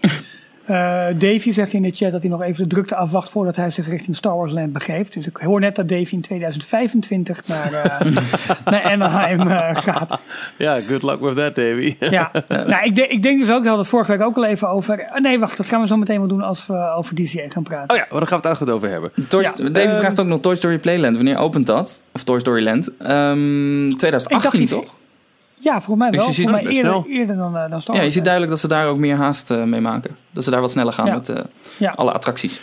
Eh 0.66 1.06
Davy 1.18 1.52
zegt 1.52 1.72
in 1.72 1.82
de 1.82 1.90
chat 1.90 2.12
dat 2.12 2.20
hij 2.22 2.30
nog 2.30 2.42
even 2.42 2.62
de 2.62 2.68
drukte 2.68 2.94
afwacht 2.96 3.30
voordat 3.30 3.56
hij 3.56 3.70
zich 3.70 3.88
richting 3.88 4.16
Star 4.16 4.36
Wars 4.36 4.52
Land 4.52 4.72
begeeft. 4.72 5.12
Dus 5.12 5.26
ik 5.26 5.36
hoor 5.36 5.60
net 5.60 5.76
dat 5.76 5.88
Davy 5.88 6.14
in 6.14 6.20
2025 6.20 7.46
naar, 7.48 7.72
eh, 7.72 8.12
naar 8.72 8.82
Anaheim 8.82 9.40
eh, 9.40 9.76
gaat. 9.76 10.18
Ja, 10.58 10.80
good 10.80 11.02
luck 11.02 11.20
with 11.20 11.36
that, 11.36 11.54
Davy. 11.54 11.96
Ja, 12.00 12.30
nou, 12.48 12.84
ik, 12.84 12.94
denk- 12.94 13.10
ik 13.10 13.22
denk 13.22 13.38
dus 13.40 13.48
ook, 13.50 13.64
daar 13.64 13.66
hadden 13.66 13.72
we 13.72 13.78
het 13.78 13.88
vorige 13.88 14.10
week 14.12 14.22
ook 14.22 14.36
al 14.36 14.44
even 14.44 14.68
over. 14.68 15.10
nee, 15.22 15.38
wacht, 15.38 15.56
dat 15.56 15.66
gaan 15.66 15.80
we 15.80 15.86
zo 15.86 15.96
meteen 15.96 16.18
wel 16.18 16.28
doen 16.28 16.42
als 16.42 16.66
we 16.66 16.92
over 16.96 17.14
DCA 17.14 17.44
gaan 17.48 17.62
praten. 17.62 17.90
Oh 17.90 17.96
ja, 17.96 18.06
maar 18.10 18.18
daar 18.18 18.28
gaan 18.28 18.40
we 18.40 18.48
het 18.48 18.58
uitgebreid 18.58 18.76
over 18.78 18.90
hebben. 18.90 19.10
Toy, 19.28 19.42
Ja, 19.42 19.52
ehm, 19.54 19.98
vraagt 19.98 20.20
ook 20.20 20.26
nog 20.26 20.40
Toy 20.40 20.54
Story 20.56 20.78
Playland. 20.78 21.16
Wanneer 21.16 21.38
opent 21.38 21.66
dat? 21.66 22.02
Of 22.12 22.24
Toy 22.24 22.40
Story 22.40 22.62
Land? 22.64 22.88
Ehm 22.98 23.88
2018 23.88 24.62
iets- 24.62 24.70
toch? 24.72 24.94
Ja, 25.64 25.72
volgens 25.80 25.98
mij 25.98 26.10
Dus 26.10 26.18
wel. 26.18 26.28
je 26.28 26.34
ziet 26.34 26.44
Volgens 26.44 26.64
mij 26.64 26.72
het 26.74 26.82
best 26.82 26.94
eerder, 26.94 27.02
snel. 27.10 27.20
eerder 27.20 27.36
dan, 27.36 27.56
eh, 27.64 27.70
dan 27.70 27.80
Star 27.80 27.96
Ja, 27.96 28.02
je 28.02 28.10
ziet 28.10 28.22
duidelijk 28.22 28.52
dat 28.52 28.60
ze 28.60 28.68
daar 28.68 28.86
ook 28.86 28.98
meer 28.98 29.16
haast 29.16 29.50
eh, 29.50 29.62
mee 29.62 29.80
maken. 29.80 30.16
Dat 30.30 30.44
ze 30.44 30.50
daar 30.50 30.60
wat 30.60 30.70
sneller 30.70 30.92
gaan 30.92 31.06
Ja. 31.06 31.14
met 31.14 31.28
eh, 31.28 31.36
Ja. 31.76 31.90
alle 31.96 32.12
attracties. 32.12 32.60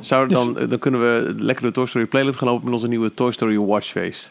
Zou 0.00 0.28
Dus- 0.28 0.36
dan, 0.38 0.68
dan 0.68 0.78
kunnen 0.78 1.00
we 1.00 1.34
lekker 1.38 1.64
de 1.64 1.70
Toy 1.72 1.86
Story 1.86 2.06
Playlet 2.06 2.36
gaan 2.36 2.48
lopen 2.48 2.64
met 2.64 2.72
onze 2.74 2.88
nieuwe 2.88 3.14
Toy 3.14 3.32
Story 3.32 3.58
Watchface. 3.58 4.28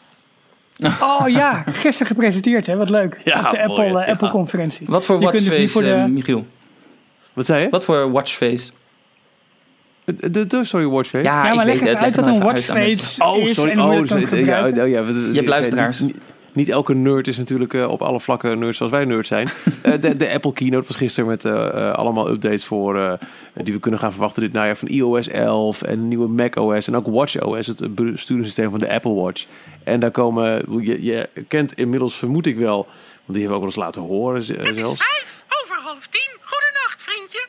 Oh 1.02 1.28
ja, 1.28 1.64
gisteren 1.66 2.08
gepresenteerd, 2.08 2.68
hè? 2.68 2.76
Wat 2.78 2.90
leuk. 2.90 3.22
Ja, 3.24 3.40
op 3.46 3.52
de 3.52 3.64
Apple, 3.64 3.86
ja. 3.86 4.06
Apple 4.06 4.30
conferentie. 4.30 4.88
Wat 4.90 5.06
voor 5.06 5.16
Je 5.20 5.22
dus 5.22 5.32
watchface, 5.32 5.60
niet 5.60 5.72
voor 5.72 5.82
de- 5.82 6.06
Michiel? 6.10 6.46
Wat 7.34 7.46
zei 7.46 7.62
je? 7.62 7.70
Wat 7.70 7.84
voor 7.86 8.12
watchface? 8.12 8.72
De, 10.06 10.30
de 10.32 10.48
Toy 10.48 10.64
Story 10.64 10.86
Watchface? 10.86 11.24
Ja, 11.24 11.44
Ja, 11.44 11.50
ik 11.50 11.56
maar 11.56 11.66
weet 11.66 11.74
leg 11.74 11.76
even 11.76 11.88
het. 11.88 12.04
uit 12.04 12.16
Leg 12.16 12.26
dat 12.26 12.36
een 12.36 12.42
watchface 12.42 13.24
Oh, 13.24 13.38
is 13.38 13.54
sorry. 13.56 13.72
en 13.72 13.80
hoe 13.80 13.94
je 13.94 14.00
Oh, 14.02 14.08
sorry. 14.08 14.22
Ja, 14.24 14.28
gebruiken. 14.28 14.84
oh, 14.84 14.90
ja, 14.90 15.04
we- 15.04 15.30
Je 15.30 15.36
hebt 15.36 15.48
luisteraars. 15.48 16.04
Niet, 16.54 16.70
elke 16.70 16.94
nerd 16.94 17.28
is 17.28 17.38
natuurlijk 17.38 17.74
eh, 17.74 17.88
op 17.90 18.02
alle 18.02 18.20
vlakken 18.20 18.60
nerd 18.60 18.76
zoals 18.76 18.92
wij 18.92 19.06
nerd 19.06 19.28
zijn. 19.28 19.50
Eh, 19.82 20.02
de, 20.02 20.18
de 20.18 20.32
Apple 20.34 20.54
Keynote 20.54 20.88
was 20.88 20.96
gisteren 20.96 21.30
met 21.30 21.46
eh, 21.46 21.92
allemaal 21.94 22.30
updates 22.30 22.66
voor 22.66 23.00
eh, 23.00 23.14
die 23.54 23.74
we 23.74 23.80
kunnen 23.80 24.00
gaan 24.00 24.12
verwachten 24.12 24.42
dit 24.42 24.54
najaar 24.54 24.78
van 24.78 24.88
iOS 24.88 25.28
11 25.28 25.82
en 25.82 26.08
nieuwe 26.08 26.28
macOS 26.28 26.88
en 26.88 26.96
ook 26.96 27.08
watchOS, 27.08 27.68
het 27.68 27.96
besturingssysteem 27.96 28.70
van 28.70 28.80
de 28.80 28.94
Apple 28.94 29.14
Watch. 29.14 29.46
En 29.84 30.00
daar 30.00 30.12
komen, 30.12 30.66
je, 30.84 31.04
je 31.04 31.30
kent 31.48 31.74
inmiddels 31.74 32.16
vermoed 32.18 32.46
ik 32.46 32.58
wel, 32.58 32.76
want 32.76 33.38
die 33.38 33.40
hebben 33.42 33.50
we 33.50 33.54
ook 33.66 33.74
wel 33.76 33.84
eens 33.86 33.96
laten 33.96 34.02
horen 34.02 34.44
z- 34.44 34.50
eh, 34.50 34.58
Het 34.58 34.68
is 34.68 34.76
zelfs. 34.76 35.02
vijf 35.04 35.46
over 35.64 35.84
half 35.84 36.08
tien. 36.08 36.30
Goedenacht, 36.42 37.04
vriendje. 37.04 37.46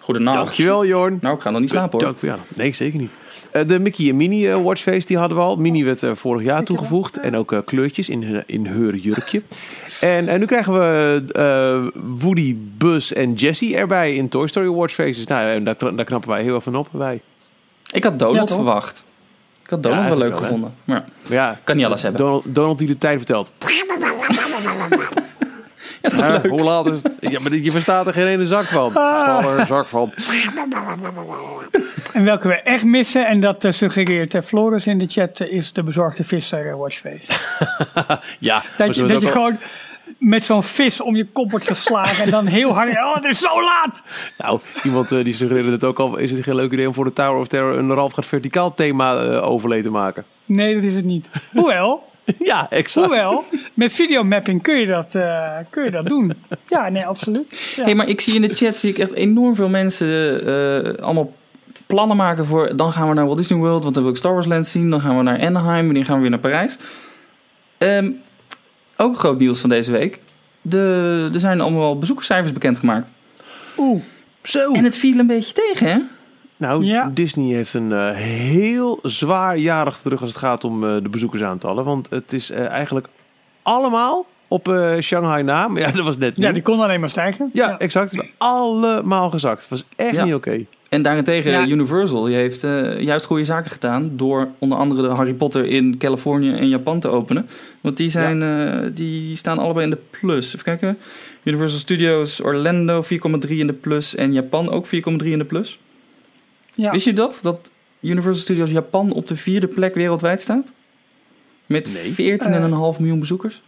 Goedenacht. 0.00 0.36
Dankjewel 0.36 0.86
Jorn. 0.86 1.18
Nou, 1.20 1.34
ik 1.36 1.40
ga 1.40 1.50
nog 1.50 1.60
niet 1.60 1.70
slapen 1.70 1.90
hoor. 1.98 2.00
Dank 2.08 2.20
ja. 2.20 2.36
Nee, 2.54 2.72
zeker 2.74 2.98
niet. 2.98 3.10
Eh, 3.56 3.66
de 3.68 3.78
Mickey 3.78 4.08
en 4.08 4.16
Minnie 4.16 4.50
eh, 4.50 4.62
watchface 4.62 5.06
die 5.06 5.18
hadden 5.18 5.36
we 5.36 5.42
al. 5.44 5.56
Minnie 5.56 5.84
werd 5.84 6.02
eh, 6.02 6.14
vorig 6.14 6.42
jaar 6.44 6.64
toegevoegd. 6.64 7.16
En 7.18 7.36
ook 7.36 7.52
eh, 7.52 7.58
kleurtjes 7.64 8.08
in, 8.08 8.22
hun- 8.22 8.42
in 8.46 8.66
haar 8.66 8.94
jurkje. 8.94 9.42
En, 10.00 10.28
en 10.28 10.38
nu 10.40 10.46
krijgen 10.46 10.72
we 10.72 11.22
eh, 11.32 12.02
Woody, 12.18 12.56
Buzz 12.78 13.12
en 13.12 13.32
Jessie 13.34 13.76
erbij 13.76 14.14
in 14.14 14.28
Toy 14.28 14.46
Story 14.46 14.68
watchfaces. 14.68 15.26
Nou, 15.26 15.50
en 15.50 15.64
daar, 15.64 15.76
daar 15.78 16.04
knappen 16.04 16.30
wij 16.30 16.42
heel 16.42 16.54
erg 16.54 16.62
van 16.62 16.74
op. 16.76 16.88
Wij. 16.90 17.20
Ik 17.92 18.04
had 18.04 18.18
Donald 18.18 18.48
Ja, 18.50 18.54
verwacht. 18.56 19.04
Ik 19.62 19.70
had 19.70 19.82
Donald 19.82 20.02
Ja, 20.02 20.08
wel 20.08 20.18
leuk 20.18 20.30
wel, 20.30 20.38
gevonden. 20.38 20.74
Maar 20.84 21.04
Maar 21.22 21.32
ja, 21.32 21.60
kan 21.64 21.76
niet 21.76 21.84
alles 21.84 22.02
hebben. 22.02 22.20
Donald, 22.20 22.44
Donald 22.46 22.78
die 22.78 22.88
de 22.88 22.98
tijd 22.98 23.16
vertelt. 23.16 23.52
Ja, 26.10 26.12
is 26.12 26.12
toch 26.12 26.26
Hè, 26.26 26.32
leuk? 26.32 26.46
hoe 26.50 26.62
laat 26.62 26.86
is 26.86 27.02
het? 27.02 27.12
Ja, 27.20 27.40
maar 27.40 27.54
je 27.54 27.70
verstaat 27.70 28.06
er 28.06 28.12
geen 28.12 28.26
ene 28.26 28.46
zak 28.46 28.64
van. 28.64 28.94
Ah. 28.94 29.24
Verstaat 29.24 29.44
er 29.52 29.60
een 29.60 29.66
zak 29.66 29.88
van. 29.88 30.12
En 32.12 32.24
welke 32.24 32.48
we 32.48 32.54
echt 32.54 32.84
missen, 32.84 33.26
en 33.26 33.40
dat 33.40 33.64
eh, 33.64 33.72
suggereert 33.72 34.34
eh, 34.34 34.42
Floris 34.42 34.86
in 34.86 34.98
de 34.98 35.06
chat, 35.06 35.40
eh, 35.40 35.52
is 35.52 35.72
de 35.72 35.82
bezorgde 35.82 36.24
visser 36.24 36.76
watchface. 36.76 37.32
Ja, 38.38 38.62
Dat 38.76 38.94
je, 38.96 39.04
dat 39.04 39.20
je 39.20 39.26
al- 39.26 39.32
gewoon 39.32 39.58
met 40.18 40.44
zo'n 40.44 40.62
vis 40.62 41.00
om 41.00 41.16
je 41.16 41.26
kop 41.26 41.50
wordt 41.50 41.66
geslagen 41.66 42.24
en 42.24 42.30
dan 42.30 42.46
heel 42.46 42.74
hard, 42.74 42.90
oh 42.90 43.14
het 43.14 43.24
is 43.24 43.38
zo 43.38 43.60
laat! 43.62 44.02
Nou, 44.38 44.60
iemand 44.84 45.08
die 45.08 45.32
suggereerde 45.34 45.70
het 45.70 45.84
ook 45.84 45.98
al. 45.98 46.16
Is 46.16 46.30
het 46.30 46.42
geen 46.44 46.54
leuk 46.54 46.72
idee 46.72 46.86
om 46.86 46.94
voor 46.94 47.04
de 47.04 47.12
Tower 47.12 47.40
of 47.40 47.46
Terror 47.46 47.78
een 47.78 47.92
Ralf 47.94 48.12
gaat 48.12 48.26
verticaal 48.26 48.74
thema 48.74 49.16
eh, 49.16 49.50
overlay 49.50 49.82
te 49.82 49.90
maken? 49.90 50.24
Nee, 50.44 50.74
dat 50.74 50.82
is 50.82 50.94
het 50.94 51.04
niet. 51.04 51.28
Hoewel, 51.52 52.04
Ja, 52.38 52.70
exact. 52.70 53.06
hoewel, 53.06 53.44
met 53.74 53.92
videomapping 53.94 54.62
kun 54.62 54.76
je 54.76 54.86
dat, 54.86 55.14
eh, 55.14 55.50
kun 55.70 55.84
je 55.84 55.90
dat 55.90 56.06
doen. 56.06 56.32
Ja, 56.68 56.88
nee, 56.88 57.06
absoluut. 57.06 57.72
Ja. 57.76 57.84
Hey, 57.84 57.94
maar 57.94 58.08
ik 58.08 58.20
zie 58.20 58.34
in 58.34 58.40
de 58.40 58.54
chat 58.54 58.76
zie 58.76 58.90
ik 58.90 58.98
echt 58.98 59.12
enorm 59.12 59.54
veel 59.54 59.68
mensen 59.68 60.40
eh, 60.46 61.04
allemaal 61.04 61.32
plannen 61.86 62.16
maken 62.16 62.46
voor. 62.46 62.76
Dan 62.76 62.92
gaan 62.92 63.08
we 63.08 63.14
naar 63.14 63.24
Walt 63.24 63.36
Disney 63.36 63.58
World, 63.58 63.82
want 63.82 63.94
dan 63.94 64.02
wil 64.02 64.12
ik 64.12 64.18
Star 64.18 64.32
Wars 64.32 64.46
Land 64.46 64.66
zien. 64.66 64.90
Dan 64.90 65.00
gaan 65.00 65.16
we 65.16 65.22
naar 65.22 65.40
Anaheim, 65.40 65.84
wanneer 65.84 66.04
gaan 66.04 66.14
we 66.14 66.20
weer 66.20 66.30
naar 66.30 66.38
Parijs? 66.38 66.78
Ehm, 67.78 68.10
ook 68.96 69.18
groot 69.18 69.38
nieuws 69.38 69.60
van 69.60 69.70
deze 69.70 69.92
week. 69.92 70.18
De, 70.62 71.30
er 71.34 71.40
zijn 71.40 71.60
allemaal 71.60 71.98
bezoekerscijfers 71.98 72.52
bekendgemaakt. 72.52 73.10
Oeh, 73.78 74.02
Zo. 74.42 74.72
En 74.72 74.84
het 74.84 74.96
viel 74.96 75.18
een 75.18 75.26
beetje 75.26 75.52
tegen, 75.52 75.86
hè? 75.86 75.98
Nou, 76.56 76.84
Ja. 76.84 77.10
Disney 77.14 77.54
heeft 77.54 77.74
een 77.74 77.92
eh, 77.92 78.10
heel 78.14 78.98
zwaar 79.02 79.58
jarig 79.58 79.98
terug 79.98 80.20
als 80.20 80.30
het 80.30 80.38
gaat 80.38 80.64
om 80.64 80.84
eh, 80.84 80.96
de 81.02 81.08
bezoekersaantallen. 81.08 81.84
Want 81.84 82.10
het 82.10 82.32
is 82.32 82.50
eh, 82.50 82.66
eigenlijk 82.68 83.06
allemaal 83.62 84.26
op 84.48 84.68
eh, 84.68 84.94
Shanghai 85.00 85.42
na. 85.42 85.68
Maar 85.68 85.80
ja, 85.82 85.90
dat 85.96 86.04
was 86.04 86.16
net 86.16 86.32
ja, 86.36 86.42
nieuw. 86.42 86.52
die 86.52 86.62
kon 86.62 86.80
alleen 86.80 87.00
maar 87.00 87.08
stijgen. 87.10 87.50
Ja, 87.52 87.78
exact. 87.78 88.10
Het 88.10 88.22
is 88.22 88.28
allemaal 88.38 89.30
gezakt. 89.30 89.60
Het 89.60 89.70
was 89.70 89.84
echt 89.96 90.14
Ja. 90.14 90.24
niet 90.24 90.34
oké. 90.34 90.64
En 90.88 91.02
daarentegen 91.02 91.50
Ja. 91.50 91.66
Universal 91.66 92.24
die 92.24 92.34
heeft 92.34 92.64
eh, 92.64 93.00
juist 93.00 93.26
goede 93.26 93.44
zaken 93.44 93.70
gedaan 93.70 94.10
door 94.12 94.48
onder 94.58 94.78
andere 94.78 95.02
de 95.02 95.08
Harry 95.08 95.32
Potter 95.34 95.64
in 95.64 95.98
Californië 95.98 96.52
en 96.52 96.68
Japan 96.68 97.00
te 97.00 97.08
openen. 97.08 97.48
Want 97.80 97.96
die, 97.96 98.08
zijn, 98.08 98.42
eh, 98.42 98.90
die 98.94 99.36
staan 99.36 99.58
allebei 99.58 99.84
in 99.84 99.90
de 99.90 99.98
plus. 100.20 100.46
Even 100.46 100.64
kijken. 100.64 100.98
Universal 101.42 101.78
Studios 101.78 102.42
Orlando 102.42 103.02
4,3 103.02 103.58
in 103.58 103.66
de 103.66 103.72
plus 103.72 104.14
en 104.14 104.32
Japan 104.32 104.70
ook 104.70 104.86
4,3 104.86 105.32
in 105.32 105.38
de 105.38 105.44
plus. 105.44 105.78
Ja. 106.76 106.90
Wist 106.90 107.04
je 107.04 107.12
dat? 107.12 107.38
Dat 107.42 107.70
Universal 108.00 108.42
Studios 108.42 108.70
Japan 108.70 109.12
op 109.12 109.26
de 109.26 109.36
vierde 109.36 109.66
plek 109.66 109.94
wereldwijd 109.94 110.40
staat? 110.40 110.72
Met 111.66 111.92
Nee. 112.16 112.38
14,5 112.94 112.98
miljoen 112.98 113.18
bezoekers. 113.18 113.62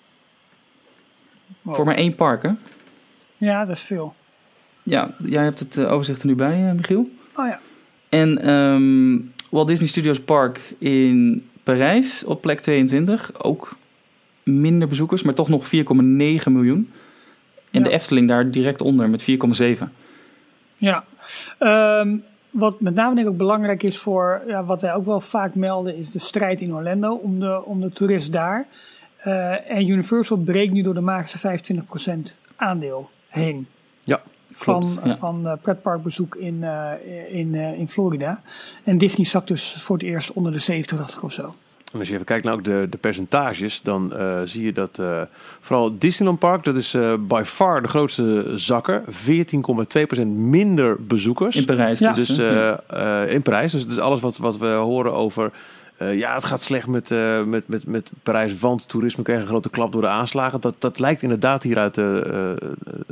Wow. 1.62 1.74
Voor 1.74 1.84
maar 1.84 1.94
één 1.94 2.14
park, 2.14 2.42
hè? 2.42 2.50
Ja, 3.36 3.64
dat 3.64 3.76
is 3.76 3.82
veel. 3.82 4.14
Ja, 4.82 5.14
jij 5.24 5.42
hebt 5.44 5.58
het 5.58 5.76
eh, 5.76 5.92
overzicht 5.92 6.20
er 6.22 6.26
nu 6.28 6.34
bij, 6.34 6.68
eh, 6.68 6.72
Michiel. 6.72 7.10
Oh 7.36 7.46
ja. 7.46 7.60
En 8.08 8.38
ehm, 8.42 9.18
Walt 9.50 9.68
Disney 9.68 9.88
Studios 9.88 10.20
Park 10.20 10.74
in 10.78 11.48
Parijs 11.62 12.24
op 12.24 12.40
plek 12.42 12.60
22. 12.60 13.42
Ook 13.44 13.76
minder 14.42 14.88
bezoekers, 14.88 15.22
maar 15.22 15.34
toch 15.34 15.48
nog 15.48 15.66
4,9 15.68 16.52
miljoen. 16.52 16.90
En 17.70 17.78
Ja. 17.82 17.88
de 17.88 17.90
Efteling 17.90 18.28
daar 18.28 18.50
direct 18.50 18.80
onder 18.80 19.10
met 19.10 19.22
4,7. 19.22 19.92
Ja, 20.76 21.04
Ehm, 21.58 22.16
wat 22.50 22.80
met 22.80 22.94
name 22.94 23.14
denk 23.14 23.26
ik 23.26 23.32
ook 23.32 23.38
belangrijk 23.38 23.82
is 23.82 23.98
voor, 23.98 24.42
ja, 24.46 24.64
wat 24.64 24.80
wij 24.80 24.94
ook 24.94 25.04
wel 25.04 25.20
vaak 25.20 25.54
melden, 25.54 25.96
is 25.96 26.10
de 26.10 26.18
strijd 26.18 26.60
in 26.60 26.74
Orlando 26.74 27.14
om 27.14 27.40
de, 27.40 27.64
om 27.64 27.80
de 27.80 27.90
toerist 27.90 28.32
daar. 28.32 28.66
Eh, 29.16 29.70
en 29.70 29.88
Universal 29.88 30.36
breekt 30.36 30.72
nu 30.72 30.82
door 30.82 30.94
de 30.94 31.00
magische 31.00 31.38
25% 31.38 32.34
aandeel 32.56 33.10
heen. 33.28 33.66
Ja, 34.04 34.20
Van, 34.50 34.80
klopt, 34.80 35.04
ja. 35.04 35.16
van 35.16 35.48
eh, 35.48 35.52
pretparkbezoek 35.62 36.34
in, 36.34 36.64
eh, 36.64 37.34
in, 37.34 37.54
eh, 37.54 37.78
in 37.78 37.88
Florida. 37.88 38.42
En 38.84 38.98
Disney 38.98 39.26
zakt 39.26 39.48
dus 39.48 39.82
voor 39.82 39.96
het 39.96 40.06
eerst 40.06 40.32
onder 40.32 40.52
de 40.52 40.58
70, 40.58 40.98
dacht 40.98 41.14
ik 41.14 41.22
of 41.22 41.32
zo. 41.32 41.54
En 41.92 41.98
als 41.98 42.08
je 42.08 42.14
even 42.14 42.26
kijkt 42.26 42.44
naar 42.44 42.54
ook 42.54 42.64
de, 42.64 42.86
de 42.90 42.98
percentages, 42.98 43.82
dan 43.82 44.16
eh, 44.16 44.40
zie 44.44 44.64
je 44.64 44.72
dat 44.72 44.98
eh, 44.98 45.22
vooral 45.60 45.98
Disneyland 45.98 46.38
Park, 46.38 46.64
dat 46.64 46.76
is 46.76 46.94
eh 46.94 47.14
by 47.20 47.42
far 47.44 47.82
de 47.82 47.88
grootste 47.88 48.52
zakker. 48.54 49.02
14,2% 50.18 50.26
minder 50.26 50.96
bezoekers. 51.00 51.56
In 51.56 51.64
Parijs. 51.64 51.98
Ja. 51.98 52.12
dus, 52.12 52.26
Dus 52.26 52.38
in 53.30 53.42
Parijs. 53.42 53.72
Dus, 53.72 53.86
dus 53.86 53.98
alles 53.98 54.20
wat, 54.20 54.36
wat 54.36 54.56
we 54.56 54.66
horen 54.66 55.12
over. 55.12 55.52
Eh, 55.98 56.18
ja, 56.18 56.34
het 56.34 56.44
gaat 56.44 56.62
slecht 56.62 56.86
met, 56.86 57.10
eh, 57.10 57.42
met, 57.44 57.68
met, 57.68 57.86
met 57.86 58.10
Parijs, 58.22 58.58
want 58.60 58.88
toerisme 58.88 59.22
kreeg 59.22 59.40
een 59.40 59.46
grote 59.46 59.70
klap 59.70 59.92
door 59.92 60.00
de 60.02 60.08
aanslagen. 60.08 60.60
Dat, 60.60 60.74
dat 60.78 60.98
lijkt 60.98 61.22
inderdaad 61.22 61.62
hieruit 61.62 61.98
eh, 61.98 62.04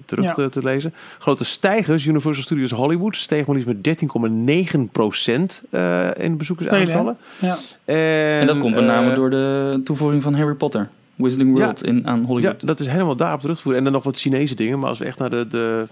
terug 0.05 0.25
Ja. 0.25 0.33
te, 0.33 0.49
te 0.49 0.63
lezen. 0.63 0.95
Grote 1.19 1.45
stijgers, 1.45 2.05
Universal 2.07 2.43
Studios 2.43 2.71
Hollywood, 2.71 3.17
steeg 3.17 3.47
maar 3.47 3.57
liefst 3.57 3.69
met 3.69 4.79
13,9 4.79 4.91
procent 4.93 5.65
eh, 5.71 6.09
in 6.17 6.37
bezoekersaantallen. 6.37 7.17
Ja. 7.39 7.57
En, 7.85 7.97
en 8.41 8.47
dat 8.47 8.59
komt 8.59 8.75
met 8.75 8.85
name 8.85 9.15
door 9.15 9.31
de 9.31 9.81
toevoeging 9.85 10.23
van 10.23 10.35
Harry 10.35 10.55
Potter. 10.55 10.89
Wizarding 11.15 11.53
World 11.53 11.83
in, 11.85 12.07
aan 12.07 12.21
Ja, 12.21 12.27
Hollywood. 12.27 12.67
dat 12.67 12.81
is 12.81 12.87
helemaal 12.87 13.17
daarop 13.17 13.41
terug 13.41 13.57
te 13.57 13.63
voeren. 13.63 13.79
En 13.81 13.85
dan 13.87 13.95
nog 13.97 14.05
wat 14.05 14.19
Chinese 14.19 14.55
dingen. 14.55 14.79
Maar 14.79 14.89
als 14.89 14.99
we 14.99 15.05
echt 15.05 15.19
naar 15.19 15.31
de, 15.31 15.47
de, 15.49 15.85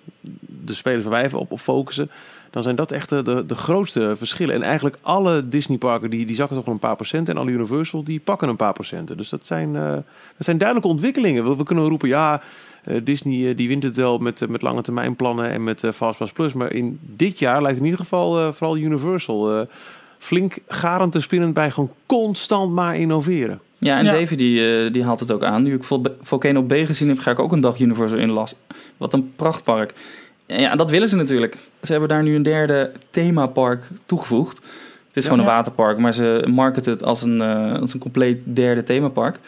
de 0.65 0.75
spelers 0.75 1.03
waar 1.03 1.13
wij 1.13 1.25
even 1.25 1.39
op, 1.39 1.53
op 1.53 1.61
focussen... 1.61 2.11
dan 2.55 2.63
zijn 2.63 2.77
dat 2.77 2.93
echt 2.93 3.09
de, 3.09 3.23
de, 3.23 3.47
de 3.47 3.55
grootste 3.55 4.13
verschillen. 4.17 4.55
En 4.55 4.63
eigenlijk 4.63 4.97
alle 5.01 5.49
Disneyparken 5.49 6.11
die, 6.11 6.27
die 6.27 6.37
zakken 6.37 6.57
toch 6.57 6.65
wel 6.65 6.75
een 6.75 6.81
paar 6.81 6.95
procent. 6.97 7.29
En 7.29 7.37
alle 7.37 7.51
Universal 7.51 8.05
die 8.05 8.21
pakken 8.21 8.49
een 8.49 8.57
paar 8.57 8.73
procenten. 8.73 9.17
Dus 9.17 9.29
dat 9.29 9.47
zijn, 9.47 9.77
eh, 9.77 9.91
dat 10.37 10.45
zijn 10.47 10.59
duidelijke 10.59 10.91
ontwikkelingen. 10.93 11.45
We, 11.45 11.57
we 11.57 11.63
kunnen 11.65 11.89
roepen, 11.89 12.09
ja... 12.09 12.43
eh, 12.85 12.97
Disney 13.05 13.49
eh, 13.49 13.57
die 13.57 13.69
wint 13.69 13.83
het 13.83 13.97
wel 13.97 14.19
met, 14.19 14.49
met 14.49 14.63
lange 14.63 14.83
termijn 14.83 15.17
plannen 15.17 15.51
en 15.51 15.65
met 15.65 15.85
eh, 15.85 15.91
Fastpass 15.93 16.33
Plus. 16.33 16.53
Maar 16.53 16.73
in 16.73 16.99
dit 17.17 17.39
jaar 17.39 17.63
lijkt 17.63 17.79
in 17.79 17.85
ieder 17.85 17.99
geval 18.01 18.39
eh, 18.41 18.53
vooral 18.53 18.77
Universal 18.77 19.53
eh, 19.57 19.67
flink 20.19 20.57
garend 20.69 21.13
te 21.13 21.21
spinnen 21.21 21.53
bij 21.53 21.71
gewoon 21.71 21.91
constant 22.07 22.73
maar 22.73 22.97
innoveren. 22.97 23.61
Ja, 23.79 23.99
en 23.99 24.05
Ja. 24.05 24.13
Davy 24.13 24.35
die, 24.35 24.85
eh, 24.85 24.93
die 24.93 25.05
haalt 25.05 25.21
het 25.21 25.33
ook 25.33 25.43
aan. 25.43 25.63
Nu 25.63 25.75
ik 25.75 25.85
Vol- 25.85 26.03
Volcano 26.21 26.63
B 26.63 26.73
gezien 26.73 27.09
heb, 27.09 27.19
ga 27.19 27.31
ik 27.31 27.39
ook 27.39 27.53
een 27.53 27.61
dag 27.61 27.81
Universal 27.81 28.19
in 28.19 28.31
las. 28.31 28.55
Wat 28.97 29.13
een 29.13 29.33
prachtpark. 29.37 29.95
Ja, 30.47 30.77
dat 30.77 30.91
willen 30.91 31.09
ze 31.09 31.17
natuurlijk. 31.17 31.57
Ze 31.83 31.91
hebben 31.93 32.09
daar 32.09 32.23
nu 32.23 32.35
een 32.35 32.43
derde 32.43 32.91
themapark 33.11 33.83
toegevoegd. 34.07 34.57
Het 34.57 35.17
is 35.17 35.23
Ja. 35.25 35.31
gewoon 35.31 35.39
een 35.45 35.51
Ja. 35.51 35.57
waterpark, 35.57 35.99
maar 35.99 36.15
ze 36.15 36.45
marketen 36.51 36.93
het 36.93 37.03
als 37.05 37.23
een, 37.23 37.41
eh, 37.41 37.81
als 37.81 37.95
een 37.95 38.01
compleet 38.01 38.39
derde 38.45 38.83
themapark. 38.83 39.39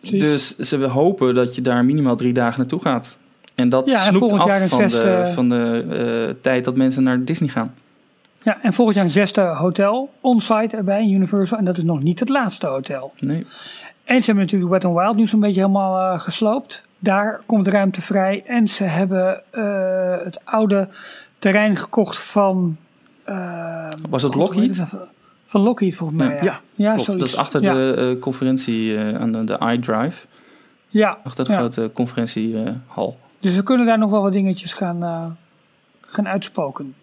Precies. 0.00 0.20
Dus 0.56 0.56
ze 0.68 0.76
hopen 0.84 1.34
dat 1.34 1.54
je 1.54 1.62
daar 1.62 1.84
minimaal 1.84 2.16
drie 2.16 2.32
dagen 2.32 2.58
naartoe 2.58 2.80
gaat. 2.80 3.18
En 3.54 3.68
dat 3.68 3.88
Ja, 3.88 3.94
en 3.94 4.00
snoept 4.02 4.18
volgend 4.18 4.40
af 4.40 4.46
jaar 4.46 4.62
een 4.62 4.68
van, 4.68 4.78
zesde- 4.78 5.02
de, 5.24 5.30
van 5.34 5.48
de 5.48 5.84
eh, 6.28 6.34
tijd 6.42 6.64
dat 6.64 6.76
mensen 6.76 7.02
naar 7.02 7.24
Disney 7.24 7.48
gaan. 7.48 7.74
ja, 8.42 8.58
en 8.62 8.72
volgend 8.72 8.96
jaar 8.96 9.04
een 9.04 9.10
zesde 9.10 9.40
hotel 9.40 10.10
on-site 10.20 10.76
erbij 10.76 11.02
in 11.02 11.12
Universal. 11.12 11.58
En 11.58 11.64
dat 11.64 11.76
is 11.76 11.82
nog 11.82 12.02
niet 12.02 12.20
het 12.20 12.28
laatste 12.28 12.66
hotel. 12.66 13.12
Nee. 13.18 13.46
En 14.04 14.18
ze 14.20 14.24
hebben 14.26 14.44
natuurlijk 14.44 14.70
Wet 14.70 14.82
n 14.92 14.94
Wild 14.94 15.16
nu 15.16 15.26
zo'n 15.26 15.40
beetje 15.40 15.60
helemaal 15.60 16.12
eh, 16.14 16.20
gesloopt. 16.20 16.82
Daar 17.02 17.40
komt 17.46 17.68
ruimte 17.68 18.00
vrij. 18.00 18.42
En 18.46 18.68
ze 18.68 18.84
hebben 18.84 19.42
eh, 19.50 20.24
het 20.24 20.40
oude 20.44 20.88
terrein 21.38 21.76
gekocht 21.76 22.18
van... 22.20 22.76
eh, 23.24 23.90
Was 24.08 24.22
heet 24.22 24.34
Lockheed? 24.34 24.76
nou? 24.76 24.88
Van 25.46 25.60
Lockheed 25.60 25.96
volgens 25.96 26.18
mij, 26.18 26.34
ja. 26.36 26.42
Ja, 26.42 26.60
ja, 26.74 26.88
klopt. 26.92 27.04
zoiets. 27.04 27.24
Dat 27.24 27.32
is 27.32 27.36
achter 27.36 27.62
ja. 27.62 27.74
de 27.74 28.14
eh, 28.14 28.20
conferentie 28.22 28.96
eh, 28.96 29.20
aan 29.20 29.32
de, 29.32 29.44
de 29.44 29.58
iDrive. 29.72 30.26
Ja, 30.88 31.18
Achter 31.24 31.44
de 31.44 31.50
ja. 31.52 31.56
grote 31.58 31.90
conferentiehal. 31.94 33.18
dus 33.40 33.56
we 33.56 33.62
kunnen 33.62 33.86
daar 33.86 33.98
nog 33.98 34.10
wel 34.10 34.22
wat 34.22 34.32
dingetjes 34.32 34.72
gaan, 34.72 35.02
eh, 35.02 35.24
gaan 36.00 36.28
uitspoken. 36.28 36.94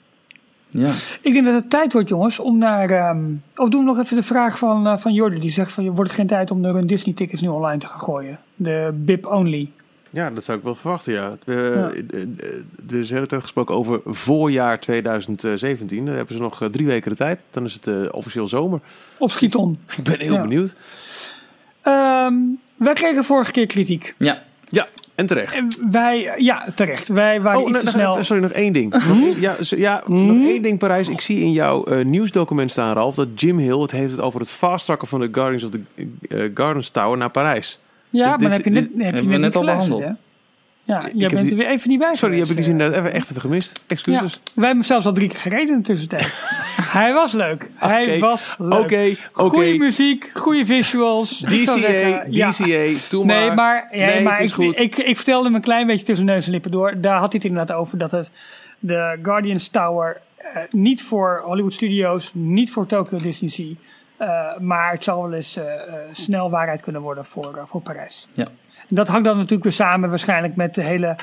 Ja. 0.69 0.91
Ik 1.21 1.33
denk 1.33 1.45
dat 1.45 1.53
het 1.53 1.69
tijd 1.69 1.93
wordt, 1.93 2.09
jongens, 2.09 2.39
om 2.39 2.57
naar. 2.57 2.89
ehm, 2.89 3.25
of 3.55 3.69
doen 3.69 3.79
we 3.79 3.85
nog 3.91 3.99
even 3.99 4.15
de 4.15 4.23
vraag 4.23 4.57
van, 4.57 4.87
uh, 4.87 4.97
van 4.97 5.13
Jordi. 5.13 5.39
Die 5.39 5.51
zegt: 5.51 5.71
van, 5.71 5.85
wordt 5.85 6.01
het 6.01 6.11
geen 6.11 6.27
tijd 6.27 6.51
om 6.51 6.61
de 6.61 6.71
Run 6.71 6.87
Disney 6.87 7.15
tickets 7.15 7.41
nu 7.41 7.47
online 7.47 7.77
te 7.79 7.87
gaan 7.87 7.99
gooien? 7.99 8.39
De 8.55 8.91
BIP 8.95 9.25
only. 9.27 9.71
Ja, 10.17 10.29
dat 10.29 10.43
zou 10.43 10.57
ik 10.57 10.63
wel 10.63 10.75
verwachten, 10.75 11.13
ja. 11.13 11.37
We, 11.45 11.53
ja. 11.53 12.17
Er 12.89 12.99
is 12.99 13.07
de 13.07 13.13
hele 13.13 13.27
tijd 13.27 13.41
gesproken 13.41 13.75
over 13.75 14.01
voorjaar 14.05 14.79
2017. 14.79 16.05
Dan 16.05 16.15
hebben 16.15 16.35
ze 16.35 16.41
nog 16.41 16.67
drie 16.71 16.85
weken 16.85 17.11
de 17.11 17.17
tijd. 17.17 17.45
Dan 17.51 17.65
is 17.65 17.73
het 17.73 17.87
uh, 17.87 18.07
officieel 18.11 18.47
zomer. 18.47 18.79
Op 19.17 19.31
Schiton. 19.31 19.77
Ik 19.97 20.03
ben 20.03 20.19
heel 20.19 20.33
ja. 20.33 20.41
benieuwd. 20.41 20.73
Um, 21.83 22.59
wij 22.75 22.93
kregen 22.93 23.23
vorige 23.23 23.51
keer 23.51 23.65
kritiek. 23.65 24.15
Ja. 24.17 24.43
Ja, 24.69 24.87
en 25.15 25.25
terecht. 25.25 25.53
En 25.53 25.67
wij, 25.91 26.33
ja, 26.37 26.67
terecht. 26.75 27.07
Wij 27.07 27.41
waren 27.41 27.61
oh, 27.61 27.69
iets 27.69 27.79
te 27.79 27.87
snel. 27.87 28.23
Sorry, 28.23 28.41
nog 28.41 28.51
één 28.51 28.73
ding. 28.73 28.95
ja, 29.39 29.55
ja 29.59 30.03
nog 30.07 30.45
één 30.45 30.61
ding, 30.61 30.79
Parijs. 30.79 31.09
Ik 31.09 31.21
zie 31.21 31.39
in 31.39 31.51
jouw 31.51 31.87
uh, 31.87 32.05
nieuwsdocument 32.05 32.71
staan, 32.71 32.93
Ralf, 32.93 33.15
dat 33.15 33.27
Jim 33.35 33.57
Hill 33.57 33.79
het 33.79 33.91
heeft 33.91 34.11
het 34.11 34.21
over 34.21 34.39
het 34.39 34.49
fast-tracken 34.49 35.07
van 35.07 35.19
de 35.19 35.29
Guardians 35.31 35.63
of 35.63 35.69
the 35.69 36.07
uh, 36.27 36.51
Gardens 36.53 36.89
Tower 36.89 37.17
naar 37.17 37.31
Parijs. 37.31 37.79
Ja, 38.17 38.29
maar 38.29 38.37
dit, 38.37 38.51
heb 38.51 38.63
je 38.63 38.69
net, 38.69 38.89
dit, 38.93 39.05
heb 39.05 39.23
je 39.23 39.37
net 39.37 39.55
al 39.55 39.65
behandeld. 39.65 40.03
Hè? 40.03 40.11
Ja, 40.87 41.09
jij 41.13 41.29
bent 41.29 41.41
die, 41.41 41.51
er 41.51 41.57
weer 41.57 41.67
even 41.67 41.89
niet 41.89 41.99
bij 41.99 42.15
Sorry, 42.15 42.39
heb 42.39 42.47
ik 42.47 42.55
die 42.55 42.63
zin 42.63 42.79
uh, 42.79 42.85
even, 42.85 43.11
echt 43.13 43.29
even 43.29 43.41
gemist. 43.41 43.83
Excuses. 43.87 44.33
Ja, 44.33 44.51
wij 44.53 44.67
hebben 44.67 44.85
zelfs 44.85 45.05
al 45.05 45.13
drie 45.13 45.29
keer 45.29 45.39
gereden 45.39 45.67
in 45.67 45.77
de 45.77 45.83
tussentijd. 45.83 46.39
Hij 46.97 47.13
was 47.13 47.33
leuk. 47.33 47.69
Hij 47.75 48.03
okay. 48.03 48.19
was 48.19 48.55
leuk. 48.57 48.73
Oké, 48.73 48.83
okay. 48.83 49.17
Goede 49.31 49.77
muziek, 49.77 50.31
goede 50.33 50.65
visuals. 50.65 51.39
DCA, 51.39 52.23
ja. 52.29 52.49
DCA, 52.49 53.07
doe 53.09 53.25
maar. 53.25 53.37
Nee, 53.37 53.51
maar, 53.51 53.87
ja, 53.91 54.05
nee, 54.05 54.23
maar 54.23 54.41
ik, 54.41 54.57
ik, 54.57 54.79
ik, 54.79 54.97
ik, 54.97 55.15
vertelde 55.15 55.45
hem 55.45 55.55
een 55.55 55.61
klein 55.61 55.87
beetje 55.87 56.05
tussen 56.05 56.25
neus 56.25 56.45
en 56.45 56.51
lippen 56.51 56.71
door. 56.71 57.01
Daar 57.01 57.19
had 57.19 57.31
hij 57.31 57.41
het 57.41 57.49
inderdaad 57.49 57.77
over 57.77 57.97
dat 57.97 58.11
het 58.11 58.31
de 58.79 59.19
Guardians 59.23 59.67
Tower 59.67 60.21
uh, 60.39 60.61
niet 60.69 61.03
voor 61.03 61.41
Hollywood 61.45 61.73
Studios, 61.73 62.31
niet 62.33 62.71
voor 62.71 62.85
Tokyo 62.85 63.17
Disney 63.17 63.49
Sea, 63.49 63.73
uh, 64.21 64.57
maar 64.57 64.91
het 64.91 65.03
zal 65.03 65.21
wel 65.21 65.33
eens 65.33 65.57
uh, 65.57 65.63
snel 66.11 66.49
waarheid 66.49 66.81
kunnen 66.81 67.01
worden 67.01 67.25
voor, 67.25 67.63
voor 67.65 67.81
Parijs. 67.81 68.27
Ja. 68.33 68.47
Dat 68.87 69.07
hangt 69.07 69.25
dan 69.25 69.35
natuurlijk 69.35 69.63
weer 69.63 69.73
samen 69.73 70.09
waarschijnlijk 70.09 70.55
met 70.55 70.75
de 70.75 70.83
hele 70.83 71.15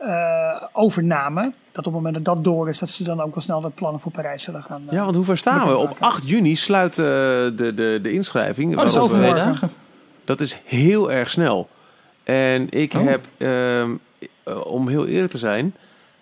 uh, 0.00 0.62
overname. 0.72 1.52
Dat 1.72 1.86
op 1.86 1.92
het 1.92 2.02
moment 2.02 2.14
dat 2.14 2.24
dat 2.24 2.44
door 2.44 2.68
is, 2.68 2.78
dat 2.78 2.88
ze 2.88 3.04
dan 3.04 3.20
ook 3.20 3.34
wel 3.34 3.42
snel 3.42 3.60
de 3.60 3.70
plannen 3.70 4.00
voor 4.00 4.12
Parijs 4.12 4.42
zullen 4.42 4.62
gaan. 4.62 4.82
Uh, 4.86 4.92
ja, 4.92 5.04
want 5.04 5.16
hoe 5.16 5.24
ver 5.24 5.36
staan 5.36 5.68
we? 5.68 5.76
Op 5.76 5.96
8 5.98 6.28
juni 6.28 6.56
sluit 6.56 6.98
uh, 6.98 7.04
de, 7.04 7.72
de, 7.74 7.98
de 8.02 8.12
inschrijving. 8.12 8.72
Oh, 8.72 8.78
dat 8.78 8.88
is 8.88 8.96
over 8.96 9.16
twee 9.16 9.34
dagen. 9.34 9.70
Dat 10.24 10.40
is 10.40 10.60
heel 10.64 11.12
erg 11.12 11.30
snel. 11.30 11.68
En 12.22 12.70
ik 12.70 12.94
oh. 12.94 13.06
heb, 13.06 13.24
um, 13.38 14.00
om 14.64 14.88
heel 14.88 15.06
eerlijk 15.06 15.30
te 15.30 15.38
zijn, 15.38 15.74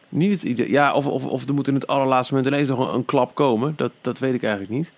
niet 0.08 0.32
het 0.32 0.42
idee. 0.42 0.70
Ja, 0.70 0.94
of, 0.94 1.06
of, 1.06 1.26
of 1.26 1.48
er 1.48 1.54
moet 1.54 1.68
in 1.68 1.74
het 1.74 1.86
allerlaatste 1.86 2.34
moment 2.34 2.52
ineens 2.52 2.68
nog 2.68 2.78
een, 2.78 2.94
een 2.94 3.04
klap 3.04 3.34
komen. 3.34 3.72
Dat, 3.76 3.92
dat 4.00 4.18
weet 4.18 4.34
ik 4.34 4.42
eigenlijk 4.42 4.72
niet. 4.72 4.92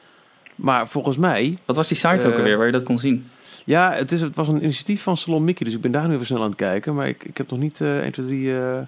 Maar 0.60 0.88
volgens 0.88 1.16
mij. 1.16 1.58
Wat 1.64 1.76
was 1.76 1.88
die 1.88 1.96
site 1.96 2.26
ook 2.26 2.34
alweer 2.34 2.56
waar 2.56 2.66
je 2.66 2.72
dat 2.72 2.82
kon 2.82 2.98
zien? 2.98 3.28
Ja, 3.64 3.92
het, 3.92 4.12
is, 4.12 4.20
het 4.20 4.36
was 4.36 4.48
een 4.48 4.62
initiatief 4.62 5.02
van 5.02 5.16
Salon 5.16 5.44
Mickey, 5.44 5.66
dus 5.66 5.74
ik 5.74 5.80
ben 5.80 5.92
daar 5.92 6.08
nu 6.08 6.14
even 6.14 6.26
snel 6.26 6.42
aan 6.42 6.48
het 6.48 6.56
kijken. 6.56 6.94
Maar 6.94 7.08
ik, 7.08 7.24
ik 7.24 7.36
heb 7.36 7.50
nog 7.50 7.58
niet 7.58 7.80
uh, 7.80 7.98
1, 7.98 8.12
2, 8.12 8.26
3 8.26 8.40
uh, 8.40 8.78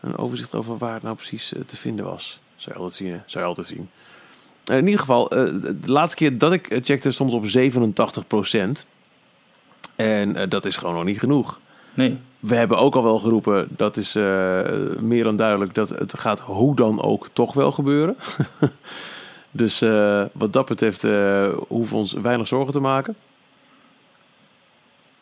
een 0.00 0.16
overzicht 0.16 0.54
over 0.54 0.76
waar 0.78 0.94
het 0.94 1.02
nou 1.02 1.16
precies 1.16 1.52
uh, 1.52 1.62
te 1.66 1.76
vinden 1.76 2.04
was. 2.04 2.40
Zou 2.56 2.74
je 2.74 2.80
altijd 2.82 3.00
zien, 3.00 3.12
hè? 3.12 3.18
Zou 3.26 3.44
je 3.44 3.50
altijd 3.50 3.66
zien. 3.66 3.88
Uh, 4.70 4.76
in 4.76 4.84
ieder 4.84 5.00
geval, 5.00 5.28
de 5.28 5.76
laatste 5.84 6.16
keer 6.16 6.38
dat 6.38 6.52
ik 6.52 6.78
checkte 6.82 7.10
stond 7.10 7.32
het 7.32 7.40
op 7.40 7.48
87 7.48 8.26
procent. 8.26 8.86
En 9.96 10.48
dat 10.48 10.64
is 10.64 10.76
gewoon 10.76 10.94
nog 10.94 11.04
niet 11.04 11.18
genoeg. 11.18 11.60
Nee. 11.94 12.18
We 12.40 12.54
hebben 12.54 12.78
ook 12.78 12.94
al 12.94 13.02
wel 13.02 13.18
geroepen, 13.18 13.68
dat 13.70 13.96
is 13.96 14.12
meer 15.00 15.24
dan 15.24 15.36
duidelijk, 15.36 15.74
dat 15.74 15.88
het 15.88 16.18
gaat 16.18 16.40
hoe 16.40 16.76
dan 16.76 17.02
ook 17.02 17.28
toch 17.32 17.54
wel 17.54 17.72
gebeuren. 17.72 18.16
dus 19.50 19.80
wat 20.32 20.52
dat 20.52 20.66
betreft 20.66 21.02
hoeven 21.68 21.94
we 21.94 21.96
ons 21.96 22.12
weinig 22.12 22.48
zorgen 22.48 22.72
te 22.72 22.80
maken. 22.80 23.16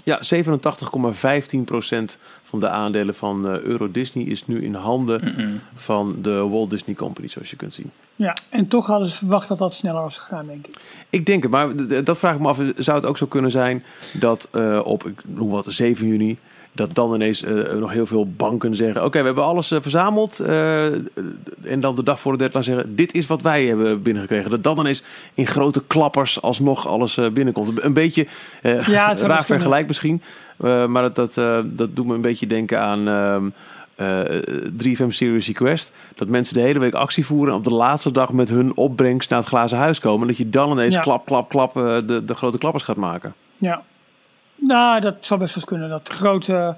Ja, 0.06 0.20
87,15% 0.34 2.18
van 2.42 2.60
de 2.60 2.68
aandelen 2.68 3.14
van 3.14 3.46
uh, 3.46 3.60
Euro 3.60 3.90
Disney 3.90 4.24
is 4.24 4.46
nu 4.46 4.64
in 4.64 4.74
handen 4.74 5.20
mm 5.24 5.44
-mm. 5.44 5.60
van 5.74 6.16
de 6.22 6.30
Walt 6.30 6.70
Disney 6.70 6.94
Company, 6.94 7.28
zoals 7.28 7.50
je 7.50 7.56
kunt 7.56 7.74
zien. 7.74 7.90
Ja, 8.16 8.36
en 8.50 8.68
toch 8.68 8.86
hadden 8.86 9.08
ze 9.08 9.16
verwacht 9.16 9.48
dat 9.48 9.58
dat 9.58 9.74
sneller 9.74 10.02
was 10.02 10.18
gegaan, 10.18 10.44
denk 10.44 10.66
ik. 10.66 10.76
Ik 11.10 11.26
denk 11.26 11.42
het, 11.42 11.52
maar 11.52 11.68
dat 12.04 12.18
vraag 12.18 12.34
ik 12.34 12.40
me 12.40 12.48
af. 12.48 12.60
Zou 12.76 12.98
het 12.98 13.06
ook 13.06 13.16
zo 13.16 13.26
kunnen 13.26 13.50
zijn 13.50 13.84
dat 14.12 14.48
uh, 14.52 14.80
op, 14.84 15.06
ik 15.06 15.22
noem 15.24 15.50
wat, 15.50 15.66
7 15.68 16.06
juni 16.06 16.38
dat 16.76 16.94
dan 16.94 17.14
ineens 17.14 17.44
uh, 17.44 17.72
nog 17.72 17.92
heel 17.92 18.06
veel 18.06 18.30
banken 18.30 18.76
zeggen: 18.76 18.96
Oké, 18.96 19.06
okay, 19.06 19.20
we 19.20 19.26
hebben 19.26 19.44
alles 19.44 19.70
uh, 19.70 19.78
verzameld. 19.80 20.40
Uh, 20.40 20.84
en 21.62 21.80
dan 21.80 21.96
de 21.96 22.02
dag 22.02 22.20
voor 22.20 22.32
de 22.32 22.38
deadline 22.38 22.64
zeggen: 22.64 22.96
Dit 22.96 23.14
is 23.14 23.26
wat 23.26 23.42
wij 23.42 23.64
hebben 23.64 24.02
binnengekregen. 24.02 24.50
Dat 24.50 24.62
dan 24.62 24.78
ineens 24.78 25.02
in 25.34 25.46
grote 25.46 25.82
klappers 25.86 26.42
alsnog 26.42 26.88
alles 26.88 27.18
binnenkomt. 27.32 27.82
Een 27.82 27.92
beetje 27.92 28.26
ja, 28.62 29.14
raar 29.14 29.44
vergelijk 29.44 29.86
misschien. 29.86 30.22
maar 30.56 31.12
dat, 31.12 31.14
dat, 31.14 31.34
dat 31.64 31.96
doet 31.96 32.06
me 32.06 32.14
een 32.14 32.20
beetje 32.20 32.46
denken 32.46 32.80
aan. 32.80 33.08
Uh, 33.08 34.22
3FM 34.84 35.08
Series 35.08 35.46
Request. 35.46 35.92
Dat 36.14 36.28
mensen 36.28 36.54
de 36.54 36.60
hele 36.60 36.78
week 36.78 36.94
actie 36.94 37.26
voeren. 37.26 37.52
En 37.52 37.58
op 37.58 37.64
de 37.64 37.74
laatste 37.74 38.10
dag 38.10 38.32
met 38.32 38.48
hun 38.48 38.76
opbrengst 38.76 39.30
naar 39.30 39.38
het 39.38 39.48
glazen 39.48 39.78
huis 39.78 39.98
komen. 39.98 40.20
En 40.20 40.26
dat 40.26 40.36
je 40.36 40.48
dan 40.48 40.70
ineens 40.70 40.94
ja. 40.94 41.00
klap, 41.00 41.26
klap, 41.26 41.48
klap 41.48 41.74
de, 41.74 42.22
de 42.24 42.34
grote 42.34 42.58
klappers 42.58 42.84
gaat 42.84 42.96
maken. 42.96 43.34
Ja, 43.58 43.82
nou, 44.57 45.00
dat 45.00 45.14
zou 45.20 45.40
best 45.40 45.54
wel 45.54 45.64
kunnen. 45.64 45.88
Dat 45.88 46.09
grote, 46.09 46.74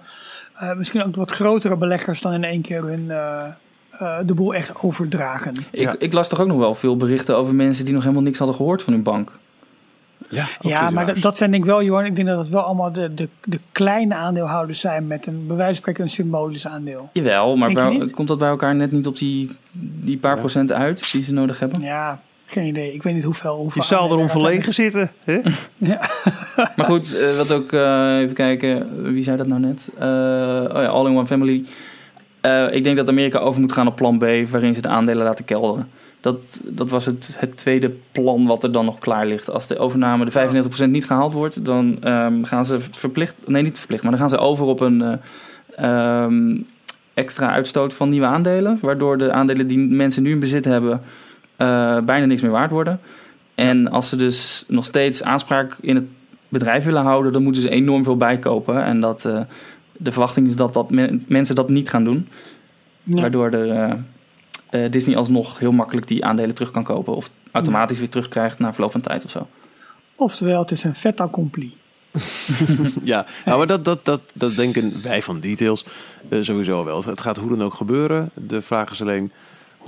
uh, 0.62 0.72
misschien 0.72 1.04
ook 1.04 1.16
wat 1.16 1.30
grotere 1.30 1.76
beleggers 1.76 2.20
dan 2.20 2.32
in 2.32 2.44
één 2.44 2.60
keer 2.60 2.82
hun, 2.82 3.04
uh, 3.04 3.44
uh, 4.02 4.18
de 4.24 4.34
boel 4.34 4.54
echt 4.54 4.82
overdragen. 4.82 5.54
Ik, 5.70 5.80
ja. 5.80 5.94
ik, 5.98 6.12
las 6.12 6.28
toch 6.28 6.40
ook 6.40 6.46
nog 6.46 6.58
wel 6.58 6.74
veel 6.74 6.96
berichten 6.96 7.36
over 7.36 7.54
mensen 7.54 7.84
die 7.84 7.94
nog 7.94 8.02
helemaal 8.02 8.22
niks 8.22 8.38
hadden 8.38 8.56
gehoord 8.56 8.82
van 8.82 8.92
hun 8.92 9.02
bank. 9.02 9.32
Ja, 10.30 10.48
ja 10.60 10.90
maar 10.90 11.06
dat, 11.06 11.18
dat 11.18 11.36
zijn 11.36 11.50
denk 11.50 11.62
ik 11.62 11.68
wel, 11.68 11.82
Johan. 11.82 12.04
Ik 12.04 12.16
denk 12.16 12.28
dat 12.28 12.38
het 12.38 12.48
wel 12.48 12.62
allemaal 12.62 12.92
de, 12.92 13.14
de, 13.14 13.28
de 13.44 13.60
kleine 13.72 14.14
aandeelhouders 14.14 14.80
zijn 14.80 15.06
met 15.06 15.26
een 15.26 15.46
bij 15.46 15.56
wijze 15.56 15.72
van 15.72 15.80
spreken 15.80 16.02
een 16.02 16.10
symbolisch 16.10 16.66
aandeel. 16.66 17.10
Jawel, 17.12 17.56
maar 17.56 17.72
bij, 17.72 18.10
komt 18.14 18.28
dat 18.28 18.38
bij 18.38 18.48
elkaar 18.48 18.74
net 18.74 18.92
niet 18.92 19.06
op 19.06 19.16
die, 19.16 19.50
die 19.72 20.18
paar 20.18 20.34
ja. 20.34 20.40
procent 20.40 20.72
uit 20.72 21.12
die 21.12 21.22
ze 21.22 21.32
nodig 21.32 21.58
hebben? 21.58 21.80
Ja, 21.80 22.20
geen 22.50 22.66
idee. 22.66 22.94
Ik 22.94 23.02
weet 23.02 23.14
niet 23.14 23.24
hoeveel. 23.24 23.56
hoeveel 23.56 23.82
je 23.82 23.88
zal 23.88 24.10
erom 24.10 24.30
verlegen 24.30 24.72
zitten. 24.72 25.10
Hè? 25.24 25.40
ja. 25.76 26.10
maar 26.76 26.86
goed, 26.86 27.14
uh, 27.14 27.36
wat 27.36 27.52
ook, 27.52 27.72
uh, 27.72 28.18
even 28.18 28.34
kijken, 28.34 29.02
wie 29.12 29.22
zei 29.22 29.36
dat 29.36 29.46
nou 29.46 29.60
net? 29.60 29.88
Uh, 29.94 30.02
oh 30.76 30.82
ja, 30.82 30.86
All 30.86 31.06
in 31.06 31.16
One 31.16 31.26
Family. 31.26 31.64
ik 32.70 32.84
denk 32.84 32.96
dat 32.96 33.08
Amerika 33.08 33.38
over 33.38 33.60
moet 33.60 33.72
gaan 33.72 33.86
op 33.86 33.96
plan 33.96 34.18
B, 34.18 34.24
waarin 34.50 34.74
ze 34.74 34.80
de 34.80 34.88
aandelen 34.88 35.24
laten 35.24 35.44
kelderen. 35.44 35.88
Dat, 36.20 36.60
dat 36.62 36.90
was 36.90 37.06
het, 37.06 37.36
het 37.38 37.56
tweede 37.56 37.92
plan 38.12 38.46
wat 38.46 38.64
er 38.64 38.72
dan 38.72 38.84
nog 38.84 38.98
klaar 38.98 39.26
ligt. 39.26 39.50
Als 39.50 39.66
de 39.66 39.78
overname 39.78 40.24
de 40.24 40.64
95% 40.86 40.88
niet 40.88 41.06
gehaald 41.06 41.32
wordt, 41.32 41.64
dan 41.64 41.98
um, 42.04 42.44
gaan 42.44 42.66
ze 42.66 42.80
verplicht, 42.80 43.34
nee 43.46 43.62
niet 43.62 43.78
verplicht, 43.78 44.02
maar 44.02 44.10
dan 44.10 44.20
gaan 44.20 44.30
ze 44.30 44.38
over 44.38 44.66
op 44.66 44.80
een 44.80 45.20
um, 45.84 46.66
extra 47.14 47.50
uitstoot 47.50 47.94
van 47.94 48.08
nieuwe 48.08 48.26
aandelen. 48.26 48.78
Waardoor 48.80 49.18
de 49.18 49.32
aandelen 49.32 49.66
die 49.66 49.78
mensen 49.78 50.22
nu 50.22 50.30
in 50.30 50.40
bezit 50.40 50.64
hebben, 50.64 50.90
uh, 50.92 51.27
bijna 52.04 52.24
niks 52.24 52.42
meer 52.42 52.50
waard 52.50 52.70
worden. 52.70 53.00
En 53.54 53.90
als 53.90 54.08
ze 54.08 54.16
dus 54.16 54.64
nog 54.68 54.84
steeds 54.84 55.22
aanspraak 55.22 55.76
in 55.80 55.94
het 55.94 56.04
bedrijf 56.48 56.84
willen 56.84 57.02
houden, 57.02 57.32
dan 57.32 57.42
moeten 57.42 57.62
ze 57.62 57.68
enorm 57.68 58.04
veel 58.04 58.16
bijkopen. 58.16 58.84
En 58.84 59.00
dat, 59.00 59.24
uh, 59.24 59.40
de 59.92 60.12
verwachting 60.12 60.46
is 60.46 60.56
dat, 60.56 60.74
dat 60.74 60.90
men, 60.90 61.24
mensen 61.28 61.54
dat 61.54 61.68
niet 61.68 61.88
gaan 61.88 62.04
doen. 62.04 62.28
Ja. 63.02 63.20
Waardoor 63.20 63.50
de, 63.50 63.96
uh, 64.70 64.90
Disney 64.90 65.16
alsnog 65.16 65.58
heel 65.58 65.72
makkelijk 65.72 66.06
die 66.08 66.24
aandelen 66.24 66.54
terug 66.54 66.70
kan 66.70 66.84
kopen. 66.84 67.16
Of 67.16 67.30
automatisch 67.52 67.96
ja. 67.96 68.02
weer 68.02 68.10
terugkrijgt 68.10 68.58
na 68.58 68.72
verloop 68.72 68.92
van 68.92 69.00
tijd 69.00 69.24
of 69.24 69.30
zo. 69.30 69.46
Oftewel, 70.14 70.60
het 70.60 70.70
is 70.70 70.84
een 70.84 70.94
fait 70.94 71.20
accompli. 71.20 71.76
ja, 73.02 73.26
nou, 73.44 73.58
maar 73.58 73.66
dat, 73.66 73.84
dat, 73.84 74.04
dat, 74.04 74.20
dat 74.34 74.54
denken 74.54 75.02
wij 75.02 75.22
van 75.22 75.40
details 75.40 75.84
uh, 76.30 76.42
sowieso 76.42 76.84
wel. 76.84 77.04
Het 77.04 77.20
gaat 77.20 77.36
hoe 77.36 77.48
dan 77.48 77.62
ook 77.62 77.74
gebeuren. 77.74 78.30
De 78.34 78.62
vraag 78.62 78.90
is 78.90 79.02
alleen 79.02 79.32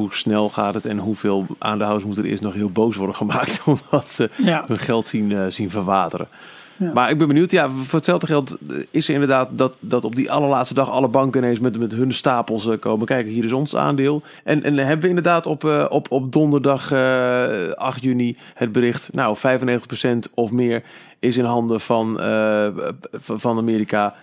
hoe 0.01 0.14
snel 0.14 0.48
gaat 0.48 0.74
het 0.74 0.86
en 0.86 0.98
hoeveel 0.98 1.46
aandeelhouders 1.59 2.05
moeten 2.05 2.24
er 2.24 2.30
eerst 2.30 2.42
nog 2.42 2.55
heel 2.55 2.70
boos 2.70 2.96
worden 2.96 3.16
gemaakt 3.16 3.61
omdat 3.90 4.09
ze 4.09 4.30
ja. 4.36 4.64
hun 4.66 4.78
geld 4.78 5.07
zien, 5.07 5.30
uh, 5.30 5.46
zien 5.48 5.70
verwateren. 5.70 6.28
Ja. 6.76 6.92
Maar 6.92 7.11
ik 7.11 7.18
ben 7.18 7.28
benieuwd, 7.28 7.51
ja, 7.51 7.68
voor 7.70 7.98
hetzelfde 7.98 8.26
geld 8.26 8.57
is 8.90 9.09
er 9.09 9.14
inderdaad 9.14 9.48
dat, 9.53 9.76
dat 9.80 10.05
op 10.05 10.16
die 10.16 10.30
allerlaatste 10.30 10.74
dag 10.74 10.90
alle 10.90 11.09
banken 11.09 11.42
ineens 11.42 11.61
met, 11.61 11.78
met 11.78 11.92
hun 11.92 12.12
stapels 12.12 12.66
uh, 12.66 12.78
komen. 12.78 13.07
Kijk, 13.07 13.26
hier 13.26 13.44
is 13.44 13.53
ons 13.53 13.76
aandeel. 13.76 14.22
En, 14.44 14.62
en 14.62 14.76
hebben 14.76 15.01
we 15.01 15.09
inderdaad 15.09 15.46
op, 15.46 15.64
uh, 15.64 15.86
op, 15.88 16.11
op 16.11 16.32
donderdag 16.32 16.92
8 17.74 18.03
juni 18.03 18.36
het 18.55 18.72
bericht, 18.72 19.12
nou 19.12 19.36
95% 19.38 20.32
of 20.34 20.53
meer 20.53 20.82
is 21.18 21.36
in 21.36 21.44
handen 21.44 21.80
van, 21.80 22.20
van 23.20 23.59
Amerika. 23.59 24.14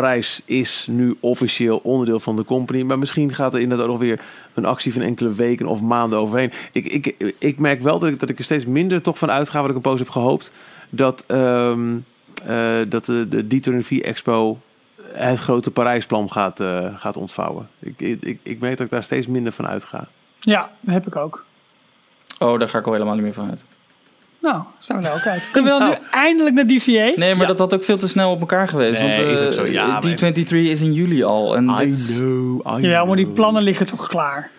Parijs 0.00 0.42
is 0.44 0.86
nu 0.90 1.16
officieel 1.20 1.80
onderdeel 1.82 2.20
van 2.20 2.36
de 2.36 2.44
company. 2.44 2.82
Maar 2.82 2.98
misschien 2.98 3.34
gaat 3.34 3.54
er 3.54 3.60
inderdaad 3.60 3.86
ook 3.86 3.92
nog 3.92 4.00
weer 4.00 4.20
een 4.54 4.64
actie 4.64 4.92
van 4.92 5.02
enkele 5.02 5.34
weken 5.34 5.66
of 5.66 5.80
maanden 5.80 6.18
overheen. 6.18 6.52
Ik, 6.72 6.86
ik, 6.86 7.34
ik 7.38 7.58
merk 7.58 7.80
wel 7.80 7.98
dat 7.98 8.08
ik, 8.08 8.20
dat 8.20 8.28
ik 8.28 8.38
er 8.38 8.44
steeds 8.44 8.66
minder 8.66 9.02
toch 9.02 9.18
van 9.18 9.30
uitga, 9.30 9.60
wat 9.60 9.70
ik 9.70 9.76
een 9.76 9.82
poos 9.82 9.98
heb 9.98 10.08
gehoopt. 10.08 10.54
Dat, 10.90 11.24
um, 11.28 12.04
uh, 12.48 12.78
dat 12.88 13.04
de, 13.04 13.44
de 13.46 13.60
D24 13.60 14.04
Expo 14.04 14.60
het 15.12 15.38
grote 15.38 15.70
Parijsplan 15.70 16.30
gaat, 16.30 16.60
uh, 16.60 16.96
gaat 16.96 17.16
ontvouwen. 17.16 17.68
Ik, 17.78 18.00
ik, 18.00 18.38
ik 18.42 18.60
merk 18.60 18.76
dat 18.76 18.86
ik 18.86 18.92
daar 18.92 19.02
steeds 19.02 19.26
minder 19.26 19.52
van 19.52 19.66
uitga. 19.66 20.08
Ja, 20.40 20.70
dat 20.80 20.94
heb 20.94 21.06
ik 21.06 21.16
ook. 21.16 21.44
Oh, 22.38 22.58
daar 22.58 22.68
ga 22.68 22.78
ik 22.78 22.86
al 22.86 22.92
helemaal 22.92 23.14
niet 23.14 23.24
meer 23.24 23.32
van 23.32 23.50
uit. 23.50 23.64
Nou, 24.42 24.62
zijn 24.78 24.98
we 24.98 25.04
daar 25.04 25.14
ook 25.14 25.26
uit. 25.26 25.50
Kunnen 25.50 25.72
we 25.72 25.78
dan 25.78 25.88
nu 25.88 25.96
eindelijk 26.10 26.54
naar 26.54 26.66
DCA? 26.66 27.12
Nee, 27.20 27.34
maar 27.34 27.46
dat 27.46 27.58
had 27.58 27.74
ook 27.74 27.84
veel 27.84 27.98
te 27.98 28.08
snel 28.08 28.30
op 28.30 28.40
elkaar 28.40 28.68
geweest. 28.68 29.00
Nee, 29.00 29.16
want 29.16 29.30
is 29.32 29.40
eh, 29.40 29.46
ook 29.46 29.52
zo, 29.52 29.66
ja, 29.66 29.86
maar- 29.86 30.32
D23 30.34 30.48
is 30.48 30.80
in 30.80 30.92
juli 30.92 31.22
al. 31.22 31.56
En 31.56 31.66
dit 31.66 31.92
is 31.92 32.16
know, 32.16 32.78
I 32.78 32.86
Ja, 32.88 33.04
maar 33.04 33.16
die 33.16 33.26
plannen 33.26 33.62
liggen 33.62 33.86
toch 33.86 34.08
klaar. 34.08 34.50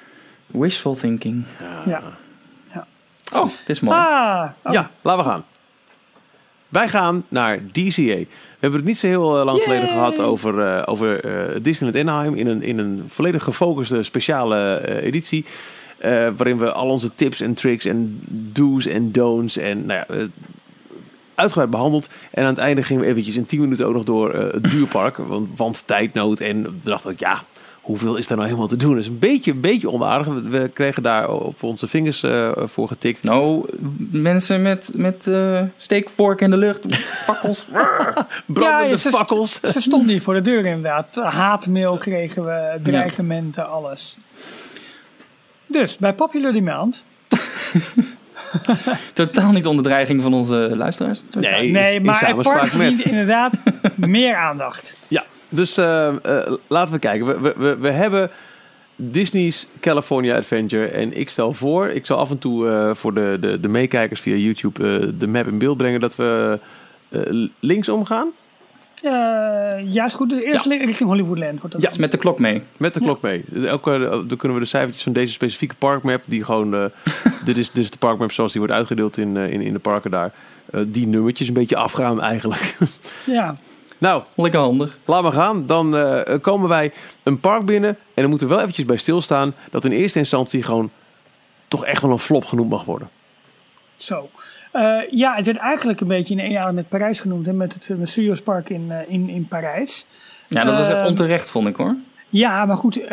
wishful 0.47 0.95
thinking. 0.95 1.43
Ja. 1.85 2.01
Oh, 3.33 3.45
dit 3.45 3.69
is 3.69 3.79
mooi. 3.79 3.97
Ah, 3.97 4.45
oh, 4.63 4.73
Ja, 4.73 4.89
laten 5.01 5.23
we 5.23 5.29
gaan. 5.29 5.45
Wij 6.69 6.87
gaan 6.87 7.25
naar 7.27 7.59
DCA. 7.71 8.01
We 8.03 8.27
hebben 8.59 8.79
het 8.79 8.87
niet 8.87 8.97
zo 8.97 9.07
heel 9.07 9.39
eh, 9.39 9.45
lang 9.45 9.61
geleden 9.61 9.87
gehad 9.87 10.19
over, 10.19 10.67
eh, 10.67 10.81
over 10.85 11.23
eh, 11.25 11.59
Disneyland 11.61 12.07
Anaheim 12.07 12.35
in 12.35 12.47
een, 12.47 12.61
in 12.61 12.79
een 12.79 13.03
volledig 13.07 13.43
gefocuste 13.43 14.03
speciale 14.03 14.75
eh, 14.75 15.05
editie. 15.05 15.45
Eh, 16.03 16.27
waarin 16.35 16.57
we 16.57 16.71
al 16.71 16.89
onze 16.89 17.15
tips 17.15 17.41
en 17.41 17.53
tricks 17.53 17.85
en 17.85 18.21
do's 18.29 18.85
en 18.85 19.11
don'ts 19.11 19.57
en 19.57 19.85
nou 19.85 19.99
ja, 19.99 20.15
eh, 20.15 20.27
uitgebreid 21.35 21.69
behandeld. 21.69 22.09
En 22.31 22.43
aan 22.43 22.49
het 22.49 22.57
einde 22.57 22.83
gingen 22.83 23.03
we 23.03 23.09
eventjes 23.09 23.35
in 23.35 23.45
10 23.45 23.59
minuten 23.59 23.85
ook 23.87 23.93
nog 23.93 24.03
door 24.03 24.33
eh, 24.33 24.53
het 24.53 24.63
duurpark. 24.63 25.17
Want, 25.17 25.57
want 25.57 25.87
tijdnood. 25.87 26.39
En 26.39 26.63
we 26.63 26.89
dachten 26.89 27.11
ook, 27.11 27.19
ja, 27.19 27.41
hoeveel 27.81 28.15
is 28.15 28.29
er 28.29 28.35
nou 28.35 28.47
helemaal 28.47 28.67
te 28.67 28.75
doen? 28.75 28.93
Dat 28.93 29.01
is 29.01 29.07
een 29.07 29.19
beetje, 29.19 29.51
een 29.51 29.61
beetje 29.61 29.91
onaardig. 29.91 30.27
We, 30.27 30.41
we 30.41 30.69
kregen 30.73 31.03
daar 31.03 31.29
op 31.29 31.63
onze 31.63 31.87
vingers 31.87 32.23
eh, 32.23 32.51
voor 32.55 32.87
getikt. 32.87 33.23
Nou, 33.23 33.65
mensen 34.11 34.61
met, 34.61 34.89
met 34.93 35.27
eh, 35.27 35.61
steekvork 35.77 36.41
in 36.41 36.49
de 36.49 36.57
lucht, 36.57 36.95
fakkels. 36.95 37.65
Brandende 38.45 38.89
ja, 38.89 38.97
ze, 38.97 39.09
fakkels. 39.09 39.59
Ze 39.59 39.81
stonden 39.81 40.09
hier 40.09 40.21
voor 40.21 40.33
de 40.33 40.41
deur 40.41 40.65
inderdaad. 40.65 41.15
Haatmail 41.15 41.97
kregen 41.97 42.45
we, 42.45 42.79
dreigementen, 42.81 43.69
alles. 43.69 44.17
Dus, 45.73 45.97
bij 45.97 46.13
Popular 46.13 46.53
Demand... 46.53 47.03
Totaal 49.13 49.51
niet 49.51 49.65
onder 49.65 49.83
dreiging 49.83 50.21
van 50.21 50.33
onze 50.33 50.71
luisteraars. 50.73 51.23
Nee, 51.39 51.71
nee 51.71 51.95
in 51.95 52.01
maar 52.01 52.19
het 52.19 52.27
samenspraak 52.27 52.57
park 52.57 52.69
verdient 52.69 52.97
met. 52.97 53.05
inderdaad 53.05 53.59
meer 53.95 54.35
aandacht. 54.35 54.93
Ja, 55.07 55.23
dus 55.49 55.77
eh, 55.77 56.07
eh, 56.07 56.53
laten 56.67 56.93
we 56.93 56.99
kijken. 56.99 57.25
We, 57.27 57.39
we, 57.41 57.53
we, 57.57 57.77
we 57.77 57.89
hebben 57.89 58.31
Disney's 58.95 59.67
California 59.79 60.35
Adventure. 60.35 60.87
En 60.87 61.17
ik 61.17 61.29
stel 61.29 61.53
voor, 61.53 61.89
ik 61.89 62.05
zal 62.05 62.17
af 62.17 62.29
en 62.29 62.37
toe 62.37 62.69
eh, 62.69 62.93
voor 62.93 63.13
de, 63.13 63.37
de, 63.39 63.59
de 63.59 63.67
meekijkers 63.67 64.19
via 64.19 64.35
YouTube 64.35 64.83
eh, 64.83 65.07
de 65.17 65.27
map 65.27 65.47
in 65.47 65.57
beeld 65.57 65.77
brengen 65.77 65.99
dat 65.99 66.15
we 66.15 66.59
eh, 67.09 67.21
linksom 67.59 68.05
Eh, 69.03 69.11
ja, 69.93 70.05
is 70.05 70.13
goed. 70.13 70.29
Dus 70.29 70.43
eerst 70.43 70.65
richting 70.65 71.09
Hollywoodland 71.09 71.59
wordt 71.61 71.81
dat. 71.81 71.93
Ja. 71.93 71.99
Met 71.99 72.11
de 72.11 72.17
klok 72.17 72.39
mee. 72.39 72.61
Met 72.77 72.93
de 72.93 72.99
klok 72.99 73.21
mee. 73.21 73.43
Dus 73.47 73.63
elke, 73.63 74.23
dan 74.27 74.37
kunnen 74.37 74.57
we 74.57 74.63
de 74.63 74.69
cijfertjes 74.69 75.03
van 75.03 75.13
deze 75.13 75.33
specifieke 75.33 75.75
parkmap, 75.75 76.21
die 76.25 76.43
gewoon. 76.43 76.73
eh, 76.75 76.85
dit, 77.45 77.57
is, 77.57 77.71
dit 77.71 77.83
is 77.83 77.89
de 77.91 77.97
parkmap 77.97 78.31
zoals 78.31 78.51
die 78.51 78.61
wordt 78.61 78.75
uitgedeeld 78.77 79.17
in, 79.17 79.37
eh, 79.37 79.51
in, 79.51 79.61
in 79.61 79.73
de 79.73 79.79
parken 79.79 80.11
daar. 80.11 80.33
eh, 80.71 80.81
die 80.87 81.07
nummertjes 81.07 81.47
een 81.47 81.53
beetje 81.53 81.75
afgaan 81.75 82.21
eigenlijk. 82.21 82.75
Ja. 83.25 83.55
nou, 83.97 84.23
Lekker 84.35 84.59
handig. 84.59 84.97
Laat 85.05 85.23
maar 85.23 85.31
gaan. 85.31 85.65
Dan 85.65 85.97
eh, 85.97 86.39
komen 86.41 86.69
wij 86.69 86.91
een 87.23 87.39
park 87.39 87.65
binnen. 87.65 87.89
En 87.89 88.21
dan 88.21 88.29
moeten 88.29 88.47
we 88.47 88.53
wel 88.53 88.61
eventjes 88.63 88.85
bij 88.85 88.97
stilstaan. 88.97 89.53
Dat 89.71 89.85
in 89.85 89.91
eerste 89.91 90.19
instantie 90.19 90.63
gewoon 90.63 90.91
toch 91.67 91.85
echt 91.85 92.01
wel 92.01 92.11
een 92.11 92.19
flop 92.19 92.45
genoemd 92.45 92.69
mag 92.69 92.83
worden. 92.85 93.09
Zo. 93.95 94.29
Eh, 94.73 94.99
ja, 95.09 95.35
het 95.35 95.45
werd 95.45 95.57
eigenlijk 95.57 96.01
een 96.01 96.07
beetje 96.07 96.33
in 96.33 96.39
één 96.39 96.51
jaar 96.51 96.73
met 96.73 96.89
Parijs 96.89 97.19
genoemd. 97.19 97.45
Hè, 97.45 97.53
met 97.53 97.73
het, 97.73 97.89
met 97.89 97.99
het 97.99 98.09
Studios 98.09 98.41
Park 98.41 98.69
in, 98.69 98.91
eh, 98.91 98.97
in, 99.13 99.29
in 99.29 99.47
Parijs. 99.47 100.05
Ja, 100.49 100.63
dat 100.63 100.77
was 100.77 100.89
echt 100.89 101.07
onterecht, 101.07 101.49
vond 101.49 101.67
ik 101.67 101.75
hoor. 101.75 101.95
Ja, 102.29 102.65
maar 102.65 102.77
goed. 102.77 102.97
eh, 102.97 103.07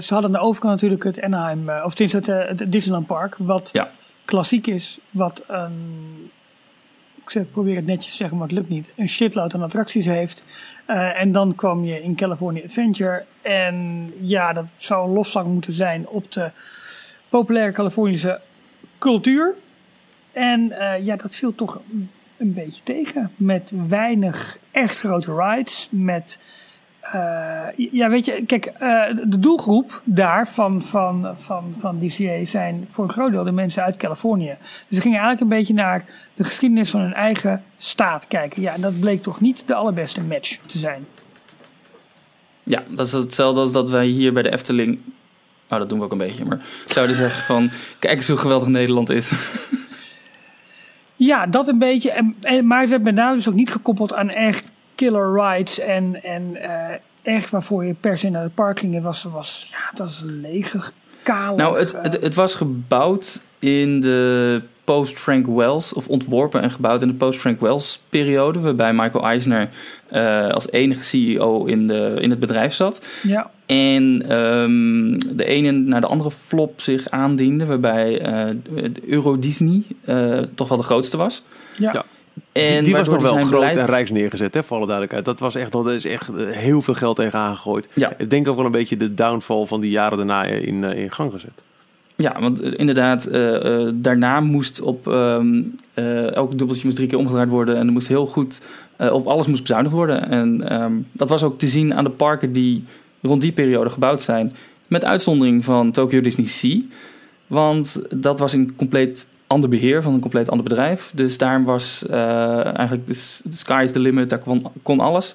ze 0.00 0.12
hadden 0.14 0.24
aan 0.24 0.32
de 0.32 0.46
overkant 0.46 0.72
natuurlijk 0.74 1.04
het 1.04 1.20
Anaheim. 1.22 1.68
eh, 1.68 1.82
of 1.84 1.94
tenminste 1.94 2.32
het, 2.32 2.48
eh, 2.48 2.58
het 2.58 2.72
Disneyland 2.72 3.06
Park. 3.06 3.34
Wat 3.38 3.70
Ja. 3.72 3.90
klassiek 4.24 4.66
is. 4.66 4.98
Wat 5.10 5.44
een... 5.46 6.30
Ik 7.32 7.50
probeer 7.52 7.76
het 7.76 7.86
netjes 7.86 8.10
te 8.10 8.16
zeggen, 8.16 8.36
maar 8.38 8.46
het 8.48 8.56
lukt 8.56 8.68
niet. 8.68 8.90
Een 8.96 9.08
shitload 9.08 9.54
aan 9.54 9.62
attracties 9.62 10.06
heeft. 10.06 10.44
Eh, 10.86 11.20
en 11.20 11.32
dan 11.32 11.54
kwam 11.54 11.84
je 11.84 12.02
in 12.02 12.14
California 12.14 12.62
Adventure. 12.64 13.24
En 13.42 14.12
ja, 14.20 14.52
dat 14.52 14.64
zou 14.76 15.08
een 15.08 15.14
lofzang 15.14 15.46
moeten 15.46 15.72
zijn 15.72 16.08
op 16.08 16.32
de 16.32 16.50
populaire 17.28 17.72
Californische 17.72 18.40
cultuur. 18.98 19.54
En 20.32 20.72
eh, 20.72 21.04
ja, 21.04 21.16
dat 21.16 21.34
viel 21.34 21.54
toch 21.54 21.80
een, 22.36 22.52
beetje 22.52 22.82
tegen. 22.82 23.32
Met 23.36 23.70
weinig 23.88 24.58
echt 24.70 24.98
grote 24.98 25.34
rides. 25.34 25.88
Met, 25.90 26.40
eh, 27.00 27.66
ja, 27.76 28.10
weet 28.10 28.24
je, 28.24 28.42
kijk, 28.46 28.66
eh, 28.66 29.04
de 29.28 29.38
doelgroep 29.38 30.02
daar 30.04 30.48
van, 30.48 30.84
van, 30.84 31.34
van, 31.36 31.74
van 31.78 31.98
DCA 31.98 32.44
zijn 32.44 32.84
voor 32.88 33.04
een 33.04 33.10
groot 33.10 33.32
deel 33.32 33.44
de 33.44 33.52
mensen 33.52 33.82
uit 33.82 33.96
Californië. 33.96 34.56
Dus 34.60 34.96
ze 34.96 35.00
gingen 35.00 35.18
eigenlijk 35.18 35.40
een 35.40 35.58
beetje 35.58 35.74
naar 35.74 36.04
de 36.34 36.44
geschiedenis 36.44 36.90
van 36.90 37.00
hun 37.00 37.14
eigen 37.14 37.62
staat 37.76 38.26
kijken. 38.26 38.62
Ja, 38.62 38.74
en 38.74 38.80
dat 38.80 39.00
bleek 39.00 39.22
toch 39.22 39.40
niet 39.40 39.66
de 39.66 39.74
allerbeste 39.74 40.22
match 40.22 40.58
te 40.66 40.78
zijn. 40.78 41.06
Ja, 42.62 42.82
dat 42.88 43.06
is 43.06 43.12
hetzelfde 43.12 43.60
als 43.60 43.72
dat 43.72 43.90
wij 43.90 44.06
hier 44.06 44.32
bij 44.32 44.42
de 44.42 44.52
Efteling... 44.52 45.00
Nou, 45.68 45.80
dat 45.80 45.88
doen 45.88 45.98
we 45.98 46.04
ook 46.04 46.12
een 46.12 46.18
beetje, 46.18 46.44
maar 46.44 46.60
zouden 46.84 47.16
zeggen 47.16 47.44
van... 47.44 47.70
Kijk 47.98 48.16
eens 48.16 48.28
hoe 48.28 48.36
geweldig 48.36 48.68
Nederland 48.68 49.10
is. 49.10 49.32
Ja, 51.18 51.46
dat 51.46 51.68
een 51.68 51.78
beetje. 51.78 52.10
En, 52.10 52.36
en, 52.40 52.66
maar 52.66 52.80
het 52.80 52.90
werd 52.90 53.02
met 53.02 53.14
name 53.14 53.34
dus 53.34 53.48
ook 53.48 53.54
niet 53.54 53.72
gekoppeld 53.72 54.14
aan 54.14 54.30
echt 54.30 54.72
killer 54.94 55.32
rides. 55.32 55.78
En, 55.78 56.22
en 56.22 56.56
eh, 56.56 56.96
echt 57.22 57.50
waarvoor 57.50 57.84
je 57.84 57.94
per 57.94 58.18
se 58.18 58.30
naar 58.30 58.42
het 58.42 58.54
park 58.54 58.78
ging. 58.78 58.94
Het 58.94 59.02
was, 59.02 59.22
was, 59.22 59.68
ja, 59.70 59.90
dat 59.94 60.08
is 60.08 60.22
lege, 60.24 60.80
kale. 61.22 61.56
Nou, 61.56 61.78
het, 61.78 61.94
eh, 61.94 62.02
het, 62.02 62.20
het 62.20 62.34
was 62.34 62.54
gebouwd 62.54 63.42
in 63.58 64.00
de 64.00 64.62
post-Frank 64.88 65.46
Wells... 65.46 65.92
of 65.92 66.08
ontworpen 66.08 66.62
en 66.62 66.70
gebouwd 66.70 67.02
in 67.02 67.08
de 67.08 67.14
post-Frank 67.14 67.60
Wells 67.60 68.00
periode... 68.08 68.60
waarbij 68.60 68.92
Michael 68.92 69.24
Eisner 69.24 69.68
eh, 70.08 70.48
als 70.48 70.70
enige 70.70 71.02
CEO 71.02 71.64
in, 71.64 71.86
de, 71.86 72.16
in 72.20 72.30
het 72.30 72.38
bedrijf 72.38 72.74
zat. 72.74 73.00
ja, 73.22 73.50
En 73.66 74.22
ehm, 74.28 75.36
de 75.36 75.44
ene 75.44 75.70
naar 75.70 76.00
de 76.00 76.06
andere 76.06 76.30
flop 76.30 76.80
zich 76.80 77.10
aandiende... 77.10 77.66
waarbij 77.66 78.20
eh, 78.20 78.54
de 78.72 78.92
Euro 79.06 79.38
Disney 79.38 79.82
eh, 80.04 80.38
toch 80.54 80.68
wel 80.68 80.78
de 80.78 80.84
grootste 80.84 81.16
was. 81.16 81.42
ja. 81.76 81.90
Ja. 81.92 82.04
En 82.52 82.74
die 82.74 82.82
die 82.82 82.96
was 82.96 83.08
nog 83.08 83.22
wel 83.22 83.32
zijn 83.32 83.46
groot 83.46 83.60
beleid- 83.60 83.76
en 83.76 83.86
rijks 83.86 84.10
neergezet, 84.10 84.54
hè, 84.54 84.62
voor 84.62 84.76
alle 84.76 84.86
duidelijkheid. 84.86 85.24
Dat 85.24 85.40
was 85.40 85.54
echt, 85.54 85.72
dat 85.72 85.86
is 85.86 86.04
echt 86.04 86.30
heel 86.36 86.82
veel 86.82 86.94
geld 86.94 87.16
tegen 87.16 87.38
aangegooid. 87.38 87.88
Ja. 87.92 88.12
Ik 88.18 88.30
denk 88.30 88.48
ook 88.48 88.56
wel 88.56 88.64
een 88.64 88.70
beetje 88.70 88.96
de 88.96 89.14
downfall 89.14 89.66
van 89.66 89.80
die 89.80 89.90
jaren 89.90 90.16
daarna 90.16 90.44
in, 90.44 90.84
in 90.84 91.12
gang 91.12 91.32
gezet. 91.32 91.62
Ja, 92.22 92.40
want 92.40 92.60
eh, 92.60 92.72
inderdaad, 92.76 93.26
eh, 93.26 93.86
eh, 93.86 93.94
daarna 93.94 94.40
moest 94.40 94.80
op 94.80 95.08
ehm, 95.08 95.62
eh, 95.94 96.34
elk 96.34 96.58
dubbeltje 96.58 96.84
moest 96.84 96.96
drie 96.96 97.08
keer 97.08 97.18
omgedraaid 97.18 97.48
worden 97.48 97.76
en 97.76 97.86
er 97.86 97.92
moest 97.92 98.08
heel 98.08 98.26
goed 98.26 98.60
op 98.98 99.26
alles 99.26 99.46
moest 99.46 99.60
bezuinigd 99.62 99.94
worden. 99.94 100.30
En 100.30 100.68
ehm, 100.68 100.92
dat 101.12 101.28
was 101.28 101.42
ook 101.42 101.58
te 101.58 101.68
zien 101.68 101.94
aan 101.94 102.04
de 102.04 102.16
parken 102.16 102.52
die 102.52 102.84
rond 103.22 103.42
die 103.42 103.52
periode 103.52 103.90
gebouwd 103.90 104.22
zijn, 104.22 104.52
met 104.88 105.04
uitzondering 105.04 105.64
van 105.64 105.92
Tokyo 105.92 106.20
Disney 106.20 106.46
Sea, 106.46 106.80
want 107.46 108.02
dat 108.14 108.38
was 108.38 108.54
in 108.54 108.76
compleet 108.76 109.26
ander 109.46 109.68
beheer 109.68 110.02
van 110.02 110.14
een 110.14 110.20
compleet 110.20 110.50
ander 110.50 110.66
bedrijf. 110.66 111.12
Dus 111.14 111.38
daar 111.38 111.64
was 111.64 112.06
eigenlijk 112.06 113.06
de, 113.06 113.14
sky 113.50 113.80
is 113.84 113.92
the 113.92 114.00
limit, 114.00 114.30
daar 114.30 114.38
kon, 114.38 114.66
kon 114.82 115.00
alles. 115.00 115.34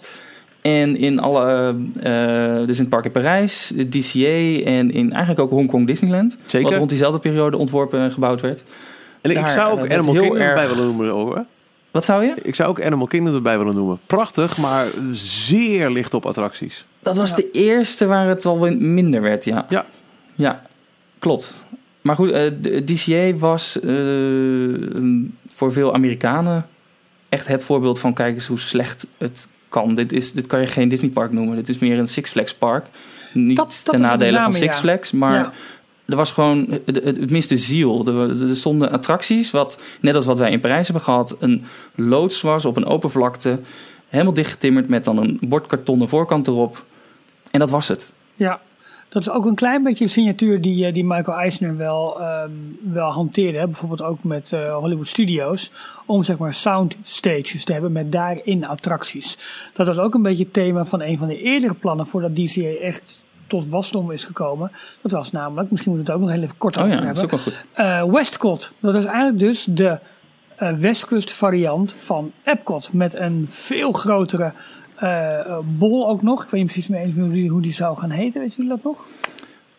En 0.63 0.97
in 0.97 1.19
alle, 1.19 1.75
eh, 2.01 2.65
dus 2.67 2.75
in 2.77 2.81
het 2.83 2.89
park 2.89 3.05
in 3.05 3.11
Parijs, 3.11 3.71
de 3.75 3.89
DCA 3.89 4.63
en 4.69 4.91
in 4.91 5.11
eigenlijk 5.11 5.39
ook 5.39 5.49
Hongkong 5.49 5.87
Disneyland. 5.87 6.37
Zeker. 6.45 6.67
Wat 6.69 6.77
rond 6.77 6.89
diezelfde 6.89 7.19
periode 7.19 7.57
ontworpen 7.57 7.99
en 7.99 8.11
gebouwd 8.11 8.41
werd. 8.41 8.63
En 9.21 9.29
ik 9.31 9.35
Daar, 9.37 9.49
zou 9.49 9.71
ook 9.79 9.85
eh, 9.85 9.93
Animal 9.97 10.13
heel 10.13 10.21
Kingdom 10.21 10.41
erg- 10.41 10.49
erbij 10.49 10.67
willen 10.75 10.85
noemen. 10.85 11.09
Hoor. 11.09 11.45
Wat 11.91 12.03
zou 12.05 12.23
je? 12.25 12.33
Ik 12.41 12.55
zou 12.55 12.69
ook 12.69 12.83
Animal 12.83 13.07
Kingdom 13.07 13.35
erbij 13.35 13.57
willen 13.57 13.75
noemen. 13.75 13.99
Prachtig, 14.05 14.57
maar 14.57 14.85
zeer 15.11 15.89
licht 15.89 16.13
op 16.13 16.25
attracties. 16.25 16.85
Dat 16.99 17.15
was 17.17 17.29
Ja. 17.29 17.35
de 17.35 17.51
eerste 17.51 18.05
waar 18.05 18.27
het 18.27 18.43
wel 18.43 18.55
minder 18.75 19.21
werd, 19.21 19.45
ja. 19.45 19.65
Ja. 19.69 19.85
Ja, 20.35 20.61
klopt. 21.19 21.55
Maar 22.01 22.15
goed, 22.15 22.31
eh, 22.31 22.51
de 22.61 22.83
DCA 22.83 23.33
was 23.37 23.79
eh, 23.79 23.89
voor 25.47 25.71
veel 25.73 25.93
Amerikanen 25.93 26.65
echt 27.29 27.47
het 27.47 27.63
voorbeeld 27.63 27.99
van 27.99 28.13
kijk 28.13 28.33
eens 28.35 28.47
hoe 28.47 28.59
slecht 28.59 29.07
het 29.17 29.47
kan. 29.73 29.93
Dit, 29.95 30.11
is, 30.13 30.31
dit 30.31 30.47
kan 30.47 30.59
je 30.61 30.67
geen 30.67 30.87
Disney 30.89 31.09
park 31.09 31.31
noemen. 31.31 31.55
Dit 31.55 31.69
is 31.69 31.77
meer 31.79 31.99
een 31.99 32.07
Six 32.07 32.29
Flags 32.31 32.53
park. 32.53 32.85
Niet 33.33 33.57
Dat- 33.57 33.81
dat 33.83 33.93
ten 33.93 34.03
nadele 34.03 34.39
van 34.41 34.53
Six 34.53 34.75
ja. 34.75 34.81
Flags, 34.81 35.11
maar 35.11 35.33
Ja. 35.39 35.51
er 36.05 36.15
was 36.15 36.31
gewoon 36.31 36.65
het, 36.85 36.95
het, 37.03 37.17
het 37.17 37.31
miste 37.31 37.57
ziel. 37.57 38.05
Er, 38.07 38.49
er 38.49 38.55
stonden 38.55 38.91
attracties, 38.91 39.51
wat 39.51 39.81
net 40.01 40.15
als 40.15 40.25
wat 40.25 40.37
wij 40.37 40.51
in 40.51 40.59
Parijs 40.59 40.87
hebben 40.87 41.05
gehad, 41.05 41.35
een 41.39 41.65
loods 41.95 42.41
was 42.41 42.65
op 42.65 42.77
een 42.77 42.85
open 42.85 43.09
vlakte, 43.11 43.59
helemaal 44.09 44.33
dichtgetimmerd 44.33 44.87
met 44.87 45.03
dan 45.03 45.17
een 45.17 45.37
bordkartonnen 45.41 46.09
voorkant 46.09 46.47
erop. 46.47 46.85
En 47.51 47.59
dat 47.59 47.69
was 47.69 47.87
het. 47.87 48.11
Ja, 48.35 48.61
dat 49.13 49.21
is 49.21 49.29
ook 49.29 49.45
een 49.45 49.55
klein 49.55 49.83
beetje 49.83 50.05
de 50.05 50.11
signatuur 50.11 50.61
die, 50.61 50.85
eh, 50.85 50.93
die 50.93 51.05
Michael 51.05 51.37
Eisner 51.37 51.77
wel, 51.77 52.21
ehm, 52.21 52.49
wel 52.93 53.09
hanteerde. 53.09 53.57
Hè? 53.57 53.65
Bijvoorbeeld 53.65 54.01
ook 54.01 54.23
met 54.23 54.51
eh, 54.51 54.75
Hollywood 54.75 55.07
Studios. 55.07 55.71
Om 56.05 56.23
zeg 56.23 56.37
maar 56.37 56.53
soundstages 56.53 57.63
te 57.63 57.73
hebben 57.73 57.91
met 57.91 58.11
daarin 58.11 58.65
attracties. 58.65 59.37
Dat 59.73 59.87
was 59.87 59.97
ook 59.97 60.13
een 60.13 60.21
beetje 60.21 60.43
het 60.43 60.53
thema 60.53 60.85
van 60.85 61.01
een 61.01 61.17
van 61.17 61.27
de 61.27 61.41
eerdere 61.41 61.73
plannen 61.73 62.07
voordat 62.07 62.35
DCA 62.35 62.69
echt 62.81 63.23
tot 63.47 63.67
wasdom 63.67 64.11
is 64.11 64.23
gekomen. 64.23 64.71
Dat 65.01 65.11
was 65.11 65.31
namelijk, 65.31 65.71
misschien 65.71 65.91
moeten 65.91 66.13
we 66.13 66.19
het 66.19 66.21
ook 66.21 66.29
nog 66.29 66.39
heel 66.39 66.47
even 66.47 66.57
kort 66.57 66.77
Oh 66.77 66.83
over 66.83 66.95
ja, 66.95 67.01
dat 67.01 67.15
is 67.15 67.21
hebben. 67.21 67.39
ook 67.39 67.45
wel 67.45 67.53
goed. 67.53 67.65
Eh, 67.73 68.03
Westcott. 68.03 68.71
Dat 68.79 68.95
is 68.95 69.05
eigenlijk 69.05 69.39
dus 69.39 69.63
de 69.63 69.97
eh, 70.55 70.71
Westkust 70.71 71.31
variant 71.31 71.95
van 71.99 72.31
Epcot. 72.43 72.93
Met 72.93 73.15
een 73.15 73.47
veel 73.49 73.91
grotere 73.91 74.51
eh, 75.03 75.39
eh, 75.39 75.57
bol 75.63 76.09
ook 76.09 76.21
nog. 76.21 76.43
Ik 76.43 76.49
weet 76.49 76.61
niet 76.61 76.71
precies 76.71 76.89
meer 76.89 76.99
eens 77.01 77.15
hoe 77.15 77.29
die, 77.29 77.49
hoe 77.49 77.61
die 77.61 77.73
zou 77.73 77.97
gaan 77.97 78.09
heten. 78.09 78.41
Weet 78.41 78.55
jullie 78.55 78.69
dat 78.69 78.83
nog? 78.83 79.05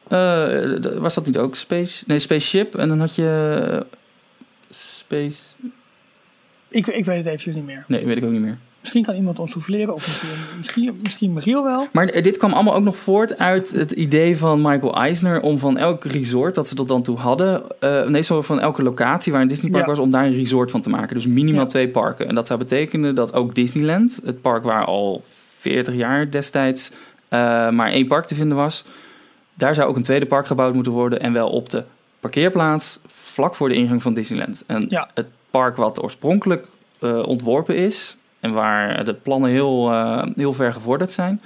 Eh, 0.08 0.98
was 1.00 1.14
dat 1.14 1.26
niet 1.26 1.38
ook 1.38 1.56
Space? 1.56 2.04
Nee, 2.06 2.18
Spaceship. 2.18 2.74
En 2.74 2.88
dan 2.88 3.00
had 3.00 3.14
je 3.14 3.86
Space... 4.70 5.54
Ik, 6.68 6.86
ik 6.86 7.04
weet 7.04 7.16
het 7.16 7.26
eventjes 7.26 7.54
niet 7.54 7.64
meer. 7.64 7.84
Nee, 7.88 8.06
weet 8.06 8.16
ik 8.16 8.24
ook 8.24 8.30
niet 8.30 8.40
meer. 8.40 8.58
Misschien 8.84 9.04
kan 9.04 9.14
iemand 9.14 9.38
ons 9.38 9.50
souffleren. 9.50 9.94
Of 9.94 10.06
misschien, 10.06 10.28
misschien, 10.58 10.98
misschien 11.02 11.32
Michiel 11.32 11.64
wel. 11.64 11.86
Maar 11.92 12.06
eh, 12.08 12.22
dit 12.22 12.36
kwam 12.36 12.52
allemaal 12.52 12.74
ook 12.74 12.82
nog 12.84 12.96
voort 12.96 13.38
uit 13.38 13.70
het 13.70 13.90
idee 13.92 14.36
van 14.38 14.60
Michael 14.62 14.94
Eisner 14.96 15.40
om 15.40 15.58
van 15.58 15.76
elk 15.76 16.04
resort 16.04 16.54
dat 16.54 16.68
ze 16.68 16.74
tot 16.74 16.88
dan 16.88 17.02
toe 17.02 17.16
hadden, 17.18 17.62
eh 17.80 18.06
nee, 18.06 18.24
van 18.24 18.60
elke 18.60 18.82
locatie 18.82 19.32
waar 19.32 19.40
een 19.42 19.48
Disneypark 19.48 19.84
Ja. 19.84 19.90
was, 19.90 19.98
om 19.98 20.10
daar 20.10 20.24
een 20.24 20.34
resort 20.34 20.70
van 20.70 20.80
te 20.80 20.90
maken. 20.90 21.14
Dus 21.14 21.26
minimaal 21.26 21.60
Ja. 21.60 21.66
twee 21.66 21.88
parken. 21.88 22.28
En 22.28 22.34
dat 22.34 22.46
zou 22.46 22.58
betekenen 22.58 23.14
dat 23.14 23.32
ook 23.34 23.54
Disneyland, 23.54 24.20
het 24.24 24.40
park 24.42 24.64
waar 24.64 24.84
al 24.84 25.24
40 25.58 25.94
jaar 25.94 26.30
destijds 26.30 26.90
eh, 27.28 27.38
maar 27.70 27.90
één 27.90 28.06
park 28.06 28.26
te 28.26 28.34
vinden 28.34 28.56
was, 28.56 28.84
daar 29.54 29.74
zou 29.74 29.88
ook 29.88 29.96
een 29.96 30.02
tweede 30.02 30.26
park 30.26 30.46
gebouwd 30.46 30.74
moeten 30.74 30.92
worden 30.92 31.20
en 31.20 31.32
wel 31.32 31.48
op 31.48 31.70
de 31.70 31.84
parkeerplaats 32.20 32.98
vlak 33.06 33.54
voor 33.54 33.68
de 33.68 33.74
ingang 33.74 34.02
van 34.02 34.14
Disneyland. 34.14 34.62
En 34.66 34.86
Ja. 34.88 35.08
het 35.14 35.26
park 35.50 35.76
wat 35.76 36.02
oorspronkelijk 36.02 36.66
ontworpen 37.24 37.76
is 37.76 38.16
en 38.44 38.52
waar 38.52 39.04
de 39.04 39.14
plannen 39.14 39.50
heel, 39.50 39.90
eh, 39.90 40.22
heel 40.36 40.52
ver 40.52 40.72
gevorderd 40.72 41.10
zijn, 41.12 41.40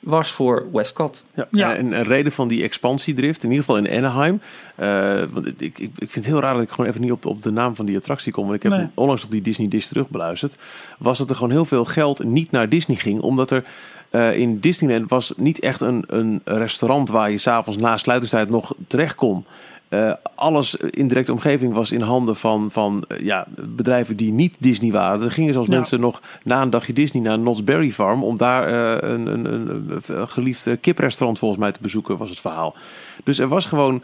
was 0.00 0.32
voor 0.32 0.66
Westcott. 0.72 1.24
Ja, 1.34 1.46
Ja. 1.50 1.74
En 1.74 1.92
een 1.92 2.02
reden 2.04 2.32
van 2.32 2.48
die 2.48 2.62
expansiedrift, 2.62 3.42
in 3.44 3.50
ieder 3.50 3.64
geval 3.64 3.80
in 3.84 3.96
Anaheim. 3.96 4.40
eh, 4.74 5.22
want 5.32 5.46
ik, 5.46 5.60
ik, 5.60 5.78
ik 5.78 5.90
vind 5.96 6.14
het 6.14 6.26
heel 6.26 6.40
raar 6.40 6.54
dat 6.54 6.62
ik 6.62 6.70
gewoon 6.70 6.86
even 6.90 7.00
niet 7.00 7.12
op, 7.12 7.26
op 7.26 7.42
de 7.42 7.50
naam 7.50 7.76
van 7.76 7.86
die 7.86 7.96
attractie 7.96 8.32
kom. 8.32 8.44
Want 8.44 8.56
ik 8.56 8.62
heb 8.62 8.72
Nee. 8.72 8.86
onlangs 8.94 9.24
op 9.24 9.30
die 9.30 9.42
Disney 9.42 9.68
Dish 9.68 9.86
terugbeluisterd. 9.86 10.56
Was 10.98 11.18
dat 11.18 11.30
er 11.30 11.36
gewoon 11.36 11.50
heel 11.50 11.64
veel 11.64 11.84
geld 11.84 12.24
niet 12.24 12.50
naar 12.50 12.68
Disney 12.68 12.96
ging. 12.96 13.20
Omdat 13.20 13.50
er 13.50 13.64
eh, 14.10 14.36
in 14.36 14.58
Disneyland 14.60 15.10
was 15.10 15.32
niet 15.36 15.58
echt 15.60 15.80
een, 15.80 16.04
een 16.06 16.40
restaurant 16.44 17.08
waar 17.08 17.30
je 17.30 17.38
s'avonds 17.38 17.78
na 17.80 17.96
sluitingstijd 17.96 18.48
nog 18.50 18.74
terecht 18.86 19.14
kon. 19.14 19.44
Eh, 19.88 20.12
alles 20.34 20.74
in 20.76 21.08
directe 21.08 21.32
omgeving 21.32 21.74
was 21.74 21.92
in 21.92 22.00
handen 22.00 22.36
van, 22.36 22.70
van 22.70 23.04
eh, 23.08 23.20
ja, 23.20 23.46
bedrijven 23.56 24.16
die 24.16 24.32
niet 24.32 24.54
Disney 24.58 24.90
waren. 24.90 25.22
Er 25.22 25.30
gingen 25.30 25.52
zelfs 25.52 25.68
Ja. 25.68 25.74
mensen 25.74 26.00
nog 26.00 26.22
na 26.44 26.62
een 26.62 26.70
dagje 26.70 26.92
Disney 26.92 27.22
naar 27.22 27.38
Knott's 27.38 27.64
Berry 27.64 27.92
Farm 27.92 28.24
om 28.24 28.38
daar 28.38 28.66
eh, 28.66 29.10
een, 29.10 29.26
een, 29.26 29.46
een, 30.08 30.28
geliefd 30.28 30.66
kiprestaurant 30.80 31.38
volgens 31.38 31.60
mij 31.60 31.72
te 31.72 31.78
bezoeken, 31.82 32.16
was 32.16 32.30
het 32.30 32.40
verhaal. 32.40 32.74
Dus 33.24 33.38
er 33.38 33.48
was 33.48 33.64
gewoon 33.64 34.02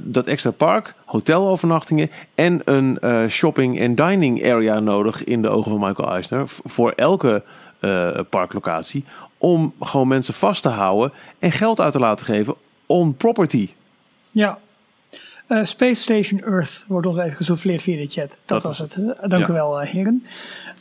dat 0.00 0.26
extra 0.26 0.50
park, 0.50 0.94
hotelovernachtingen 1.04 2.10
en 2.34 2.60
een 2.64 3.30
shopping 3.30 3.78
en 3.78 3.94
dining 3.94 4.44
area 4.44 4.80
nodig 4.80 5.24
in 5.24 5.42
de 5.42 5.48
ogen 5.48 5.70
van 5.70 5.80
Michael 5.80 6.12
Eisner 6.12 6.42
voor 6.46 6.90
elke 6.90 7.42
parklocatie 8.28 9.04
om 9.38 9.74
gewoon 9.80 10.08
mensen 10.08 10.34
vast 10.34 10.62
te 10.62 10.68
houden 10.68 11.12
en 11.38 11.52
geld 11.52 11.80
uit 11.80 11.92
te 11.92 11.98
laten 11.98 12.26
geven 12.26 12.54
on 12.86 13.14
property. 13.14 13.70
Ja. 14.30 14.58
Eh, 15.46 15.64
Space 15.64 16.00
Station 16.00 16.40
Earth 16.40 16.84
wordt 16.88 17.06
ons 17.06 17.18
even 17.18 17.34
gesouffleerd 17.34 17.82
via 17.82 17.96
de 17.96 18.06
chat. 18.06 18.28
Dat, 18.28 18.38
Dat 18.46 18.62
was 18.62 18.78
het. 18.78 18.96
Eh, 18.96 19.28
dank 19.28 19.46
Ja. 19.46 19.52
u 19.52 19.54
wel, 19.54 19.80
eh, 19.80 19.88
heren. 19.88 20.24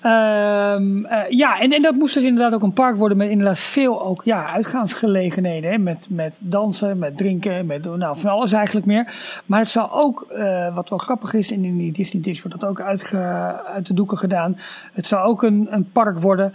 Ehm, 0.02 1.06
eh, 1.06 1.30
ja, 1.30 1.60
en, 1.60 1.72
en 1.72 1.82
dat 1.82 1.96
moest 1.96 2.14
dus 2.14 2.24
inderdaad 2.24 2.54
ook 2.54 2.64
een 2.64 2.74
park 2.74 2.96
worden 2.96 3.18
met 3.18 3.30
inderdaad 3.30 3.60
veel 3.60 4.06
ook, 4.06 4.22
ja, 4.24 4.46
uitgaansgelegenheden. 4.54 5.72
Hè? 5.72 5.78
Met, 5.78 6.08
met 6.10 6.38
dansen, 6.40 7.00
met 7.00 7.18
drinken, 7.18 7.66
met 7.66 7.84
nou, 7.98 8.20
van 8.20 8.32
alles 8.32 8.52
eigenlijk 8.54 8.86
meer. 8.86 9.14
Maar 9.46 9.60
het 9.60 9.70
zou 9.70 9.92
ook, 9.92 10.28
wat 10.74 10.90
wel 10.90 11.00
grappig 11.00 11.34
is, 11.34 11.52
en 11.52 11.64
in 11.64 11.78
die 11.78 11.92
Disney 11.92 12.22
Dish 12.22 12.42
wordt 12.42 12.60
dat 12.60 12.70
ook 12.70 12.82
uitge, 12.82 13.18
uit 13.74 13.88
de 13.88 13.94
doeken 13.94 14.18
gedaan. 14.18 14.58
Het 14.94 15.08
zou 15.08 15.28
ook 15.28 15.44
een, 15.44 15.68
een 15.70 15.92
park 15.92 16.20
worden 16.20 16.54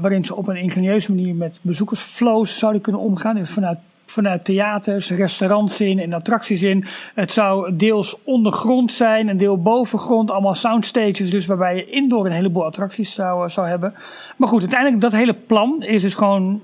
waarin 0.00 0.24
ze 0.24 0.36
op 0.36 0.48
een 0.48 0.56
ingenieuze 0.56 1.14
manier 1.14 1.34
met 1.34 1.58
bezoekersflows 1.62 2.58
zouden 2.58 2.80
kunnen 2.80 3.00
omgaan. 3.00 3.34
Dus 3.34 3.50
vanuit 3.50 3.78
vanuit 4.12 4.44
theaters, 4.44 5.10
restaurants 5.10 5.80
in 5.80 5.98
en 5.98 6.12
attracties 6.12 6.62
in. 6.62 6.84
Het 7.14 7.32
zou 7.32 7.76
deels 7.76 8.16
ondergrond 8.24 8.92
zijn, 8.92 9.28
een 9.28 9.36
deel 9.36 9.62
bovengrond, 9.62 10.30
allemaal 10.30 10.54
soundstages, 10.54 11.30
dus 11.30 11.46
waarbij 11.46 11.76
je 11.76 11.90
indoor 11.90 12.26
een 12.26 12.32
heleboel 12.32 12.64
attracties 12.64 13.14
zou, 13.14 13.50
zou 13.50 13.68
hebben. 13.68 13.94
Maar 14.36 14.48
goed, 14.48 14.60
uiteindelijk 14.60 15.00
dat 15.00 15.12
hele 15.12 15.34
plan 15.34 15.82
is 15.82 16.02
dus 16.02 16.14
gewoon 16.14 16.62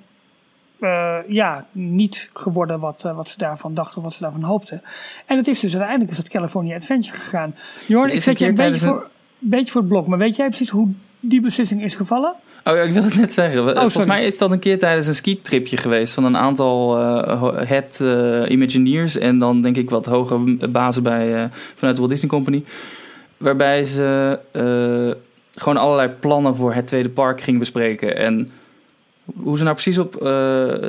eh, 0.78 1.16
ja, 1.28 1.66
niet 1.72 2.30
geworden 2.34 2.80
wat, 2.80 3.05
eh, 3.05 3.16
wat 3.16 3.28
ze 3.28 3.38
daarvan 3.38 3.74
dachten 3.74 3.96
of 3.99 4.03
wat 4.03 4.12
ze 4.12 4.22
daarvan 4.22 4.42
hoopten. 4.42 4.82
En 5.26 5.36
het 5.36 5.49
is 5.49 5.61
dus 5.61 5.72
uiteindelijk 5.72 6.11
is 6.11 6.18
het 6.18 6.28
California 6.28 6.76
Adventure 6.76 7.18
gegaan. 7.18 7.55
Jorn, 7.86 8.11
ik 8.11 8.22
zet 8.22 8.38
je 8.38 8.46
een 8.46 8.55
beetje 8.55 8.86
voor, 8.86 9.11
een 9.42 9.49
beetje 9.49 9.72
voor 9.72 9.80
het 9.80 9.90
blok, 9.90 10.07
maar 10.07 10.18
weet 10.18 10.36
jij 10.36 10.49
precies 10.49 10.68
hoe 10.68 10.88
die 11.21 11.41
beslissing 11.41 11.83
is 11.83 11.95
gevallen? 11.95 12.33
Oh 12.64 12.75
ja, 12.75 12.81
ik 12.83 12.93
wil 12.93 13.03
het 13.03 13.16
net 13.16 13.33
zeggen. 13.33 13.59
Volgens 13.62 13.85
Oh, 13.85 13.91
sorry. 13.91 14.07
mij 14.09 14.25
is 14.27 14.39
dat 14.39 14.53
een 14.53 14.59
keer 14.59 14.79
tijdens 14.79 15.07
een 15.07 15.14
skitripje 15.14 15.77
geweest 15.77 16.14
van 16.14 16.25
een 16.25 16.37
aantal 16.37 16.99
eh, 16.99 17.39
ho- 17.41 17.55
head 17.55 18.01
eh, 18.01 18.51
Imagineers 18.51 19.16
en 19.19 19.39
dan 19.39 19.62
denk 19.62 19.77
ik 19.77 19.91
wat 19.91 20.07
hoge 20.07 20.57
bazen 20.71 21.03
bij, 21.03 21.35
eh, 21.35 21.45
vanuit 21.75 21.95
de 21.97 22.01
Walt 22.03 22.09
Disney 22.11 22.31
Company. 22.31 22.64
Waarbij 23.37 23.85
ze 23.85 24.39
eh, 24.53 25.23
gewoon 25.62 25.77
allerlei 25.77 26.09
plannen 26.09 26.57
voor 26.57 26.73
het 26.75 26.87
tweede 26.87 27.09
park 27.09 27.41
gingen 27.41 27.59
bespreken. 27.61 28.16
En 28.16 28.49
hoe 29.37 29.57
ze 29.57 29.62
nou 29.62 29.74
precies 29.74 29.99
op 29.99 30.16
eh, 30.16 30.29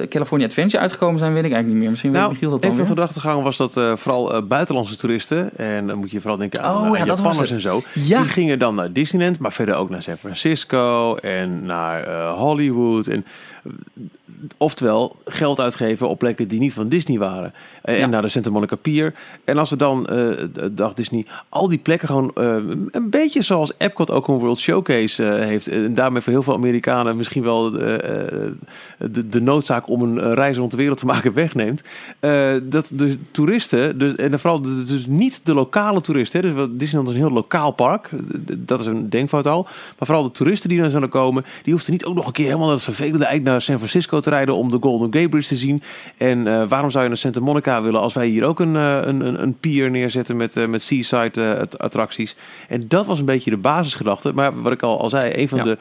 California 0.09 0.47
Adventure 0.47 0.81
uitgekomen 0.81 1.19
zijn, 1.19 1.33
weet 1.33 1.45
ik 1.45 1.51
eigenlijk 1.51 1.71
niet 1.71 1.79
meer. 1.81 1.89
Misschien 1.89 2.11
weet 2.11 2.19
Nou, 2.19 2.31
Michiel 2.33 2.49
dat 2.49 2.61
dan 2.61 2.75
weer. 2.75 2.85
gedachtegang 2.85 3.43
was 3.43 3.57
dat 3.57 3.77
eh, 3.77 3.95
vooral 3.95 4.33
eh, 4.33 4.41
buitenlandse 4.43 4.97
toeristen, 4.97 5.57
en 5.57 5.87
dan 5.87 5.97
moet 5.97 6.11
je 6.11 6.19
vooral 6.19 6.37
denken 6.39 6.61
aan, 6.63 6.89
Oh, 6.89 6.97
ja, 6.97 7.05
Japanners 7.05 7.51
en 7.51 7.61
zo, 7.61 7.81
Ja. 7.93 8.21
die 8.21 8.29
gingen 8.31 8.59
dan 8.59 8.75
naar 8.75 8.91
Disneyland, 8.93 9.39
maar 9.39 9.51
verder 9.51 9.75
ook 9.75 9.89
naar 9.89 10.01
San 10.03 10.17
Francisco 10.17 11.15
en 11.15 11.65
naar 11.65 12.27
Hollywood. 12.29 13.07
En, 13.07 13.25
oftewel, 14.57 15.15
geld 15.25 15.59
uitgeven 15.59 16.09
op 16.09 16.19
plekken 16.19 16.47
die 16.47 16.59
niet 16.59 16.73
van 16.73 16.87
Disney 16.87 17.17
waren. 17.17 17.53
Eh, 17.81 17.97
Ja. 17.97 18.03
En 18.03 18.09
naar 18.09 18.21
de 18.21 18.27
Santa 18.29 18.49
Monica 18.49 18.75
Pier. 18.75 19.13
En 19.43 19.57
als 19.57 19.69
we 19.69 19.75
dan, 19.75 20.07
eh, 20.07 20.45
dacht 20.71 20.97
Disney, 20.97 21.25
al 21.49 21.67
die 21.69 21.77
plekken 21.77 22.07
gewoon 22.07 22.31
eh, 22.35 22.55
een 22.91 23.09
beetje 23.09 23.41
zoals 23.41 23.71
Epcot 23.77 24.11
ook 24.11 24.27
een 24.27 24.37
World 24.37 24.57
Showcase 24.59 25.23
heeft. 25.23 25.67
En 25.67 25.93
daarmee 25.93 26.21
voor 26.21 26.33
heel 26.33 26.43
veel 26.43 26.53
Amerikanen 26.53 27.17
misschien 27.17 27.43
wel 27.43 27.71
de, 27.71 28.53
de 29.29 29.41
noodzaak 29.41 29.87
om 29.89 30.01
een 30.01 30.33
reis 30.33 30.57
rond 30.57 30.71
de 30.71 30.77
wereld 30.77 30.97
te 30.97 31.05
maken 31.05 31.33
wegneemt. 31.33 31.81
Dat 32.63 32.89
de 32.93 33.17
toeristen, 33.31 33.99
dus, 33.99 34.15
en 34.15 34.39
vooral 34.39 34.61
de- 34.61 34.83
dus 34.83 35.05
niet 35.05 35.41
de 35.45 35.53
lokale 35.53 36.01
toeristen, 36.01 36.41
hè, 36.45 36.53
dus 36.53 36.67
Disneyland 36.71 37.07
is 37.09 37.13
een 37.15 37.25
heel 37.27 37.35
lokaal 37.35 37.71
park, 37.71 38.09
dat 38.57 38.79
is 38.79 38.85
een 38.85 39.09
denkfout 39.09 39.47
al. 39.47 39.63
Maar 39.63 39.73
vooral 40.07 40.23
de 40.23 40.31
toeristen 40.31 40.69
die 40.69 40.81
dan 40.81 40.89
zullen 40.89 41.09
komen, 41.09 41.45
die 41.63 41.73
hoefden 41.73 41.91
niet 41.91 42.05
ook 42.05 42.15
nog 42.15 42.25
een 42.27 42.31
keer 42.33 42.45
helemaal 42.45 42.69
dat 42.69 42.81
vervelende 42.81 43.25
eind 43.25 43.45
naar 43.49 43.61
San 43.61 43.77
Francisco 43.77 44.19
te 44.19 44.29
rijden 44.29 44.55
om 44.55 44.71
de 44.71 44.77
Golden 44.81 45.13
Gate 45.13 45.29
Bridge 45.29 45.47
te 45.47 45.55
zien. 45.55 45.81
En 46.17 46.47
eh, 46.47 46.67
waarom 46.67 46.91
zou 46.91 47.03
je 47.03 47.09
naar 47.09 47.17
Santa 47.17 47.39
Monica 47.39 47.81
willen 47.81 48.01
als 48.01 48.13
wij 48.13 48.27
hier 48.27 48.43
ook 48.45 48.59
een, 48.59 48.75
eh, 48.75 48.97
een, 49.01 49.21
een, 49.27 49.41
een 49.41 49.57
pier 49.59 49.89
neerzetten 49.91 50.35
met, 50.37 50.57
eh, 50.57 50.67
met 50.67 50.81
seaside 50.81 51.57
att- 51.59 51.79
attracties? 51.79 52.35
En 52.67 52.81
dat 52.87 53.05
was 53.05 53.19
een 53.19 53.25
beetje 53.25 53.49
de 53.51 53.57
basisgedachte. 53.57 54.33
Maar 54.33 54.61
wat 54.61 54.71
ik 54.71 54.81
al, 54.81 54.99
al 55.01 55.09
zei, 55.09 55.33
een 55.35 55.49
van 55.49 55.57
Ja. 55.57 55.63
de 55.63 55.77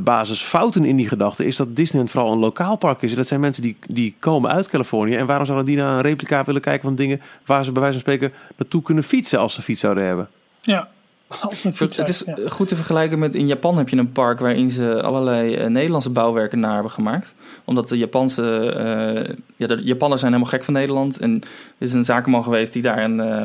basisfouten 0.00 0.84
in 0.84 0.96
die 0.96 1.08
gedachte 1.08 1.46
is 1.46 1.56
dat 1.56 1.76
Disneyland 1.76 2.10
vooral 2.10 2.32
een 2.32 2.38
lokaal 2.38 2.76
park 2.76 3.02
is. 3.02 3.10
En 3.10 3.16
dat 3.16 3.26
zijn 3.26 3.40
mensen 3.40 3.62
die, 3.62 3.76
die 3.88 4.14
komen 4.18 4.50
uit 4.50 4.68
Californië. 4.70 5.14
En 5.14 5.26
waarom 5.26 5.46
zouden 5.46 5.66
die 5.66 5.76
naar 5.76 5.94
een 5.96 6.00
replica 6.02 6.44
willen 6.44 6.60
kijken 6.60 6.82
van 6.82 6.94
dingen 6.94 7.20
waar 7.46 7.64
ze 7.64 7.72
bij 7.72 7.82
wijze 7.82 8.00
van 8.00 8.12
spreken 8.12 8.36
naartoe 8.56 8.82
kunnen 8.82 9.04
fietsen 9.04 9.38
als 9.38 9.54
ze 9.54 9.62
fiets 9.62 9.80
zouden 9.80 10.04
hebben? 10.04 10.28
Ja. 10.60 10.88
Als 11.40 11.64
een 11.64 11.76
fiets 11.76 11.96
Het 11.96 12.08
is 12.08 12.22
ja. 12.26 12.36
goed 12.48 12.68
te 12.68 12.76
vergelijken 12.76 13.18
met 13.18 13.34
in 13.34 13.46
Japan 13.46 13.76
heb 13.78 13.88
je 13.88 13.96
een 13.96 14.12
park 14.12 14.40
waarin 14.40 14.70
ze 14.70 15.02
allerlei 15.02 15.54
eh, 15.54 15.66
Nederlandse 15.66 16.10
bouwwerken 16.10 16.60
naar 16.60 16.74
hebben 16.74 16.92
gemaakt. 16.92 17.34
Omdat 17.64 17.88
de 17.88 17.98
Japanse, 17.98 18.70
eh, 18.70 19.34
ja, 19.56 19.66
de 19.66 19.82
Japanners 19.82 20.20
zijn 20.20 20.32
helemaal 20.32 20.54
gek 20.54 20.64
van 20.64 20.74
Nederland. 20.74 21.18
En 21.18 21.40
er 21.78 21.86
is 21.86 21.92
een 21.92 22.04
zakenman 22.04 22.42
geweest 22.42 22.72
die 22.72 22.82
daar 22.82 23.04
een, 23.04 23.20
eh, 23.20 23.42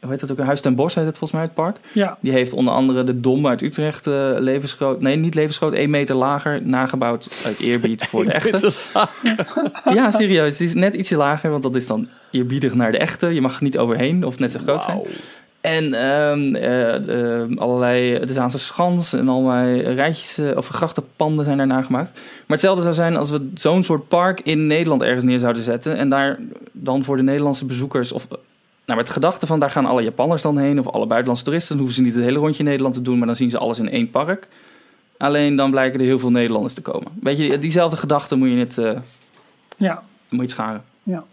hoe 0.00 0.10
heet 0.10 0.20
dat 0.20 0.32
ook, 0.32 0.38
een 0.38 0.46
Huis 0.46 0.60
ten 0.60 0.74
Bos 0.74 0.94
heet 0.94 1.04
het 1.04 1.18
volgens 1.18 1.40
mij 1.40 1.42
het 1.42 1.52
park. 1.52 1.76
Ja. 1.92 2.18
Die 2.20 2.32
heeft 2.32 2.52
onder 2.52 2.74
andere 2.74 3.04
de 3.04 3.20
Dom 3.20 3.46
uit 3.46 3.62
Utrecht 3.62 4.06
eh, 4.06 4.32
levensgroot, 4.38 5.00
nee 5.00 5.16
niet 5.16 5.34
levensgroot, 5.34 5.72
één 5.72 5.90
meter 5.90 6.16
lager 6.16 6.62
nagebouwd 6.62 7.42
uit 7.46 7.60
eerbied 7.68 8.04
voor 8.04 8.24
de 8.24 8.32
echte. 8.32 8.72
Ja, 9.84 10.10
serieus. 10.10 10.56
Die 10.56 10.66
is 10.66 10.74
net 10.74 10.94
ietsje 10.94 11.16
lager, 11.16 11.50
want 11.50 11.62
dat 11.62 11.76
is 11.76 11.86
dan 11.86 12.08
eerbiedig 12.30 12.74
naar 12.74 12.92
de 12.92 12.98
echte. 12.98 13.34
Je 13.34 13.40
mag 13.40 13.56
er 13.56 13.62
niet 13.62 13.78
overheen 13.78 14.24
of 14.24 14.38
net 14.38 14.52
zo 14.52 14.58
groot 14.58 14.84
zijn. 14.84 15.00
En 15.60 15.94
ehm, 15.94 16.54
eh, 16.54 17.02
de- 17.02 17.52
allerlei 17.56 18.24
de 18.24 18.32
Zaanse 18.32 18.58
schans 18.58 19.12
en 19.12 19.28
allerlei 19.28 19.82
rijtjes 19.82 20.38
eh, 20.38 20.56
of 20.56 20.68
grachtenpanden 20.68 21.44
zijn 21.44 21.56
daarna 21.58 21.82
gemaakt. 21.82 22.12
Maar 22.12 22.22
hetzelfde 22.46 22.82
zou 22.82 22.94
zijn 22.94 23.16
als 23.16 23.30
we 23.30 23.50
zo'n 23.54 23.82
soort 23.82 24.08
park 24.08 24.40
in 24.40 24.66
Nederland 24.66 25.02
ergens 25.02 25.24
neer 25.24 25.38
zouden 25.38 25.62
zetten. 25.62 25.96
En 25.96 26.08
daar 26.08 26.38
dan 26.72 27.04
voor 27.04 27.16
de 27.16 27.22
Nederlandse 27.22 27.64
bezoekers 27.64 28.12
of... 28.12 28.26
Nou, 28.84 28.98
met 28.98 29.06
de 29.08 29.12
gedachte 29.14 29.46
van 29.46 29.60
daar 29.60 29.70
gaan 29.70 29.86
alle 29.86 30.02
Japanners 30.02 30.42
dan 30.42 30.58
heen 30.58 30.78
of 30.78 30.86
alle 30.88 31.06
buitenlandse 31.06 31.44
toeristen. 31.44 31.76
Dan 31.76 31.84
hoeven 31.84 32.02
ze 32.02 32.08
niet 32.08 32.14
het 32.18 32.24
hele 32.28 32.38
rondje 32.38 32.62
Nederland 32.62 32.94
te 32.94 33.02
doen, 33.02 33.18
maar 33.18 33.26
dan 33.26 33.36
zien 33.36 33.50
ze 33.50 33.58
alles 33.58 33.78
in 33.78 33.90
één 33.90 34.10
park. 34.10 34.48
Alleen 35.18 35.56
dan 35.56 35.70
blijken 35.70 36.00
er 36.00 36.06
heel 36.06 36.18
veel 36.18 36.30
Nederlanders 36.30 36.74
te 36.74 36.82
komen. 36.82 37.12
Weet 37.22 37.38
je, 37.38 37.58
diezelfde 37.58 37.96
gedachte 37.96 38.36
moet 38.36 38.48
je 38.48 38.56
het... 38.56 38.78
eh, 38.78 38.90
Ja. 39.76 39.94
moet 40.28 40.38
je 40.38 40.40
het 40.40 40.50
scharen. 40.50 40.82
Ja. 41.02 41.24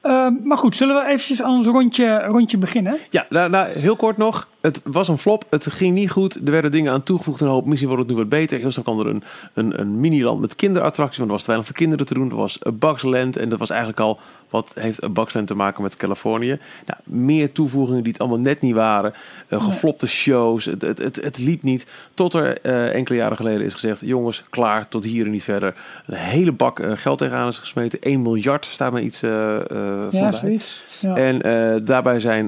Ehm, 0.00 0.34
maar 0.42 0.58
goed, 0.58 0.76
zullen 0.76 0.94
we 0.94 1.08
eventjes 1.08 1.42
aan 1.42 1.56
ons 1.56 1.66
rondje, 1.66 2.24
rondje 2.24 2.58
beginnen? 2.58 2.98
Ja, 3.10 3.26
nou, 3.28 3.50
nou, 3.50 3.68
heel 3.68 3.96
kort 3.96 4.16
nog. 4.16 4.48
Het 4.60 4.80
was 4.84 5.08
een 5.08 5.18
flop. 5.18 5.44
Het 5.50 5.66
ging 5.66 5.94
niet 5.94 6.10
goed. 6.10 6.34
Er 6.34 6.50
werden 6.50 6.70
dingen 6.70 6.92
aan 6.92 7.02
toegevoegd. 7.02 7.40
En 7.40 7.46
een 7.46 7.52
hoop, 7.52 7.66
misschien 7.66 7.88
wordt 7.88 8.02
het 8.02 8.12
nu 8.12 8.18
wat 8.18 8.28
beter. 8.28 8.58
Heel 8.58 8.70
snel 8.70 8.84
kwam 8.84 9.00
er 9.00 9.06
een, 9.06 9.22
een, 9.54 9.80
een 9.80 10.00
miniland 10.00 10.40
met 10.40 10.56
kinderattracties. 10.56 11.18
Want 11.18 11.28
er 11.28 11.34
was 11.34 11.44
te 11.44 11.50
weinig 11.50 11.68
voor 11.68 11.78
kinderen 11.78 12.06
te 12.06 12.14
doen. 12.14 12.30
Er 12.30 12.36
was 12.36 12.66
A 12.66 12.72
Bugs 12.72 13.02
Land. 13.02 13.36
En 13.36 13.48
dat 13.48 13.58
was 13.58 13.70
eigenlijk 13.70 14.00
al... 14.00 14.18
Wat 14.50 14.74
heeft 14.78 15.04
A 15.04 15.08
Bugs 15.08 15.34
Land 15.34 15.46
te 15.46 15.54
maken 15.54 15.82
met 15.82 15.96
Californië? 15.96 16.58
Nou, 16.86 17.00
meer 17.04 17.52
toevoegingen 17.52 18.02
die 18.02 18.12
het 18.12 18.20
allemaal 18.20 18.38
net 18.38 18.60
niet 18.60 18.74
waren. 18.74 19.14
Uh, 19.48 19.64
geflopte 19.64 20.06
shows. 20.06 20.64
Het, 20.64 20.82
het, 20.82 20.98
het, 20.98 21.16
het, 21.16 21.38
liep 21.38 21.62
niet. 21.62 21.86
Tot 22.14 22.34
er 22.34 22.58
uh, 22.62 22.94
enkele 22.94 23.18
jaren 23.18 23.36
geleden 23.36 23.66
is 23.66 23.72
gezegd... 23.72 24.00
Jongens, 24.00 24.44
klaar. 24.50 24.88
Tot 24.88 25.04
hier 25.04 25.24
en 25.24 25.30
niet 25.30 25.42
verder. 25.42 25.74
Een 26.06 26.16
hele 26.16 26.52
bak 26.52 26.78
uh, 26.78 26.92
geld 26.94 27.18
tegenaan 27.18 27.48
is 27.48 27.58
gesmeten. 27.58 28.00
1 28.00 28.22
miljard 28.22 28.64
staat 28.64 28.92
me 28.92 29.00
iets 29.00 29.18
van 29.18 30.08
ja, 30.10 30.32
zoiets. 30.32 30.84
Ja. 31.00 31.16
En 31.16 31.84
daarbij 31.84 32.20
zijn 32.20 32.46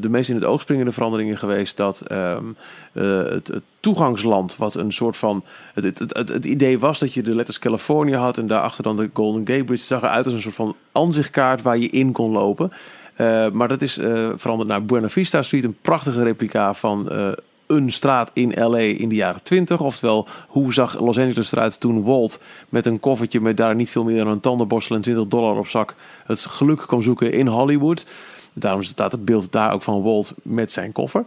de 0.00 0.08
meest 0.08 0.28
in 0.28 0.34
het 0.34 0.44
oog 0.44 0.60
springende 0.60 0.92
veranderingen 0.92 1.38
geweest... 1.38 1.76
dat 1.76 2.02
um, 2.12 2.56
het, 2.92 3.48
het 3.48 3.62
toegangsland, 3.80 4.56
wat 4.56 4.74
een 4.74 4.92
soort 4.92 5.16
van. 5.16 5.44
Het, 5.74 5.98
het, 5.98 6.28
het, 6.28 6.44
idee 6.44 6.78
was 6.78 6.98
dat 6.98 7.14
je 7.14 7.22
de 7.22 7.34
letters 7.34 7.58
Californië 7.58 8.14
had 8.14 8.38
en 8.38 8.46
daarachter 8.46 8.82
dan 8.82 8.96
de 8.96 9.10
Golden 9.12 9.46
Gate 9.46 9.64
Bridge. 9.64 9.72
Het 9.72 10.00
zag 10.00 10.02
eruit 10.02 10.24
als 10.24 10.34
een 10.34 10.40
soort 10.40 10.54
van 10.54 10.76
aanzichtkaart 10.92 11.62
waar 11.62 11.78
je 11.78 11.88
in 11.88 12.12
kon 12.12 12.30
lopen. 12.30 12.72
Uh, 13.16 13.50
maar 13.50 13.68
dat 13.68 13.82
is 13.82 13.98
uh, 13.98 14.28
veranderd 14.34 14.68
naar 14.68 14.84
Buena 14.84 15.08
Vista 15.08 15.42
Street, 15.42 15.64
een 15.64 15.76
prachtige 15.82 16.22
replica 16.22 16.74
van 16.74 17.08
uh, 17.12 17.28
een 17.66 17.92
straat 17.92 18.30
in 18.34 18.52
LA 18.54 18.78
in 18.78 19.08
de 19.08 19.14
jaren 19.14 19.42
20. 19.42 19.80
Oftewel, 19.80 20.28
hoe 20.48 20.72
zag 20.72 21.00
Los 21.00 21.18
Angeles 21.18 21.52
eruit 21.52 21.80
toen 21.80 22.02
Walt 22.02 22.40
met 22.68 22.86
een 22.86 23.00
koffertje 23.00 23.40
met 23.40 23.56
daar 23.56 23.74
niet 23.74 23.90
veel 23.90 24.04
meer 24.04 24.16
dan 24.16 24.32
een 24.32 24.40
tandenborstel 24.40 24.96
en 24.96 25.02
20 25.02 25.26
dollar 25.26 25.58
op 25.58 25.66
zak 25.66 25.94
het 26.24 26.40
geluk 26.40 26.78
kwam 26.86 27.02
zoeken 27.02 27.32
in 27.32 27.46
Hollywood. 27.46 28.06
Daarom 28.52 28.82
staat 28.82 29.12
het 29.12 29.24
beeld 29.24 29.52
daar 29.52 29.72
ook 29.72 29.82
van 29.82 30.02
Walt 30.02 30.34
met 30.42 30.72
zijn 30.72 30.92
koffer. 30.92 31.24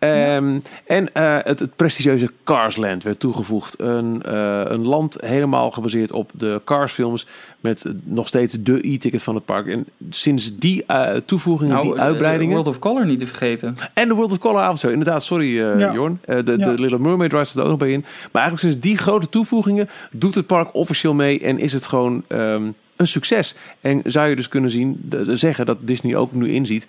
Um, 0.00 0.62
en 0.86 1.08
uh, 1.14 1.36
het, 1.42 1.60
het, 1.60 1.76
prestigieuze 1.76 2.30
Carsland 2.44 3.02
werd 3.02 3.20
toegevoegd. 3.20 3.80
Een, 3.80 4.22
uh, 4.26 4.62
een 4.64 4.86
land 4.86 5.16
helemaal 5.20 5.70
gebaseerd 5.70 6.12
op 6.12 6.30
de 6.34 6.60
Cars-films. 6.64 7.26
Met 7.60 7.84
nog 8.04 8.28
steeds 8.28 8.56
de 8.60 8.88
e-ticket 8.88 9.22
van 9.22 9.34
het 9.34 9.44
park. 9.44 9.66
En 9.66 9.86
sinds 10.10 10.58
die 10.58 10.84
uh, 10.90 11.10
toevoegingen, 11.24 11.74
nou, 11.74 11.86
die 11.86 12.00
uitbreidingen. 12.00 12.52
World 12.52 12.68
of 12.68 12.78
Color 12.78 13.06
niet 13.06 13.18
te 13.18 13.26
vergeten. 13.26 13.76
En 13.94 14.08
de 14.08 14.14
World 14.14 14.32
of 14.32 14.38
Color 14.38 14.60
avond 14.60 14.78
zo. 14.78 14.88
Inderdaad, 14.88 15.22
sorry 15.22 15.56
ja. 15.56 15.92
Jorn. 15.92 16.20
de, 16.24 16.42
de 16.42 16.56
ja. 16.58 16.70
Little 16.70 16.98
Mermaid 16.98 17.32
Ride 17.32 17.44
zit 17.44 17.56
er 17.56 17.62
ook 17.62 17.68
nog 17.68 17.78
bij 17.78 17.92
in. 17.92 18.04
Maar 18.32 18.42
eigenlijk 18.42 18.60
sinds 18.60 18.80
die 18.80 18.96
grote 18.96 19.28
toevoegingen 19.28 19.88
doet 20.10 20.34
het 20.34 20.46
park 20.46 20.74
officieel 20.74 21.14
mee. 21.14 21.40
En 21.40 21.58
is 21.58 21.72
het 21.72 21.86
gewoon 21.86 22.24
um, 22.28 22.74
een 22.96 23.06
succes. 23.06 23.54
En 23.80 24.02
zou 24.04 24.28
je 24.28 24.36
dus 24.36 24.48
kunnen 24.48 24.70
zien, 24.70 25.00
de, 25.08 25.36
zeggen 25.36 25.66
dat 25.66 25.78
Disney 25.80 26.16
ook 26.16 26.32
nu 26.32 26.48
inziet 26.48 26.86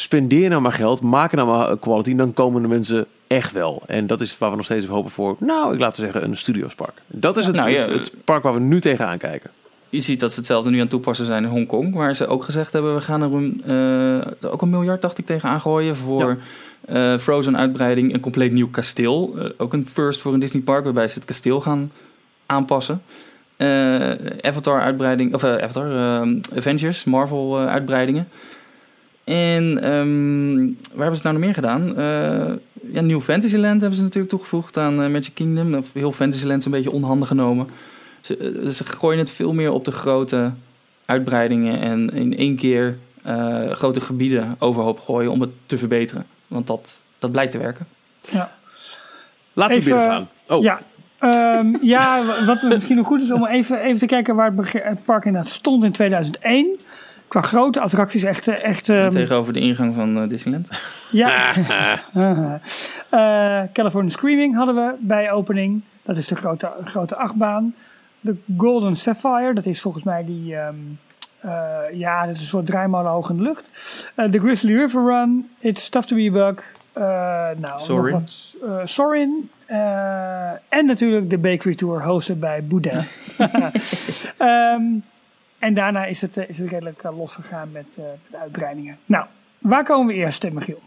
spendeer 0.00 0.48
nou 0.48 0.62
maar 0.62 0.72
geld, 0.72 1.00
maak 1.00 1.32
nou 1.32 1.48
maar 1.48 1.78
quality, 1.78 2.14
dan 2.14 2.32
komen 2.32 2.62
de 2.62 2.68
mensen 2.68 3.06
echt 3.26 3.52
wel. 3.52 3.82
En 3.86 4.06
dat 4.06 4.20
is 4.20 4.38
waar 4.38 4.50
we 4.50 4.56
nog 4.56 4.64
steeds 4.64 4.84
op 4.84 4.90
hopen 4.90 5.10
voor, 5.10 5.36
nou, 5.38 5.74
ik 5.74 5.80
laat 5.80 5.96
het 5.96 6.04
zeggen, 6.04 6.24
een 6.24 6.36
studiospark. 6.36 6.92
Dat 7.06 7.36
is 7.36 7.46
het, 7.46 7.56
nou, 7.56 7.70
ja, 7.70 7.78
het, 7.78 7.90
het, 7.90 8.14
park 8.24 8.42
waar 8.42 8.54
we 8.54 8.60
nu 8.60 8.80
tegenaan 8.80 9.18
kijken. 9.18 9.50
Je 9.88 10.00
ziet 10.00 10.20
dat 10.20 10.30
ze 10.30 10.38
hetzelfde 10.38 10.70
nu 10.70 10.74
aan 10.74 10.82
het 10.82 10.90
toepassen 10.90 11.26
zijn 11.26 11.44
in 11.44 11.50
Hongkong, 11.50 11.94
waar 11.94 12.14
ze 12.14 12.26
ook 12.26 12.44
gezegd 12.44 12.72
hebben, 12.72 12.94
we 12.94 13.00
gaan 13.00 13.22
er 13.22 13.32
een, 13.32 13.62
uh, 13.66 14.50
ook 14.52 14.62
een 14.62 14.70
miljard, 14.70 15.02
dacht 15.02 15.18
ik, 15.18 15.26
tegenaan 15.26 15.60
gooien 15.60 15.96
voor 15.96 16.36
ja. 16.88 17.12
uh, 17.12 17.18
Frozen 17.18 17.56
uitbreiding, 17.56 18.14
een 18.14 18.20
compleet 18.20 18.52
nieuw 18.52 18.68
kasteel. 18.70 19.34
Uh, 19.36 19.44
ook 19.56 19.72
een 19.72 19.86
first 19.86 20.20
voor 20.20 20.32
een 20.32 20.40
Disney 20.40 20.62
park, 20.62 20.84
waarbij 20.84 21.08
ze 21.08 21.14
het 21.14 21.24
kasteel 21.24 21.60
gaan 21.60 21.92
aanpassen. 22.46 23.02
Avatar 24.40 24.80
uitbreiding, 24.80 25.34
of 25.34 25.44
Avatar, 25.44 25.86
Avengers, 26.56 27.04
Marvel 27.04 27.58
uitbreidingen. 27.58 28.28
En 29.28 29.92
um, 29.92 30.78
waar 30.92 31.06
hebben 31.06 31.16
ze 31.16 31.22
het 31.22 31.22
nou 31.22 31.34
nog 31.34 31.44
meer 31.44 31.54
gedaan? 31.54 31.88
Uh, 31.88 32.94
ja, 32.94 33.00
New 33.00 33.20
Fantasyland 33.20 33.80
hebben 33.80 33.98
ze 33.98 34.04
natuurlijk 34.04 34.32
toegevoegd 34.32 34.76
aan 34.76 35.02
uh, 35.02 35.10
Magic 35.10 35.34
Kingdom. 35.34 35.74
Of 35.74 35.92
heel 35.92 36.12
Fantasyland 36.12 36.58
is 36.58 36.64
een 36.64 36.70
beetje 36.70 36.90
onhandig 36.90 37.28
genomen. 37.28 37.68
Ze, 38.20 38.38
uh, 38.38 38.68
ze 38.68 38.84
gooien 38.84 39.18
het 39.18 39.30
veel 39.30 39.52
meer 39.52 39.72
op 39.72 39.84
de 39.84 39.92
grote 39.92 40.52
uitbreidingen 41.04 41.80
en 41.80 42.10
in 42.10 42.36
één 42.36 42.56
keer 42.56 42.96
grote 43.70 44.00
gebieden 44.00 44.56
overhoop 44.58 44.98
gooien 44.98 45.30
om 45.30 45.40
het 45.40 45.50
te 45.66 45.78
verbeteren. 45.78 46.26
Want 46.46 46.66
dat, 46.66 47.00
dat 47.18 47.32
blijkt 47.32 47.52
te 47.52 47.58
werken. 47.58 47.86
Ja. 48.30 48.52
Laten 49.52 49.78
we 49.78 49.84
binnen 49.84 50.04
gaan. 50.04 50.28
Oh. 50.48 50.62
Ja, 50.62 50.80
um, 51.20 51.78
ja, 51.94 52.22
wat 52.46 52.62
misschien 52.62 52.96
nog 52.96 53.06
goed 53.06 53.20
is 53.20 53.32
om 53.32 53.46
even, 53.46 53.80
even 53.80 53.98
te 53.98 54.06
kijken 54.06 54.34
waar 54.34 54.52
het, 54.56 54.72
het 54.72 55.04
park 55.04 55.24
inderdaad 55.24 55.50
stond 55.50 55.84
in 55.84 55.92
2001 55.92 56.78
qua 57.28 57.40
grote 57.40 57.80
attracties 57.80 58.22
echt... 58.22 58.48
echt 58.48 58.88
um... 58.88 59.10
Tegenover 59.10 59.52
de 59.52 59.60
ingang 59.60 59.94
van 59.94 60.22
uh, 60.22 60.28
Disneyland. 60.28 60.68
Ja. 61.10 61.56
uh, 63.14 63.62
California 63.78 64.10
Screaming 64.10 64.56
hadden 64.56 64.74
we 64.74 64.94
bij 64.98 65.32
opening. 65.32 65.82
Dat 66.02 66.16
is 66.16 66.26
de 66.26 66.36
grote, 66.36 66.72
grote 66.84 67.16
achtbaan. 67.16 67.74
De 68.20 68.36
Golden 68.56 68.96
Sapphire, 68.96 69.54
dat 69.54 69.66
is 69.66 69.80
volgens 69.80 70.04
mij 70.04 70.24
die... 70.24 70.54
Um, 70.54 70.98
uh, 71.44 71.78
ja, 71.92 72.26
dat 72.26 72.34
is 72.34 72.40
een 72.40 72.46
soort 72.46 72.66
draaimolen 72.66 73.10
hoog 73.10 73.30
in 73.30 73.36
de 73.36 73.42
lucht. 73.42 73.70
De 74.30 74.38
Grizzly 74.38 74.74
River 74.74 75.04
Run. 75.04 75.50
It's 75.58 75.88
Tough 75.88 76.06
to 76.06 76.16
be 76.16 76.28
a 76.28 76.32
Bug. 76.32 76.62
nou, 77.60 77.80
Sorin. 77.80 78.12
Wat, 78.12 78.88
Sorin. 78.88 79.50
en 80.68 80.86
natuurlijk 80.86 81.30
de 81.30 81.38
Bakery 81.38 81.74
Tour, 81.74 82.02
hosted 82.02 82.40
bij 82.40 82.64
Boudin. 82.64 83.04
um, 84.38 85.02
En 85.58 85.74
daarna 85.74 86.04
is 86.04 86.20
het, 86.20 86.36
is 86.36 86.58
het 86.58 86.70
redelijk 86.70 87.02
uh, 87.04 87.18
losgegaan 87.18 87.68
met, 87.72 87.86
uh, 87.98 88.04
met 88.30 88.40
uitbreidingen. 88.40 88.98
Nou, 89.06 89.26
waar 89.58 89.84
komen 89.84 90.06
we 90.06 90.20
eerst, 90.20 90.50
Michiel? 90.52 90.80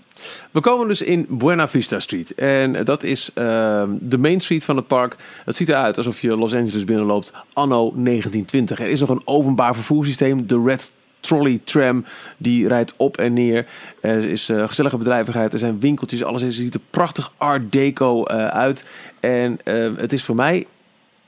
We 0.52 0.60
komen 0.60 0.88
dus 0.88 1.02
in 1.02 1.26
Buena 1.30 1.68
Vista 1.68 2.00
Street. 2.00 2.36
En 2.36 2.86
dat 2.86 3.04
is 3.04 3.32
uh, 3.36 3.84
de 4.00 4.18
main 4.18 4.40
street 4.40 4.64
van 4.64 4.76
het 4.76 4.88
park. 4.88 5.16
Het 5.46 5.56
ziet 5.56 5.70
eruit 5.70 5.98
alsof 5.98 6.22
je 6.22 6.38
Los 6.38 6.54
Angeles 6.54 6.84
binnenloopt 6.84 7.34
anno 7.54 7.80
1920. 7.80 8.80
Er 8.80 8.90
is 8.90 9.00
nog 9.00 9.10
een 9.10 9.22
openbaar 9.26 9.76
vervoerssysteem, 9.76 10.48
de 10.48 10.64
Red 10.66 10.92
Trolley 11.20 11.60
Tram. 11.64 12.06
Die 12.38 12.68
rijdt 12.68 12.94
op 12.98 13.18
en 13.18 13.34
neer. 13.34 13.68
Er 14.02 14.30
is 14.30 14.46
gezellige 14.46 14.98
bedrijvigheid, 14.98 15.54
er 15.54 15.60
zijn 15.60 15.80
winkeltjes, 15.80 16.24
alles 16.24 16.42
is, 16.42 16.56
ziet 16.56 16.74
er 16.74 16.80
prachtig 16.90 17.34
art 17.38 17.72
deco 17.72 18.26
uit. 18.26 18.86
En 19.20 19.60
het 19.98 20.14
is 20.14 20.24
voor 20.24 20.36
mij 20.36 20.66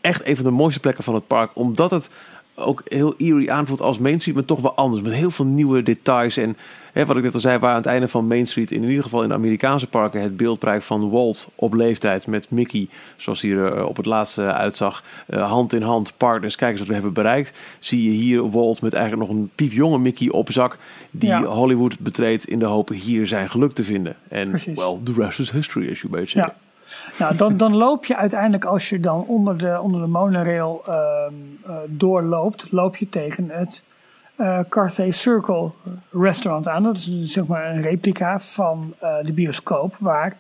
echt 0.03 0.27
een 0.27 0.35
van 0.35 0.45
de 0.45 0.51
mooiste 0.51 0.79
plekken 0.79 1.03
van 1.03 1.13
het 1.13 1.27
park. 1.27 1.51
Omdat 1.53 1.91
het 1.91 2.09
ook 2.55 2.81
heel 2.85 3.13
eerie 3.17 3.51
aanvoelt 3.51 3.81
als 3.81 3.97
Main 3.97 4.19
Street, 4.19 4.35
maar 4.35 4.45
toch 4.45 4.61
wel 4.61 4.75
anders. 4.75 5.01
Met 5.01 5.13
heel 5.13 5.31
veel 5.31 5.45
nieuwe 5.45 5.83
details. 5.83 6.37
En 6.37 6.57
hè, 6.93 7.05
wat 7.05 7.17
ik 7.17 7.23
net 7.23 7.33
al 7.33 7.39
zei, 7.39 7.59
waar 7.59 7.69
aan 7.69 7.75
het 7.75 7.85
einde 7.85 8.07
van 8.07 8.27
Main 8.27 8.47
Street, 8.47 8.71
in 8.71 8.83
ieder 8.83 9.03
geval 9.03 9.23
in 9.23 9.27
de 9.27 9.35
Amerikaanse 9.35 9.87
parken, 9.87 10.21
het 10.21 10.37
beeld 10.37 10.59
bereikt 10.59 10.85
van 10.85 11.09
Walt 11.09 11.49
op 11.55 11.73
leeftijd 11.73 12.27
met 12.27 12.49
Mickey, 12.49 12.87
zoals 13.17 13.41
hij 13.41 13.51
er 13.51 13.77
eh, 13.77 13.85
op 13.85 13.97
het 13.97 14.05
laatste 14.05 14.53
uitzag, 14.53 15.03
uh, 15.29 15.49
hand 15.49 15.73
in 15.73 15.81
hand, 15.81 16.13
partners, 16.17 16.55
kijk 16.55 16.71
eens 16.71 16.79
wat 16.79 16.87
we 16.87 16.93
hebben 16.93 17.13
bereikt. 17.13 17.57
Zie 17.79 18.03
je 18.03 18.09
hier 18.09 18.49
Walt 18.49 18.81
met 18.81 18.93
eigenlijk 18.93 19.29
nog 19.29 19.37
een 19.37 19.49
piepjonge 19.55 19.99
Mickey 19.99 20.29
op 20.29 20.51
zak, 20.51 20.77
die 21.11 21.29
ja. 21.29 21.43
Hollywood 21.43 21.99
betreedt 21.99 22.47
in 22.47 22.59
de 22.59 22.65
hoop 22.65 22.89
hier 22.89 23.27
zijn 23.27 23.49
geluk 23.49 23.71
te 23.71 23.83
vinden. 23.83 24.15
En, 24.27 24.51
well, 24.51 24.97
the 25.03 25.13
rest 25.17 25.39
is 25.39 25.51
history, 25.51 25.91
as 25.91 26.01
you 26.01 26.13
may 26.13 26.25
say. 26.25 26.41
Ja. 26.41 26.55
Nou, 27.19 27.35
dan, 27.35 27.57
dan 27.57 27.75
loop 27.75 28.05
je 28.05 28.15
uiteindelijk, 28.15 28.65
als 28.65 28.89
je 28.89 28.99
dan 28.99 29.25
onder 29.27 29.57
de, 29.57 29.81
onder 29.81 30.01
de 30.01 30.07
monorail 30.07 30.83
uh, 30.87 30.95
uh, 31.67 31.75
doorloopt, 31.87 32.71
loop 32.71 32.95
je 32.95 33.09
tegen 33.09 33.49
het 33.49 33.83
uh, 34.37 34.59
Carthay 34.69 35.11
Circle 35.11 35.71
restaurant 36.11 36.67
aan. 36.67 36.83
Dat 36.83 36.95
is 36.95 37.21
zeg 37.23 37.45
maar 37.45 37.69
een 37.69 37.81
replica 37.81 38.39
van 38.39 38.93
uh, 39.03 39.15
de 39.21 39.33
bioscoop 39.33 39.95
waar, 39.99 40.37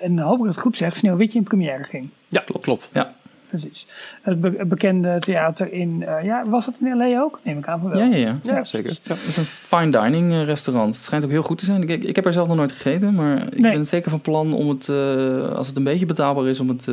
en 0.00 0.18
hoop 0.18 0.38
ik 0.38 0.46
het 0.46 0.60
goed 0.60 0.76
zeg, 0.76 0.96
Sneeuwwitje 0.96 1.38
in 1.38 1.44
première 1.44 1.84
ging. 1.84 2.08
Ja, 2.28 2.40
klopt. 2.40 2.64
klopt. 2.64 2.90
Ja 2.92 3.14
precies. 3.48 3.86
Het, 4.22 4.40
be 4.40 4.64
bekende 4.66 5.18
theater 5.18 5.72
in, 5.72 6.00
uh, 6.00 6.24
ja, 6.24 6.48
was 6.48 6.66
het 6.66 6.76
in 6.80 6.96
LA 6.96 7.20
ook? 7.20 7.40
Neem 7.42 7.58
ik 7.58 7.68
aan 7.68 7.80
van 7.80 7.90
wel. 7.90 7.98
Ja, 7.98 8.04
ja, 8.04 8.16
ja. 8.16 8.38
ja, 8.42 8.54
ja 8.56 8.64
zeker. 8.64 8.98
Ja, 9.02 9.14
het 9.14 9.26
is 9.26 9.36
een 9.36 9.44
fine 9.44 9.90
dining 9.90 10.32
uh, 10.32 10.44
restaurant. 10.44 10.94
Het 10.94 11.04
schijnt 11.04 11.24
ook 11.24 11.30
heel 11.30 11.42
goed 11.42 11.58
te 11.58 11.64
zijn. 11.64 11.88
Ik, 11.88 12.04
ik 12.04 12.16
heb 12.16 12.26
er 12.26 12.32
zelf 12.32 12.48
nog 12.48 12.56
nooit 12.56 12.72
gegeten, 12.72 13.14
maar 13.14 13.42
ik 13.42 13.58
nee. 13.58 13.72
ben 13.72 13.86
zeker 13.86 14.10
van 14.10 14.20
plan 14.20 14.54
om 14.54 14.68
het, 14.68 14.88
uh, 14.88 15.48
als 15.52 15.68
het 15.68 15.76
een 15.76 15.84
beetje 15.84 16.06
betaalbaar 16.06 16.46
is, 16.46 16.60
om 16.60 16.68
het 16.68 16.88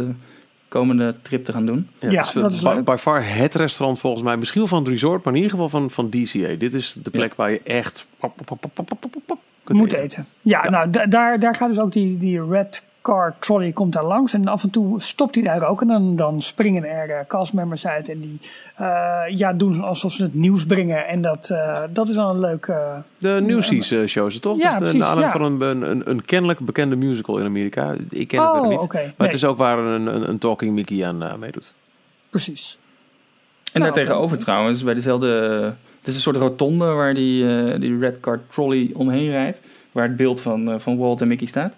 komende 0.73 1.15
trip 1.21 1.45
te 1.45 1.51
gaan 1.51 1.65
doen. 1.65 1.87
Ja, 1.99 2.11
ja 2.11 2.25
dat 2.33 2.51
is 2.51 2.61
by, 2.61 2.81
by, 2.81 2.95
far 2.99 3.35
het 3.35 3.55
restaurant 3.55 3.99
volgens 3.99 4.23
mij, 4.23 4.37
misschien 4.37 4.67
van 4.67 4.79
het 4.79 4.87
resort, 4.87 5.23
maar 5.23 5.33
in 5.33 5.41
ieder 5.41 5.51
geval 5.51 5.69
van, 5.69 5.91
van 5.91 6.09
DCA. 6.09 6.55
Dit 6.57 6.73
is 6.73 6.95
de 7.03 7.09
plek 7.09 7.33
waar 7.33 7.51
je 7.51 7.61
echt 7.63 8.07
moet 9.67 9.93
eten. 9.93 10.03
eten. 10.03 10.25
Ja, 10.41 10.69
nou 10.69 11.09
daar, 11.09 11.39
daar 11.39 11.55
gaat 11.55 11.69
dus 11.69 11.79
ook 11.79 11.91
die, 11.91 12.17
die 12.17 12.45
red 12.45 12.83
car 13.03 13.35
trolley 13.39 13.71
komt 13.71 13.93
daar 13.93 14.05
langs 14.05 14.33
en 14.33 14.47
af 14.47 14.63
en 14.63 14.69
toe 14.69 15.01
stopt 15.01 15.35
hij 15.35 15.43
daar 15.43 15.67
ook. 15.67 15.81
En 15.81 15.87
dan, 15.87 16.15
dan 16.15 16.41
springen 16.41 16.83
er 16.83 17.09
uh, 17.09 17.15
castmembers 17.27 17.87
uit 17.87 18.09
en 18.09 18.19
die 18.19 18.39
uh, 18.81 19.21
ja, 19.27 19.53
doen 19.53 19.81
alsof 19.81 20.11
ze 20.11 20.23
het 20.23 20.33
nieuws 20.33 20.65
brengen. 20.65 21.07
En 21.07 21.21
dat, 21.21 21.49
uh, 21.51 21.81
dat 21.89 22.09
is 22.09 22.15
dan 22.15 22.29
een 22.29 22.39
leuk... 22.39 22.71
de 23.17 23.39
Newsies 23.43 23.93
shows, 24.05 24.39
toch? 24.39 24.57
Ja, 24.57 24.69
dus 24.69 24.77
precies, 24.77 25.09
de 25.09 25.19
ja. 25.19 25.31
van 25.31 25.61
een, 25.61 25.89
een, 25.89 26.09
een, 26.09 26.25
kennelijk 26.25 26.59
bekende 26.59 26.95
musical 26.95 27.37
in 27.37 27.45
Amerika. 27.45 27.95
Ik 28.09 28.27
ken 28.27 28.39
oh, 28.39 28.61
het 28.61 28.69
niet. 28.69 28.79
Okay. 28.79 29.03
Maar 29.03 29.13
nee. 29.17 29.27
het 29.27 29.35
is 29.35 29.45
ook 29.45 29.57
waar 29.57 29.77
een, 29.77 30.07
een, 30.07 30.29
een 30.29 30.37
Talking 30.37 30.73
Mickey 30.73 31.05
aan 31.05 31.39
meedoet. 31.39 31.73
Precies. 32.29 32.77
En 33.73 33.81
Nou, 33.81 33.93
daartegenover 33.93 34.37
trouwens, 34.37 34.83
bij 34.83 34.93
dezelfde... 34.93 35.27
Het 35.99 36.11
is 36.11 36.15
een 36.15 36.21
soort 36.21 36.35
rotonde 36.35 36.85
waar 36.85 37.13
die, 37.13 37.47
eh, 37.47 37.79
die 37.79 37.99
red 37.99 38.19
card 38.19 38.51
trolley 38.51 38.91
omheen 38.93 39.29
rijdt. 39.29 39.61
Waar 39.91 40.07
het 40.07 40.15
beeld 40.15 40.41
van, 40.41 40.71
eh, 40.71 40.79
van 40.79 40.97
Walt 40.97 41.21
en 41.21 41.27
Mickey 41.27 41.47
staat. 41.47 41.73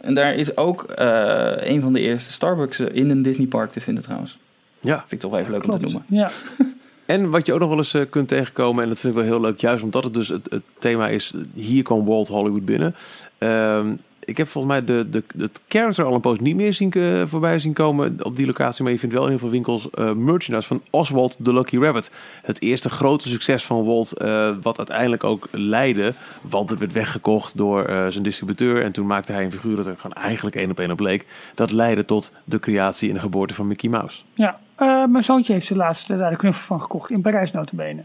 En 0.00 0.14
daar 0.14 0.34
is 0.34 0.56
ook 0.56 0.82
eh, 0.82 1.52
een 1.58 1.80
van 1.80 1.92
de 1.92 2.00
eerste 2.00 2.32
Starbucks 2.32 2.80
in 2.80 3.10
een 3.10 3.22
Disneypark 3.22 3.70
te 3.70 3.80
vinden 3.80 4.02
trouwens. 4.02 4.38
Ja. 4.80 4.98
Vind 4.98 5.12
ik 5.12 5.20
toch 5.20 5.30
wel 5.30 5.40
even 5.40 5.52
leuk 5.52 5.64
om 5.64 5.70
te 5.70 5.78
noemen. 5.78 6.04
Ja. 6.06 6.30
En 7.10 7.30
wat 7.30 7.46
je 7.46 7.52
ook 7.52 7.60
nog 7.60 7.68
wel 7.68 7.78
eens 7.78 7.94
eh, 7.94 8.02
kunt 8.10 8.28
tegenkomen, 8.28 8.82
en 8.82 8.88
dat 8.88 9.00
vind 9.00 9.14
ik 9.14 9.20
wel 9.20 9.28
heel 9.28 9.40
leuk, 9.40 9.60
juist 9.60 9.84
omdat 9.84 10.04
het 10.04 10.14
dus 10.14 10.28
het, 10.28 10.46
het 10.50 10.62
thema 10.78 11.08
is, 11.08 11.34
hier 11.54 11.82
kwam 11.82 12.04
Walt 12.04 12.28
Hollywood 12.28 12.64
binnen. 12.64 12.94
Ehm, 13.38 13.92
ik 14.24 14.36
heb 14.36 14.48
volgens 14.48 14.72
mij 14.74 14.84
de, 14.84 15.10
de, 15.10 15.22
het 15.38 15.60
character 15.68 16.04
al 16.04 16.14
een 16.14 16.20
poos 16.20 16.38
niet 16.38 16.56
meer 16.56 16.72
zien, 16.72 16.90
eh, 16.92 17.22
voorbij 17.26 17.58
zien 17.58 17.72
komen 17.72 18.16
op 18.22 18.36
die 18.36 18.46
locatie. 18.46 18.82
Maar 18.82 18.92
je 18.92 18.98
vindt 18.98 19.14
wel 19.14 19.24
in 19.24 19.30
heel 19.30 19.38
veel 19.38 19.50
winkels 19.50 19.90
eh, 19.90 20.12
merchandise 20.12 20.68
van 20.68 20.82
Oswald 20.90 21.36
the 21.42 21.52
Lucky 21.52 21.78
Rabbit. 21.78 22.10
Het 22.42 22.60
eerste 22.62 22.90
grote 22.90 23.28
succes 23.28 23.64
van 23.64 23.84
Walt, 23.84 24.12
eh, 24.12 24.50
wat 24.62 24.78
uiteindelijk 24.78 25.24
ook 25.24 25.48
leidde. 25.50 26.12
Want 26.40 26.70
het 26.70 26.78
werd 26.78 26.92
weggekocht 26.92 27.56
door 27.56 27.84
eh, 27.84 28.06
zijn 28.08 28.22
distributeur. 28.22 28.82
En 28.82 28.92
toen 28.92 29.06
maakte 29.06 29.32
hij 29.32 29.44
een 29.44 29.52
figuur 29.52 29.76
dat 29.76 29.86
er 29.86 29.96
gewoon 29.98 30.16
eigenlijk 30.22 30.56
één 30.56 30.70
op 30.70 30.78
één 30.80 30.90
op 30.90 30.96
bleek. 30.96 31.26
Dat 31.54 31.70
leidde 31.72 32.04
tot 32.04 32.32
de 32.44 32.58
creatie 32.58 33.08
en 33.08 33.14
de 33.14 33.20
geboorte 33.20 33.54
van 33.54 33.66
Mickey 33.66 33.90
Mouse. 33.90 34.22
ja. 34.34 34.60
Eh, 34.76 35.04
mijn 35.04 35.24
zoontje 35.24 35.52
heeft 35.52 35.68
de 35.68 35.76
laatste 35.76 36.16
daar 36.16 36.30
de 36.30 36.36
knuffel 36.36 36.62
van 36.66 36.80
gekocht. 36.82 37.10
In 37.10 37.20
Parijs 37.20 37.52
notabene. 37.52 38.02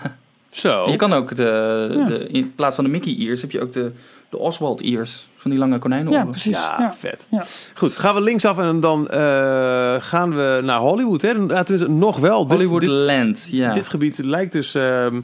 Zo. 0.51 0.85
En 0.85 0.91
Je 0.91 0.97
kan 0.97 1.13
ook, 1.13 1.37
de, 1.37 1.95
Ja. 1.97 2.05
de, 2.05 2.27
in 2.29 2.55
plaats 2.55 2.75
van 2.75 2.85
de 2.85 2.91
Mickey 2.91 3.17
ears, 3.19 3.41
heb 3.41 3.51
je 3.51 3.61
ook 3.61 3.73
de, 3.73 3.93
de 4.35 4.41
Oswald 4.43 4.81
ears. 4.83 5.27
Van 5.37 5.51
die 5.51 5.61
lange 5.61 5.79
konijnenoren. 5.79 6.25
Ja, 6.25 6.31
precies. 6.31 6.57
Ja, 6.57 6.77
Ja. 6.79 6.93
vet. 6.93 7.27
Ja. 7.31 7.45
Goed, 7.75 7.93
gaan 7.97 8.15
we 8.15 8.21
linksaf 8.21 8.59
en 8.59 8.81
dan 8.81 9.09
eh, 9.09 9.95
gaan 9.99 10.35
we 10.37 10.61
naar 10.65 10.79
Hollywood. 10.79 11.23
Hè? 11.23 11.29
Ja, 11.29 11.63
tenminste, 11.63 11.91
nog 11.91 12.19
wel. 12.19 12.43
Dit- 12.47 12.53
Hollywood 12.57 12.81
dit, 12.81 12.91
Land, 12.91 13.49
ja. 13.51 13.73
dit 13.75 13.89
gebied 13.89 14.19
lijkt 14.19 14.53
dus 14.53 14.75
ehm, 14.75 15.21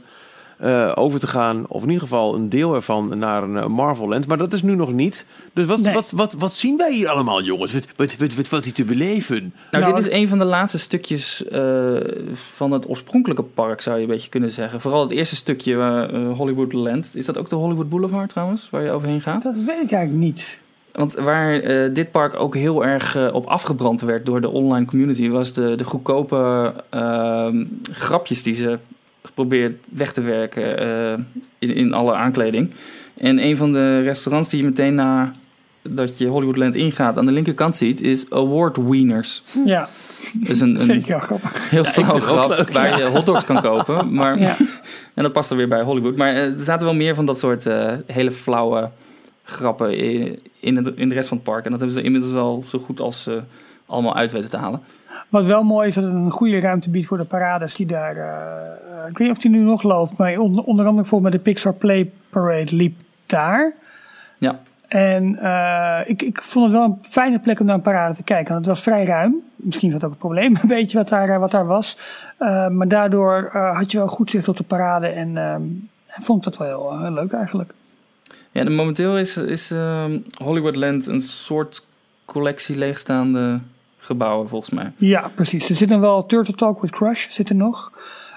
eh, 0.61 0.91
over 0.95 1.19
te 1.19 1.27
gaan, 1.27 1.65
of 1.67 1.81
in 1.81 1.87
ieder 1.87 2.01
geval 2.01 2.35
een 2.35 2.49
deel 2.49 2.73
ervan, 2.75 3.17
naar 3.17 3.43
een 3.43 3.57
eh, 3.57 3.65
Marvel 3.65 4.09
Land. 4.09 4.27
Maar 4.27 4.37
dat 4.37 4.53
is 4.53 4.61
nu 4.61 4.75
nog 4.75 4.93
niet. 4.93 5.25
Dus 5.53 5.65
wat, 5.65 5.79
Nee. 5.79 5.93
wat, 5.93 6.11
wat, 6.15 6.33
wat 6.33 6.53
zien 6.53 6.77
wij 6.77 6.93
hier 6.93 7.07
allemaal, 7.07 7.41
jongens? 7.41 7.73
Wat, 7.73 7.85
wat, 7.95 8.15
wat, 8.17 8.35
wat, 8.35 8.49
wat 8.49 8.65
is 8.65 8.71
te 8.71 8.83
beleven? 8.83 9.53
Nou, 9.71 9.83
Nou, 9.83 9.95
dit 9.95 10.05
is 10.05 10.11
een 10.11 10.27
van 10.27 10.37
de 10.37 10.45
laatste 10.45 10.79
stukjes 10.79 11.47
eh, 11.47 11.61
van 12.33 12.71
het 12.71 12.89
oorspronkelijke 12.89 13.43
park, 13.43 13.81
zou 13.81 13.95
je 13.95 14.01
een 14.01 14.09
beetje 14.09 14.29
kunnen 14.29 14.51
zeggen. 14.51 14.81
Vooral 14.81 15.01
het 15.01 15.11
eerste 15.11 15.35
stukje, 15.35 16.09
Hollywood 16.35 16.73
Land. 16.73 17.15
Is 17.15 17.25
dat 17.25 17.37
ook 17.37 17.49
de 17.49 17.55
Hollywood 17.55 17.89
Boulevard 17.89 18.29
trouwens, 18.29 18.69
waar 18.69 18.83
je 18.83 18.91
overheen 18.91 19.21
gaat? 19.21 19.43
Dat 19.43 19.55
weet 19.55 19.83
ik 19.83 19.91
eigenlijk 19.91 20.11
niet. 20.11 20.61
Want 20.91 21.13
waar 21.13 21.59
eh, 21.59 21.93
dit 21.93 22.11
park 22.11 22.39
ook 22.39 22.55
heel 22.55 22.85
erg 22.85 23.31
op 23.31 23.45
afgebrand 23.45 24.01
werd 24.01 24.25
door 24.25 24.41
de 24.41 24.49
online 24.49 24.85
community, 24.85 25.29
was 25.29 25.53
de, 25.53 25.75
de 25.75 25.83
goedkope 25.83 26.73
ehm, 26.89 27.65
grapjes 27.91 28.43
die 28.43 28.53
ze 28.53 28.77
geprobeerd 29.35 29.73
weg 29.89 30.13
te 30.13 30.21
werken 30.21 30.77
eh, 30.79 31.23
in, 31.59 31.75
in 31.75 31.93
alle 31.93 32.13
aankleding. 32.13 32.71
En 33.17 33.43
een 33.43 33.57
van 33.57 33.71
de 33.71 34.01
restaurants 34.01 34.49
die 34.49 34.59
je 34.59 34.65
meteen 34.65 34.95
na 34.95 35.31
dat 35.83 36.17
je 36.17 36.27
Hollywoodland 36.27 36.75
ingaat 36.75 37.17
aan 37.17 37.25
de 37.25 37.31
linkerkant 37.31 37.75
ziet, 37.75 38.01
is 38.01 38.29
Award 38.29 38.77
Wieners. 38.77 39.43
Ja, 39.65 39.87
Dat 40.33 40.49
is 40.49 40.59
een, 40.61 40.77
vind 40.77 40.89
ik 40.89 40.95
een 40.97 41.03
heel 41.03 41.19
grappig. 41.19 41.69
heel 41.69 41.83
flauw 41.83 42.19
grap 42.19 42.49
leuk, 42.49 42.71
waar 42.71 42.97
je 42.97 43.03
hotdogs 43.03 43.45
kan 43.45 43.61
kopen. 43.61 44.13
Maar, 44.13 44.39
Ja. 44.47 44.55
En 45.13 45.23
dat 45.23 45.31
past 45.31 45.51
er 45.51 45.57
weer 45.57 45.67
bij 45.67 45.81
Hollywood. 45.81 46.15
Maar 46.15 46.33
eh, 46.33 46.43
er 46.43 46.59
zaten 46.59 46.85
wel 46.85 46.95
meer 46.95 47.15
van 47.15 47.25
dat 47.25 47.39
soort 47.39 47.65
eh, 47.65 47.93
hele 48.05 48.31
flauwe 48.31 48.89
grappen 49.43 49.97
in, 49.97 50.39
in, 50.59 50.75
het, 50.75 50.91
in 50.95 51.09
de 51.09 51.15
rest 51.15 51.27
van 51.27 51.37
het 51.37 51.45
park. 51.45 51.65
En 51.65 51.71
dat 51.71 51.79
hebben 51.79 51.97
ze 51.97 52.03
inmiddels 52.03 52.33
wel 52.33 52.63
zo 52.67 52.79
goed 52.79 52.99
als 52.99 53.27
eh, 53.27 53.35
allemaal 53.85 54.15
uit 54.15 54.31
weten 54.31 54.49
te 54.49 54.57
halen. 54.57 54.81
Wat 55.31 55.45
wel 55.45 55.63
mooi 55.63 55.87
is 55.87 55.95
dat 55.95 56.03
het 56.03 56.13
een 56.13 56.31
goede 56.31 56.59
ruimte 56.59 56.89
biedt 56.89 57.07
voor 57.07 57.17
de 57.17 57.23
parades 57.23 57.75
die 57.75 57.85
daar. 57.85 58.15
eh, 58.15 59.03
eh, 59.03 59.09
ik 59.09 59.17
weet 59.17 59.27
niet 59.27 59.37
of 59.37 59.43
die 59.43 59.51
nu 59.51 59.59
nog 59.59 59.83
loopt, 59.83 60.17
maar 60.17 60.37
onder, 60.37 60.63
onder 60.63 60.85
andere 60.85 61.01
bijvoorbeeld 61.01 61.33
met 61.33 61.43
de 61.43 61.51
Pixar 61.51 61.73
Play 61.73 62.11
Parade 62.29 62.75
liep 62.75 62.95
daar. 63.25 63.73
Ja. 64.37 64.59
En 64.87 65.39
eh, 65.39 66.09
ik, 66.09 66.21
ik 66.21 66.41
vond 66.41 66.65
het 66.65 66.73
wel 66.73 66.83
een 66.83 66.97
fijne 67.01 67.39
plek 67.39 67.59
om 67.59 67.65
naar 67.65 67.75
een 67.75 67.81
parade 67.81 68.15
te 68.15 68.23
kijken. 68.23 68.53
Want 68.53 68.65
het 68.65 68.75
was 68.75 68.83
vrij 68.83 69.05
ruim. 69.05 69.35
Misschien 69.55 69.87
is 69.87 69.93
dat 69.93 70.03
ook 70.03 70.11
een 70.11 70.17
probleem, 70.17 70.55
een 70.61 70.67
beetje 70.67 70.97
wat 70.97 71.09
daar, 71.09 71.39
wat 71.39 71.51
daar 71.51 71.65
was. 71.65 71.97
Maar 72.69 72.87
daardoor 72.87 73.49
had 73.53 73.91
je 73.91 73.97
wel 73.97 74.07
goed 74.07 74.31
zicht 74.31 74.47
op 74.47 74.57
de 74.57 74.63
parade. 74.63 75.07
En 75.07 75.37
ehm, 75.37 75.63
ik 76.17 76.23
vond 76.23 76.43
dat 76.43 76.57
wel 76.57 76.67
heel, 76.67 77.01
heel 77.01 77.11
leuk 77.13 77.31
eigenlijk. 77.31 77.73
Ja, 78.51 78.61
en 78.61 78.75
momenteel 78.75 79.17
is, 79.17 79.37
is 79.37 79.71
ehm, 79.71 80.17
Hollywoodland 80.43 81.07
een 81.07 81.21
soort 81.21 81.85
collectie 82.25 82.77
leegstaande 82.77 83.59
gebouwen, 84.01 84.49
volgens 84.49 84.71
mij. 84.71 84.91
Ja, 84.97 85.31
precies. 85.35 85.69
Er 85.69 85.75
zit 85.75 85.89
nog 85.89 85.99
wel 85.99 86.25
Turtle 86.25 86.53
Talk 86.55 86.81
with 86.81 86.91
Crush 86.91 87.29
zit 87.29 87.49
er 87.49 87.55
nog. 87.55 87.91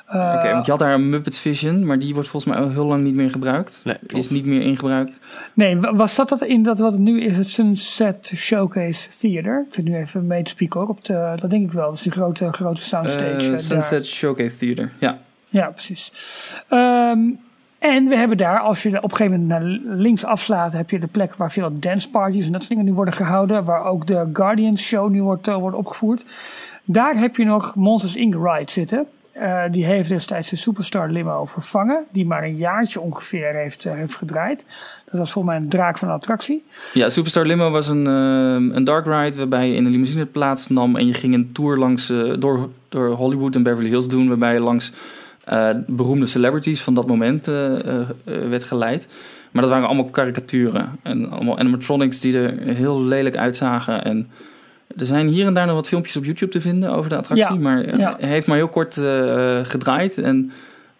Eh, 0.06 0.34
Oké, 0.38 0.52
want 0.52 0.64
je 0.64 0.70
had 0.70 0.80
daar 0.80 0.94
een 0.94 1.08
Muppets 1.10 1.40
Vision, 1.40 1.86
maar 1.86 1.98
die 1.98 2.14
wordt 2.14 2.28
volgens 2.28 2.54
mij 2.54 2.62
al 2.64 2.70
heel 2.70 2.84
lang 2.84 3.02
niet 3.02 3.14
meer 3.14 3.30
gebruikt. 3.30 3.80
Nee. 3.84 3.96
Is 4.06 4.30
niet 4.30 4.46
meer 4.46 4.60
in 4.60 4.76
gebruik. 4.78 5.10
Nee, 5.54 5.76
wa- 5.76 5.94
was 5.94 6.14
dat 6.14 6.28
dat 6.28 6.42
in 6.42 6.62
dat 6.62 6.78
wat 6.78 6.92
het 6.92 7.00
nu 7.00 7.22
is, 7.22 7.36
het 7.36 7.48
Sunset 7.48 8.32
Showcase 8.36 9.08
Theater? 9.20 9.64
Ik 9.68 9.74
zit 9.74 9.84
nu 9.84 9.96
even 9.96 10.26
mee 10.26 10.42
te 10.42 10.50
spieken 10.50 10.80
hoor, 10.80 10.88
op 10.88 11.04
de, 11.04 11.32
dat 11.36 11.50
denk 11.50 11.66
ik 11.66 11.72
wel. 11.72 11.84
Dat 11.86 11.94
is 11.94 12.02
die 12.02 12.12
grote, 12.12 12.52
grote 12.52 12.82
soundstage. 12.82 13.24
Eh, 13.24 13.42
eh, 13.44 13.48
daar. 13.48 13.58
Sunset 13.58 14.06
Showcase 14.06 14.56
Theater, 14.56 14.92
ja. 14.98 15.18
Ja, 15.48 15.66
precies. 15.70 16.12
Ehm, 16.68 17.18
en 17.84 18.08
we 18.08 18.16
hebben 18.16 18.36
daar, 18.36 18.58
als 18.58 18.82
je 18.82 18.96
op 19.02 19.10
een 19.10 19.16
gegeven 19.16 19.40
moment 19.40 19.48
naar 19.48 19.96
links 19.96 20.24
afslaat, 20.24 20.72
heb 20.72 20.90
je 20.90 20.98
de 20.98 21.06
plek 21.06 21.34
waar 21.34 21.52
veel 21.52 21.72
danceparties 21.80 22.46
en 22.46 22.52
dat 22.52 22.60
soort 22.60 22.72
dingen 22.72 22.84
nu 22.84 22.92
worden 22.92 23.14
gehouden. 23.14 23.64
Waar 23.64 23.84
ook 23.84 24.06
de 24.06 24.28
Guardians 24.32 24.82
Show 24.82 25.10
nu 25.10 25.22
wordt, 25.22 25.48
eh, 25.48 25.56
wordt 25.56 25.76
opgevoerd. 25.76 26.24
Daar 26.84 27.16
heb 27.16 27.36
je 27.36 27.44
nog 27.44 27.74
Monsters 27.74 28.16
Inc. 28.16 28.34
Ride 28.34 28.70
zitten. 28.70 29.06
Eh, 29.32 29.62
die 29.70 29.84
heeft 29.84 30.08
destijds 30.08 30.50
de 30.50 30.56
Superstar 30.56 31.10
Limo 31.10 31.44
vervangen. 31.44 32.04
Die 32.12 32.26
maar 32.26 32.42
een 32.42 32.56
jaartje 32.56 33.00
ongeveer 33.00 33.54
heeft, 33.54 33.84
eh, 33.84 33.92
heeft 33.92 34.14
gedraaid. 34.14 34.64
Dat 35.04 35.18
was 35.18 35.32
volgens 35.32 35.54
mij 35.54 35.62
een 35.62 35.70
draak 35.70 35.98
van 35.98 36.08
een 36.08 36.14
attractie. 36.14 36.64
Ja, 36.92 37.08
Superstar 37.08 37.46
Limo 37.46 37.70
was 37.70 37.88
een, 37.88 38.06
een 38.06 38.84
dark 38.84 39.06
ride 39.06 39.36
waarbij 39.36 39.68
je 39.68 39.76
in 39.76 39.84
een 39.84 39.90
limousine 39.90 40.26
plaats 40.26 40.68
nam 40.68 40.96
en 40.96 41.06
je 41.06 41.14
ging 41.14 41.34
een 41.34 41.52
tour 41.52 41.78
langs, 41.78 42.12
door, 42.38 42.70
door 42.88 43.08
Hollywood 43.10 43.54
en 43.54 43.62
Beverly 43.62 43.88
Hills 43.88 44.08
doen, 44.08 44.28
waarbij 44.28 44.52
je 44.52 44.60
langs 44.60 44.92
eh, 45.44 45.70
beroemde 45.86 46.26
celebrities 46.26 46.82
van 46.82 46.94
dat 46.94 47.06
moment 47.06 47.48
eh, 47.48 48.00
eh, 48.00 48.06
werd 48.24 48.64
geleid. 48.64 49.08
Maar 49.50 49.62
dat 49.62 49.70
waren 49.70 49.86
allemaal 49.86 50.04
karikaturen 50.04 50.98
en 51.02 51.30
allemaal 51.30 51.58
animatronics 51.58 52.20
die 52.20 52.38
er 52.38 52.74
heel 52.74 53.02
lelijk 53.02 53.36
uitzagen. 53.36 54.04
En 54.04 54.30
er 54.96 55.06
zijn 55.06 55.28
hier 55.28 55.46
en 55.46 55.54
daar 55.54 55.66
nog 55.66 55.74
wat 55.74 55.88
filmpjes 55.88 56.16
op 56.16 56.24
YouTube 56.24 56.52
te 56.52 56.60
vinden 56.60 56.90
over 56.90 57.10
de 57.10 57.16
attractie, 57.16 57.54
Ja, 57.54 57.60
maar 57.60 57.98
ja. 57.98 58.16
hij 58.18 58.28
heeft 58.28 58.46
maar 58.46 58.56
heel 58.56 58.68
kort 58.68 58.94
gedraaid 59.62 60.18
en 60.18 60.52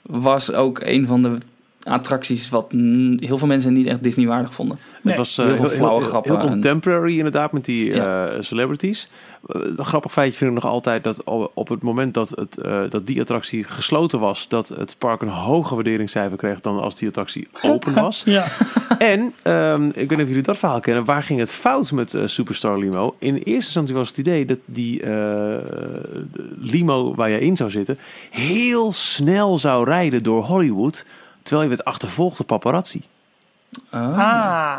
was 0.02 0.52
ook 0.52 0.80
een 0.82 1.06
van 1.06 1.22
de 1.22 1.36
attracties 1.84 2.48
wat 2.48 2.66
heel 3.16 3.38
veel 3.38 3.46
mensen 3.46 3.72
niet 3.72 3.86
echt 3.86 4.02
Disney 4.02 4.26
waardig 4.26 4.54
vonden. 4.54 4.78
Nee, 5.02 5.14
het 5.14 5.16
was 5.16 5.38
eh, 5.38 5.44
heel 5.46 5.56
veel 5.56 5.64
heel, 5.68 5.76
flauwe 5.76 5.98
heel, 6.00 6.08
grappen 6.08 6.32
heel 6.32 6.40
en- 6.40 6.48
contemporary 6.48 7.16
inderdaad 7.16 7.52
met 7.52 7.64
die 7.64 7.84
Ja. 7.84 8.26
eh, 8.28 8.40
celebrities. 8.42 9.08
Eh, 9.48 9.60
een 9.76 9.84
grappig 9.84 10.12
feitje 10.12 10.36
vind 10.36 10.50
ik 10.56 10.62
nog 10.62 10.72
altijd 10.72 11.04
dat 11.04 11.24
op 11.24 11.50
op 11.54 11.68
het 11.68 11.82
moment 11.82 12.14
dat, 12.14 12.30
het, 12.30 12.58
eh, 12.58 12.82
dat 12.88 13.06
die 13.06 13.20
attractie 13.20 13.64
gesloten 13.64 14.20
was, 14.20 14.48
dat 14.48 14.68
het 14.68 14.94
park 14.98 15.22
een 15.22 15.28
hoger 15.28 15.74
waarderingscijfer 15.74 16.36
kreeg 16.36 16.60
dan 16.60 16.80
als 16.80 16.94
die 16.96 17.08
attractie 17.08 17.48
open 17.62 17.94
was. 17.94 18.22
Ja, 18.24 18.46
En, 18.98 19.32
ehm, 19.42 19.84
ik 19.86 19.94
weet 19.94 20.10
niet 20.10 20.20
of 20.20 20.28
jullie 20.28 20.42
dat 20.42 20.58
verhaal 20.58 20.80
kennen, 20.80 21.04
waar 21.04 21.22
ging 21.22 21.38
het 21.38 21.50
fout 21.50 21.92
met 21.92 22.16
Superstar 22.24 22.78
Limo? 22.78 23.14
In 23.18 23.34
eerste 23.34 23.52
instantie 23.52 23.94
was 23.94 24.08
het 24.08 24.18
idee 24.18 24.44
dat 24.44 24.58
die 24.64 25.02
eh, 25.02 25.08
de 25.08 26.54
limo 26.60 27.14
waar 27.14 27.30
je 27.30 27.40
in 27.40 27.56
zou 27.56 27.70
zitten, 27.70 27.98
heel 28.30 28.92
snel 28.92 29.58
zou 29.58 29.84
rijden 29.84 30.22
door 30.22 30.42
Hollywood, 30.42 31.06
terwijl 31.44 31.68
je 31.68 31.74
werd 31.76 31.88
achtervolgd 31.88 32.36
door 32.36 32.46
paparazzi. 32.46 33.02
ah. 33.90 34.76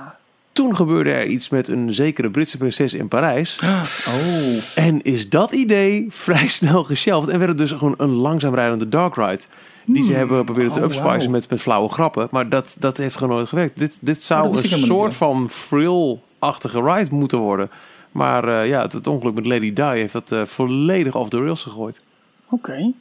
Toen 0.51 0.75
gebeurde 0.75 1.11
er 1.11 1.25
iets 1.25 1.49
met 1.49 1.67
een 1.67 1.93
zekere 1.93 2.29
Britse 2.29 2.57
prinses 2.57 2.93
in 2.93 3.07
Parijs. 3.07 3.59
Oh. 4.07 4.77
En 4.77 5.01
is 5.01 5.29
dat 5.29 5.51
idee 5.51 6.05
vrij 6.09 6.47
snel 6.57 6.83
geshelved. 6.83 7.29
En 7.29 7.37
werd 7.37 7.49
het 7.49 7.57
dus 7.59 7.71
gewoon 7.71 7.93
een 7.97 8.13
langzaam 8.13 8.55
rijdende 8.55 8.89
dark 8.89 9.15
ride. 9.15 9.41
Die 9.85 10.03
ze 10.03 10.13
hebben 10.13 10.37
geprobeerd 10.37 10.73
te 10.73 10.79
Oh, 10.79 10.85
upspicen 10.85 11.31
met, 11.31 11.49
met 11.49 11.61
flauwe 11.61 11.89
grappen. 11.89 12.27
Maar 12.31 12.49
dat, 12.49 12.75
dat 12.79 12.97
heeft 12.97 13.17
gewoon 13.17 13.35
nooit 13.35 13.47
gewerkt. 13.49 13.79
Dit, 13.79 13.97
dit 14.01 14.15
Oh, 14.17 14.21
zou 14.23 14.45
een 14.47 14.51
niet, 14.53 14.85
soort 14.85 15.13
van 15.13 15.49
thrill-achtige 15.67 16.81
ride 16.81 17.15
moeten 17.15 17.37
worden. 17.39 17.69
Maar 18.11 18.47
eh, 18.61 18.67
ja, 18.69 18.81
het, 18.81 18.93
het 18.93 19.07
ongeluk 19.07 19.33
met 19.33 19.45
Lady 19.45 19.73
Di 19.73 19.81
heeft 19.83 20.13
dat 20.13 20.31
eh, 20.31 20.45
volledig 20.45 21.15
off 21.15 21.29
the 21.29 21.37
rails 21.43 21.63
gegooid. 21.63 22.01
Oké. 22.49 22.91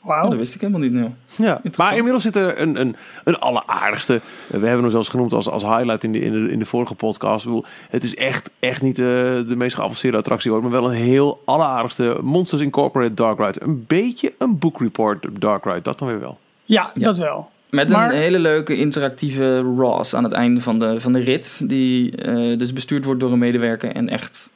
Wauw. 0.00 0.24
Oh, 0.24 0.30
dat 0.30 0.38
wist 0.38 0.54
ik 0.54 0.60
helemaal 0.60 0.80
niet. 0.80 0.92
Nou. 0.92 1.10
Ja, 1.36 1.60
maar 1.76 1.96
inmiddels 1.96 2.22
zit 2.22 2.36
er 2.36 2.60
een, 2.60 2.80
een, 2.80 2.96
een 3.24 3.38
alleraardigste. 3.38 4.14
eh, 4.14 4.20
We 4.60 4.66
hebben 4.66 4.80
hem 4.82 4.90
zelfs 4.90 5.08
genoemd 5.08 5.32
als, 5.32 5.48
als 5.48 5.62
highlight 5.62 6.04
in 6.04 6.12
de, 6.12 6.20
in, 6.20 6.32
de, 6.32 6.52
in 6.52 6.58
de 6.58 6.64
vorige 6.64 6.94
podcast. 6.94 7.44
Ik 7.44 7.50
bedoel, 7.50 7.64
het 7.90 8.04
is 8.04 8.14
echt, 8.16 8.50
echt 8.58 8.82
niet 8.82 8.98
eh, 8.98 9.04
de 9.04 9.54
meest 9.56 9.74
geavanceerde 9.74 10.16
attractie 10.16 10.50
hoor. 10.50 10.62
Maar 10.62 10.70
wel 10.70 10.84
een 10.90 10.96
heel 10.96 11.42
alleraardigste 11.44 12.18
Monsters 12.22 12.62
Incorporated 12.62 13.16
Dark 13.16 13.38
Ride. 13.38 13.62
Een 13.62 13.84
beetje 13.86 14.32
een 14.38 14.58
book 14.58 14.80
report 14.80 15.26
Dark 15.40 15.64
Ride. 15.64 15.82
Dat 15.82 15.98
dan 15.98 16.08
weer 16.08 16.20
wel. 16.20 16.38
Ja, 16.64 16.90
dat 16.94 17.18
wel. 17.18 17.50
Met 17.70 17.90
Maar- 17.90 18.10
een 18.12 18.16
hele 18.18 18.38
leuke 18.38 18.76
interactieve 18.76 19.58
Ross 19.58 20.14
aan 20.14 20.24
het 20.24 20.32
einde 20.32 20.60
van 20.60 20.78
de, 20.78 21.00
van 21.00 21.12
de 21.12 21.18
rit. 21.20 21.68
Die 21.68 22.16
eh, 22.16 22.58
dus 22.58 22.72
bestuurd 22.72 23.04
wordt 23.04 23.20
door 23.20 23.32
een 23.32 23.38
medewerker 23.38 23.94
en 23.94 24.08
echt 24.08 24.50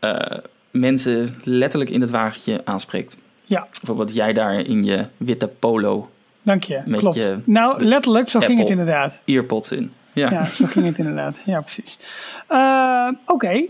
eh, 0.00 0.38
mensen 0.70 1.34
letterlijk 1.42 1.90
in 1.90 2.00
het 2.00 2.10
wagentje 2.10 2.60
aanspreekt. 2.64 3.16
Ja, 3.44 3.66
Bijvoorbeeld 3.70 4.14
jij 4.14 4.32
daar 4.32 4.54
in 4.54 4.84
je 4.84 5.06
witte 5.16 5.46
polo 5.46 6.08
dank 6.42 6.62
je. 6.64 6.80
Met 6.84 7.00
Klopt. 7.00 7.16
je 7.16 7.38
nou, 7.44 7.84
letterlijk, 7.84 8.28
zo 8.28 8.40
ging 8.40 8.58
het 8.58 8.68
inderdaad. 8.68 9.20
earpods 9.24 9.70
in. 9.70 9.92
Ja. 10.12 10.30
Ja, 10.30 10.44
zo 10.44 10.66
ging 10.66 10.86
het 10.86 10.98
inderdaad. 10.98 11.40
Ja, 11.44 11.60
precies. 11.60 11.98
Eh, 12.48 13.08
Oké. 13.26 13.62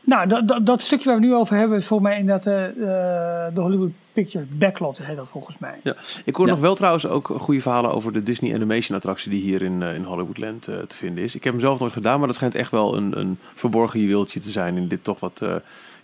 Nou, 0.00 0.28
dat, 0.28 0.48
dat, 0.48 0.66
dat 0.66 0.80
stukje 0.80 1.08
waar 1.08 1.20
we 1.20 1.26
nu 1.26 1.34
over 1.34 1.56
hebben 1.56 1.78
is 1.78 1.86
volgens 1.86 2.08
mij 2.08 2.18
inderdaad 2.18 2.46
eh, 2.46 2.66
eh, 2.68 3.54
de 3.54 3.60
Hollywood 3.60 3.90
Pictures 4.12 4.48
Backlot, 4.50 4.98
heet 5.02 5.16
dat 5.16 5.28
volgens 5.28 5.58
mij. 5.58 5.74
Ja. 5.82 5.94
Ik 6.24 6.36
hoor 6.36 6.46
Ja. 6.46 6.52
nog 6.52 6.60
wel 6.60 6.74
trouwens 6.74 7.06
ook 7.06 7.26
goede 7.38 7.60
verhalen 7.60 7.90
over 7.92 8.12
de 8.12 8.22
Disney 8.22 8.54
Animation 8.54 8.96
attractie 8.96 9.30
die 9.30 9.42
hier 9.42 9.62
in, 9.62 9.82
in 9.82 10.02
Hollywoodland 10.02 10.62
te 10.62 10.84
vinden 10.96 11.24
is. 11.24 11.34
Ik 11.34 11.44
heb 11.44 11.52
hem 11.52 11.62
zelf 11.62 11.78
nooit 11.78 11.92
gedaan, 11.92 12.18
maar 12.18 12.26
dat 12.26 12.36
schijnt 12.36 12.54
echt 12.54 12.70
wel 12.70 12.96
een, 12.96 13.18
een 13.18 13.38
verborgen 13.54 14.00
juweeltje 14.00 14.40
te 14.40 14.50
zijn 14.50 14.76
in 14.76 14.88
dit 14.88 15.04
toch 15.04 15.20
wat 15.20 15.40
eh, 15.42 15.54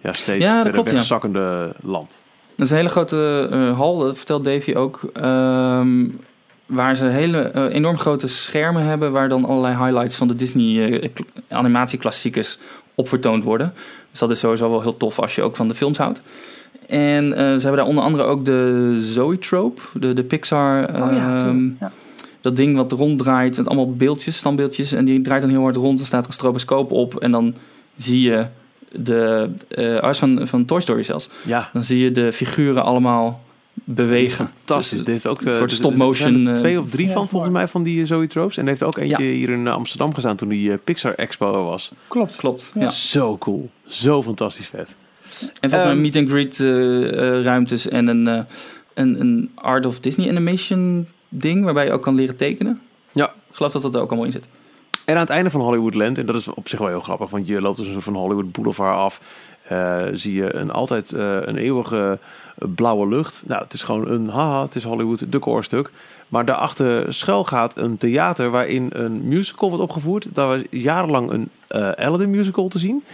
ja, 0.01 0.13
steeds 0.13 0.45
Ja, 0.45 0.53
dat 0.53 0.55
verder 0.55 0.73
klopt, 0.73 0.89
ja. 0.91 0.95
wegzakkende 0.95 1.73
land. 1.83 2.23
Dat 2.63 2.71
is 2.71 2.77
een 2.77 2.83
hele 2.83 2.93
grote 2.93 3.49
eh, 3.51 3.77
hal, 3.79 3.99
dat 3.99 4.17
vertelt 4.17 4.45
Davy 4.45 4.75
ook. 4.75 5.01
ehm, 5.13 6.05
waar 6.67 6.97
ze 6.97 7.07
hele 7.07 7.39
eh, 7.39 7.75
enorm 7.75 7.99
grote 7.99 8.29
schermen 8.29 8.83
hebben. 8.83 9.13
Waar 9.13 9.29
dan 9.29 9.45
allerlei 9.45 9.77
highlights 9.77 10.17
van 10.17 10.29
de 10.29 10.35
Disney 10.35 11.01
eh, 11.01 11.09
kl- 11.15 11.23
animatieklassiekers 11.49 12.59
op 12.95 13.09
vertoond 13.09 13.45
worden. 13.45 13.73
Dus 14.11 14.19
dat 14.19 14.31
is 14.31 14.39
sowieso 14.39 14.71
wel 14.71 14.81
heel 14.83 14.97
tof 14.97 15.19
als 15.19 15.35
je 15.35 15.43
ook 15.43 15.57
van 15.57 15.69
de 15.69 15.75
films 15.75 15.99
houdt. 15.99 16.23
En 16.87 17.33
ze 17.37 17.43
hebben 17.43 17.77
daar 17.77 17.87
onder 17.87 18.05
andere 18.05 18.23
ook 18.23 18.45
de 18.45 18.97
Zoetrope, 19.01 19.83
de, 19.95 20.13
de 20.13 20.25
Pixar. 20.25 20.89
Oh 20.89 21.13
ja, 21.13 21.39
ehm, 21.39 21.67
ja. 21.81 21.93
dat 22.41 22.57
ding 22.57 22.77
wat 22.77 22.93
ronddraait 22.93 23.57
met 23.57 23.67
allemaal 23.67 23.93
beeldjes, 23.93 24.37
standbeeldjes. 24.37 24.93
En 24.93 25.05
die 25.05 25.21
draait 25.21 25.43
dan 25.43 25.51
heel 25.51 25.63
hard 25.63 25.77
rond. 25.77 26.01
Er 26.01 26.07
staat 26.07 26.27
een 26.27 26.33
stroboscoop 26.33 26.91
op. 26.91 27.17
En 27.21 27.31
dan 27.33 27.55
zie 27.97 28.21
je 28.21 28.47
de... 28.95 29.51
eh 29.69 29.99
oh, 30.03 30.11
is 30.11 30.19
van, 30.19 30.49
van 30.49 30.65
Toy 30.65 30.81
Story 30.81 31.03
zelfs. 31.03 31.29
Ja, 31.47 31.71
Dan 31.73 31.85
zie 31.85 31.99
je 31.99 32.11
de 32.11 32.33
figuren 32.33 32.83
allemaal 32.85 33.43
bewegen. 33.85 34.51
fantastisch. 34.57 34.91
Dus, 34.91 34.99
Dit 34.99 35.09
heeft 35.09 35.27
ook, 35.27 35.41
een 35.41 35.47
eh, 35.53 35.57
soort 35.57 35.71
er- 35.71 35.77
stop-motion, 35.77 36.47
er 36.47 36.53
eh, 36.53 36.59
twee 36.59 36.81
of 36.81 36.91
drie 36.91 37.07
Ja, 37.07 37.13
van 37.13 37.29
volgens 37.29 37.53
mij 37.53 37.69
van 37.69 37.83
die 37.83 38.07
Zoe 38.07 38.27
Tropes. 38.27 38.57
En 38.57 38.63
er 38.63 38.69
heeft 38.69 38.83
ook 38.83 38.97
eentje 38.97 39.23
hier 39.25 39.51
in 39.51 39.67
eh, 39.67 39.73
Amsterdam 39.73 40.15
gestaan 40.15 40.37
toen 40.37 40.49
die 40.49 40.73
eh, 40.73 40.79
Pixar 40.85 41.15
Expo 41.15 41.65
was. 41.65 41.93
Klopt. 42.09 42.37
Klopt, 42.37 42.73
Ja. 42.79 42.91
Zo 42.91 43.39
cool. 43.39 43.71
Zo 43.87 44.23
fantastisch 44.23 44.67
vet. 44.67 44.97
En 45.61 45.71
volgens 45.71 45.83
mij 45.83 45.91
Ehm, 45.91 46.01
meet 46.01 46.17
and 46.17 46.29
greet 46.31 46.61
eh, 46.61 47.37
eh, 47.37 47.43
ruimtes 47.45 47.89
en 47.89 48.07
een, 48.07 48.29
eh, 48.29 48.43
een, 48.95 49.21
een 49.21 49.51
Art 49.55 49.87
of 49.87 50.01
Disney 50.01 50.29
Animation 50.29 51.07
ding 51.29 51.65
waarbij 51.65 51.85
je 51.85 51.93
ook 51.93 52.03
kan 52.03 52.15
leren 52.15 52.37
tekenen. 52.37 52.81
Ja. 53.13 53.27
Ik 53.27 53.57
geloof 53.59 53.73
dat 53.73 53.83
dat 53.83 53.95
er 53.95 54.01
ook 54.01 54.09
allemaal 54.09 54.27
in 54.27 54.33
zit. 54.33 54.47
En 55.05 55.15
aan 55.15 55.21
het 55.21 55.31
einde 55.31 55.51
van 55.51 55.61
Hollywoodland, 55.61 56.19
en 56.19 56.27
dat 56.27 56.37
is 56.37 56.49
op 56.49 56.69
zich 56.69 56.79
wel 56.79 56.89
heel 56.89 57.01
grappig, 57.01 57.31
want 57.31 57.47
je 57.47 57.61
loopt 57.61 57.77
dus 57.77 57.89
van 57.99 58.15
Hollywood 58.15 58.53
Boulevard 58.53 58.97
af, 58.97 59.21
eh, 59.63 59.97
zie 60.13 60.35
je 60.35 60.55
een, 60.55 60.71
altijd 60.71 61.13
eh, 61.13 61.37
een 61.41 61.57
eeuwige 61.57 62.19
blauwe 62.57 63.09
lucht. 63.09 63.43
Nou, 63.47 63.63
het 63.63 63.73
is 63.73 63.83
gewoon 63.83 64.09
een, 64.09 64.29
haha, 64.29 64.63
het 64.63 64.75
is 64.75 64.85
Hollywood 64.85 65.33
decorstuk. 65.33 65.91
Maar 66.29 66.45
daarachter 66.45 67.15
schuil 67.15 67.45
gaat 67.45 67.77
een 67.77 67.99
theater 67.99 68.51
waarin 68.51 68.91
een 68.93 69.29
musical 69.29 69.69
wordt 69.69 69.85
opgevoerd. 69.85 70.27
Daar 70.33 70.47
was 70.47 70.61
jarenlang 70.71 71.31
een 71.31 71.49
Aladdin 71.97 72.31
musical 72.31 72.69
te 72.69 72.79
zien. 72.79 73.05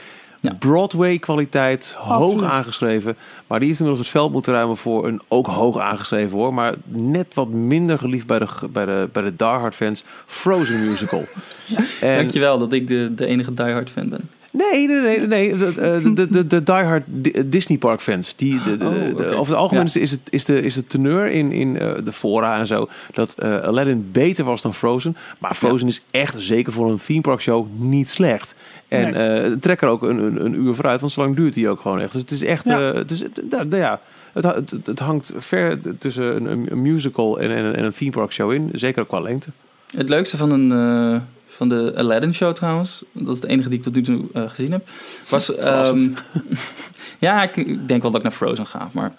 Ja. 0.41 0.57
Broadway 0.59 1.19
kwaliteit, 1.19 1.95
hoog 1.99 2.23
Absoluut. 2.33 2.51
aangeschreven. 2.51 3.17
Maar 3.47 3.59
die 3.59 3.69
heeft 3.69 3.81
inmiddels 3.81 4.07
het 4.09 4.17
veld 4.17 4.33
moeten 4.33 4.53
ruimen 4.53 4.77
voor 4.77 5.07
een 5.07 5.21
ook 5.29 5.47
hoog 5.47 5.79
aangeschreven 5.79 6.39
hoor. 6.39 6.55
Maar 6.55 6.75
net 6.85 7.35
wat 7.35 7.49
minder 7.49 7.99
geliefd 7.99 8.27
bij 8.27 8.39
de, 8.39 8.47
bij 8.71 8.85
de, 8.85 9.09
bij 9.13 9.23
de 9.23 9.37
Die 9.37 9.47
Hard 9.47 9.75
fans. 9.75 10.05
Frozen 10.27 10.85
musical. 10.85 11.25
En- 12.01 12.17
Dankjewel 12.17 12.59
dat 12.59 12.73
ik 12.73 12.87
de, 12.89 13.13
de 13.15 13.27
enige 13.27 13.55
diehard 13.55 13.91
fan 13.91 14.09
ben. 14.09 14.31
Nee, 14.51 14.89
nee, 14.89 15.01
nee, 15.01 15.21
nee. 15.27 15.57
De, 15.57 15.73
de, 16.03 16.13
de, 16.15 16.29
de, 16.29 16.47
de 16.47 16.63
diehard 16.63 17.03
Di- 17.07 17.49
Disney 17.49 17.79
Park 17.79 18.01
fans. 18.01 18.35
Die, 18.37 18.63
de, 18.63 18.77
de, 18.77 18.85
Oh, 18.87 19.39
over 19.39 19.53
het 19.53 19.63
algemeen 19.63 19.89
Ja. 19.93 20.01
is, 20.01 20.11
het, 20.11 20.21
is, 20.31 20.45
de, 20.45 20.63
is 20.63 20.75
de 20.75 20.87
teneur 20.87 21.27
in, 21.31 21.53
in 21.53 21.79
eh, 21.79 21.93
de 22.05 22.13
fora 22.13 22.59
en 22.59 22.67
zo. 22.67 22.89
Dat 23.13 23.35
eh, 23.39 23.59
Aladdin 23.61 24.09
beter 24.13 24.45
was 24.45 24.63
dan 24.63 24.75
Frozen. 24.75 25.17
Maar 25.39 25.55
Frozen 25.55 25.89
is 25.89 26.05
echt, 26.11 26.35
zeker 26.39 26.73
voor 26.73 26.91
een 26.91 26.99
theme 27.07 27.21
park 27.21 27.41
show, 27.41 27.67
niet 27.77 28.09
slecht. 28.09 28.55
En 28.89 29.11
Nee. 29.13 29.41
eh 29.41 29.53
trek 29.61 29.83
er 29.83 29.89
ook 29.89 30.03
een, 30.03 30.19
een, 30.23 30.45
een 30.45 30.55
uur 30.61 30.75
vooruit, 30.75 31.01
want 31.01 31.13
zo 31.13 31.21
lang 31.23 31.37
duurt 31.37 31.55
die 31.55 31.69
ook 31.69 31.81
gewoon 31.81 32.01
echt. 32.01 32.13
Dus 32.13 32.21
het 32.21 32.31
is 32.31 32.43
echt, 32.43 32.67
Ja. 32.69 32.89
eh, 32.89 32.95
het, 32.95 33.11
is, 33.11 33.23
nou, 33.51 33.67
nou 33.67 33.83
ja, 33.83 34.01
het, 34.33 34.45
het, 34.45 34.87
het 34.87 34.99
hangt 34.99 35.33
ver 35.39 35.79
tussen 35.99 36.51
een, 36.51 36.67
een, 36.73 36.83
musical 36.83 37.41
en, 37.41 37.51
en, 37.51 37.65
een- 37.65 37.75
en 37.75 37.85
een 37.85 37.93
theme 37.93 38.11
park 38.11 38.33
show 38.33 38.53
in. 38.53 38.69
Zeker 38.73 39.03
ook 39.03 39.09
qua 39.09 39.21
lengte. 39.21 39.49
Het 39.97 40.09
leukste 40.09 40.37
van, 40.37 40.51
een, 40.51 40.73
eh, 40.73 41.21
van 41.59 41.69
de 41.69 41.93
Aladdin 41.97 42.35
show 42.35 42.55
trouwens, 42.55 43.05
dat 43.13 43.35
is 43.35 43.41
de 43.41 43.49
enige 43.49 43.69
die 43.69 43.79
ik 43.79 43.85
tot 43.85 43.95
nu 43.95 44.03
toe 44.03 44.25
eh, 44.33 44.51
gezien 44.51 44.73
heb, 44.73 44.89
was... 45.29 45.55
Ehm, 45.57 46.09
ja, 47.27 47.43
ik, 47.43 47.57
ik 47.57 47.89
denk 47.89 48.03
wel 48.03 48.11
dat 48.11 48.21
ik 48.21 48.23
naar 48.23 48.37
Frozen 48.37 48.67
ga, 48.67 48.89
maar... 48.93 49.13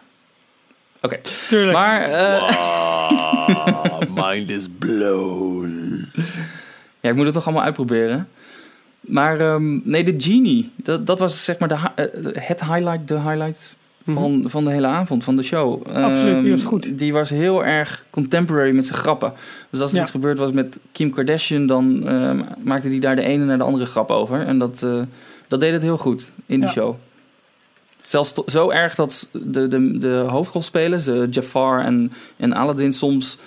Oké, 1.02 1.20
Tuurlijk. 1.48 1.78
maar... 1.78 2.02
eh, 2.02 4.00
mind 4.26 4.50
is 4.50 4.68
blown. 4.78 6.08
Ja, 7.00 7.10
ik 7.10 7.16
moet 7.16 7.26
het 7.26 7.34
toch 7.34 7.46
allemaal 7.46 7.64
uitproberen. 7.64 8.28
Maar 9.02 9.40
ehm, 9.40 9.80
nee, 9.84 10.04
de 10.04 10.16
Genie, 10.18 10.72
dat, 10.76 11.06
dat 11.06 11.20
was 11.20 11.44
zeg 11.44 11.58
maar 11.60 11.68
de, 11.68 11.78
eh, 11.96 12.06
het 12.48 12.64
highlight, 12.64 13.08
de 13.08 13.20
highlight 13.20 13.76
van, 14.06 14.44
van 14.46 14.64
de 14.64 14.72
hele 14.72 14.88
avond, 14.88 15.24
van 15.24 15.36
de 15.36 15.42
show. 15.42 15.88
Absoluut, 15.88 16.42
die 16.42 16.52
was 16.52 16.60
Ehm, 16.62 16.70
goed. 16.70 16.98
Die 17.00 17.14
was 17.14 17.30
heel 17.30 17.66
erg 17.66 18.06
contemporary 18.10 18.72
met 18.76 18.86
zijn 18.86 19.00
grappen. 19.00 19.34
Dus 19.70 19.80
als 19.82 19.90
er 19.90 19.96
Ja. 19.96 20.02
iets 20.02 20.12
gebeurd 20.12 20.38
was 20.38 20.52
met 20.52 20.80
Kim 20.92 21.10
Kardashian, 21.12 21.68
dan 21.68 22.08
ehm, 22.08 22.42
maakte 22.64 22.88
hij 22.88 23.00
daar 23.00 23.16
de 23.16 23.22
ene 23.24 23.46
naar 23.46 23.58
de 23.58 23.64
andere 23.64 23.86
grap 23.86 24.10
over. 24.10 24.46
En 24.46 24.60
dat, 24.60 24.84
eh, 24.84 25.02
dat 25.48 25.60
deed 25.60 25.72
het 25.74 25.82
heel 25.82 25.98
goed 25.98 26.32
in 26.46 26.60
die 26.60 26.66
Ja. 26.68 26.72
show. 26.74 26.96
Zelfs 28.02 28.34
zo 28.48 28.70
erg 28.70 28.96
dat 28.96 29.30
de, 29.32 29.68
de, 29.68 29.98
de 29.98 30.26
hoofdrolspelers, 30.28 31.08
eh, 31.08 31.32
Jafar 31.32 31.86
en, 31.86 32.12
en 32.38 32.54
Aladdin, 32.54 32.94
soms 32.94 33.40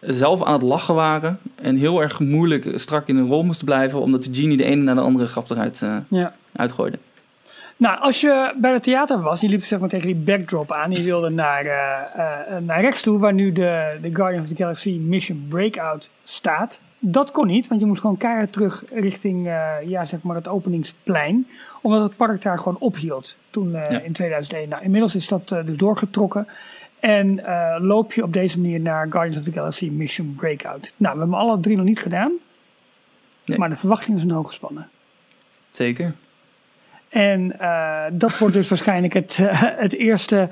zelf 0.00 0.42
aan 0.44 0.52
het 0.52 0.62
lachen 0.62 0.94
waren. 0.94 1.38
En 1.54 1.76
heel 1.76 2.02
erg 2.02 2.20
moeilijk 2.20 2.68
strak 2.74 3.08
in 3.08 3.16
een 3.16 3.26
rol 3.26 3.42
moesten 3.44 3.64
blijven, 3.66 4.00
omdat 4.00 4.24
de 4.24 4.34
genie 4.34 4.56
de 4.56 4.64
ene 4.64 4.82
naar 4.82 4.94
de 4.94 5.00
andere 5.00 5.26
grap 5.26 5.50
eruit 5.50 5.82
eh, 5.82 5.96
Ja. 6.08 6.34
uitgooide. 6.52 6.98
Nou, 7.80 8.00
als 8.00 8.20
je 8.20 8.52
bij 8.56 8.72
het 8.72 8.82
theater 8.82 9.20
was, 9.20 9.40
je 9.40 9.48
liep 9.48 9.64
zeg 9.64 9.78
maar 9.80 9.88
tegen 9.88 10.06
die 10.06 10.16
backdrop 10.18 10.72
aan. 10.72 10.90
Je 10.90 11.02
wilde 11.02 11.28
naar, 11.30 11.64
eh, 11.64 12.56
eh, 12.56 12.62
naar 12.62 12.80
rechts 12.80 13.02
toe, 13.02 13.18
waar 13.18 13.32
nu 13.34 13.52
de, 13.52 13.98
de 14.02 14.14
Guardian 14.14 14.42
of 14.42 14.48
the 14.48 14.56
Galaxy 14.56 14.98
Mission 15.02 15.46
Breakout 15.48 16.10
staat. 16.24 16.80
Dat 16.98 17.30
kon 17.30 17.46
niet, 17.46 17.68
want 17.68 17.80
je 17.80 17.86
moest 17.86 18.00
gewoon 18.00 18.16
keihard 18.16 18.52
terug 18.52 18.84
richting 18.92 19.46
eh, 19.46 19.72
ja, 19.84 20.04
zeg 20.04 20.22
maar 20.22 20.36
het 20.36 20.48
openingsplein. 20.48 21.46
Omdat 21.82 22.02
het 22.02 22.16
park 22.16 22.42
daar 22.42 22.58
gewoon 22.58 22.76
ophield 22.78 23.36
toen 23.50 23.74
eh, 23.74 23.90
Ja. 23.90 24.00
in 24.00 24.12
2001. 24.12 24.68
Nou, 24.68 24.82
inmiddels 24.82 25.14
is 25.14 25.28
dat 25.28 25.52
eh, 25.52 25.66
dus 25.66 25.76
doorgetrokken. 25.76 26.46
En 27.00 27.44
eh, 27.46 27.76
loop 27.80 28.12
je 28.12 28.22
op 28.22 28.32
deze 28.32 28.60
manier 28.60 28.80
naar 28.80 29.06
Guardians 29.10 29.38
of 29.38 29.44
the 29.44 29.52
Galaxy 29.52 29.88
Mission 29.88 30.34
Breakout. 30.36 30.94
Nou, 30.96 31.14
we 31.14 31.20
hebben 31.20 31.38
alle 31.38 31.60
drie 31.60 31.76
nog 31.76 31.86
niet 31.86 32.00
gedaan. 32.00 32.32
Nee. 33.44 33.58
Maar 33.58 33.68
de 33.68 33.76
verwachtingen 33.76 34.20
zijn 34.20 34.32
hoog 34.32 34.46
gespannen. 34.46 34.88
Zeker. 35.70 36.14
En 37.10 37.58
eh, 37.58 38.02
dat 38.12 38.38
wordt 38.38 38.54
dus 38.54 38.68
waarschijnlijk 38.68 39.12
het, 39.12 39.38
eh, 39.40 39.62
het, 39.62 39.94
eerste, 39.94 40.48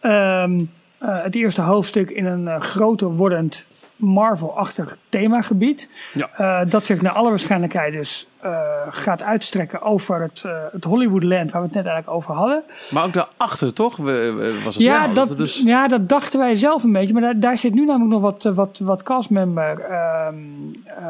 eh, 0.00 0.50
het 0.98 1.34
eerste 1.34 1.62
hoofdstuk 1.62 2.10
in 2.10 2.26
een 2.26 2.60
groter 2.60 3.08
wordend 3.08 3.66
Marvel-achtig 3.98 4.96
themagebied. 5.08 5.88
Ja. 6.14 6.28
Eh, 6.36 6.70
dat 6.70 6.84
zich 6.84 7.02
naar 7.02 7.12
alle 7.12 7.28
waarschijnlijkheid 7.28 7.92
dus 7.92 8.26
eh, 8.40 8.50
gaat 8.88 9.22
uitstrekken 9.22 9.82
over 9.82 10.20
het, 10.22 10.42
eh, 10.44 10.52
het 10.72 10.84
Hollywoodland 10.84 11.50
waar 11.50 11.60
we 11.60 11.66
het 11.66 11.76
net 11.76 11.86
eigenlijk 11.86 12.16
over 12.16 12.34
hadden. 12.34 12.62
Maar 12.90 13.04
ook 13.04 13.12
daarachter, 13.12 13.72
toch? 13.72 13.96
We, 13.96 14.02
we- 14.36 14.60
was 14.64 14.74
het 14.74 14.84
Ja, 14.84 15.04
wel, 15.04 15.14
dat, 15.14 15.38
dus... 15.38 15.62
ja, 15.64 15.88
dat 15.88 16.08
dachten 16.08 16.38
wij 16.38 16.54
zelf 16.54 16.84
een 16.84 16.92
beetje. 16.92 17.12
Maar 17.12 17.22
daar, 17.22 17.40
daar 17.40 17.58
zit 17.58 17.74
nu 17.74 17.84
namelijk 17.84 18.10
nog 18.10 18.20
wat, 18.20 18.42
wat, 18.54 18.78
wat 18.82 19.02
castmember 19.02 19.80
ehm, 19.80 20.34
eh, 20.84 21.04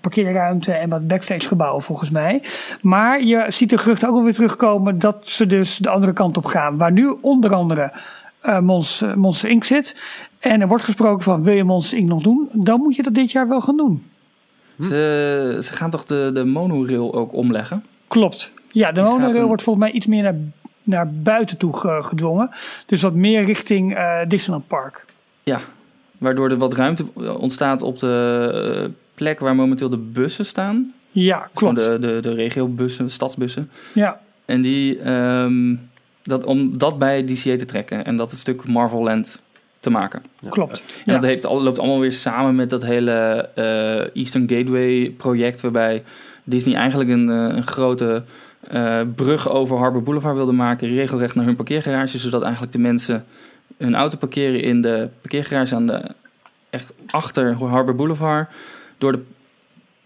parkeerruimte 0.00 0.72
en 0.72 0.88
wat 0.88 1.06
backstage 1.06 1.48
gebouwen 1.48 1.82
volgens 1.82 2.10
mij. 2.10 2.42
Maar 2.80 3.22
je 3.22 3.44
ziet 3.48 3.70
de 3.70 3.78
geruchten 3.78 4.08
ook 4.08 4.14
wel 4.14 4.24
weer 4.24 4.32
terugkomen 4.34 4.98
dat 4.98 5.16
ze 5.30 5.46
dus 5.46 5.76
de 5.76 5.90
andere 5.90 6.12
kant 6.12 6.36
op 6.36 6.44
gaan. 6.44 6.78
Waar 6.78 6.92
nu 6.92 7.16
onder 7.20 7.54
andere 7.54 7.92
eh 8.40 8.58
Mons, 8.58 9.04
Monster 9.14 9.50
Inc. 9.50 9.64
zit. 9.64 10.00
En 10.44 10.60
er 10.60 10.68
wordt 10.68 10.84
gesproken 10.84 11.24
van 11.24 11.42
wil 11.42 11.54
je 11.54 11.64
Monster 11.64 11.98
Inc. 11.98 12.08
nog 12.08 12.22
doen? 12.22 12.48
Dan 12.52 12.80
moet 12.80 12.96
je 12.96 13.02
dat 13.02 13.14
dit 13.14 13.30
jaar 13.32 13.48
wel 13.48 13.60
gaan 13.60 13.76
doen. 13.76 14.02
Ze, 14.80 15.58
ze 15.62 15.72
gaan 15.72 15.90
toch 15.90 16.04
de, 16.04 16.30
de 16.34 16.44
monorail 16.44 17.14
ook 17.14 17.32
omleggen? 17.32 17.84
Klopt. 18.08 18.52
Ja, 18.72 18.88
de 18.92 18.94
Die 19.00 19.10
monorail 19.10 19.36
een- 19.40 19.46
wordt 19.46 19.62
volgens 19.62 19.84
mij 19.84 19.94
iets 19.94 20.06
meer 20.06 20.22
naar, 20.22 20.36
naar 20.82 21.12
buiten 21.12 21.56
toe 21.58 21.76
ge- 21.76 22.00
gedwongen. 22.02 22.50
Dus 22.86 23.02
wat 23.02 23.14
meer 23.14 23.44
richting 23.44 23.94
eh, 23.94 24.20
Disneyland 24.28 24.66
Park. 24.68 25.04
Ja, 25.42 25.58
waardoor 26.18 26.50
er 26.50 26.56
wat 26.58 26.72
ruimte 26.72 27.04
ontstaat 27.38 27.82
op 27.82 27.98
de 27.98 28.82
eh, 28.84 28.90
plek 29.14 29.38
waar 29.40 29.54
momenteel 29.56 29.88
de 29.88 29.96
bussen 29.98 30.46
staan. 30.46 30.92
Ja, 31.10 31.48
klopt. 31.54 31.76
de, 31.76 31.98
de, 31.98 32.18
de 32.20 32.32
regiobussen, 32.34 33.10
stadsbussen. 33.10 33.70
Ja, 33.92 34.20
En 34.44 34.60
die, 34.62 34.98
ehm, 34.98 35.74
dat, 36.22 36.44
om 36.44 36.78
dat 36.78 36.98
bij 36.98 37.22
DCA 37.24 37.56
te 37.56 37.64
trekken 37.64 38.04
en 38.04 38.16
dat 38.16 38.30
het 38.30 38.40
stuk 38.40 38.66
Marvel 38.66 39.02
Land 39.02 39.42
te 39.84 39.90
maken. 39.90 40.22
klopt. 40.48 40.84
En 40.96 41.02
Ja. 41.04 41.12
dat 41.12 41.22
heeft, 41.22 41.46
al- 41.46 41.62
loopt 41.62 41.78
allemaal 41.78 42.00
weer 42.00 42.12
samen 42.12 42.54
met 42.54 42.70
dat 42.70 42.82
hele 42.84 43.48
eh, 43.54 44.16
Eastern 44.22 44.48
Gateway 44.48 45.14
project, 45.16 45.60
waarbij 45.60 46.02
Disney 46.44 46.74
eigenlijk 46.74 47.10
een, 47.10 47.28
eh, 47.30 47.56
een 47.56 47.66
grote 47.66 48.22
eh, 48.68 49.00
brug 49.14 49.48
over 49.48 49.76
Harbor 49.78 50.02
Boulevard 50.02 50.34
wilden 50.36 50.56
maken, 50.56 50.88
regelrecht 50.88 51.34
naar 51.34 51.44
hun 51.44 51.56
parkeergarage, 51.56 52.18
zodat 52.18 52.42
eigenlijk 52.42 52.72
de 52.72 52.78
mensen 52.78 53.24
hun 53.76 53.94
auto 53.94 54.16
parkeren 54.16 54.62
in 54.62 54.80
de 54.80 55.08
parkeergarage 55.20 55.74
aan 55.74 55.86
de 55.86 56.02
echt 56.70 56.94
achter 57.10 57.54
Harbor 57.54 57.94
Boulevard, 57.94 58.48
door 58.98 59.18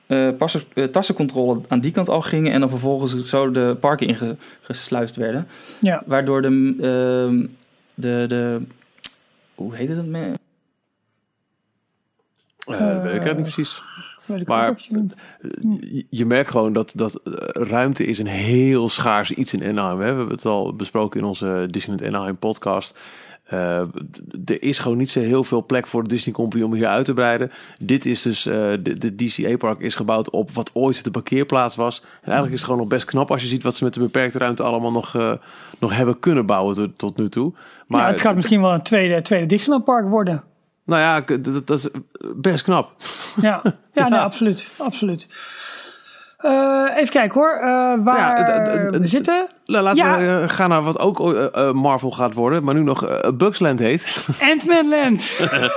de 0.07 0.89
tassencontrole 0.91 1.61
aan 1.69 1.81
die 1.81 1.91
kant 1.93 2.09
al 2.09 2.21
gingen 2.23 2.53
en 2.53 2.61
dan 2.61 2.69
vervolgens 2.69 3.17
zo 3.29 3.51
de 3.51 3.77
parken 3.81 4.07
ingesluist 4.07 5.17
werden, 5.17 5.47
Ja. 5.81 6.03
waardoor 6.07 6.43
de, 6.43 6.49
ehm, 6.81 7.47
de, 7.95 8.25
de 8.29 8.61
hoe 9.59 9.75
heette 9.75 9.95
dat? 9.95 10.05
me- 10.07 10.33
Eh, 12.67 13.03
weet 13.03 13.15
ik 13.15 13.23
het 13.23 13.37
niet 13.37 13.43
precies. 13.53 13.81
Ik 14.27 14.47
Maar- 14.47 14.69
absoluut. 14.69 15.15
Je- 16.11 16.27
merkt 16.27 16.51
gewoon 16.51 16.73
dat, 16.73 16.91
dat 16.95 17.15
eh, 17.25 17.33
ruimte 17.53 18.05
is 18.05 18.19
een 18.19 18.27
heel 18.27 18.89
schaars 18.89 19.31
iets 19.33 19.55
in 19.55 19.63
Anaheim. 19.69 19.99
Hè? 20.01 20.13
We 20.13 20.17
hebben 20.19 20.35
het 20.35 20.45
al 20.45 20.75
besproken 20.77 21.21
in 21.21 21.27
onze 21.27 21.67
Disneyland 21.71 22.09
Anaheim 22.09 22.37
podcast. 22.39 22.99
Eh, 23.49 23.81
er 24.45 24.63
is 24.63 24.79
gewoon 24.79 24.99
niet 24.99 25.11
zo 25.11 25.21
heel 25.21 25.45
veel 25.45 25.65
plek 25.67 25.87
voor 25.87 26.03
de 26.03 26.09
Disney 26.09 26.35
Company 26.35 26.63
om 26.63 26.75
hier 26.75 26.87
uit 26.87 27.05
te 27.05 27.15
breiden. 27.15 27.51
Dit 27.79 28.07
is 28.07 28.23
dus, 28.23 28.47
eh, 28.47 28.55
de, 28.81 28.99
de 28.99 29.15
DCA-park 29.15 29.81
is 29.81 29.95
gebouwd 29.95 30.31
op 30.31 30.51
wat 30.51 30.71
ooit 30.73 31.05
de 31.05 31.11
parkeerplaats 31.11 31.77
was. 31.77 32.01
En 32.01 32.07
eigenlijk 32.23 32.53
is 32.53 32.59
het 32.59 32.65
gewoon 32.65 32.79
nog 32.81 32.89
best 32.89 33.05
knap 33.05 33.31
als 33.31 33.43
je 33.43 33.49
ziet 33.49 33.63
wat 33.63 33.77
ze 33.77 33.85
met 33.85 33.95
de 33.95 34.01
beperkte 34.01 34.39
ruimte 34.39 34.63
allemaal 34.63 34.93
nog, 34.93 35.15
eh, 35.15 35.33
nog 35.79 35.97
hebben 35.97 36.19
kunnen 36.21 36.47
bouwen 36.47 36.75
tot, 36.75 36.99
tot 36.99 37.17
nu 37.17 37.29
toe. 37.29 37.53
Maar 37.87 38.01
ja, 38.01 38.07
het 38.07 38.21
gaat 38.21 38.35
misschien 38.35 38.61
wel 38.61 38.73
een 38.73 38.83
tweede, 38.83 39.23
tweede 39.23 39.47
Disneyland 39.47 39.85
park 39.85 40.09
worden. 40.09 40.43
nou 40.85 41.01
ja, 41.01 41.37
dat, 41.37 41.67
dat 41.67 41.79
is 41.79 41.89
best 42.37 42.63
knap. 42.65 42.93
Ja, 43.41 43.63
ja, 43.93 44.09
Nee, 44.09 44.19
absoluut. 44.19 44.69
absoluut. 44.79 45.29
Even 46.97 47.09
kijken 47.11 47.41
hoor, 47.41 47.61
waar 48.05 48.39
Ja, 48.39 48.91
we 48.91 49.07
zitten. 49.07 49.49
Nou, 49.69 49.83
Laten 49.85 50.05
Ja. 50.05 50.19
we 50.19 50.43
eh, 50.43 50.49
gaan 50.49 50.69
naar 50.69 50.83
wat 50.83 50.99
ook 50.99 51.35
eh, 51.35 51.69
eh, 51.69 51.75
Marvel 51.75 52.11
gaat 52.11 52.35
worden, 52.35 52.65
maar 52.65 52.75
nu 52.75 52.83
nog 52.83 53.05
eh, 53.07 53.33
Bugsland 53.33 53.79
heet. 53.79 54.27
Ant-Man 54.53 54.89
Land. 54.89 55.27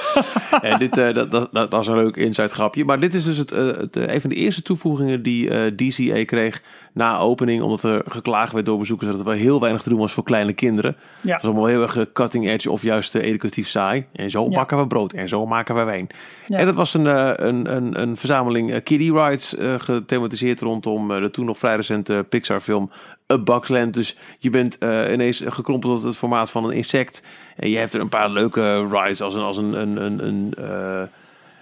En 0.61 0.79
dit, 0.79 0.95
dat, 0.95 1.15
dat, 1.31 1.31
dat, 1.51 1.71
dat 1.71 1.81
is 1.81 1.87
een 1.87 1.95
leuk 1.95 2.15
inside 2.15 2.47
grapje. 2.47 2.85
Maar 2.85 2.99
dit 2.99 3.13
is 3.13 3.23
dus 3.23 3.37
het, 3.37 3.49
het, 3.49 3.95
een 3.95 4.21
van 4.21 4.29
de 4.29 4.35
eerste 4.35 4.61
toevoegingen 4.61 5.23
die 5.23 5.75
DCA 5.75 6.25
kreeg 6.25 6.61
na 6.93 7.17
opening. 7.17 7.61
Omdat 7.61 7.83
er 7.83 8.01
geklaagd 8.07 8.51
werd 8.53 8.65
door 8.65 8.77
bezoekers 8.77 9.09
dat 9.09 9.19
er 9.19 9.25
wel 9.25 9.33
heel 9.33 9.59
weinig 9.59 9.81
te 9.81 9.89
doen 9.89 9.99
was 9.99 10.11
voor 10.13 10.23
kleine 10.23 10.53
kinderen. 10.53 10.95
Ja. 11.21 11.33
Het 11.33 11.41
was 11.41 11.51
allemaal 11.51 11.69
heel 11.69 11.81
erg 11.81 12.11
cutting 12.13 12.47
edge 12.47 12.71
of 12.71 12.81
juist 12.81 13.15
educatief 13.15 13.67
saai. 13.67 14.05
En 14.13 14.29
zo 14.29 14.43
Ja. 14.43 14.49
bakken 14.49 14.77
we 14.79 14.87
brood 14.87 15.13
en 15.13 15.27
zo 15.29 15.45
maken 15.45 15.75
we 15.75 15.83
wijn. 15.83 16.07
Ja. 16.47 16.57
En 16.57 16.65
dat 16.65 16.75
was 16.75 16.93
een, 16.93 17.05
een, 17.47 17.75
een, 17.75 18.01
een 18.01 18.17
verzameling 18.17 18.83
kiddie 18.83 19.13
rides 19.13 19.55
gethematiseerd 19.77 20.61
rondom 20.61 21.07
de 21.07 21.31
toen 21.31 21.45
nog 21.45 21.57
vrij 21.57 21.75
recente 21.75 22.25
Pixar 22.29 22.59
film 22.61 22.91
A 23.31 23.37
Bug's 23.37 23.69
Land. 23.69 23.93
Dus 23.93 24.15
je 24.39 24.49
bent 24.49 24.77
eh, 24.77 25.11
ineens 25.13 25.43
gekrompeld 25.45 25.95
tot 25.95 26.03
het 26.03 26.15
formaat 26.15 26.51
van 26.51 26.63
een 26.65 26.71
insect. 26.71 27.23
En 27.55 27.69
je 27.69 27.77
hebt 27.77 27.93
er 27.93 27.99
een 27.99 28.09
paar 28.09 28.29
leuke 28.29 28.87
rides 28.87 29.21
als 29.21 29.33
een, 29.33 29.41
als 29.41 29.57
een, 29.57 29.73
een, 29.81 30.05
een, 30.05 30.27
een 30.27 30.53
eh, 30.57 31.01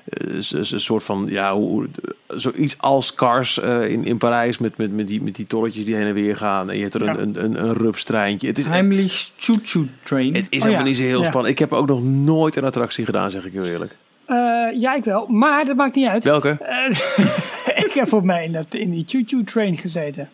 eh, 0.09 0.35
een 0.71 0.79
soort 0.79 1.03
van, 1.03 1.25
ja, 1.29 1.53
hoe, 1.55 1.87
zoiets 2.27 2.77
als 2.77 3.15
Cars 3.15 3.59
eh, 3.59 3.89
in, 3.89 4.05
in 4.05 4.17
Parijs 4.17 4.57
met, 4.57 4.77
met, 4.77 4.93
met, 4.95 5.07
die, 5.07 5.21
met 5.21 5.35
die 5.35 5.47
torretjes 5.47 5.85
die 5.85 5.95
heen 5.95 6.07
en 6.07 6.13
weer 6.13 6.37
gaan. 6.37 6.69
En 6.69 6.75
je 6.75 6.81
hebt 6.81 6.93
er 6.93 7.03
Ja. 7.03 7.17
een, 7.17 7.21
een, 7.21 7.43
een, 7.43 7.63
een 7.63 7.73
rupstreintje. 7.73 8.47
Het 8.47 8.57
is 8.57 8.65
Heimlich 8.65 9.31
Choo 9.37 9.55
Choo 9.63 9.85
Train. 10.03 10.35
het 10.35 10.47
is 10.49 10.57
Oh 10.57 10.63
helemaal 10.63 10.83
ja, 10.83 10.87
niet 10.87 10.97
zo 10.97 11.03
heel 11.03 11.21
ja. 11.21 11.27
spannend. 11.27 11.53
Ik 11.53 11.59
heb 11.59 11.73
ook 11.73 11.87
nog 11.87 12.03
nooit 12.03 12.55
een 12.55 12.63
attractie 12.63 13.05
gedaan, 13.05 13.31
zeg 13.31 13.45
ik 13.45 13.53
heel 13.53 13.65
eerlijk. 13.65 13.95
Eh, 14.25 14.35
ja, 14.79 14.95
ik 14.95 15.03
wel. 15.03 15.27
Maar 15.27 15.65
dat 15.65 15.75
maakt 15.75 15.95
niet 15.95 16.07
uit. 16.07 16.23
Welke? 16.23 16.57
Ik 17.85 17.91
heb 17.93 18.07
voor 18.07 18.25
mij 18.25 18.45
in, 18.45 18.51
dat, 18.51 18.67
in 18.69 18.91
die 18.91 19.03
choo-choo 19.07 19.43
train 19.43 19.77
gezeten. 19.77 20.29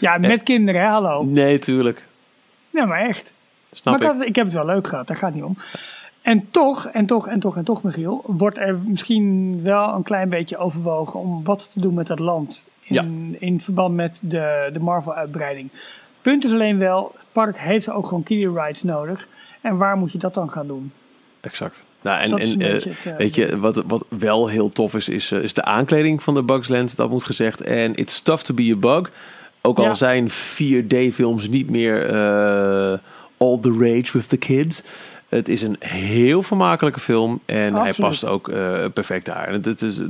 Ja, 0.00 0.18
met 0.18 0.42
kinderen, 0.42 0.80
hè, 0.80 0.88
hallo. 0.88 1.24
Nee, 1.24 1.58
tuurlijk. 1.58 2.04
Ja, 2.70 2.84
maar 2.84 3.00
echt. 3.00 3.32
Snap 3.70 4.00
maar 4.00 4.16
ik. 4.16 4.28
ik, 4.28 4.36
heb 4.36 4.44
het 4.44 4.54
wel 4.54 4.66
leuk 4.66 4.86
gehad, 4.86 5.06
daar 5.06 5.16
gaat 5.16 5.34
het 5.34 5.34
niet 5.34 5.44
om. 5.44 5.56
En 6.22 6.50
toch, 6.50 6.86
en 6.86 7.06
toch, 7.06 7.28
en 7.28 7.40
toch, 7.40 7.56
en 7.56 7.64
toch, 7.64 7.82
Michiel, 7.82 8.24
wordt 8.26 8.58
er 8.58 8.78
misschien 8.78 9.60
wel 9.62 9.94
een 9.94 10.02
klein 10.02 10.28
beetje 10.28 10.56
overwogen 10.56 11.20
om 11.20 11.44
wat 11.44 11.70
te 11.72 11.80
doen 11.80 11.94
met 11.94 12.06
dat 12.06 12.18
land. 12.18 12.62
In, 12.82 13.36
in 13.38 13.60
verband 13.60 13.94
met 13.94 14.20
de, 14.22 14.70
de 14.72 14.78
Marvel-uitbreiding. 14.78 15.70
Punt 16.22 16.44
is 16.44 16.52
alleen 16.52 16.78
wel, 16.78 17.12
het 17.14 17.26
park 17.32 17.58
heeft 17.58 17.90
ook 17.90 18.06
gewoon 18.06 18.22
kiddie 18.22 18.52
rides 18.52 18.82
nodig. 18.82 19.28
En 19.60 19.76
waar 19.76 19.96
moet 19.96 20.12
je 20.12 20.18
dat 20.18 20.34
dan 20.34 20.50
gaan 20.50 20.66
doen? 20.66 20.92
Exact. 21.40 21.86
Nou, 22.00 22.20
en, 22.20 22.38
en 22.38 22.60
eh, 22.60 22.72
het, 22.72 22.86
eh, 23.04 23.16
weet 23.16 23.34
je, 23.34 23.58
wat, 23.58 23.82
wat 23.86 24.04
wel 24.08 24.48
heel 24.48 24.68
tof 24.68 24.94
is, 24.94 25.08
is, 25.08 25.32
eh, 25.32 25.42
is 25.42 25.54
de 25.54 25.64
aankleding 25.64 26.22
van 26.22 26.34
de 26.34 26.42
Bugs 26.42 26.68
Land. 26.68 26.96
Dat 26.96 27.10
moet 27.10 27.24
gezegd. 27.24 27.60
En 27.60 27.94
it's 27.94 28.22
tough 28.22 28.44
to 28.44 28.54
be 28.54 28.72
a 28.72 28.76
bug. 28.76 29.10
Ook 29.62 29.78
al 29.78 29.84
Ja. 29.84 29.94
zijn 29.94 30.30
4D-films 30.30 31.48
niet 31.48 31.70
meer 31.70 32.06
eh, 32.06 32.98
all 33.36 33.58
the 33.60 33.70
rage 33.78 34.08
with 34.12 34.28
the 34.28 34.36
kids. 34.36 34.82
Het 35.28 35.48
is 35.48 35.62
een 35.62 35.76
heel 35.78 36.42
vermakelijke 36.42 37.00
film 37.00 37.40
en 37.44 37.74
hij 37.74 37.92
past 37.92 38.24
ook 38.26 38.48
eh, 38.48 38.84
perfect 38.94 39.26
daar. 39.26 39.48
En 39.48 39.62
het, 39.62 39.82
is, 39.82 40.00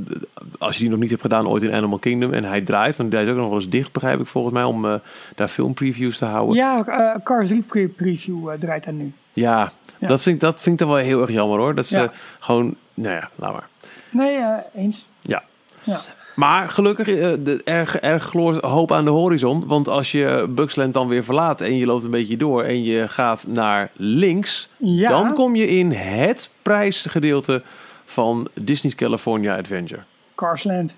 als 0.59 0.75
je 0.75 0.81
die 0.81 0.89
nog 0.91 0.99
niet 0.99 1.09
hebt 1.09 1.21
gedaan 1.21 1.47
ooit 1.47 1.63
in 1.63 1.73
Animal 1.73 1.99
Kingdom 1.99 2.33
en 2.33 2.43
hij 2.43 2.61
draait, 2.61 2.95
want 2.95 3.13
hij 3.13 3.23
is 3.23 3.29
ook 3.29 3.35
nog 3.35 3.45
wel 3.45 3.53
eens 3.55 3.69
dicht, 3.69 3.91
begrijp 3.91 4.19
ik 4.19 4.27
volgens 4.27 4.53
mij, 4.53 4.63
om 4.63 4.85
eh, 4.85 4.93
daar 5.35 5.47
filmpreviews 5.47 6.17
te 6.17 6.25
houden. 6.25 6.55
Ja, 6.55 6.85
eh, 6.85 7.21
Cars 7.23 7.47
3 7.47 7.61
pre- 7.61 7.87
preview 7.87 8.49
draait 8.59 8.83
daar 8.83 8.93
nu. 8.93 9.11
Ja, 9.33 9.71
Ja. 9.99 10.07
Dat, 10.07 10.21
vind 10.21 10.35
ik, 10.35 10.41
dat 10.41 10.61
vind 10.61 10.81
ik 10.81 10.87
dan 10.87 10.95
wel 10.95 11.05
heel 11.05 11.21
erg 11.21 11.31
jammer 11.31 11.59
hoor. 11.59 11.75
Dat 11.75 11.85
ze 11.85 11.97
Ja. 11.97 12.11
gewoon, 12.39 12.75
nou 12.93 13.15
ja, 13.15 13.29
laat 13.35 13.51
maar. 13.53 13.67
Nee, 14.09 14.39
eens. 14.75 15.07
Ja. 15.21 15.43
Ja. 15.83 15.99
Maar 16.35 16.69
gelukkig 16.69 17.07
eh, 17.07 17.31
de, 17.43 17.61
erg, 17.63 17.97
erg 17.97 18.23
gloort 18.23 18.63
hoop 18.63 18.91
aan 18.91 19.05
de 19.05 19.11
horizon. 19.11 19.67
Want 19.67 19.87
als 19.87 20.11
je 20.11 20.45
Bugsland 20.49 20.93
dan 20.93 21.07
weer 21.07 21.23
verlaat 21.23 21.61
en 21.61 21.77
je 21.77 21.85
loopt 21.85 22.03
een 22.03 22.11
beetje 22.11 22.37
door 22.37 22.63
en 22.63 22.83
je 22.83 23.07
gaat 23.07 23.45
naar 23.49 23.91
links, 23.95 24.69
Ja. 24.77 25.07
dan 25.07 25.33
kom 25.33 25.55
je 25.55 25.67
in 25.67 25.91
het 25.91 26.49
prijsgedeelte 26.61 27.61
van 28.05 28.47
Disney's 28.53 28.95
California 28.95 29.57
Adventure. 29.57 30.01
Carsland. 30.35 30.97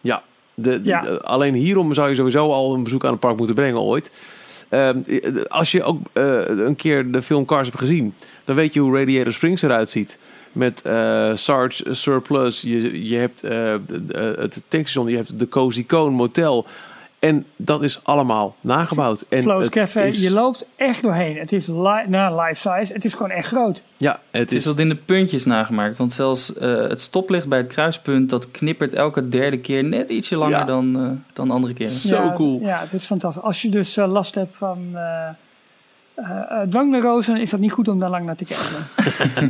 Ja, 0.00 0.22
de, 0.54 0.80
Ja. 0.82 1.00
de- 1.00 1.22
alleen 1.22 1.54
hierom 1.54 1.94
zou 1.94 2.08
je 2.08 2.14
sowieso 2.14 2.50
al 2.50 2.74
een 2.74 2.82
bezoek 2.82 3.04
aan 3.04 3.10
het 3.10 3.20
park 3.20 3.36
moeten 3.36 3.54
brengen 3.54 3.80
ooit. 3.80 4.10
Ehm, 4.68 5.00
als 5.48 5.72
je 5.72 5.82
ook 5.82 5.98
eh, 6.12 6.38
een 6.46 6.76
keer 6.76 7.10
de 7.12 7.22
film 7.22 7.44
Cars 7.44 7.66
hebt 7.66 7.78
gezien, 7.78 8.14
dan 8.44 8.56
weet 8.56 8.74
je 8.74 8.80
hoe 8.80 8.98
Radiator 8.98 9.32
Springs 9.32 9.62
eruit 9.62 9.88
ziet. 9.90 10.18
Met 10.56 10.82
eh 10.82 11.30
Sarge 11.34 11.94
Surplus, 11.94 12.60
je, 12.60 13.08
je 13.08 13.16
hebt 13.16 13.42
eh, 13.42 13.50
de- 13.86 14.06
de- 14.06 14.36
het 14.38 14.62
tankstation, 14.68 15.08
je 15.08 15.16
hebt 15.16 15.38
de 15.38 15.48
Cozy 15.48 15.86
Cone 15.86 16.10
Motel. 16.10 16.66
En 17.18 17.46
dat 17.56 17.82
is 17.82 18.00
allemaal 18.02 18.56
nagebouwd. 18.60 19.24
En 19.28 19.42
Flo's 19.42 19.64
het 19.64 19.72
Café. 19.72 20.02
is- 20.06 20.20
Je 20.20 20.30
loopt 20.30 20.66
echt 20.76 21.02
doorheen. 21.02 21.36
Het 21.36 21.52
is 21.52 21.66
li 21.66 22.02
nou, 22.08 22.42
life 22.42 22.54
size. 22.70 22.92
Het 22.92 23.04
is 23.04 23.12
gewoon 23.12 23.30
echt 23.30 23.46
groot. 23.48 23.82
Ja, 23.96 24.20
het 24.30 24.40
Het 24.40 24.52
is 24.52 24.64
wat 24.64 24.80
in 24.80 24.88
de 24.88 24.94
puntjes 24.96 25.44
nagemaakt. 25.44 25.96
Want 25.96 26.12
zelfs 26.12 26.54
eh, 26.54 26.76
het 26.88 27.00
stoplicht 27.00 27.48
bij 27.48 27.58
het 27.58 27.66
kruispunt... 27.66 28.30
dat 28.30 28.50
knippert 28.50 28.94
elke 28.94 29.28
derde 29.28 29.58
keer 29.58 29.84
net 29.84 30.10
ietsje 30.10 30.36
langer 30.36 30.58
Ja. 30.58 30.64
dan, 30.64 30.98
eh, 31.00 31.10
dan 31.32 31.50
andere 31.50 31.74
keren. 31.74 31.92
Zo 31.92 32.16
ja, 32.24 32.32
cool. 32.32 32.60
Ja, 32.60 32.78
het 32.80 32.92
is 32.92 33.04
fantastisch. 33.04 33.42
Als 33.42 33.62
je 33.62 33.68
dus 33.68 33.96
eh, 33.96 34.08
last 34.12 34.34
hebt 34.34 34.56
van 34.56 34.78
eh 36.16 36.30
eh, 36.30 36.60
eh, 36.62 36.68
dwangneurose, 36.68 37.40
is 37.40 37.50
dat 37.50 37.60
niet 37.60 37.72
goed 37.72 37.88
om 37.88 37.98
daar 37.98 38.10
lang 38.10 38.24
naar 38.26 38.36
te 38.36 38.44
kijken. 38.44 38.76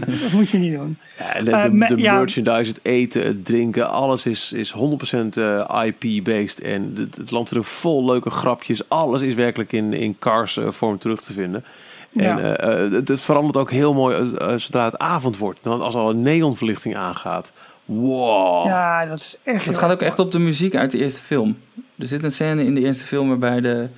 dat 0.22 0.32
moet 0.32 0.48
je 0.50 0.58
niet 0.58 0.74
doen. 0.74 0.98
Ja, 1.18 1.42
de, 1.42 1.50
Eh, 1.50 1.88
de, 1.88 1.96
ja. 1.96 2.16
merchandise, 2.18 2.70
het 2.70 2.80
eten, 2.82 3.22
het 3.26 3.44
drinken, 3.44 3.90
alles 3.90 4.26
is, 4.26 4.52
is 4.52 4.74
100% 4.74 5.38
eh, 5.38 5.80
IP-based. 5.84 6.60
En 6.60 6.92
het, 6.96 7.16
het 7.16 7.30
land 7.30 7.48
zit 7.48 7.58
er 7.58 7.64
vol 7.64 8.04
leuke 8.04 8.30
grapjes. 8.30 8.88
Alles 8.88 9.22
is 9.22 9.34
werkelijk 9.34 9.72
in, 9.72 9.92
in 9.92 10.16
Cars 10.18 10.56
eh, 10.56 10.70
vorm 10.70 10.98
terug 10.98 11.20
te 11.20 11.32
vinden. 11.32 11.64
En 12.16 12.24
Ja. 12.24 12.38
eh, 12.38 12.84
eh, 12.84 12.92
het, 12.92 13.08
het 13.08 13.20
verandert 13.20 13.56
ook 13.56 13.70
heel 13.70 13.94
mooi 13.94 14.16
eh, 14.16 14.52
eh, 14.52 14.58
zodra 14.58 14.84
het 14.84 14.98
avond 14.98 15.38
wordt. 15.38 15.60
Want 15.62 15.82
als 15.82 15.94
al 15.94 16.10
een 16.10 16.22
neonverlichting 16.22 16.96
aangaat. 16.96 17.52
Wow. 17.84 18.66
Ja, 18.66 19.04
dat 19.06 19.20
is 19.20 19.36
echt. 19.42 19.64
Het 19.64 19.78
gaat 19.78 19.90
ook 19.90 20.02
echt 20.02 20.18
op 20.18 20.32
de 20.32 20.38
muziek 20.38 20.74
uit 20.76 20.90
de 20.90 20.98
eerste 20.98 21.22
film. 21.22 21.56
Er 21.98 22.06
zit 22.06 22.24
een 22.24 22.32
scène 22.32 22.64
in 22.64 22.74
de 22.74 22.80
eerste 22.80 23.06
film 23.06 23.28
waarbij 23.28 23.60
de, 23.60 23.72
eh, 23.80 23.88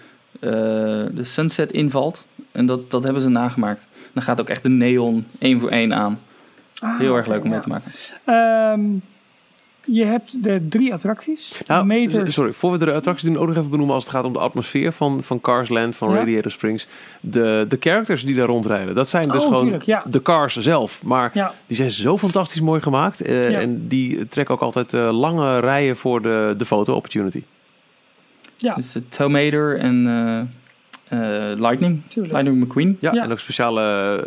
de 0.40 1.18
sunset 1.20 1.72
invalt. 1.72 2.28
En 2.52 2.66
dat, 2.66 2.90
dat 2.90 3.02
hebben 3.04 3.22
ze 3.22 3.28
nagemaakt. 3.28 3.86
Dan 4.12 4.22
gaat 4.22 4.40
ook 4.40 4.48
echt 4.48 4.62
de 4.62 4.68
neon 4.68 5.26
één 5.38 5.60
voor 5.60 5.70
één 5.70 5.94
aan. 5.94 6.18
Ah, 6.78 6.98
Heel 6.98 7.16
erg 7.16 7.26
leuk 7.26 7.42
om 7.42 7.48
mee 7.50 7.58
ja. 7.58 7.60
te 7.60 7.68
maken. 7.68 7.92
Ehm, 8.24 8.86
je 9.84 10.04
hebt 10.04 10.42
de 10.44 10.66
drie 10.68 10.92
attracties. 10.92 11.60
Nou, 11.66 11.86
Meters. 11.86 12.34
sorry, 12.34 12.52
voor 12.52 12.72
we 12.72 12.78
de 12.78 12.92
attracties 12.92 13.28
doen, 13.28 13.38
ook 13.38 13.46
nog 13.48 13.56
even 13.56 13.70
benoemen 13.70 13.94
als 13.94 14.04
het 14.04 14.12
gaat 14.12 14.24
om 14.24 14.32
de 14.32 14.38
atmosfeer 14.38 14.92
van, 14.92 15.22
van 15.22 15.40
Cars 15.40 15.68
Land, 15.68 15.96
van 15.96 16.10
Ja. 16.10 16.16
Radiator 16.16 16.50
Springs. 16.50 16.86
De, 17.20 17.64
de 17.68 17.76
characters 17.80 18.24
die 18.24 18.34
daar 18.34 18.46
rondrijden, 18.46 18.94
dat 18.94 19.08
zijn 19.08 19.28
dus 19.28 19.42
Oh, 19.42 19.48
gewoon 19.48 19.62
tuurlijk, 19.62 19.84
ja. 19.84 20.02
de 20.10 20.22
cars 20.22 20.56
zelf. 20.56 21.02
Maar 21.02 21.30
Ja, 21.34 21.52
die 21.66 21.76
zijn 21.76 21.90
zo 21.90 22.18
fantastisch 22.18 22.60
mooi 22.60 22.80
gemaakt. 22.80 23.20
eh, 23.22 23.50
Ja. 23.50 23.58
En 23.58 23.88
die 23.88 24.28
trekken 24.28 24.54
ook 24.54 24.60
altijd 24.60 24.92
eh, 24.94 25.08
lange 25.12 25.58
rijen 25.60 25.96
voor 25.96 26.22
de, 26.22 26.54
de 26.58 26.64
foto 26.64 26.94
opportunity. 26.94 27.42
Ja, 28.58 28.74
Dus 28.74 28.92
de 28.92 29.08
Tomater 29.08 29.78
en 29.78 30.06
eh, 30.06 30.40
eh, 31.52 31.58
Lightning. 31.58 32.00
tuurlijk. 32.08 32.34
Lightning 32.34 32.64
McQueen. 32.64 32.96
Ja, 33.00 33.12
Ja. 33.12 33.22
en 33.22 33.30
ook 33.32 33.38
speciale 33.38 33.82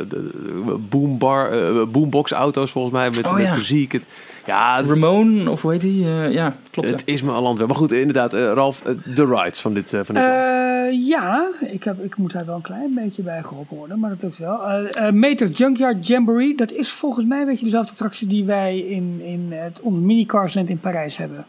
eh, 0.10 0.74
boombar, 0.90 1.52
eh, 1.52 1.84
boombox 1.88 2.32
auto's 2.32 2.72
volgens 2.72 2.94
mij 2.94 3.10
met, 3.10 3.26
Oh, 3.26 3.34
met 3.34 3.44
ja. 3.44 3.56
muziek. 3.56 3.92
Het, 3.92 4.04
ja, 4.46 4.78
het, 4.78 4.88
Ramon, 4.90 5.48
of 5.48 5.62
hoe 5.62 5.72
heet 5.72 5.82
hij? 5.82 5.92
ja, 6.32 6.56
klopt. 6.72 6.90
ja. 6.90 6.96
het 6.96 7.04
is 7.06 7.22
me 7.22 7.32
al 7.32 7.42
land. 7.42 7.60
Maar 7.68 7.76
goed, 7.76 7.92
inderdaad, 7.92 8.34
eh, 8.34 8.52
Ralf, 8.54 8.86
eh, 8.86 8.94
de 9.16 9.26
rides 9.26 9.60
van 9.60 9.74
dit, 9.74 9.94
eh, 9.94 10.00
van 10.04 10.16
dit 10.16 10.24
land. 10.24 10.36
Eh, 10.46 11.08
ja, 11.08 11.48
ik, 11.72 11.84
heb, 11.84 12.04
ik 12.04 12.18
moet 12.18 12.32
daar 12.32 12.46
wel 12.46 12.56
een 12.56 12.62
klein 12.62 12.94
beetje 12.94 13.22
bij 13.22 13.44
geholpen 13.44 13.78
worden, 13.78 14.00
maar 14.00 14.10
dat 14.10 14.22
lukt 14.22 14.38
wel. 14.38 14.64
Eh 14.68 15.08
eh, 15.08 15.14
Meters 15.14 15.58
Junkyard 15.58 16.08
Jamboree, 16.08 16.56
dat 16.56 16.72
is 16.72 16.92
volgens 16.92 17.26
mij 17.26 17.40
een 17.40 17.46
beetje 17.48 17.66
dezelfde 17.66 17.92
attractie 17.92 18.28
die 18.28 18.44
wij 18.46 18.80
in, 18.80 19.22
in 19.24 19.48
het 19.52 19.80
onder 19.82 20.02
Mini 20.02 20.26
Carsland 20.26 20.70
in 20.70 20.80
Parijs 20.80 21.18
hebben. 21.18 21.46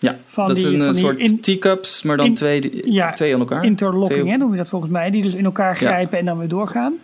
Ja, 0.00 0.16
Van 0.24 0.46
dat 0.46 0.56
is 0.56 0.62
die- 0.62 0.72
een 0.74 0.78
van 0.84 0.94
eh, 0.94 1.00
soort 1.00 1.18
in- 1.18 1.40
teacups, 1.40 2.02
maar 2.02 2.16
dan 2.16 2.26
in- 2.26 2.34
twee, 2.34 2.80
ja, 2.92 3.12
twee 3.12 3.34
aan 3.34 3.40
elkaar. 3.40 3.64
Interlocking, 3.64 4.30
hè, 4.30 4.36
noem 4.36 4.50
je 4.50 4.56
dat 4.56 4.68
volgens 4.68 4.90
mij, 4.92 5.10
die 5.10 5.22
dus 5.22 5.34
in 5.34 5.44
elkaar 5.44 5.76
grijpen 5.76 6.18
en 6.18 6.24
dan 6.24 6.38
weer 6.38 6.48
doorgaan. 6.48 6.94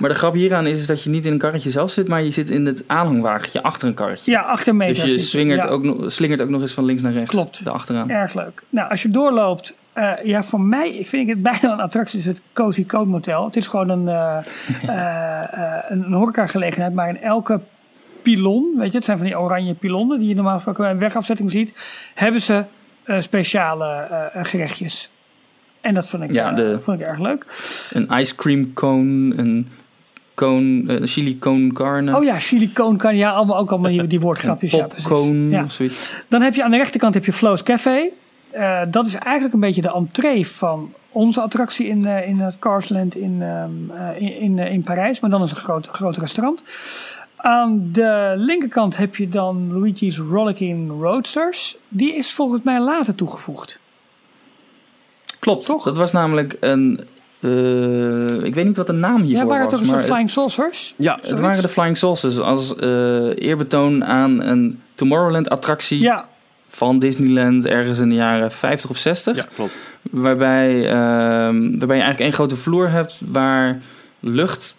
Maar 0.00 0.08
de 0.08 0.14
grap 0.16 0.34
hieraan 0.34 0.66
is, 0.66 0.78
is 0.80 0.86
dat 0.86 1.02
je 1.02 1.10
niet 1.10 1.26
in 1.26 1.32
een 1.32 1.38
karretje 1.38 1.70
zelf 1.70 1.90
zit, 1.90 2.08
maar 2.08 2.22
je 2.22 2.30
zit 2.30 2.50
in 2.50 2.66
het 2.66 2.84
aanhangwagentje 2.86 3.62
achter 3.62 3.88
een 3.88 3.94
karretje. 3.94 4.30
Ja, 4.30 4.40
achter 4.40 4.76
meters. 4.76 5.00
dus 5.02 5.12
je 5.12 5.18
zit 5.18 5.28
swingert 5.28 5.62
ja. 5.62 5.68
ook, 5.68 5.82
nog- 5.82 6.12
slingert 6.12 6.42
ook 6.42 6.48
nog 6.48 6.60
eens 6.60 6.72
van 6.74 6.84
links 6.84 7.02
naar 7.02 7.12
rechts. 7.12 7.30
Klopt. 7.30 7.60
Erachteraan. 7.66 8.10
Erg 8.10 8.34
leuk. 8.34 8.62
Nou, 8.68 8.90
als 8.90 9.02
je 9.02 9.10
doorloopt, 9.10 9.74
eh, 9.92 10.12
ja, 10.24 10.44
voor 10.44 10.60
mij 10.60 11.00
vind 11.04 11.22
ik 11.22 11.28
het 11.28 11.42
bijna 11.52 11.72
een 11.72 11.80
attractie, 11.80 12.18
is 12.18 12.26
het 12.26 12.42
Cozy 12.52 12.86
Code 12.86 13.10
Motel. 13.10 13.44
Het 13.44 13.56
is 13.56 13.66
gewoon 13.68 13.88
een, 13.88 14.08
eh, 14.08 14.38
eh, 14.88 15.78
een, 15.88 16.04
een 16.04 16.12
horecagelegenheid, 16.12 16.94
maar 16.94 17.08
in 17.08 17.20
elke 17.20 17.60
pilon, 18.22 18.74
weet 18.78 18.90
je, 18.90 18.96
het 18.96 19.04
zijn 19.04 19.18
van 19.18 19.26
die 19.26 19.38
oranje 19.38 19.74
pilonnen 19.74 20.18
die 20.18 20.28
je 20.28 20.34
normaal 20.34 20.54
gesproken 20.54 20.82
bij 20.82 20.92
een 20.92 20.98
wegafzetting 20.98 21.50
ziet, 21.50 21.72
hebben 22.14 22.40
ze 22.42 22.64
eh, 23.02 23.20
speciale 23.20 23.86
eh, 24.32 24.44
gerechtjes. 24.44 25.10
En 25.80 25.94
dat 25.94 26.08
vond 26.08 26.22
ik, 26.22 26.32
Ja, 26.32 26.52
de- 26.52 26.80
vond 26.82 27.00
ik 27.00 27.06
erg 27.06 27.18
leuk. 27.18 27.46
Een 27.92 28.08
ice 28.20 28.34
cream 28.34 28.72
cone, 28.72 29.36
een 29.36 29.68
cone, 30.34 30.82
een 31.00 31.06
chili 31.06 31.38
cone 31.38 31.72
carne. 31.72 32.16
Oh 32.16 32.24
ja, 32.24 32.38
silicoon 32.38 32.96
kan 32.96 33.16
ja, 33.16 33.30
allemaal 33.30 33.56
ook 33.58 33.70
allemaal 33.70 33.90
die, 33.90 34.06
die 34.06 34.20
woordgrapjes. 34.26 34.72
Ja, 34.72 34.86
precies. 34.86 35.50
Ja. 35.50 35.62
of 35.62 35.72
zoiets. 35.72 36.22
Dan 36.28 36.42
heb 36.42 36.54
je 36.54 36.64
aan 36.64 36.70
de 36.70 36.76
rechterkant 36.76 37.14
heb 37.14 37.24
je 37.24 37.32
Flo's 37.32 37.62
Café. 37.62 38.08
Dat 38.90 39.06
is 39.06 39.14
eigenlijk 39.14 39.54
een 39.54 39.60
beetje 39.60 39.82
de 39.82 39.92
entree 39.92 40.46
van 40.48 40.92
onze 41.08 41.40
attractie 41.40 41.86
in, 41.86 42.04
in 42.06 42.38
het 42.40 42.58
Carsland 42.58 43.16
in, 43.16 43.38
ehm, 43.42 43.70
eh, 43.90 44.20
in, 44.20 44.40
in, 44.40 44.58
in 44.58 44.82
Parijs. 44.82 45.20
Maar 45.20 45.30
dan 45.30 45.42
is 45.42 45.48
het 45.50 45.58
een 45.58 45.64
groot, 45.64 45.86
groot 45.86 46.16
restaurant. 46.16 46.64
Aan 47.44 47.88
de 47.92 48.32
linkerkant 48.36 48.96
heb 48.96 49.16
je 49.16 49.28
dan 49.28 49.72
Luigi's 49.78 50.18
Rollicking 50.18 50.90
Roadsters. 51.00 51.76
Die 51.88 52.14
is 52.14 52.32
volgens 52.32 52.62
mij 52.62 52.80
later 52.80 53.14
toegevoegd. 53.14 53.78
Klopt, 55.38 55.66
Toch? 55.66 55.84
dat 55.84 55.96
was 55.96 56.12
namelijk 56.12 56.56
een... 56.60 57.00
eh, 57.40 58.44
ik 58.44 58.54
weet 58.54 58.64
niet 58.66 58.76
wat 58.76 58.86
de 58.86 58.92
naam 58.92 59.22
hiervoor 59.22 59.36
Ja, 59.44 59.46
waren 59.46 59.62
het 59.66 59.70
was. 59.78 59.80
toch 59.80 59.90
maar 59.96 60.04
Flying 60.04 60.30
Saucers? 60.30 60.94
Ja, 60.96 61.18
Het 61.22 61.38
waren 61.38 61.62
de 61.62 61.68
Flying 61.68 61.96
Saucers 61.96 62.38
als 62.40 62.76
eh, 62.76 62.88
eerbetoon 63.38 64.04
aan 64.04 64.42
een 64.42 64.80
Tomorrowland 64.94 65.48
attractie 65.48 66.00
Ja, 66.00 66.28
van 66.68 66.98
Disneyland 66.98 67.66
ergens 67.66 67.98
in 67.98 68.08
de 68.08 68.14
jaren 68.14 68.52
50 68.52 68.90
of 68.90 68.96
60. 68.96 69.36
ja 69.36 69.46
klopt. 69.54 69.80
Waarbij, 70.10 70.88
ehm, 70.88 71.68
waarbij 71.70 71.96
je 71.96 72.02
eigenlijk 72.02 72.20
één 72.20 72.32
grote 72.32 72.56
vloer 72.56 72.90
hebt 72.90 73.20
waar 73.24 73.82
lucht 74.20 74.76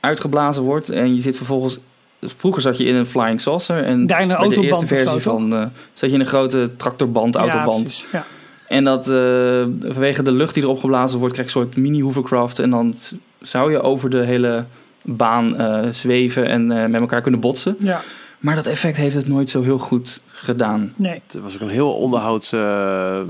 uitgeblazen 0.00 0.62
wordt. 0.62 0.90
En 0.90 1.14
je 1.14 1.20
zit 1.20 1.36
vervolgens... 1.36 1.78
Vroeger 2.26 2.62
zat 2.62 2.78
je 2.78 2.84
in 2.84 2.94
een 2.94 3.06
Flying 3.06 3.40
Saucer. 3.40 3.84
En 3.84 4.06
Daar 4.06 4.22
in 4.22 4.28
de 4.28 4.60
eerste 4.60 4.86
versie 4.86 5.20
van... 5.20 5.54
eh, 5.54 5.66
zat 5.92 6.08
je 6.08 6.14
in 6.14 6.20
een 6.20 6.26
grote 6.26 6.70
tractorband, 6.76 7.36
autoband. 7.36 8.06
Ja. 8.12 8.24
En 8.68 8.84
dat 8.84 9.08
eh, 9.08 9.64
vanwege 9.80 10.22
de 10.22 10.32
lucht 10.32 10.54
die 10.54 10.62
erop 10.62 10.78
geblazen 10.78 11.18
wordt, 11.18 11.34
krijg 11.34 11.52
je 11.52 11.58
een 11.58 11.64
soort 11.64 11.76
mini 11.76 12.02
hovercraft. 12.02 12.58
En 12.58 12.70
dan 12.70 12.94
zou 13.40 13.70
je 13.70 13.80
over 13.80 14.10
de 14.10 14.24
hele 14.24 14.64
baan 15.04 15.56
eh, 15.56 15.88
zweven 15.90 16.46
en 16.46 16.90
met 16.90 17.00
elkaar 17.00 17.20
kunnen 17.20 17.40
botsen. 17.40 17.76
ja, 17.78 18.00
Maar 18.44 18.54
dat 18.54 18.66
effect 18.66 18.96
heeft 18.96 19.14
het 19.14 19.28
nooit 19.28 19.50
zo 19.50 19.62
heel 19.62 19.78
goed 19.78 20.20
gedaan. 20.26 20.92
nee. 20.96 21.22
Het 21.26 21.40
was 21.42 21.54
ook 21.54 21.60
een 21.60 21.68
heel 21.68 21.92
onderhouds 21.92 22.52
eh, 22.52 23.18
eh, 23.20 23.26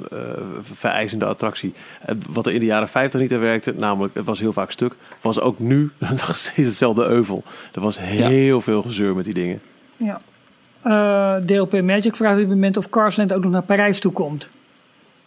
vereisende 0.61 1.24
attractie. 1.24 1.73
Eh, 2.01 2.15
Wat 2.31 2.47
er 2.47 2.53
in 2.53 2.61
de 2.61 2.66
jaren 2.66 2.89
50 2.89 3.20
niet 3.20 3.32
aan 3.32 3.41
werkte, 3.41 3.74
namelijk 3.77 4.15
het 4.15 4.24
was 4.24 4.41
heel 4.41 4.53
vaak 4.53 4.70
stuk, 4.70 4.95
was 5.20 5.41
ook 5.41 5.59
nu 5.59 5.91
nog 6.11 6.36
steeds 6.36 6.69
hetzelfde 6.69 7.05
euvel. 7.07 7.43
Er 7.73 7.81
was 7.81 7.99
heel 7.99 8.61
veel 8.61 8.82
gezeur 8.82 9.15
met 9.16 9.24
die 9.24 9.35
dingen. 9.35 9.61
Ja. 9.97 10.20
Eh, 10.82 11.45
DLP 11.47 11.82
Magic 11.82 12.16
vraagt 12.16 12.35
op 12.35 12.41
dit 12.41 12.49
moment 12.49 12.77
of 12.77 12.89
Carsland 12.89 13.32
ook 13.32 13.43
nog 13.43 13.53
naar 13.53 13.62
Parijs 13.62 14.01
toe 14.01 14.12
komt. 14.12 14.49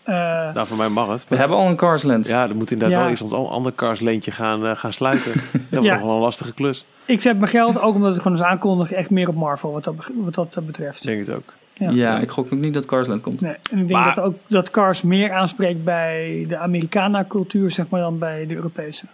Eh, 0.07 0.53
Nou, 0.53 0.67
voor 0.67 0.77
mij 0.77 0.89
mag 0.89 1.07
het. 1.07 1.25
We 1.27 1.35
hebben 1.35 1.57
al 1.57 1.67
een 1.67 1.75
Carsland. 1.75 2.27
Ja, 2.27 2.47
dan 2.47 2.57
moet 2.57 2.71
inderdaad 2.71 2.95
Ja. 2.97 3.01
wel 3.03 3.09
eens 3.11 3.21
ons 3.21 3.31
al- 3.31 3.51
ander 3.51 3.71
karsleentje 3.71 4.31
gaan, 4.31 4.65
eh, 4.65 4.75
gaan 4.75 4.93
sluiten. 4.93 5.31
Dat 5.51 5.61
wordt 5.69 5.85
Ja. 5.85 5.93
nog 5.93 6.03
wel 6.03 6.15
een 6.15 6.21
lastige 6.21 6.53
klus, 6.53 6.85
Ik 7.05 7.21
zet 7.21 7.37
mijn 7.39 7.51
geld, 7.51 7.79
ook 7.81 7.95
omdat 7.95 8.13
het 8.13 8.21
gewoon 8.21 8.37
is 8.37 8.43
aankondigd, 8.43 8.91
echt 8.91 9.09
meer 9.09 9.27
op 9.27 9.35
Marvel 9.35 9.71
wat 9.71 9.83
dat, 9.83 9.95
wat 10.15 10.33
dat 10.53 10.65
betreft. 10.65 11.03
denk 11.03 11.19
ik 11.21 11.25
het 11.27 11.35
ook. 11.35 11.53
Ja. 11.73 11.89
Ja, 11.89 12.19
ik 12.19 12.29
gok 12.29 12.45
ook 12.53 12.59
niet 12.59 12.73
dat 12.73 12.85
Carsland 12.85 13.21
komt. 13.21 13.41
Nee, 13.41 13.51
en 13.71 13.79
ik 13.79 13.87
denk 13.87 13.99
Maar- 13.99 14.15
dat 14.15 14.23
ook 14.23 14.35
dat 14.47 14.69
Cars 14.69 15.01
meer 15.01 15.31
aanspreekt 15.31 15.83
bij 15.83 16.45
de 16.47 16.57
Americana-cultuur, 16.57 17.71
zeg 17.71 17.85
maar, 17.89 18.01
dan 18.01 18.17
bij 18.19 18.45
de 18.47 18.55
Europese. 18.55 19.05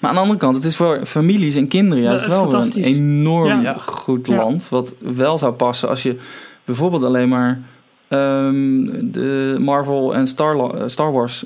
Maar 0.00 0.10
aan 0.10 0.14
de 0.16 0.20
andere 0.22 0.38
kant, 0.38 0.56
het 0.56 0.64
is 0.64 0.76
voor 0.76 1.06
families 1.06 1.56
en 1.56 1.68
kinderen 1.68 2.04
juist 2.04 2.26
Dat 2.26 2.46
is 2.46 2.52
wel 2.52 2.62
een 2.62 2.82
enorm 2.96 3.60
Ja. 3.60 3.74
goed 3.74 4.26
Ja. 4.26 4.36
land. 4.36 4.68
Wat 4.68 4.94
wel 4.98 5.38
zou 5.38 5.52
passen 5.52 5.88
als 5.88 6.02
je 6.02 6.16
bijvoorbeeld 6.64 7.02
alleen 7.04 7.28
maar 7.28 7.60
ehm, 8.08 9.10
de 9.10 9.56
Marvel 9.60 10.14
en 10.14 10.26
Star, 10.26 10.74
eh, 10.74 10.82
Star 10.86 11.12
Wars 11.12 11.44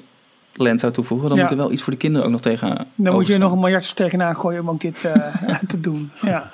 land 0.54 0.80
zou 0.80 0.92
toevoegen. 0.92 1.28
Dan 1.28 1.36
Ja. 1.36 1.42
moet 1.42 1.52
er 1.52 1.58
wel 1.58 1.72
iets 1.72 1.82
voor 1.82 1.92
de 1.92 1.98
kinderen 1.98 2.26
ook 2.26 2.32
nog 2.32 2.40
tegen. 2.40 2.86
Dan 2.94 3.14
moet 3.14 3.26
je 3.26 3.38
nog 3.38 3.52
een 3.52 3.60
miljard 3.60 3.96
tegenaan 3.96 4.36
gooien 4.36 4.60
om 4.60 4.70
ook 4.70 4.80
dit 4.80 5.04
eh, 5.04 5.54
te 5.68 5.80
doen. 5.80 6.10
Ja. 6.20 6.50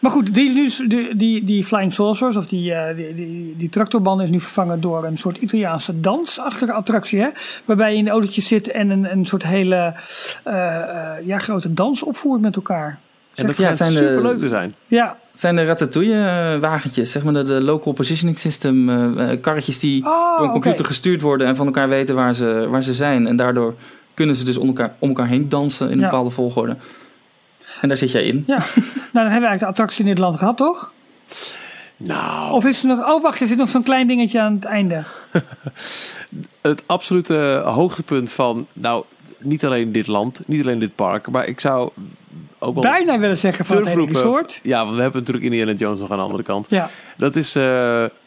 Maar 0.00 0.10
goed, 0.10 0.34
die, 0.34 0.70
die, 0.88 1.16
die, 1.16 1.44
die 1.44 1.64
Flying 1.64 1.94
Saucers, 1.94 2.36
of 2.36 2.46
die, 2.46 2.74
eh, 2.74 2.96
die, 2.96 3.14
die, 3.14 3.54
die 3.56 3.68
tractorband, 3.68 4.22
is 4.22 4.30
nu 4.30 4.40
vervangen 4.40 4.80
door 4.80 5.04
een 5.04 5.18
soort 5.18 5.36
Italiaanse 5.38 6.00
dansachtige 6.00 6.72
attractie. 6.72 7.20
Hè? 7.20 7.28
Waarbij 7.64 7.92
je 7.92 7.98
in 7.98 8.04
de 8.04 8.10
autootje 8.10 8.42
zit 8.42 8.70
en 8.70 8.90
een, 8.90 9.12
een 9.12 9.24
soort 9.26 9.42
hele 9.42 9.94
ja, 11.24 11.38
grote 11.38 11.74
dans 11.74 12.02
opvoert 12.02 12.40
met 12.40 12.56
elkaar. 12.56 12.98
En 13.40 13.46
dat 13.46 13.56
Ja, 13.56 13.68
het 13.68 13.76
zijn 13.76 13.92
de- 13.92 13.98
super 13.98 14.22
leuk 14.22 14.38
te 14.38 14.48
zijn. 14.48 14.74
Ja, 14.86 15.16
Het 15.32 15.40
zijn 15.40 15.56
de 15.56 15.64
Ratatouille-wagentjes, 15.64 17.10
zeg 17.12 17.22
maar 17.24 17.32
de, 17.32 17.42
de 17.42 17.60
local 17.60 17.92
positioning 17.92 18.38
system 18.38 18.88
eh, 18.88 19.32
eh, 19.32 19.40
karretjes 19.40 19.78
die 19.78 20.04
Oh, 20.06 20.36
door 20.36 20.46
een 20.46 20.52
computer 20.52 20.84
gestuurd 20.84 21.20
worden 21.20 21.46
en 21.46 21.56
van 21.56 21.66
elkaar 21.66 21.88
weten 21.88 22.14
waar 22.14 22.34
ze, 22.34 22.66
waar 22.70 22.82
ze 22.82 22.94
zijn. 22.94 23.26
En 23.26 23.36
daardoor 23.36 23.74
kunnen 24.14 24.36
ze 24.36 24.44
dus 24.44 24.56
om 24.56 24.66
elkaar, 24.66 24.94
om 24.98 25.08
elkaar 25.08 25.26
heen 25.26 25.48
dansen 25.48 25.86
in 25.86 25.92
een 25.92 25.98
Ja. 25.98 26.04
bepaalde 26.04 26.30
volgorde. 26.30 26.76
En 27.80 27.88
daar 27.88 27.96
zit 27.96 28.10
jij 28.10 28.24
in. 28.24 28.44
ja. 28.46 28.56
nou, 28.56 28.64
dan 29.12 29.22
hebben 29.22 29.40
we 29.40 29.46
eigenlijk 29.46 29.60
de 29.60 29.66
attractie 29.66 30.00
in 30.00 30.06
Nederland 30.06 30.36
gehad, 30.38 30.56
toch? 30.56 30.92
Nou, 31.96 32.52
Of 32.52 32.64
is 32.64 32.82
er 32.82 32.88
nog... 32.88 33.08
Oh, 33.08 33.22
wacht, 33.22 33.40
er 33.40 33.46
zit 33.48 33.56
nog 33.58 33.68
zo'n 33.68 33.82
klein 33.82 34.06
dingetje 34.06 34.40
aan 34.40 34.54
het 34.54 34.64
einde. 34.64 35.02
het 36.60 36.82
absolute 36.86 37.62
hoogtepunt 37.64 38.32
van, 38.32 38.66
nou, 38.72 39.04
niet 39.38 39.64
alleen 39.64 39.92
dit 39.92 40.06
land, 40.06 40.42
niet 40.46 40.60
alleen 40.62 40.78
dit 40.78 40.94
park, 40.94 41.30
maar 41.30 41.46
ik 41.46 41.60
zou 41.60 41.90
ook 42.62 42.74
wel 42.74 42.82
Bijna 42.82 43.18
willen 43.18 43.38
zeggen 43.38 43.64
van 43.64 43.86
het 43.86 44.10
resort. 44.10 44.60
Ja, 44.62 44.84
want 44.84 44.96
we 44.96 45.02
hebben 45.02 45.20
natuurlijk 45.20 45.46
Indiana 45.46 45.72
Jones 45.72 46.00
nog 46.00 46.10
aan 46.10 46.16
de 46.16 46.22
andere 46.22 46.42
kant. 46.42 46.66
Ja, 46.70 46.90
Dat 47.16 47.36
is 47.36 47.56
eh 47.56 47.62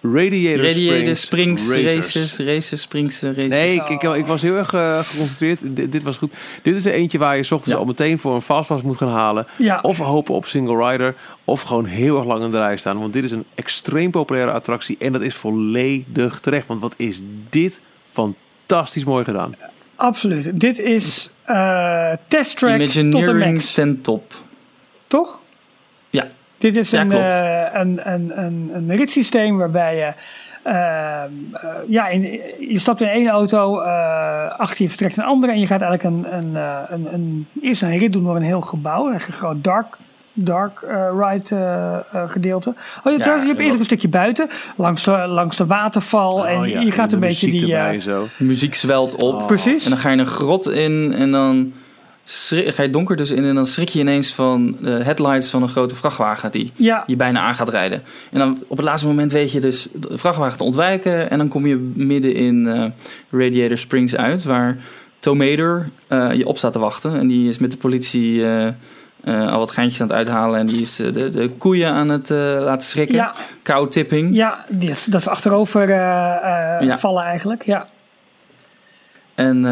Radiator, 0.01 0.65
Radiator 0.65 1.15
Springs, 1.15 1.63
Springs, 1.63 1.69
Racers. 1.69 2.15
races, 2.15 2.37
races, 2.45 2.81
Springs, 2.81 3.21
races. 3.21 3.47
Nee, 3.47 3.73
ik, 3.75 3.89
ik, 3.89 4.01
ik 4.03 4.25
was 4.25 4.41
heel 4.41 4.55
erg 4.55 4.73
eh, 4.73 4.99
geconcentreerd. 4.99 5.75
Dit, 5.75 5.91
dit 5.91 6.03
was 6.03 6.17
goed. 6.17 6.33
Dit 6.61 6.75
is 6.75 6.85
er 6.85 6.93
eentje 6.93 7.17
waar 7.17 7.35
je 7.35 7.43
's 7.43 7.51
ochtends 7.51 7.73
Ja. 7.73 7.79
al 7.79 7.85
meteen 7.85 8.19
voor 8.19 8.35
een 8.35 8.41
fastpass 8.41 8.81
moet 8.83 8.97
gaan 8.97 9.09
halen. 9.09 9.47
ja. 9.57 9.79
Of 9.81 9.97
hopen 9.97 10.33
op 10.33 10.45
single 10.45 10.89
rider. 10.91 11.15
Of 11.45 11.61
gewoon 11.61 11.85
heel 11.85 12.15
erg 12.17 12.25
lang 12.25 12.43
in 12.43 12.51
de 12.51 12.57
rij 12.57 12.77
staan. 12.77 12.99
Want 12.99 13.13
dit 13.13 13.23
is 13.23 13.31
een 13.31 13.45
extreem 13.55 14.11
populaire 14.11 14.51
attractie. 14.51 14.95
En 14.99 15.11
dat 15.11 15.21
is 15.21 15.35
volledig 15.35 16.39
terecht. 16.39 16.67
Want 16.67 16.81
wat 16.81 16.93
is 16.97 17.21
dit 17.49 17.81
fantastisch 18.11 19.03
mooi 19.03 19.23
gedaan. 19.23 19.55
absoluut. 19.95 20.59
Dit 20.59 20.79
is 20.79 21.29
eh 21.45 22.11
test 22.27 22.57
track 22.57 22.79
tot 22.79 22.93
de 22.93 22.99
Imagineering 22.99 23.53
max. 23.53 23.73
ten 23.73 24.01
top. 24.01 24.33
Toch? 25.07 25.41
Ja. 26.09 26.27
Dit 26.57 26.75
is 26.75 26.89
Ja, 26.89 27.01
een, 27.01 27.11
eh, 27.11 27.81
een, 27.81 28.11
een, 28.13 28.39
een, 28.43 28.71
een 28.73 28.95
ritssysteem 28.95 29.57
waarbij 29.57 29.95
je... 29.95 30.11
ehm, 30.63 31.31
eh, 31.53 31.69
ja, 31.87 32.07
in, 32.07 32.21
je 32.69 32.79
stapt 32.79 33.01
in 33.01 33.07
één 33.07 33.27
auto, 33.27 33.79
achter 34.57 34.81
je 34.83 34.89
vertrekt 34.89 35.17
een 35.17 35.23
andere 35.23 35.51
en 35.51 35.59
je 35.59 35.67
gaat 35.67 35.81
eigenlijk 35.81 36.15
een, 36.15 36.37
een, 36.37 36.55
een, 36.89 37.13
een, 37.13 37.47
eerst 37.61 37.81
een 37.81 37.97
rit 37.97 38.13
doen 38.13 38.23
door 38.23 38.35
een 38.35 38.41
heel 38.41 38.61
gebouw, 38.61 39.11
een 39.11 39.19
groot 39.19 39.63
dark, 39.63 39.97
dark 40.33 40.81
eh, 40.81 41.07
ride 41.19 41.55
eh, 41.55 41.95
eh, 42.21 42.29
gedeelte. 42.29 42.69
Oh, 43.03 43.11
je, 43.11 43.17
Ja, 43.17 43.23
daar- 43.23 43.39
je 43.39 43.45
hebt 43.47 43.59
en 43.59 43.65
eerst 43.65 43.79
een 43.79 43.85
stukje 43.85 44.07
buiten, 44.07 44.49
langs 44.77 45.03
de, 45.03 45.11
langs 45.27 45.57
de 45.57 45.65
waterval 45.65 46.47
en 46.47 46.59
Oh 46.59 46.67
ja, 46.67 46.79
je 46.81 46.91
gaat 46.91 47.11
een 47.11 47.19
beetje 47.19 47.47
muziek 47.47 47.61
die... 47.65 47.73
erbij 47.75 47.89
eh, 47.89 47.95
en 47.95 48.01
zo. 48.01 48.27
De 48.37 48.43
muziek 48.43 48.75
zwelt 48.75 49.13
op. 49.23 49.33
Oh. 49.33 49.45
Precies. 49.45 49.83
En 49.83 49.89
dan 49.89 49.99
ga 49.99 50.09
je 50.09 50.17
een 50.17 50.25
grot 50.25 50.69
in 50.69 51.13
en 51.13 51.31
dan 51.31 51.73
schrik- 52.23 52.73
ga 52.75 52.83
je 52.83 52.89
donker 52.89 53.15
dus 53.15 53.31
in 53.31 53.43
en 53.43 53.55
dan 53.55 53.65
schrik 53.65 53.89
je 53.89 53.99
ineens 53.99 54.33
van 54.33 54.77
de 54.81 54.89
headlights 54.89 55.49
van 55.49 55.61
een 55.61 55.67
grote 55.69 55.95
vrachtwagen 55.95 56.51
die 56.51 56.71
ja, 56.75 57.03
je 57.07 57.15
bijna 57.15 57.39
aan 57.39 57.55
gaat 57.55 57.69
rijden. 57.69 58.01
En 58.31 58.39
dan 58.39 58.63
op 58.67 58.77
het 58.77 58.85
laatste 58.85 59.07
moment 59.07 59.31
weet 59.31 59.51
je 59.51 59.59
dus 59.59 59.87
de 59.93 60.17
vrachtwagen 60.17 60.57
te 60.57 60.63
ontwijken 60.63 61.29
en 61.29 61.37
dan 61.37 61.47
kom 61.47 61.65
je 61.67 61.91
midden 61.95 62.33
in 62.35 62.67
eh, 62.67 62.85
Radiator 63.41 63.77
Springs 63.77 64.15
uit 64.15 64.43
waar 64.43 64.75
Tomater 65.19 65.89
eh, 66.07 66.33
je 66.33 66.45
op 66.47 66.57
staat 66.57 66.71
te 66.71 66.79
wachten. 66.79 67.19
En 67.19 67.27
die 67.27 67.49
is 67.49 67.59
met 67.59 67.71
de 67.71 67.77
politie 67.77 68.43
eh, 69.23 69.51
al 69.51 69.59
wat 69.59 69.71
geintjes 69.71 70.01
aan 70.01 70.07
het 70.07 70.15
uithalen 70.15 70.59
en 70.59 70.65
die 70.65 70.81
is 70.81 70.99
eh, 70.99 71.11
de, 71.13 71.29
de 71.29 71.49
koeien 71.49 71.91
aan 71.93 72.09
het 72.09 72.31
eh, 72.31 72.37
laten 72.59 72.87
schrikken. 72.87 73.15
ja, 73.15 73.33
Kou-tipping. 73.61 74.35
ja 74.35 74.65
die, 74.69 74.89
dat 75.09 75.19
is 75.19 75.27
achterover 75.27 75.89
Ja. 75.89 76.97
vallen 76.97 77.23
eigenlijk, 77.23 77.65
ja. 77.65 77.85
En, 79.35 79.65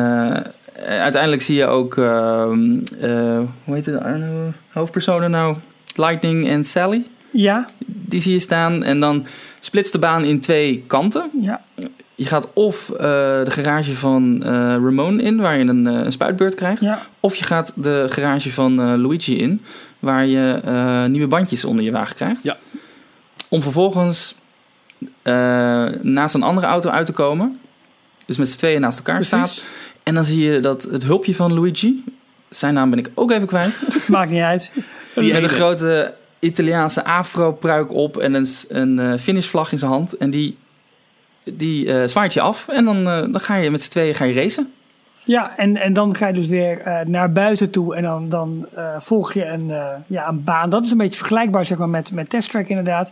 uiteindelijk 0.88 1.42
zie 1.42 1.56
je 1.56 1.66
ook, 1.66 1.98
ehm, 1.98 2.78
eh, 3.00 3.40
hoe 3.64 3.76
heet 3.76 3.86
het, 3.86 4.02
eh, 4.02 4.16
hoofdpersonen 4.72 5.32
nou? 5.32 5.56
Lightning 5.96 6.48
en 6.48 6.64
Sally. 6.64 7.06
Ja, 7.32 7.66
Die 7.86 8.20
zie 8.20 8.34
je 8.34 8.40
staan 8.40 8.84
en 8.84 9.00
dan 9.00 9.26
splitst 9.60 9.92
de 9.92 10.00
baan 10.00 10.24
in 10.24 10.40
twee 10.42 10.84
kanten. 10.88 11.30
ja, 11.42 11.62
Je 12.22 12.28
gaat 12.28 12.54
of 12.54 12.90
eh, 12.90 12.98
de 13.44 13.52
garage 13.52 13.96
van 13.96 14.44
eh, 14.44 14.52
Ramon 14.52 15.20
in, 15.20 15.38
waar 15.38 15.58
je 15.58 15.66
een, 15.66 15.88
eh, 15.88 15.94
een 15.94 16.12
spuitbeurt 16.12 16.56
krijgt. 16.56 16.82
ja. 16.82 17.02
Of 17.20 17.36
je 17.36 17.44
gaat 17.44 17.74
de 17.76 18.06
garage 18.10 18.52
van 18.52 19.02
Luigi 19.02 19.38
in, 19.38 19.62
waar 20.00 20.26
je 20.26 20.62
nieuwe 21.10 21.28
bandjes 21.28 21.66
onder 21.66 21.86
je 21.86 21.92
wagen 21.92 22.16
krijgt. 22.16 22.44
Ja. 22.44 22.58
Om 23.48 23.62
vervolgens 23.62 24.36
naast 26.02 26.36
een 26.36 26.44
andere 26.44 26.68
auto 26.68 26.90
uit 26.90 27.06
te 27.06 27.12
komen. 27.12 27.60
Dus 28.26 28.38
met 28.38 28.50
z'n 28.50 28.58
tweeën 28.58 28.82
naast 28.82 28.98
elkaar 28.98 29.24
staat. 29.24 29.66
En 30.04 30.14
dan 30.14 30.24
zie 30.26 30.52
je 30.52 30.60
dat 30.60 30.84
het 30.84 31.04
hulpje 31.04 31.36
van 31.36 31.54
Luigi, 31.54 32.04
zijn 32.50 32.74
naam 32.74 32.90
ben 32.90 33.00
ik 33.00 33.12
ook 33.14 33.32
even 33.32 33.48
kwijt, 33.48 33.82
Maakt 34.08 34.32
niet 34.32 34.42
uit. 34.42 34.72
die 35.16 35.34
met 35.34 35.44
een 35.44 35.50
grote 35.50 36.14
Italiaanse 36.40 37.04
afro-pruik 37.04 37.94
op 37.94 38.18
en 38.18 38.34
een, 38.34 38.48
een 38.68 39.20
finishvlag 39.20 39.72
in 39.72 39.78
zijn 39.78 39.92
hand. 39.92 40.18
En 40.18 40.30
die, 40.30 40.58
die 41.44 41.94
eh, 41.94 42.08
zwaait 42.08 42.34
je 42.34 42.42
af 42.42 42.68
en 42.68 42.86
dan, 42.86 42.98
eh, 43.08 43.22
dan 43.22 43.40
ga 43.40 43.56
je 43.56 43.72
met 43.72 43.82
z'n 43.82 43.90
tweeën 43.90 44.16
ga 44.16 44.26
je 44.26 44.34
racen. 44.34 44.74
Ja, 45.24 45.58
en, 45.58 45.78
en 45.78 45.94
dan 45.94 46.16
ga 46.16 46.28
je 46.28 46.34
dus 46.34 46.48
weer 46.48 46.80
eh, 46.80 47.06
naar 47.06 47.32
buiten 47.32 47.70
toe 47.70 47.96
en 47.96 48.04
dan, 48.04 48.30
dan 48.30 48.68
volg 48.98 49.34
je 49.34 49.46
een, 49.46 49.72
ja, 50.08 50.28
een 50.28 50.44
baan. 50.44 50.70
Dat 50.70 50.84
is 50.84 50.92
een 50.92 50.98
beetje 50.98 51.18
vergelijkbaar 51.18 51.66
zeg 51.66 51.78
maar, 51.78 51.90
met, 51.90 52.12
met 52.12 52.30
Test 52.30 52.50
Track 52.50 52.68
inderdaad. 52.68 53.12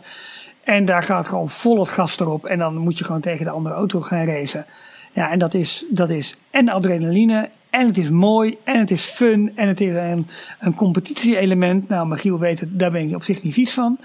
En 0.64 0.84
daar 0.84 1.02
gaat 1.02 1.28
gewoon 1.28 1.50
vol 1.50 1.78
het 1.78 1.88
gas 1.88 2.20
erop 2.20 2.44
en 2.44 2.58
dan 2.58 2.76
moet 2.76 2.98
je 2.98 3.04
gewoon 3.04 3.20
tegen 3.20 3.44
de 3.44 3.50
andere 3.50 3.74
auto 3.74 4.00
gaan 4.00 4.26
racen. 4.26 4.66
Ja, 5.12 5.30
en 5.30 5.38
dat 5.38 5.54
is, 5.54 5.84
dat 5.90 6.10
is 6.10 6.36
en 6.50 6.68
adrenaline 6.68 7.48
en 7.70 7.86
het 7.86 7.98
is 7.98 8.10
mooi 8.10 8.56
en 8.64 8.78
het 8.78 8.90
is 8.90 9.02
fun 9.04 9.52
en 9.54 9.68
het 9.68 9.80
is 9.80 9.94
een, 9.94 10.26
een 10.60 10.74
competitie-element. 10.74 11.88
Nou, 11.88 12.06
Michiel 12.06 12.38
weet 12.38 12.60
het, 12.60 12.78
daar 12.78 12.90
ben 12.90 13.08
ik 13.08 13.14
op 13.14 13.22
zich 13.24 13.42
niet 13.42 13.54
vies 13.54 13.72
van. 13.72 13.98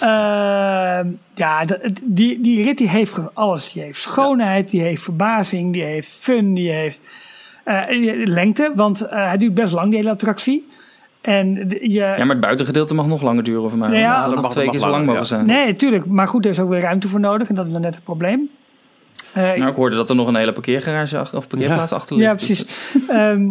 Ehm, 0.00 1.06
ja, 1.34 1.64
die, 2.04 2.40
die 2.40 2.62
rit 2.62 2.78
die 2.78 2.88
heeft 2.88 3.12
gewoon 3.12 3.30
alles. 3.34 3.72
Die 3.72 3.82
heeft 3.82 4.00
schoonheid, 4.00 4.70
die 4.70 4.80
heeft 4.80 5.02
verbazing, 5.02 5.72
die 5.72 5.84
heeft 5.84 6.08
fun, 6.08 6.54
die 6.54 6.72
heeft... 6.72 7.00
Eh, 7.64 7.82
lengte, 8.24 8.72
want 8.74 9.00
eh, 9.00 9.26
hij 9.26 9.38
duurt 9.38 9.54
best 9.54 9.72
lang, 9.72 9.88
die 9.88 9.96
hele 9.98 10.10
attractie. 10.10 10.68
En 11.20 11.68
je, 11.80 11.88
Ja, 11.88 12.16
maar 12.16 12.28
het 12.28 12.40
buitengedeelte 12.40 12.94
mag 12.94 13.06
nog 13.06 13.22
langer 13.22 13.42
duren 13.42 13.70
voor 13.70 13.78
mij. 13.78 13.88
Nou 13.88 14.00
ja, 14.00 14.28
dat 14.28 14.40
mag- 14.42 14.50
twee 14.50 14.68
keer 14.68 14.80
zo 14.80 14.88
lang 14.90 15.04
mogen 15.04 15.20
ja. 15.20 15.26
zijn. 15.26 15.46
nee, 15.46 15.76
tuurlijk. 15.76 16.06
Maar 16.06 16.28
goed, 16.28 16.44
er 16.44 16.50
is 16.50 16.60
ook 16.60 16.68
weer 16.68 16.80
ruimte 16.80 17.08
voor 17.08 17.20
nodig. 17.20 17.48
En 17.48 17.54
dat 17.54 17.66
is 17.66 17.72
dan 17.72 17.80
net 17.80 17.94
het 17.94 18.04
probleem. 18.04 18.50
Eh, 19.32 19.42
Nou, 19.42 19.66
ik 19.70 19.76
hoorde 19.76 19.96
dat 19.96 20.10
er 20.10 20.16
nog 20.16 20.28
een 20.28 20.36
hele 20.36 20.52
parkeergarage 20.52 21.18
achter, 21.18 21.38
of 21.38 21.48
parkeerplaats 21.48 21.92
achter 21.92 22.16
ligt. 22.16 22.28
ja, 22.28 22.36
precies. 22.36 22.80
Ehm 23.08 23.50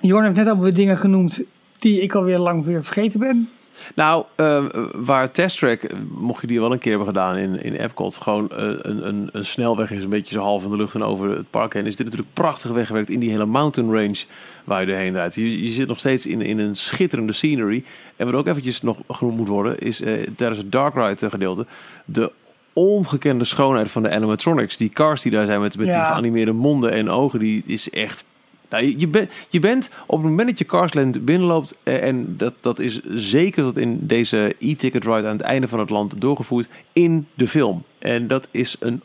Jorn 0.00 0.24
heeft 0.24 0.36
net 0.36 0.48
al 0.48 0.58
weer 0.58 0.74
dingen 0.74 0.96
genoemd 0.96 1.42
die 1.78 2.00
ik 2.00 2.14
alweer 2.14 2.38
lang 2.38 2.64
weer 2.64 2.84
vergeten 2.84 3.20
ben. 3.20 3.48
Nou, 3.94 4.24
eh, 4.34 4.64
waar 4.94 5.30
Test 5.30 5.58
Track, 5.58 5.82
eh, 5.82 5.96
mocht 6.10 6.40
je 6.40 6.46
die 6.46 6.60
wel 6.60 6.72
een 6.72 6.78
keer 6.78 6.90
hebben 6.90 7.08
gedaan 7.08 7.36
in, 7.36 7.62
in 7.62 7.74
Epcot, 7.74 8.16
gewoon 8.16 8.50
eh, 8.50 8.58
een, 8.64 9.08
een, 9.08 9.28
een 9.32 9.44
snelweg 9.44 9.90
is 9.90 10.02
een 10.04 10.10
beetje 10.10 10.34
zo 10.34 10.40
half 10.40 10.64
in 10.64 10.70
de 10.70 10.76
lucht 10.76 10.94
en 10.94 11.02
over 11.02 11.30
het 11.30 11.50
park 11.50 11.72
heen, 11.74 11.86
is 11.86 11.96
dit 11.96 12.06
natuurlijk 12.06 12.34
prachtig 12.34 12.70
weggewerkt 12.70 13.10
in 13.10 13.20
die 13.20 13.30
hele 13.30 13.46
mountain 13.46 13.92
range 13.94 14.24
waar 14.64 14.80
je 14.80 14.86
doorheen 14.86 15.14
rijdt. 15.14 15.34
Je, 15.34 15.62
je 15.64 15.70
zit 15.70 15.88
nog 15.88 15.98
steeds 15.98 16.26
in, 16.26 16.40
in 16.40 16.58
een 16.58 16.76
schitterende 16.76 17.32
scenery. 17.32 17.84
En 18.16 18.26
wat 18.26 18.34
ook 18.34 18.46
eventjes 18.46 18.82
nog 18.82 18.98
genoemd 19.08 19.36
moet 19.36 19.48
worden, 19.48 19.78
is 19.78 20.00
eh, 20.00 20.12
tijdens 20.36 20.58
het 20.58 20.72
Dark 20.72 20.94
Ride 20.94 21.30
gedeelte, 21.30 21.66
de 22.04 22.32
ongekende 22.78 23.44
schoonheid 23.44 23.90
van 23.90 24.02
de 24.02 24.10
animatronics. 24.10 24.76
Die 24.76 24.88
cars 24.88 25.20
die 25.22 25.32
daar 25.32 25.46
zijn 25.46 25.60
met, 25.60 25.76
met 25.76 25.86
die 25.86 25.94
geanimeerde 26.06 26.52
monden 26.52 26.92
en 26.92 27.08
ogen, 27.10 27.38
die 27.38 27.62
is 27.66 27.90
echt 27.90 28.24
nou, 28.70 28.98
je, 28.98 29.08
bent, 29.08 29.32
je 29.48 29.58
bent 29.60 29.90
op 30.06 30.18
het 30.18 30.28
moment 30.28 30.48
dat 30.48 30.58
je 30.58 30.64
Carsland 30.64 31.24
binnenloopt, 31.24 31.74
eh, 31.82 32.02
en 32.02 32.36
dat, 32.36 32.54
dat 32.60 32.78
is 32.78 33.00
zeker 33.14 33.62
tot 33.62 33.78
in 33.78 33.98
deze 34.00 34.56
e-ticket 34.58 35.04
ride 35.04 35.26
aan 35.26 35.36
het 35.36 35.40
einde 35.40 35.68
van 35.68 35.78
het 35.78 35.90
land 35.90 36.20
doorgevoerd, 36.20 36.68
in 36.92 37.26
de 37.34 37.48
film. 37.48 37.82
En 37.98 38.26
dat 38.26 38.48
is 38.50 38.76
een 38.80 39.02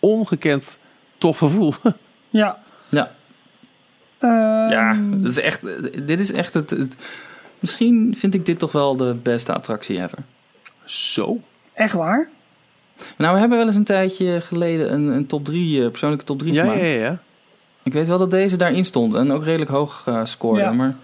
ongekend 0.00 0.80
tof 1.18 1.38
gevoel. 1.38 1.74
Ja. 2.30 2.58
Ja. 2.88 3.10
Ehm, 4.18 4.70
Ja, 4.72 5.00
dat 5.10 5.30
is 5.30 5.40
echt, 5.40 5.62
dit 6.06 6.20
is 6.20 6.32
echt 6.32 6.54
het, 6.54 6.70
het- 6.70 6.94
Misschien 7.58 8.14
vind 8.18 8.34
ik 8.34 8.46
dit 8.46 8.58
toch 8.58 8.72
wel 8.72 8.96
de 8.96 9.16
beste 9.22 9.52
attractie 9.52 10.02
ever. 10.02 10.18
Zo. 10.84 11.40
Echt 11.74 11.92
waar? 11.92 12.28
Nou, 13.16 13.34
we 13.34 13.40
hebben 13.40 13.58
wel 13.58 13.66
eens 13.66 13.76
een 13.76 13.84
tijdje 13.84 14.40
geleden 14.40 14.92
een, 14.92 15.06
een 15.06 15.26
top 15.26 15.44
3, 15.44 15.90
persoonlijke 15.90 16.24
top 16.24 16.38
3 16.38 16.52
Ja, 16.52 16.64
ja, 16.64 16.70
gemaakt. 16.70 16.88
ja, 16.88 16.94
ja. 16.94 17.18
Ik 17.82 17.92
weet 17.92 18.06
wel 18.06 18.18
dat 18.18 18.30
deze 18.30 18.56
daarin 18.56 18.84
stond 18.84 19.14
en 19.14 19.32
ook 19.32 19.44
redelijk 19.44 19.70
hoog 19.70 20.02
eh 20.06 20.20
scoorde. 20.24 20.60
Ja. 20.60 20.72
Maar 20.72 20.94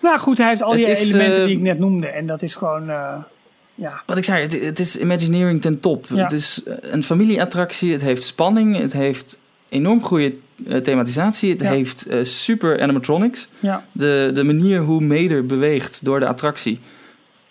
Nou 0.00 0.18
goed, 0.18 0.38
hij 0.38 0.48
heeft 0.48 0.62
al 0.62 0.70
Het 0.70 0.78
die 0.80 0.88
is, 0.90 1.00
elementen 1.08 1.40
eh, 1.40 1.46
die 1.46 1.56
ik 1.56 1.62
net 1.62 1.78
noemde. 1.78 2.06
En 2.06 2.26
dat 2.26 2.42
is 2.42 2.54
gewoon... 2.54 2.90
eh, 2.90 3.14
ja. 3.74 4.02
wat 4.06 4.16
ik 4.16 4.24
zei, 4.24 4.42
het, 4.42 4.60
het 4.64 4.78
is 4.78 4.96
Imagineering 4.98 5.60
ten 5.60 5.80
top. 5.80 6.06
Ja. 6.08 6.22
Het 6.22 6.32
is 6.32 6.62
eh, 6.62 6.74
een 6.80 7.04
familieattractie, 7.04 7.92
het 7.92 8.02
heeft 8.02 8.22
spanning, 8.22 8.76
het 8.76 8.92
heeft 8.92 9.38
enorm 9.68 10.02
goede 10.02 10.34
eh, 10.66 10.76
thematisatie, 10.78 11.50
het 11.50 11.60
Ja. 11.60 11.68
heeft 11.70 12.06
eh, 12.06 12.22
super 12.22 12.80
animatronics. 12.82 13.48
Ja. 13.60 13.84
De, 13.92 14.30
de 14.34 14.42
manier 14.42 14.80
hoe 14.80 15.00
Mater 15.02 15.46
beweegt 15.46 16.04
door 16.04 16.20
de 16.20 16.26
attractie 16.26 16.80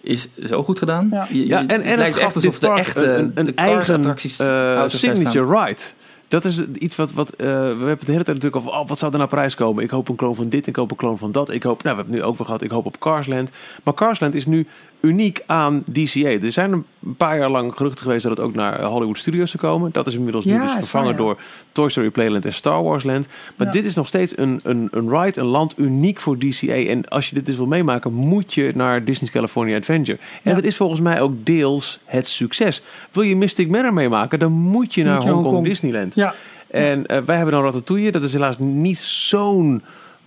is 0.01 0.27
zo 0.45 0.63
goed 0.63 0.79
gedaan. 0.79 1.07
Ja. 1.11 1.27
Je- 1.29 1.37
je- 1.39 1.47
Ja, 1.47 1.59
en, 1.59 1.67
en 1.67 1.75
het 1.75 1.85
het 1.85 1.97
lijkt 1.97 2.15
gaf 2.17 2.25
echt 2.25 2.35
alsof 2.35 2.59
dit 2.59 2.61
de 2.61 2.77
echte 2.77 3.05
een, 3.13 3.31
een 3.35 3.45
de 3.45 3.53
eigen 3.55 3.95
attracties 3.95 4.39
eh, 4.39 4.47
daar 4.47 4.91
staan. 4.91 5.15
signature 5.15 5.59
ride. 5.65 5.81
Dat 6.27 6.45
is 6.45 6.61
iets 6.73 6.95
wat, 6.95 7.11
wat 7.11 7.29
eh, 7.29 7.47
we 7.47 7.53
hebben 7.53 7.89
het 7.89 7.99
de 8.05 8.11
hele 8.11 8.23
tijd 8.23 8.37
natuurlijk 8.37 8.55
over, 8.55 8.71
oh, 8.71 8.87
wat 8.87 8.97
zou 8.99 9.11
er 9.11 9.17
naar 9.17 9.27
prijs 9.27 9.55
komen? 9.55 9.83
Ik 9.83 9.89
hoop 9.89 10.09
een 10.09 10.15
kloon 10.15 10.35
van 10.35 10.49
dit, 10.49 10.67
ik 10.67 10.75
hoop 10.75 10.91
een 10.91 10.97
kloon 10.97 11.17
van 11.17 11.31
dat. 11.31 11.49
Ik 11.49 11.63
hoop, 11.63 11.83
nou, 11.83 11.95
we 11.95 12.01
hebben 12.01 12.13
het 12.13 12.23
nu 12.23 12.29
ook 12.29 12.37
weer 12.37 12.45
gehad, 12.45 12.61
ik 12.61 12.71
hoop 12.71 12.85
op 12.85 12.99
Carsland. 12.99 13.49
Maar 13.83 13.93
Carsland 13.93 14.35
is 14.35 14.45
nu 14.45 14.67
uniek 15.01 15.43
aan 15.45 15.83
DCA. 15.91 16.29
Er 16.29 16.51
zijn 16.51 16.71
een 16.71 16.85
paar 17.17 17.37
jaar 17.37 17.49
lang 17.49 17.75
geruchten 17.75 18.03
geweest 18.03 18.23
dat 18.23 18.37
het 18.37 18.45
ook 18.45 18.53
naar 18.53 18.83
Hollywood 18.83 19.17
Studios 19.17 19.51
zou 19.51 19.63
komen. 19.63 19.91
Dat 19.91 20.07
is 20.07 20.15
inmiddels 20.15 20.45
nu 20.45 20.59
dus 20.59 20.71
vervangen 20.71 21.07
waar, 21.07 21.17
ja. 21.17 21.23
door 21.23 21.37
Toy 21.71 21.89
Story 21.89 22.09
Playland 22.09 22.45
en 22.45 22.53
Star 22.53 22.83
Wars 22.83 23.03
Land. 23.03 23.27
Maar 23.55 23.67
Ja. 23.67 23.73
dit 23.73 23.85
is 23.85 23.93
nog 23.95 24.07
steeds 24.07 24.37
een, 24.37 24.59
een, 24.63 24.87
een 24.91 25.09
ride, 25.09 25.39
een 25.39 25.45
land 25.45 25.79
uniek 25.79 26.19
voor 26.19 26.37
DCA. 26.37 26.73
En 26.73 27.07
als 27.09 27.29
je 27.29 27.35
dit 27.35 27.45
dus 27.45 27.57
wil 27.57 27.67
meemaken, 27.67 28.13
moet 28.13 28.53
je 28.53 28.71
naar 28.75 29.05
Disney's 29.05 29.31
California 29.31 29.77
Adventure. 29.77 30.19
En 30.43 30.55
dat 30.55 30.63
is 30.63 30.75
volgens 30.77 30.99
mij 30.99 31.21
ook 31.21 31.33
deels 31.45 31.99
het 32.05 32.27
succes. 32.27 32.83
Wil 33.11 33.23
je 33.23 33.35
Mystic 33.35 33.69
Manor 33.69 33.93
meemaken, 33.93 34.39
dan 34.39 34.51
moet 34.51 34.93
je 34.93 35.03
naar 35.03 35.27
Hongkong. 35.27 35.65
Disneyland. 35.65 36.15
Ja. 36.15 36.33
En 36.67 37.05
eh, 37.05 37.17
wij 37.25 37.35
hebben 37.35 37.53
dan 37.53 37.63
Ratatouille. 37.63 38.11
Dat 38.11 38.23
is 38.23 38.33
helaas 38.33 38.55
niet 38.57 38.99
zo'n 38.99 39.81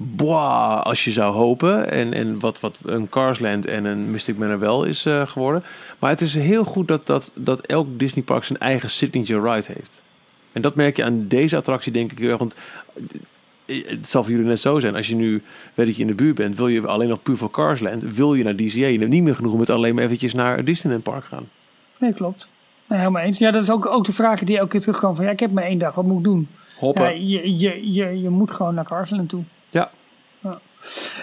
boah 0.04 0.82
als 0.82 1.04
je 1.04 1.12
zou 1.12 1.34
hopen. 1.34 1.90
En, 1.90 2.12
en 2.12 2.40
wat, 2.40 2.60
wat 2.60 2.78
een 2.84 3.08
Carsland 3.08 3.66
en 3.66 3.84
een 3.84 4.10
Mystic 4.10 4.36
Manor 4.36 4.58
wel 4.58 4.84
is 4.84 5.06
eh, 5.06 5.26
geworden. 5.26 5.62
Maar 5.98 6.10
het 6.10 6.20
is 6.20 6.34
heel 6.34 6.64
goed 6.64 6.88
dat, 6.88 7.06
dat, 7.06 7.30
dat 7.34 7.60
elk 7.60 7.98
Disneypark 7.98 8.44
zijn 8.44 8.58
eigen 8.58 8.90
signature 8.90 9.52
ride 9.52 9.72
heeft. 9.72 10.02
En 10.52 10.62
dat 10.62 10.74
merk 10.74 10.96
je 10.96 11.04
aan 11.04 11.28
deze 11.28 11.56
attractie 11.56 11.92
denk 11.92 12.12
ik 12.12 12.18
heel. 12.18 12.36
Want 12.36 12.56
eh, 13.66 13.88
het 13.88 14.08
zal 14.08 14.22
voor 14.22 14.32
jullie 14.32 14.46
net 14.46 14.60
zo 14.60 14.78
zijn. 14.78 14.96
Als 14.96 15.08
je 15.08 15.14
nu 15.14 15.42
weet 15.74 15.86
dat 15.86 15.96
je 15.96 16.02
in 16.02 16.08
de 16.08 16.14
buurt 16.14 16.34
bent, 16.34 16.56
wil 16.56 16.68
je 16.68 16.86
alleen 16.86 17.08
nog 17.08 17.22
puur 17.22 17.36
voor 17.36 17.50
Carsland. 17.50 18.14
Wil 18.14 18.34
je 18.34 18.44
naar 18.44 18.56
DCA. 18.56 18.86
Je 18.86 18.98
hebt 18.98 19.10
niet 19.10 19.22
meer 19.22 19.34
genoeg 19.34 19.58
met 19.58 19.70
alleen 19.70 19.94
maar 19.94 20.04
eventjes 20.04 20.34
naar 20.34 20.64
Disneyland 20.64 21.02
Park 21.02 21.24
gaan. 21.24 21.48
Nee, 21.98 22.14
klopt. 22.14 22.48
Nee, 22.88 22.98
helemaal 22.98 23.22
eens. 23.22 23.38
Ja, 23.38 23.50
dat 23.50 23.62
is 23.62 23.70
ook, 23.70 23.86
ook 23.86 24.04
de 24.04 24.12
vraag 24.12 24.40
die 24.40 24.58
elke 24.58 24.70
keer 24.70 24.80
terugkomen 24.80 25.16
van... 25.16 25.24
Ja, 25.24 25.30
ik 25.30 25.40
heb 25.40 25.52
maar 25.52 25.64
één 25.64 25.78
dag, 25.78 25.94
wat 25.94 26.04
moet 26.04 26.18
ik 26.18 26.24
doen? 26.24 26.48
Hoppen. 26.78 27.04
Ja, 27.04 27.40
je, 27.40 27.58
je, 27.58 27.92
je, 27.92 28.20
je 28.20 28.28
moet 28.28 28.50
gewoon 28.50 28.74
naar 28.74 28.84
Carsland 28.84 29.28
toe. 29.28 29.42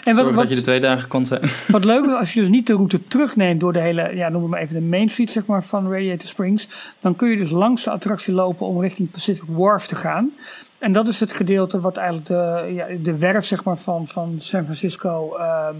En 0.03 0.15
wat, 0.15 0.23
Zorg 0.23 0.35
wat, 0.35 0.35
dat 0.35 0.49
je 0.49 0.55
de 0.55 0.61
twee 0.61 0.79
dagen 0.79 1.07
kan 1.07 1.25
zijn. 1.25 1.41
Wat 1.67 1.85
leuk 1.85 2.05
is, 2.05 2.11
als 2.11 2.33
je 2.33 2.39
dus 2.39 2.49
niet 2.49 2.67
de 2.67 2.73
route 2.73 3.07
terugneemt 3.07 3.59
door 3.59 3.73
de 3.73 3.79
hele, 3.79 4.15
ja, 4.15 4.29
noem 4.29 4.41
het 4.41 4.51
maar 4.51 4.61
even 4.61 4.75
de 4.75 4.81
Main 4.81 5.09
Street 5.09 5.31
zeg 5.31 5.45
maar, 5.45 5.63
van 5.63 5.91
Radiator 5.91 6.27
Springs, 6.27 6.67
dan 6.99 7.15
kun 7.15 7.29
je 7.29 7.38
dus 7.38 7.49
langs 7.49 7.83
de 7.83 7.91
attractie 7.91 8.33
lopen 8.33 8.65
om 8.65 8.81
richting 8.81 9.11
Pacific 9.11 9.43
Wharf 9.47 9.85
te 9.85 9.95
gaan. 9.95 10.31
En 10.77 10.91
dat 10.91 11.07
is 11.07 11.19
het 11.19 11.31
gedeelte 11.31 11.79
wat 11.79 11.97
eigenlijk 11.97 12.27
de, 12.27 12.71
ja, 12.73 12.88
de 13.01 13.17
werf 13.17 13.45
zeg 13.45 13.63
maar, 13.63 13.77
van, 13.77 14.07
van 14.07 14.35
San 14.39 14.63
Francisco 14.63 15.35
ehm, 15.38 15.75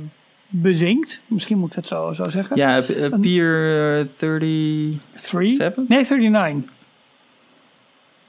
bezinkt. 0.48 1.22
Misschien 1.28 1.58
moet 1.58 1.70
ik 1.70 1.76
dat 1.76 1.88
zo, 1.88 2.14
zo 2.14 2.30
zeggen. 2.30 2.56
Ja, 2.56 2.78
eh, 2.78 3.06
eh, 3.06 3.20
Pier 3.22 4.00
eh, 4.00 4.06
30... 4.18 5.00
Three? 5.14 5.52
Seven? 5.52 5.86
Nee, 5.88 6.06
39. 6.10 6.72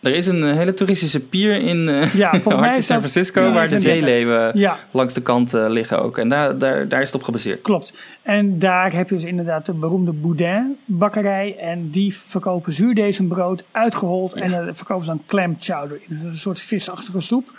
Er 0.02 0.14
is 0.14 0.26
een 0.26 0.44
eh, 0.44 0.56
hele 0.56 0.74
toeristische 0.74 1.20
pier 1.20 1.60
in 1.60 1.88
eh 1.88 2.14
Ja, 2.14 2.30
mij 2.60 2.76
is 2.76 2.86
San 2.86 3.00
dat 3.00 3.10
Francisco, 3.10 3.40
waar 3.40 3.68
de 3.68 3.74
39. 3.74 3.80
zeeleeuwen 3.80 4.58
Ja, 4.58 4.78
langs 4.90 5.14
de 5.14 5.22
kant 5.22 5.54
eh, 5.54 5.64
liggen 5.68 6.02
ook. 6.02 6.18
En 6.18 6.28
daar, 6.28 6.58
daar, 6.58 6.88
daar 6.88 7.00
is 7.00 7.06
het 7.06 7.16
op 7.16 7.22
gebaseerd. 7.22 7.60
klopt. 7.60 7.94
En 8.22 8.58
daar 8.58 8.92
heb 8.92 9.08
je 9.08 9.14
dus 9.14 9.24
inderdaad 9.24 9.66
de 9.66 9.72
beroemde 9.72 10.12
Boudin 10.12 10.76
bakkerij. 10.84 11.56
En 11.58 11.88
die 11.90 12.16
verkopen 12.16 12.72
zuurdezenbrood, 12.72 13.64
uitgehold. 13.70 14.34
En 14.34 14.76
verkopen 14.76 15.04
ze 15.04 15.10
dan 15.10 15.22
clam 15.26 15.56
chowder 15.58 16.00
in. 16.08 16.16
Dus 16.16 16.22
een 16.22 16.38
soort 16.38 16.60
visachtige 16.60 17.20
soep. 17.20 17.50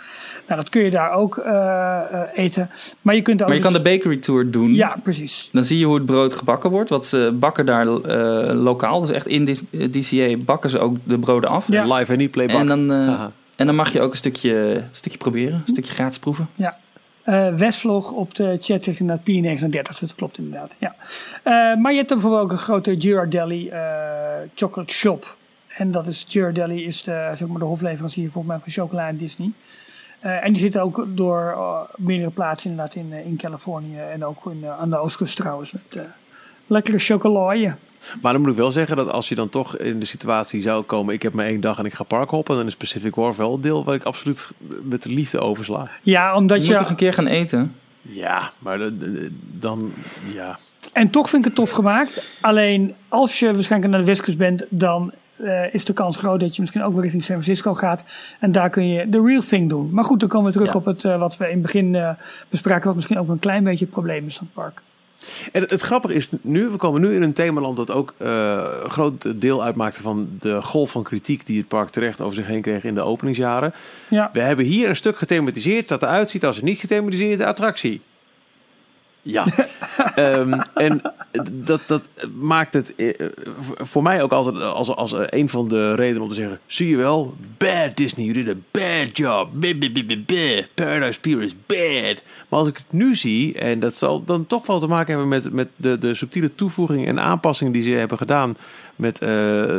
Nou, 0.48 0.60
dat 0.60 0.68
kun 0.68 0.82
je 0.82 0.90
daar 0.90 1.12
ook 1.12 1.36
eh, 1.38 1.98
eh, 2.10 2.20
eten. 2.34 2.70
Maar 3.02 3.14
je 3.14 3.22
kunt 3.22 3.42
ook 3.42 3.46
Maar 3.48 3.56
je 3.56 3.62
kan 3.62 3.72
dus- 3.72 3.82
de 3.82 3.90
bakery 3.90 4.18
tour 4.18 4.50
doen. 4.50 4.74
Ja, 4.74 4.96
precies. 5.02 5.48
Dan 5.52 5.64
zie 5.64 5.78
je 5.78 5.84
hoe 5.84 5.94
het 5.94 6.06
brood 6.06 6.34
gebakken 6.34 6.70
wordt. 6.70 6.90
Want 6.90 7.06
ze 7.06 7.36
bakken 7.38 7.66
daar 7.66 7.86
eh, 7.86 8.54
lokaal. 8.54 9.00
Dus 9.00 9.10
echt 9.10 9.26
in 9.26 9.44
dis- 9.44 9.64
DCA 9.90 10.36
bakken 10.44 10.70
ze 10.70 10.78
ook 10.78 10.96
de 11.04 11.18
broden 11.18 11.50
af. 11.50 11.66
Ja. 11.68 11.94
Live 11.94 12.12
en 12.12 12.18
niet 12.18 12.30
playback. 12.30 12.60
En 12.60 12.66
dan. 12.66 12.90
En 13.56 13.66
dan 13.66 13.74
mag 13.74 13.92
je 13.92 14.00
ook 14.00 14.10
een 14.10 14.16
stukje, 14.16 14.54
een 14.54 14.84
stukje 14.92 15.18
proberen, 15.18 15.54
een 15.54 15.62
stukje 15.64 15.92
gratis 15.92 16.18
proeven. 16.18 16.48
Eh 17.24 17.54
Westvlog 17.54 18.10
op 18.10 18.34
de 18.34 18.56
chat 18.60 18.84
zegt 18.84 19.00
inderdaad 19.00 19.24
P39, 19.28 19.98
dat 20.00 20.14
klopt 20.14 20.38
inderdaad. 20.38 20.74
Ja. 20.78 20.94
Eh, 21.42 21.52
maar 21.80 21.90
je 21.90 21.96
hebt 21.96 22.08
dan 22.08 22.18
bijvoorbeeld 22.18 22.42
ook 22.44 22.52
een 22.52 22.64
grote 22.64 22.94
Ghirardelli 22.98 23.68
eh 23.68 23.80
chocolate 24.54 24.92
shop. 24.92 25.36
En 25.68 25.90
dat 25.90 26.06
is 26.06 26.24
Ghirardelli 26.28 26.84
is 26.84 27.02
de, 27.02 27.30
zeg 27.34 27.48
maar 27.48 27.58
de 27.58 27.64
hofleverancier 27.64 28.30
volgens 28.30 28.54
mij 28.54 28.62
van 28.62 28.72
chocola 28.72 29.08
en 29.08 29.16
Disney. 29.16 29.50
Eh, 30.24 30.44
en 30.44 30.52
die 30.52 30.60
zitten 30.62 30.82
ook 30.82 31.04
door 31.08 31.52
eh, 31.56 31.80
meerdere 31.96 32.30
plaatsen 32.30 32.70
inderdaad 32.70 32.94
in, 32.94 33.12
eh, 33.12 33.26
in 33.26 33.36
Californië 33.36 33.98
en 34.12 34.24
ook 34.24 34.46
in, 34.50 34.66
aan 34.80 34.90
de 34.90 34.98
oostkust 34.98 35.36
trouwens 35.36 35.72
met 35.72 35.96
eh, 35.96 36.02
lekkere 36.66 36.98
chocolade. 36.98 37.74
Maar 38.22 38.32
dan 38.32 38.40
moet 38.42 38.50
ik 38.50 38.56
wel 38.56 38.70
zeggen 38.70 38.96
dat 38.96 39.10
als 39.10 39.28
je 39.28 39.34
dan 39.34 39.48
toch 39.48 39.76
in 39.76 40.00
de 40.00 40.06
situatie 40.06 40.62
zou 40.62 40.82
komen... 40.82 41.14
ik 41.14 41.22
heb 41.22 41.32
maar 41.32 41.44
één 41.46 41.60
dag 41.60 41.78
en 41.78 41.84
ik 41.84 41.92
ga 41.94 42.04
parkhoppen... 42.04 42.56
dan 42.56 42.66
is 42.66 42.76
Pacific 42.76 43.14
Wharf 43.14 43.36
wel 43.36 43.54
een 43.54 43.60
deel 43.60 43.84
wat 43.84 43.94
ik 43.94 44.02
absoluut 44.04 44.50
met 44.82 45.02
de 45.02 45.08
liefde 45.08 45.38
oversla. 45.40 45.90
Ja, 46.02 46.36
omdat 46.36 46.58
Je 46.58 46.64
je... 46.64 46.68
moet 46.70 46.78
toch 46.78 46.90
een 46.90 46.96
keer 46.96 47.12
gaan 47.12 47.26
eten? 47.26 47.74
Ja, 48.02 48.50
maar 48.58 48.78
de- 48.78 48.98
de- 48.98 49.30
dan... 49.40 49.92
Ja. 50.34 50.58
En 50.92 51.10
toch 51.10 51.28
vind 51.30 51.42
ik 51.42 51.48
het 51.48 51.58
tof 51.58 51.70
gemaakt. 51.70 52.30
Alleen 52.40 52.94
als 53.08 53.38
je 53.38 53.52
waarschijnlijk 53.52 53.90
naar 53.92 54.00
de 54.00 54.06
westkust 54.06 54.38
bent, 54.38 54.64
dan 54.68 55.12
eh, 55.36 55.74
is 55.74 55.84
de 55.84 55.92
kans 55.92 56.16
groot 56.16 56.40
dat 56.40 56.54
je 56.54 56.60
misschien 56.60 56.82
ook 56.82 56.92
weer 56.92 57.02
richting 57.02 57.24
San 57.24 57.42
Francisco 57.42 57.74
gaat. 57.74 58.04
En 58.40 58.52
daar 58.52 58.70
kun 58.70 58.88
je 58.88 59.08
de 59.08 59.22
real 59.22 59.42
thing 59.42 59.68
doen. 59.68 59.88
Maar 59.92 60.04
goed, 60.04 60.20
dan 60.20 60.28
komen 60.28 60.46
we 60.46 60.52
terug 60.52 60.72
Ja. 60.72 60.78
op 60.78 60.84
het 60.84 61.04
eh, 61.04 61.18
wat 61.18 61.36
we 61.36 61.44
in 61.44 61.52
het 61.52 61.62
begin 61.62 61.94
eh, 61.94 62.10
bespraken, 62.48 62.86
wat 62.86 62.94
misschien 62.94 63.18
ook 63.18 63.28
een 63.28 63.38
klein 63.38 63.64
beetje 63.64 63.84
het 63.84 63.94
probleem 63.94 64.26
is 64.26 64.36
van 64.36 64.46
het 64.46 64.54
park. 64.54 64.80
En 65.52 65.60
het, 65.60 65.70
het 65.70 65.80
grappige 65.80 66.14
is 66.14 66.28
nu, 66.40 66.68
we 66.68 66.76
komen 66.76 67.00
nu 67.00 67.14
in 67.14 67.22
een 67.22 67.32
themaland 67.32 67.76
dat 67.76 67.90
ook 67.90 68.14
een 68.18 68.90
groot 68.90 69.40
deel 69.40 69.62
uitmaakte 69.64 70.02
van 70.02 70.28
de 70.40 70.62
golf 70.62 70.90
van 70.90 71.02
kritiek 71.02 71.46
die 71.46 71.58
het 71.58 71.68
park 71.68 71.88
terecht 71.90 72.20
over 72.20 72.34
zich 72.34 72.46
heen 72.46 72.62
kreeg 72.62 72.84
in 72.84 72.94
de 72.94 73.00
openingsjaren. 73.00 73.74
Ja, 74.08 74.30
We 74.32 74.40
hebben 74.40 74.64
hier 74.64 74.88
een 74.88 74.96
stuk 74.96 75.16
gethematiseerd 75.16 75.88
dat 75.88 76.02
eruit 76.02 76.30
ziet 76.30 76.44
als 76.44 76.58
een 76.58 76.64
niet 76.64 76.78
gethematiseerde 76.78 77.46
attractie. 77.46 78.00
Ja, 79.24 79.44
Ehm, 80.14 80.60
en 80.74 81.02
dat, 81.52 81.80
dat 81.86 82.08
maakt 82.34 82.74
het 82.74 82.94
eh, 82.94 83.26
voor 83.76 84.02
mij 84.02 84.22
ook 84.22 84.32
altijd 84.32 84.62
als, 84.62 84.88
als 84.88 85.14
een 85.16 85.48
van 85.48 85.68
de 85.68 85.94
redenen 85.94 86.22
om 86.22 86.28
te 86.28 86.34
zeggen: 86.34 86.60
zie 86.66 86.88
je 86.88 86.96
wel, 86.96 87.34
bad 87.56 87.96
Disney, 87.96 88.26
you 88.26 88.44
did 88.44 88.56
a 88.56 88.58
bad 88.70 89.16
job. 89.16 89.48
Blah, 89.60 89.78
blah, 89.78 90.24
blah. 90.26 90.62
Paradise 90.74 91.20
Pier 91.20 91.42
is 91.42 91.54
bad. 91.66 92.22
Maar 92.48 92.58
als 92.58 92.68
ik 92.68 92.76
het 92.76 92.86
nu 92.92 93.14
zie, 93.14 93.58
en 93.58 93.80
dat 93.80 93.96
zal 93.96 94.24
dan 94.24 94.46
toch 94.46 94.66
wel 94.66 94.80
te 94.80 94.86
maken 94.86 95.08
hebben 95.08 95.28
met, 95.28 95.52
met 95.52 95.68
de, 95.76 95.98
de 95.98 96.14
subtiele 96.14 96.54
toevoegingen 96.54 97.06
en 97.06 97.20
aanpassingen 97.20 97.72
die 97.72 97.82
ze 97.82 97.90
hebben 97.90 98.18
gedaan. 98.18 98.56
Met 98.96 99.18
eh, 99.18 99.30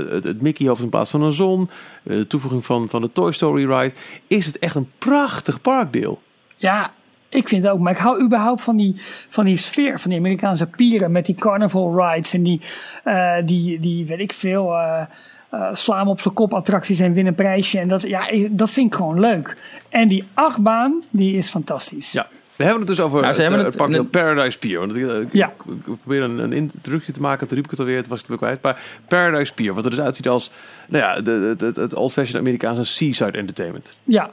het, 0.09 0.23
het 0.23 0.41
Mickey-hoofd 0.41 0.81
in 0.81 0.89
plaats 0.89 1.09
van 1.09 1.21
een 1.21 1.33
zon, 1.33 1.69
eh, 2.03 2.15
de 2.17 2.27
toevoeging 2.27 2.65
van, 2.65 2.89
van 2.89 3.01
de 3.01 3.11
Toy 3.11 3.31
Story 3.31 3.65
ride, 3.65 3.93
is 4.27 4.45
het 4.45 4.59
echt 4.59 4.75
een 4.75 4.89
prachtig 4.97 5.61
parkdeel. 5.61 6.21
ja 6.57 6.93
ik 7.35 7.47
vind 7.49 7.63
het 7.63 7.71
ook. 7.71 7.79
Maar 7.79 7.91
ik 7.91 7.97
hou 7.97 8.23
überhaupt 8.23 8.61
van 8.61 8.75
die, 8.77 8.95
van 9.29 9.45
die 9.45 9.57
sfeer 9.57 9.99
van 9.99 10.09
die 10.09 10.19
Amerikaanse 10.19 10.67
pieren 10.67 11.11
met 11.11 11.25
die 11.25 11.35
carnival 11.35 11.99
rides 12.09 12.33
en 12.33 12.43
die, 12.43 12.61
eh, 13.03 13.33
die, 13.45 13.79
die 13.79 14.05
weet 14.05 14.19
ik 14.19 14.33
veel, 14.33 14.73
eh 14.73 15.01
eh, 15.49 15.69
slaan 15.73 16.07
op 16.07 16.21
zijn 16.21 16.33
kop 16.33 16.53
attracties 16.53 16.99
en 16.99 17.13
winnen 17.13 17.27
een 17.37 17.43
prijsje. 17.43 17.79
En 17.79 17.87
dat, 17.87 18.01
ja, 18.01 18.27
ik- 18.27 18.57
dat 18.57 18.69
vind 18.69 18.87
ik 18.87 18.95
gewoon 18.95 19.19
leuk. 19.19 19.57
En 19.89 20.07
die 20.07 20.23
achtbaan, 20.33 21.03
die 21.09 21.37
is 21.37 21.49
fantastisch. 21.49 22.11
Ja. 22.11 22.27
We 22.55 22.63
hebben 22.63 22.81
het 22.81 22.89
dus 22.95 22.99
over 23.05 23.33
ze 23.33 23.41
het, 23.41 24.11
Paradise 24.11 24.57
Pier. 24.59 24.79
Want 24.79 24.95
ik, 24.95 25.09
ik, 25.09 25.27
Ja. 25.31 25.47
ik, 25.47 25.73
ik 25.87 25.97
probeer 26.01 26.21
een, 26.21 26.37
een 26.39 26.53
introductie 26.53 27.13
te 27.13 27.21
maken. 27.21 27.47
Toen 27.47 27.55
riep 27.55 27.65
ik 27.65 27.71
het 27.71 27.79
alweer, 27.79 27.97
het 27.97 28.07
was 28.07 28.21
ik 28.21 28.27
het 28.27 28.39
weer 28.39 28.49
kwijt. 28.49 28.61
Maar 28.61 28.81
Paradise 29.07 29.53
Pier, 29.53 29.73
wat 29.73 29.83
er 29.85 29.89
dus 29.89 29.99
uitziet 29.99 30.27
als 30.27 30.51
nou 30.87 31.03
ja, 31.03 31.21
de, 31.21 31.31
het, 31.31 31.61
het, 31.61 31.75
het 31.75 31.93
old-fashioned 31.93 32.41
Amerikaanse 32.41 32.85
seaside 32.85 33.37
entertainment. 33.37 33.95
Ja. 34.03 34.29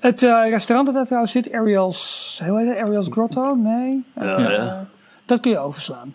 Het 0.00 0.22
eh, 0.22 0.46
restaurant 0.48 0.86
dat 0.86 0.94
daar 0.96 1.04
trouwens 1.04 1.32
zit, 1.32 1.52
Ariel's, 1.52 2.40
hoe 2.46 2.58
heet 2.58 2.68
het? 2.68 2.78
Ariel's 2.78 3.08
Grotto? 3.10 3.54
Nee. 3.54 4.04
Eh, 4.14 4.24
Ja. 4.38 4.86
Dat 5.26 5.40
kun 5.40 5.50
je 5.50 5.58
overslaan. 5.58 6.14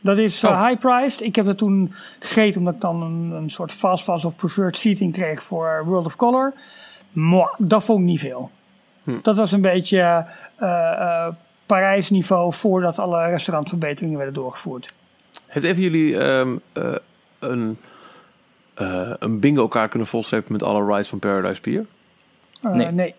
Dat 0.00 0.18
is 0.18 0.42
eh, 0.42 0.50
Oh. 0.50 0.66
high-priced. 0.66 1.20
Ik 1.22 1.36
heb 1.36 1.46
dat 1.46 1.58
toen 1.58 1.92
gegeten 2.18 2.58
omdat 2.58 2.74
ik 2.74 2.80
dan 2.80 3.02
een, 3.02 3.30
een 3.30 3.50
soort 3.50 3.72
fast 3.72 4.04
pass 4.04 4.24
of 4.24 4.36
preferred 4.36 4.76
seating 4.76 5.12
kreeg 5.12 5.42
voor 5.42 5.82
World 5.86 6.06
of 6.06 6.16
Color. 6.16 6.52
Mwah, 7.12 7.54
dat 7.58 7.84
vond 7.84 8.00
ik 8.00 8.04
niet 8.06 8.20
veel. 8.20 8.50
Hm. 9.02 9.18
Dat 9.22 9.36
was 9.36 9.52
een 9.52 9.60
beetje 9.60 10.26
eh, 10.56 11.28
Parijs 11.66 12.10
niveau 12.10 12.52
voordat 12.52 12.98
alle 12.98 13.26
restaurantverbeteringen 13.26 14.16
werden 14.16 14.34
doorgevoerd. 14.34 14.92
Heeft 15.46 15.66
even 15.66 15.82
jullie 15.82 16.18
ehm, 16.18 16.56
eh, 16.72 16.94
een, 17.38 17.78
een 19.18 19.40
bingo 19.40 19.68
kaart 19.68 19.90
kunnen 19.90 20.08
volstrepen 20.08 20.52
met 20.52 20.62
alle 20.62 20.84
rides 20.86 21.08
van 21.08 21.18
Paradise 21.18 21.60
Pier? 21.60 21.86
Eh, 22.62 22.72
Nee. 22.72 22.90
nee. 22.90 23.14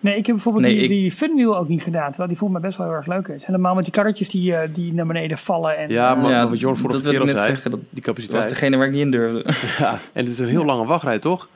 Nee. 0.00 0.16
ik 0.16 0.26
heb 0.26 0.34
bijvoorbeeld 0.34 0.64
Nee, 0.64 0.74
die, 0.74 0.82
ik- 0.82 0.88
die 0.88 1.10
funwheel 1.12 1.56
ook 1.58 1.68
niet 1.68 1.82
gedaan. 1.82 2.06
Terwijl 2.08 2.28
die 2.28 2.38
volgens 2.38 2.60
mij 2.60 2.68
best 2.68 2.78
wel 2.80 2.86
heel 2.88 2.96
erg 2.96 3.06
leuk 3.06 3.28
is. 3.28 3.44
Helemaal 3.44 3.74
met 3.74 3.84
die 3.84 3.92
karretjes 3.92 4.28
die, 4.28 4.54
eh, 4.56 4.68
die 4.74 4.92
naar 4.92 5.06
beneden 5.06 5.38
vallen. 5.38 5.76
En, 5.78 5.88
Ja, 5.90 6.14
maar 6.14 6.30
Ja, 6.30 6.48
wat 6.48 6.60
Jorn 6.60 6.76
vorige 6.76 6.96
dat 7.02 7.04
wil 7.04 7.12
keer 7.12 7.22
ik 7.22 7.28
al 7.28 7.34
net 7.34 7.42
zei, 7.44 7.54
zeggen. 7.54 7.70
Dat 7.70 7.80
die 7.80 7.88
was 7.92 8.04
capaciteit. 8.04 8.48
degene 8.48 8.76
waar 8.76 8.86
ik 8.86 8.92
niet 8.92 9.02
in 9.02 9.10
durfde. 9.10 9.44
Ja, 9.84 9.90
en 9.92 10.24
het 10.24 10.28
is 10.28 10.38
een 10.38 10.48
heel 10.48 10.64
lange 10.64 10.84
wachtrij, 10.86 11.18
toch? 11.18 11.48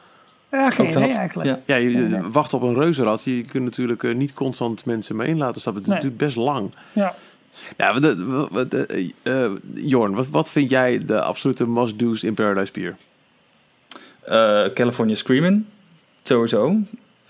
Ja, 0.51 0.71
geen 0.71 0.87
idee 0.89 1.09
eigenlijk. 1.13 1.49
Ja. 1.49 1.61
Ja, 1.67 1.77
je, 1.77 2.09
Ja. 2.09 2.31
wacht 2.31 2.53
op 2.55 2.63
een 2.63 2.75
reuzenrad. 2.75 3.25
Je 3.25 3.41
kunt 3.41 3.65
natuurlijk 3.65 4.03
eh, 4.03 4.15
niet 4.15 4.33
constant 4.33 4.85
mensen 4.85 5.17
mee 5.17 5.29
in 5.29 5.39
laten 5.39 5.61
stappen. 5.61 5.83
Het 5.83 5.91
Nee. 5.91 6.01
duurt 6.01 6.17
best 6.17 6.37
lang. 6.37 6.75
Ja. 6.93 7.15
Ja, 7.77 7.93
wat, 7.93 8.03
de- 8.03 8.25
wat- 8.25 8.51
wat, 8.51 8.75
eh, 8.75 9.09
eh, 9.23 9.51
Jorn, 9.75 10.15
wat, 10.15 10.29
wat 10.29 10.51
vind 10.51 10.71
jij 10.71 11.05
de 11.05 11.23
absolute 11.23 11.67
must-do's 11.69 12.23
in 12.23 12.35
Paradise 12.35 12.73
Pier? 12.73 12.97
Eh, 14.23 14.65
California 14.75 15.15
Screaming, 15.15 15.65
sowieso. 16.29 16.77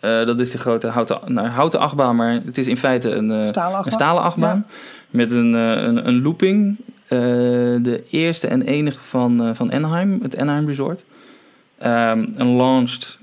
Eh, 0.00 0.24
dat 0.26 0.40
is 0.40 0.50
de 0.50 0.58
grote 0.58 0.86
houten, 0.86 1.20
nou, 1.26 1.48
houten 1.48 1.80
achtbaan, 1.80 2.16
maar 2.16 2.32
het 2.44 2.58
is 2.58 2.68
in 2.68 2.76
feite 2.76 3.10
een, 3.10 3.30
eh, 3.30 3.46
Stalen 3.46 3.76
achtbaan. 3.76 3.84
een 3.86 3.92
stalen 3.92 4.22
achtbaan. 4.22 4.66
Met 5.10 5.32
een, 5.32 5.54
eh, 5.54 5.82
een, 5.82 6.08
een 6.08 6.22
looping. 6.22 6.76
De 7.08 8.04
eerste 8.10 8.46
en 8.46 8.62
enige 8.62 9.02
van, 9.02 9.54
van 9.54 9.72
Anaheim, 9.72 10.18
het 10.22 10.36
Anaheim 10.36 10.66
Resort. 10.66 11.04
Ehm, 11.78 12.26
een 12.36 12.56
launched 12.56 13.18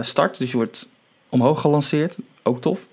start, 0.00 0.38
dus 0.38 0.50
je 0.50 0.56
wordt 0.56 0.88
omhoog 1.28 1.60
gelanceerd. 1.60 2.18
Ook 2.42 2.60
tof. 2.60 2.86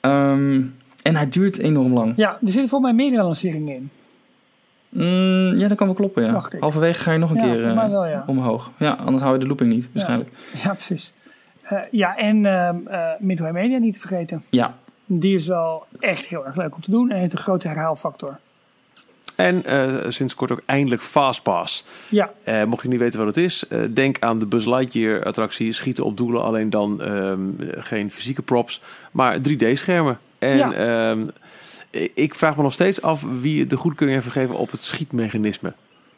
Ehm, 0.00 0.62
en 1.02 1.16
hij 1.16 1.28
duurt 1.28 1.58
enorm 1.58 1.92
lang. 1.92 2.12
Ja, 2.16 2.30
er 2.30 2.38
zitten 2.50 2.68
volgens 2.68 2.92
mij 2.92 3.02
meerdere 3.02 3.22
lanceringen 3.22 3.74
in. 3.74 3.90
Mm, 4.90 5.56
ja, 5.56 5.68
dat 5.68 5.76
kan 5.76 5.86
wel 5.86 5.96
kloppen, 5.96 6.24
ja. 6.24 6.42
Halverwege 6.60 7.00
ga 7.00 7.12
je 7.12 7.18
nog 7.18 7.30
een 7.30 7.36
Ja, 7.36 7.42
keer 7.42 7.66
eh, 7.66 7.88
wel, 7.90 8.06
ja. 8.06 8.24
omhoog. 8.26 8.70
Ja, 8.78 8.92
anders 8.92 9.22
hou 9.22 9.34
je 9.34 9.40
de 9.40 9.46
looping 9.46 9.72
niet, 9.72 9.88
waarschijnlijk. 9.92 10.30
Ja, 10.64 10.72
precies. 10.74 11.12
Eh, 11.62 11.78
ja, 11.90 12.16
en 12.16 12.46
ehm, 12.46 12.76
eh, 12.86 13.08
Midway 13.18 13.52
Media 13.52 13.78
niet 13.78 13.94
te 13.94 14.00
vergeten. 14.00 14.44
Ja, 14.50 14.74
Die 15.06 15.34
is 15.36 15.46
wel 15.46 15.86
echt 16.00 16.26
heel 16.26 16.46
erg 16.46 16.56
leuk 16.56 16.74
om 16.74 16.80
te 16.80 16.90
doen 16.90 17.10
en 17.10 17.18
heeft 17.18 17.32
een 17.32 17.38
grote 17.38 17.68
herhaalfactor. 17.68 18.38
En 19.36 19.64
eh, 19.64 19.88
sinds 20.08 20.34
kort 20.34 20.50
ook 20.52 20.62
eindelijk 20.66 21.02
Fastpass. 21.02 21.84
Ja, 22.08 22.30
Eh, 22.44 22.64
mocht 22.64 22.82
je 22.82 22.88
niet 22.88 22.98
weten 22.98 23.18
wat 23.18 23.28
het 23.28 23.36
is, 23.44 23.68
eh, 23.68 23.80
denk 23.94 24.16
aan 24.20 24.38
de 24.38 24.46
Buzz 24.46 24.66
Lightyear 24.66 25.24
attractie. 25.24 25.72
Schieten 25.72 26.04
op 26.04 26.16
doelen, 26.16 26.42
alleen 26.42 26.70
dan 26.70 27.02
ehm, 27.02 27.38
geen 27.76 28.10
fysieke 28.10 28.42
props, 28.42 28.80
maar 29.12 29.38
3D-schermen. 29.40 30.18
En 30.38 30.56
Ja. 30.56 30.72
ehm, 30.72 31.26
ik- 31.90 32.12
ik 32.14 32.34
vraag 32.34 32.56
me 32.56 32.62
nog 32.62 32.72
steeds 32.72 33.02
af 33.02 33.24
wie 33.40 33.66
de 33.66 33.76
goedkeuring 33.76 34.20
heeft 34.22 34.32
gegeven 34.32 34.56
op 34.58 34.70
het 34.70 34.82
schietmechanisme. 34.82 35.72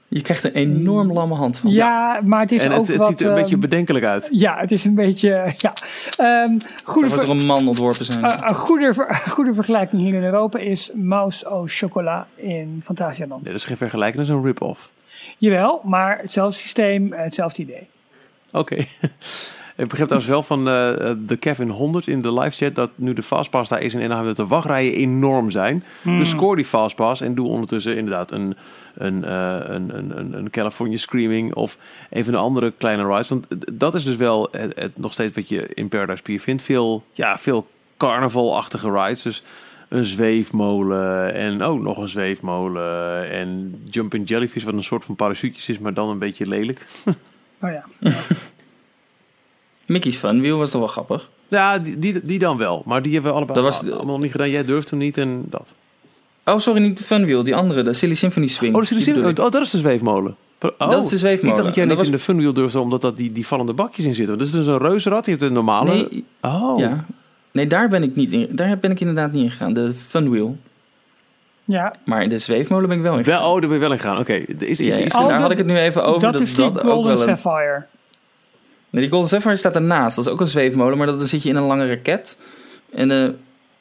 je 0.08 0.20
krijgt 0.22 0.44
een 0.44 0.52
enorm 0.52 1.12
lamme 1.12 1.34
hand 1.34 1.58
van. 1.58 1.70
ja, 1.70 2.20
maar 2.24 2.40
het 2.40 2.52
is 2.52 2.62
en 2.62 2.72
ook 2.72 2.78
het, 2.78 2.88
het 2.88 2.96
wat... 2.96 3.08
ziet 3.08 3.20
er 3.20 3.26
een 3.28 3.34
beetje 3.34 3.50
ehm, 3.50 3.60
bedenkelijk 3.60 4.04
uit. 4.04 4.28
ja, 4.30 4.58
het 4.58 4.70
is 4.72 4.84
een 4.84 4.94
beetje... 4.94 5.28
Ja. 5.58 5.72
Ehm, 6.16 6.58
goede, 6.84 7.10
Er 7.14 7.20
er 7.20 7.30
een 7.30 7.46
man 7.46 7.68
ontworpen 7.68 8.04
zijn. 8.04 8.24
eh, 8.24 8.36
een 8.48 8.54
goede, 8.54 8.94
ver- 8.94 9.14
goede 9.36 9.54
vergelijking 9.54 10.02
hier 10.02 10.14
in 10.14 10.22
Europa 10.24 10.58
is 10.58 10.90
Mouse 10.94 11.44
au 11.46 11.68
Chocolat 11.68 12.24
in 12.34 12.80
Fantasialand. 12.84 13.42
Nee, 13.42 13.52
dat 13.52 13.60
is 13.60 13.66
geen 13.66 13.76
vergelijking, 13.76 14.26
dat 14.26 14.34
is 14.36 14.40
een 14.40 14.46
rip-off. 14.46 14.90
Jawel, 15.38 15.80
maar 15.84 16.18
hetzelfde 16.18 16.58
systeem, 16.58 17.12
hetzelfde 17.12 17.62
idee. 17.62 17.86
Oké. 18.52 18.76
Ik 19.82 19.88
begreep 19.88 20.06
trouwens 20.06 20.32
wel 20.32 20.42
van 20.42 20.68
eh, 20.68 21.10
de 21.26 21.36
Kevin 21.36 21.68
100 21.68 22.06
in 22.06 22.22
de 22.22 22.32
live 22.32 22.56
chat 22.56 22.74
dat 22.74 22.90
nu 22.94 23.12
de 23.12 23.22
Fastpass 23.22 23.70
daar 23.70 23.80
is 23.80 23.94
in 23.94 24.02
Anaheim 24.02 24.26
dat 24.26 24.36
de 24.36 24.46
wachtrijen 24.46 24.92
enorm 24.92 25.50
zijn. 25.50 25.84
Hmm. 26.02 26.18
Dus 26.18 26.30
scoor 26.30 26.56
die 26.56 26.64
Fastpass 26.64 27.20
en 27.20 27.34
doe 27.34 27.48
ondertussen 27.48 27.96
inderdaad 27.96 28.32
een, 28.32 28.56
een, 28.94 29.24
eh, 29.24 29.56
een, 29.62 29.96
een, 29.96 30.18
een, 30.18 30.32
een 30.32 30.50
California 30.50 30.96
Screaming 30.96 31.54
of 31.54 31.78
een 32.10 32.24
van 32.24 32.32
de 32.32 32.38
andere 32.38 32.72
kleine 32.78 33.06
rides. 33.06 33.28
Want 33.28 33.46
dat 33.72 33.94
is 33.94 34.04
dus 34.04 34.16
wel 34.16 34.48
het, 34.50 34.72
het 34.74 34.98
nog 34.98 35.12
steeds 35.12 35.34
wat 35.34 35.48
je 35.48 35.68
in 35.74 35.88
Paradise 35.88 36.22
Pier 36.22 36.40
vindt. 36.40 36.62
Veel, 36.62 37.04
ja, 37.12 37.38
veel 37.38 37.66
carnavalachtige 37.96 38.90
rides. 38.90 39.22
Dus 39.22 39.42
een 39.88 40.04
zweefmolen 40.04 41.34
en 41.34 41.62
ook 41.62 41.80
nog 41.80 41.96
een 41.96 42.08
zweefmolen 42.08 43.30
en 43.30 43.80
Jumping 43.90 44.28
Jellyfish 44.28 44.64
wat 44.64 44.74
een 44.74 44.82
soort 44.82 45.04
van 45.04 45.16
parachutjes 45.16 45.68
is, 45.68 45.78
maar 45.78 45.94
dan 45.94 46.08
een 46.08 46.18
beetje 46.18 46.46
lelijk. 46.46 46.86
Oh 47.62 47.70
ja. 47.70 47.84
Mickey's 49.86 50.16
Fun 50.16 50.40
Wheel 50.40 50.58
was 50.58 50.70
toch 50.70 50.80
wel 50.80 50.88
grappig. 50.90 51.28
Ja, 51.48 51.78
die, 51.78 51.98
die, 51.98 52.20
die 52.24 52.38
dan 52.38 52.56
wel. 52.56 52.82
Maar 52.86 53.02
die 53.02 53.12
hebben 53.12 53.30
we 53.30 53.36
allebei 53.36 53.60
Dat 53.62 53.72
was- 53.72 53.90
allemaal 53.90 54.04
nog 54.14 54.20
niet 54.22 54.30
gedaan. 54.30 54.50
Jij 54.50 54.64
durft 54.64 54.90
hem 54.90 54.98
niet 54.98 55.18
en 55.18 55.44
dat. 55.50 55.74
Oh, 56.44 56.58
sorry, 56.58 56.80
niet 56.82 56.98
de 56.98 57.04
Fun 57.04 57.24
Wheel, 57.24 57.42
die 57.44 57.54
andere, 57.56 57.82
de 57.82 57.92
Silly 57.92 58.14
Symphony 58.14 58.46
Swing. 58.46 58.74
Oh, 58.74 58.80
dat 58.80 58.90
is, 58.90 58.96
Die 58.96 58.98
de, 59.14 59.20
bedoel 59.20 59.38
oh, 59.40 59.46
ik. 59.46 59.52
dat 59.52 59.62
is 59.62 59.70
de 59.70 59.78
zweefmolen. 59.78 60.36
Oh, 60.78 60.90
Dat 60.90 61.02
is 61.04 61.08
de 61.08 61.18
zweefmolen. 61.18 61.50
Ik 61.50 61.54
dacht 61.62 61.66
dat 61.66 61.74
jij 61.76 61.84
niet 61.84 61.96
dat 61.96 62.06
in 62.06 62.12
de 62.12 62.18
funwheel 62.18 62.52
durfde, 62.52 62.80
omdat 62.80 63.00
dat 63.00 63.16
die, 63.16 63.32
die 63.32 63.46
vallende 63.46 63.72
bakjes 63.72 64.04
in 64.04 64.14
zitten. 64.14 64.38
Dat 64.38 64.46
is 64.46 64.52
dus 64.52 64.66
een 64.66 64.78
reuzenrad. 64.78 65.24
Je 65.24 65.30
hebt 65.30 65.42
een 65.42 65.52
normale... 65.52 65.94
Nee, 65.94 66.24
Oh. 66.40 66.78
ja. 66.78 67.04
nee, 67.52 67.66
daar 67.66 67.88
ben 67.88 68.02
ik 68.02 68.16
niet 68.16 68.32
in. 68.32 68.48
Daar 68.50 68.78
ben 68.78 68.90
ik 68.90 69.00
inderdaad 69.00 69.32
niet 69.32 69.42
in 69.42 69.50
gegaan. 69.50 69.72
De 69.72 69.94
funwheel. 69.94 70.56
Ja, 71.64 71.94
Maar 72.04 72.28
de 72.28 72.38
zweefmolen 72.38 72.88
ben 72.88 72.96
ik 72.96 73.02
wel 73.02 73.16
in 73.18 73.22
Wel, 73.24 73.34
gegaan. 73.34 73.50
oh, 73.50 73.60
daar 73.60 73.68
ben 73.68 73.78
je 73.78 73.82
wel 73.84 73.92
in 73.92 73.98
gegaan. 73.98 74.18
Oké. 74.18 74.32
Is, 74.58 74.78
ja. 74.78 74.94
is, 74.94 75.12
Oh, 75.14 75.20
daar 75.20 75.28
dat- 75.30 75.40
had 75.40 75.50
ik 75.50 75.58
het 75.58 75.66
nu 75.66 75.76
even 75.78 76.04
over. 76.04 76.20
dat, 76.20 76.32
Dat, 76.32 76.42
is 76.42 76.54
die 76.54 76.64
dat 76.64 76.78
ook 76.78 76.90
Golden 76.90 77.12
wel 77.18 77.28
een... 77.28 77.36
Sapphire. 77.38 77.84
Nee, 78.92 79.02
die 79.02 79.10
Golden 79.10 79.28
Sapphire 79.28 79.56
staat 79.56 79.74
ernaast. 79.74 80.16
Dat 80.16 80.26
is 80.26 80.32
ook 80.32 80.40
een 80.40 80.46
zweefmolen, 80.46 80.98
maar 80.98 81.06
dan 81.06 81.20
zit 81.20 81.42
je 81.42 81.48
in 81.48 81.56
een 81.56 81.62
lange 81.62 81.86
raket. 81.88 82.38
En 82.94 83.08
de 83.08 83.34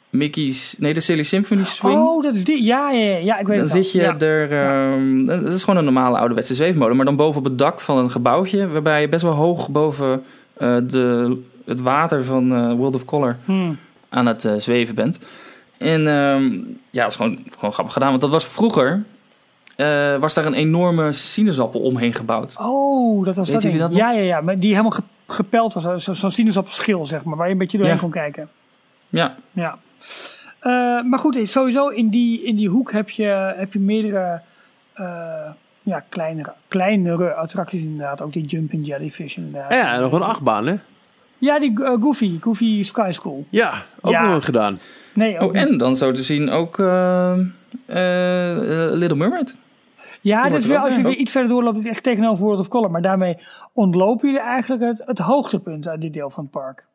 Mickey's... 0.10 0.76
Nee, 0.80 0.94
de 0.94 1.00
Silly 1.00 1.24
Symphony 1.24 1.64
Swing. 1.64 1.96
Oh, 2.00 2.24
dat 2.24 2.36
is 2.36 2.44
die. 2.44 2.64
Ja, 2.64 2.92
ja, 2.92 3.18
ja, 3.18 3.40
ik 3.40 3.48
weet 3.48 3.58
dan 3.58 3.66
het 3.66 3.76
al. 3.76 3.84
zit 3.84 3.92
je 3.92 4.02
Ja. 4.02 4.20
er... 4.20 4.52
ehm, 4.52 5.26
Dat 5.26 5.52
is 5.54 5.64
gewoon 5.64 5.78
een 5.80 5.84
normale 5.86 6.18
ouderwetse 6.18 6.56
zweefmolen. 6.56 6.96
Maar 6.96 7.06
dan 7.06 7.16
boven 7.16 7.40
op 7.40 7.44
het 7.46 7.58
dak 7.58 7.82
van 7.82 7.98
een 7.98 8.12
gebouwtje... 8.12 8.68
waarbij 8.68 9.02
je 9.02 9.10
best 9.10 9.22
wel 9.24 9.32
hoog 9.34 9.70
boven 9.70 10.24
eh, 10.58 10.76
de, 10.84 11.38
het 11.66 11.82
water 11.82 12.24
van 12.24 12.54
eh, 12.56 12.74
World 12.74 12.96
of 12.96 13.06
Color 13.06 13.38
Hmm. 13.46 13.78
aan 14.10 14.26
het 14.26 14.46
eh, 14.46 14.54
zweven 14.58 14.96
bent. 14.96 15.20
En 15.78 16.08
ehm, 16.08 16.44
ja, 16.90 17.02
dat 17.02 17.12
is 17.12 17.16
gewoon, 17.16 17.40
gewoon 17.58 17.74
grappig 17.74 17.94
gedaan. 17.94 18.10
Want 18.10 18.22
dat 18.22 18.32
was 18.32 18.46
vroeger... 18.46 19.04
eh, 19.82 20.18
was 20.18 20.34
daar 20.34 20.46
een 20.46 20.54
enorme 20.54 21.14
sinaasappel 21.14 21.82
omheen 21.82 22.14
gebouwd. 22.14 22.56
Oh, 22.60 23.26
dat 23.26 23.36
was 23.36 23.50
dat? 23.52 23.62
Ja, 23.64 23.90
ja, 23.92 24.10
ja. 24.12 24.42
Maar 24.42 24.60
die 24.60 24.70
helemaal 24.70 24.92
ge- 24.92 25.02
gepeld 25.28 25.74
was. 25.74 25.84
zo- 25.84 25.98
Zo'n 25.98 26.16
zo 26.16 26.30
sinaasappelschil, 26.30 27.06
zeg 27.06 27.24
maar. 27.24 27.38
Waar 27.38 27.46
je 27.48 27.52
een 27.52 27.58
beetje 27.58 27.78
doorheen 27.78 27.96
Ja. 27.96 28.02
kon 28.02 28.12
kijken. 28.12 28.50
Ja, 29.10 29.36
Ja. 29.52 29.78
Eh, 30.60 30.72
maar 31.04 31.20
goed, 31.20 31.40
sowieso 31.44 31.88
in 31.88 32.10
die, 32.10 32.44
in 32.44 32.56
die 32.56 32.70
hoek 32.70 32.92
heb 32.92 33.10
je, 33.10 33.54
heb 33.58 33.74
je 33.74 33.80
meerdere 33.80 34.42
eh, 34.94 35.06
ja, 35.84 36.04
kleinere, 36.10 36.54
kleinere 36.68 37.34
attracties 37.34 37.82
inderdaad. 37.82 38.22
Ook 38.22 38.34
die 38.34 38.46
Jumping 38.46 38.86
Jellyfish 38.88 39.38
inderdaad. 39.38 39.72
ja, 39.74 39.94
en 39.94 40.02
nog 40.02 40.12
een 40.12 40.22
achtbaan, 40.22 40.68
hè? 40.68 40.76
Ja, 41.38 41.60
die 41.60 41.84
eh, 41.84 41.92
Goofy, 42.02 42.38
Goofy 42.42 42.84
Sky 42.84 43.10
School. 43.12 43.46
Ja, 43.50 43.72
ook 44.02 44.12
Ja. 44.12 44.28
nooit 44.28 44.44
gedaan. 44.44 44.80
Nee, 45.14 45.40
ook 45.40 45.50
Oh, 45.50 45.54
niet. 45.54 45.68
en 45.70 45.78
dan 45.78 45.96
zo 45.96 46.12
te 46.12 46.24
zien 46.24 46.50
ook 46.50 46.80
eh, 46.80 47.32
eh, 47.86 48.86
eh, 48.86 48.94
Little 48.94 49.18
Mermaid. 49.18 49.58
Ja, 50.22 50.50
dus 50.50 50.66
weer, 50.66 50.78
als 50.78 50.96
je 50.96 51.04
weer 51.04 51.16
iets 51.16 51.32
verder 51.32 51.50
doorloopt, 51.50 51.78
is 51.78 51.84
het 51.84 51.92
echt 51.92 52.04
tegenover 52.04 52.46
World 52.46 52.60
of 52.60 52.68
Color. 52.68 52.92
Maar 52.92 53.02
daarmee 53.02 53.38
ontlopen 53.74 54.28
jullie 54.28 54.44
eigenlijk 54.44 54.82
het, 54.82 55.02
het 55.06 55.20
hoogtepunt 55.20 55.88
uit 55.88 56.02
dit 56.02 56.14
deel 56.14 56.30
van 56.30 56.44
het 56.44 56.52
park. 56.52 56.90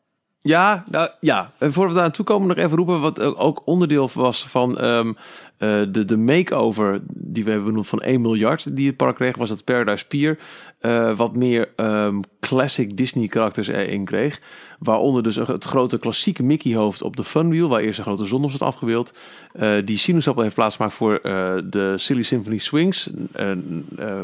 Ja, 0.46 0.84
nou, 0.90 1.10
ja. 1.20 1.52
En 1.58 1.72
voordat 1.72 1.92
we 1.92 1.98
daar 1.98 2.08
naartoe 2.08 2.24
komen, 2.24 2.48
nog 2.48 2.56
even 2.56 2.76
roepen 2.76 3.00
wat 3.00 3.36
ook 3.36 3.62
onderdeel 3.64 4.10
was 4.14 4.46
van 4.46 4.78
ehm, 4.78 5.12
eh, 5.58 5.82
de, 5.88 6.04
de 6.04 6.16
makeover 6.16 7.00
die 7.06 7.44
we 7.44 7.50
hebben 7.50 7.68
benoemd 7.68 7.86
van 7.86 8.00
1 8.00 8.20
miljard 8.20 8.76
die 8.76 8.86
het 8.86 8.96
park 8.96 9.14
kreeg, 9.14 9.36
was 9.36 9.50
het 9.50 9.64
Paradise 9.64 10.06
Pier. 10.06 10.38
eh, 10.80 11.16
wat 11.16 11.36
meer 11.36 11.68
ehm, 11.76 12.20
classic 12.40 12.96
Disney 12.96 13.26
karakters 13.26 13.66
erin 13.68 14.04
kreeg. 14.04 14.40
Waaronder 14.78 15.22
dus 15.22 15.36
het 15.36 15.64
grote 15.64 15.98
klassieke 15.98 16.42
Mickey 16.42 16.74
hoofd 16.74 17.02
op 17.02 17.16
de 17.16 17.24
Funwheel, 17.24 17.68
waar 17.68 17.80
eerst 17.80 17.98
een 17.98 18.04
grote 18.04 18.24
zon 18.24 18.44
op 18.44 18.50
zat 18.50 18.62
afgebeeld. 18.62 19.12
Eh, 19.52 19.70
die 19.84 19.98
sinaasappel 19.98 20.42
heeft 20.42 20.54
plaatsgemaakt 20.54 20.94
voor 20.94 21.20
de 21.70 21.94
Silly 21.96 22.22
Symphony 22.22 22.58
Swings. 22.58 23.10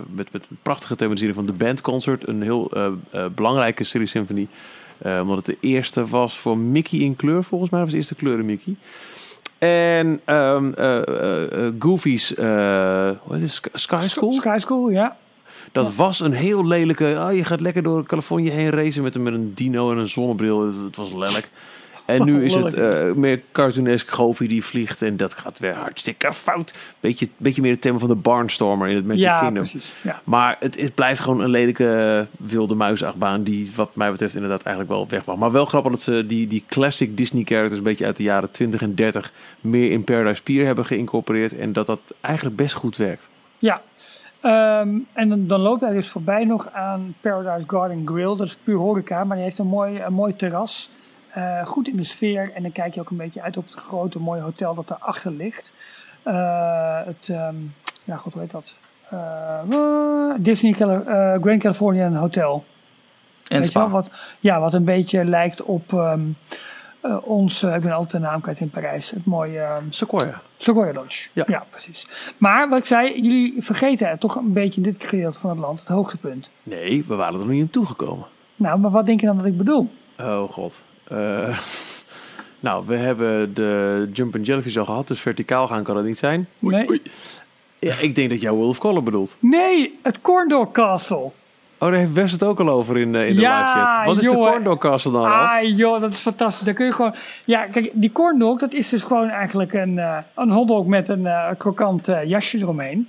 met, 0.09 0.33
met 0.33 0.43
prachtige 0.63 0.97
thematisering 0.97 1.37
van 1.37 1.47
de 1.47 1.53
bandconcert. 1.53 2.29
Een 2.29 2.43
heel 2.43 2.73
belangrijke 3.35 3.85
Silly 3.85 4.07
Symphony. 4.07 4.49
Eh, 5.03 5.21
omdat 5.21 5.37
het 5.37 5.47
de 5.47 5.57
eerste 5.61 6.07
was 6.07 6.39
voor 6.39 6.59
Mickey 6.59 6.99
in 6.99 7.17
kleur, 7.17 7.45
volgens 7.45 7.71
mij. 7.71 7.81
Was 7.81 7.91
de 7.91 7.97
eerste 7.97 8.15
kleuren 8.15 8.45
Mickey. 8.45 8.77
En 9.59 10.21
eh, 10.25 10.63
Goofy's 11.79 12.29
heet 12.29 13.41
het? 13.41 13.61
Sky- 13.73 14.07
School. 14.09 14.33
Sky 14.33 14.57
School, 14.59 14.91
ja. 14.91 15.17
Dat 15.73 15.95
was 15.95 16.21
een 16.21 16.33
heel 16.33 16.67
lelijke... 16.67 17.17
Oh, 17.19 17.35
je 17.37 17.45
gaat 17.45 17.61
lekker 17.61 17.83
door 17.83 18.07
Californië 18.07 18.51
heen 18.51 18.71
racen 18.71 19.03
met 19.03 19.15
een, 19.15 19.23
met 19.23 19.33
een 19.35 19.55
dino 19.55 19.91
en 19.91 19.99
een 19.99 20.09
zonnebril. 20.09 20.61
Het 20.85 20.97
was 20.97 21.13
lelijk. 21.13 21.51
En 22.13 22.25
nu 22.25 22.45
is 22.45 22.55
het 22.55 22.75
eh, 22.75 23.13
meer 23.13 23.43
cartoonesk 23.53 24.11
Goofy 24.11 24.47
die 24.47 24.65
vliegt. 24.65 25.03
En 25.03 25.17
dat 25.17 25.35
gaat 25.35 25.59
weer 25.59 25.75
hartstikke 25.75 26.33
fout. 26.33 26.75
Beetje, 27.01 27.29
beetje 27.37 27.63
meer 27.63 27.73
het 27.73 27.81
thema 27.81 27.99
van 27.99 28.09
de 28.09 28.15
Barnstormer 28.15 28.89
in 28.89 28.97
het 28.97 29.07
Magic 29.07 29.23
Ja, 29.23 29.39
Kingdom. 29.39 29.63
precies. 29.63 29.95
Ja. 30.03 30.21
Maar 30.25 30.57
het, 30.61 30.81
het 30.81 30.95
blijft 30.95 31.21
gewoon 31.21 31.41
een 31.41 31.51
lelijke 31.51 32.27
eh, 32.41 32.49
wilde 32.49 32.75
muisachtbaan 32.75 33.43
die 33.43 33.71
wat 33.75 33.97
mij 33.97 34.11
betreft 34.11 34.35
inderdaad 34.35 34.63
eigenlijk 34.63 34.95
wel 34.95 35.09
weg 35.09 35.25
mag. 35.25 35.37
Maar 35.37 35.53
wel 35.53 35.65
grappig 35.65 35.91
dat 35.91 36.01
ze 36.01 36.27
die, 36.27 36.47
die 36.47 36.65
classic 36.69 37.17
Disney 37.17 37.45
characters 37.45 37.79
een 37.79 37.85
beetje 37.85 38.07
uit 38.07 38.17
de 38.17 38.23
jaren 38.23 38.51
20 38.51 38.83
en 38.83 38.95
30 38.95 39.33
meer 39.61 39.91
in 39.91 40.05
Paradise 40.05 40.43
Pier 40.43 40.67
hebben 40.67 40.87
geïncorporeerd. 40.87 41.57
En 41.57 41.73
dat 41.73 41.87
dat 41.87 42.01
eigenlijk 42.21 42.57
best 42.57 42.75
goed 42.75 42.97
werkt. 42.97 43.31
Ja. 43.59 43.83
Ehm, 44.41 44.99
en 45.13 45.29
dan, 45.29 45.47
dan 45.47 45.61
loopt 45.61 45.81
hij 45.81 45.93
dus 45.93 46.09
voorbij 46.09 46.45
nog 46.45 46.69
aan 46.73 47.15
Paradise 47.21 47.69
Garden 47.69 48.03
Grill. 48.05 48.37
Dat 48.37 48.47
is 48.47 48.57
puur 48.65 48.77
horeca, 48.77 49.25
maar 49.25 49.37
die 49.37 49.45
heeft 49.45 49.59
een 49.59 49.67
mooi, 49.67 50.01
een 50.01 50.13
mooi 50.13 50.37
terras. 50.37 50.91
Eh, 51.35 51.67
goed 51.67 51.89
in 51.89 51.97
de 51.97 52.03
sfeer. 52.03 52.51
En 52.55 52.63
dan 52.63 52.73
kijk 52.73 52.95
je 52.95 53.01
ook 53.01 53.11
een 53.11 53.17
beetje 53.17 53.43
uit 53.43 53.57
op 53.57 53.65
het 53.67 53.75
grote 53.75 54.19
mooie 54.19 54.41
hotel 54.41 54.75
dat 54.75 54.89
daarachter 54.89 55.33
ligt. 55.33 55.73
Eh, 56.23 57.01
het, 57.05 57.29
ehm, 57.29 57.55
ja 58.05 58.17
god, 58.17 58.33
hoe 58.33 58.43
heet 58.43 58.51
dat? 58.51 58.77
Eh, 59.11 59.61
Disney 60.39 60.73
Cali- 60.73 61.39
Grand 61.43 61.61
Californian 61.61 62.15
Hotel. 62.15 62.65
En 63.49 63.59
Weet 63.61 63.67
Spa. 63.71 63.89
wat, 63.89 64.11
ja, 64.41 64.61
wat 64.61 64.75
een 64.75 64.85
beetje 64.85 65.25
lijkt 65.25 65.63
op 65.63 65.93
ehm, 65.93 66.21
eh, 67.01 67.17
ons, 67.23 67.63
ik 67.63 67.81
ben 67.81 67.93
altijd 67.93 68.11
de 68.23 68.29
naam 68.29 68.41
kwijt 68.41 68.61
in 68.61 68.71
Parijs. 68.71 69.11
Het 69.11 69.25
mooie 69.27 69.59
ehm, 69.61 69.85
Sequoia. 69.89 70.41
Sequoia 70.57 70.93
Lodge. 70.93 71.29
Ja. 71.33 71.45
Ja. 71.47 71.65
precies. 71.71 72.33
Maar 72.39 72.69
wat 72.69 72.79
ik 72.79 72.87
zei, 72.87 73.21
jullie 73.23 73.55
vergeten 73.63 74.19
toch 74.19 74.35
een 74.37 74.53
beetje 74.53 74.81
in 74.83 74.93
dit 74.93 75.05
gedeelte 75.05 75.41
van 75.41 75.51
het 75.51 75.59
land 75.59 75.81
het 75.81 75.89
hoogtepunt. 75.89 76.51
Nee, 76.63 77.05
we 77.09 77.15
waren 77.15 77.33
er 77.35 77.39
nog 77.41 77.49
niet 77.49 77.63
aan 77.63 77.71
toegekomen. 77.71 78.27
Nou, 78.57 78.79
maar 78.79 78.91
wat 78.91 79.07
denk 79.07 79.21
je 79.21 79.27
dan 79.27 79.37
dat 79.37 79.47
ik 79.47 79.57
bedoel? 79.57 79.91
Oh 80.21 80.49
god. 80.49 80.83
Eh, 81.13 81.59
nou, 82.61 82.85
we 82.87 82.97
hebben 82.97 83.55
de 83.55 84.09
Jump 84.13 84.35
and 84.35 84.47
Jellyfish 84.47 84.77
al 84.77 84.85
gehad, 84.85 85.09
dus 85.09 85.21
verticaal 85.21 85.67
gaan 85.67 85.83
kan 85.83 85.97
het 85.97 86.07
niet 86.07 86.19
zijn. 86.19 86.49
Nee, 86.59 87.03
Ja, 87.79 87.95
ik 88.01 88.15
denk 88.15 88.31
dat 88.31 88.41
jij 88.41 88.51
World 88.51 88.69
of 88.71 88.79
Color 88.79 89.03
bedoelt. 89.03 89.37
nee 89.39 89.99
het 90.03 90.21
Corndor 90.21 90.71
Castle. 90.73 91.31
Oh, 91.79 91.89
daar 91.89 91.99
heeft 91.99 92.13
Wes 92.13 92.33
het 92.33 92.45
ook 92.45 92.61
al 92.61 92.69
over 92.69 92.99
in, 92.99 93.15
eh, 93.15 93.29
in 93.29 93.35
de 93.35 93.41
Ja, 93.41 93.59
live 93.59 93.79
chat. 93.79 94.07
Wat 94.07 94.17
is 94.17 94.23
de. 94.23 94.31
Corndor 94.31 94.79
Castle 94.79 95.13
dan? 95.13 95.25
Ah 95.25 95.77
joh, 95.77 96.01
dat 96.01 96.13
is 96.13 96.19
fantastisch. 96.19 96.65
Daar 96.65 96.75
kun 96.75 96.87
je 96.87 96.93
gewoon... 96.93 97.15
Ja, 97.45 97.67
kijk, 97.67 97.91
die 97.93 98.13
corndog, 98.13 98.59
dat 98.59 98.73
is 98.73 98.89
dus 98.89 99.03
gewoon 99.03 99.29
eigenlijk 99.29 99.73
een, 99.73 99.99
eh, 99.99 100.19
een 100.35 100.51
hotdog 100.51 100.87
met 100.87 101.09
een 101.09 101.27
eh, 101.27 101.49
krokant 101.59 102.09
eh, 102.09 102.25
jasje 102.25 102.59
eromheen. 102.59 103.09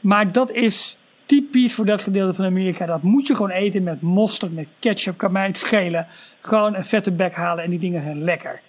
Maar 0.00 0.32
dat 0.32 0.52
is 0.52 0.98
typisch 1.26 1.74
voor 1.74 1.86
dat 1.86 2.00
gedeelte 2.00 2.34
van 2.34 2.44
Amerika. 2.44 2.86
Dat 2.86 3.02
moet 3.02 3.26
je 3.26 3.34
gewoon 3.34 3.50
eten 3.50 3.82
met 3.82 4.00
mosterd, 4.00 4.54
met 4.54 4.66
ketchup, 4.78 5.16
kan 5.16 5.32
mij 5.32 5.46
het 5.46 5.58
schelen. 5.58 6.06
Gewoon 6.40 6.74
een 6.74 6.84
vette 6.84 7.10
bek 7.10 7.34
halen 7.34 7.64
en 7.64 7.70
die 7.70 7.78
dingen 7.78 8.02
zijn 8.02 8.24
lekker. 8.24 8.60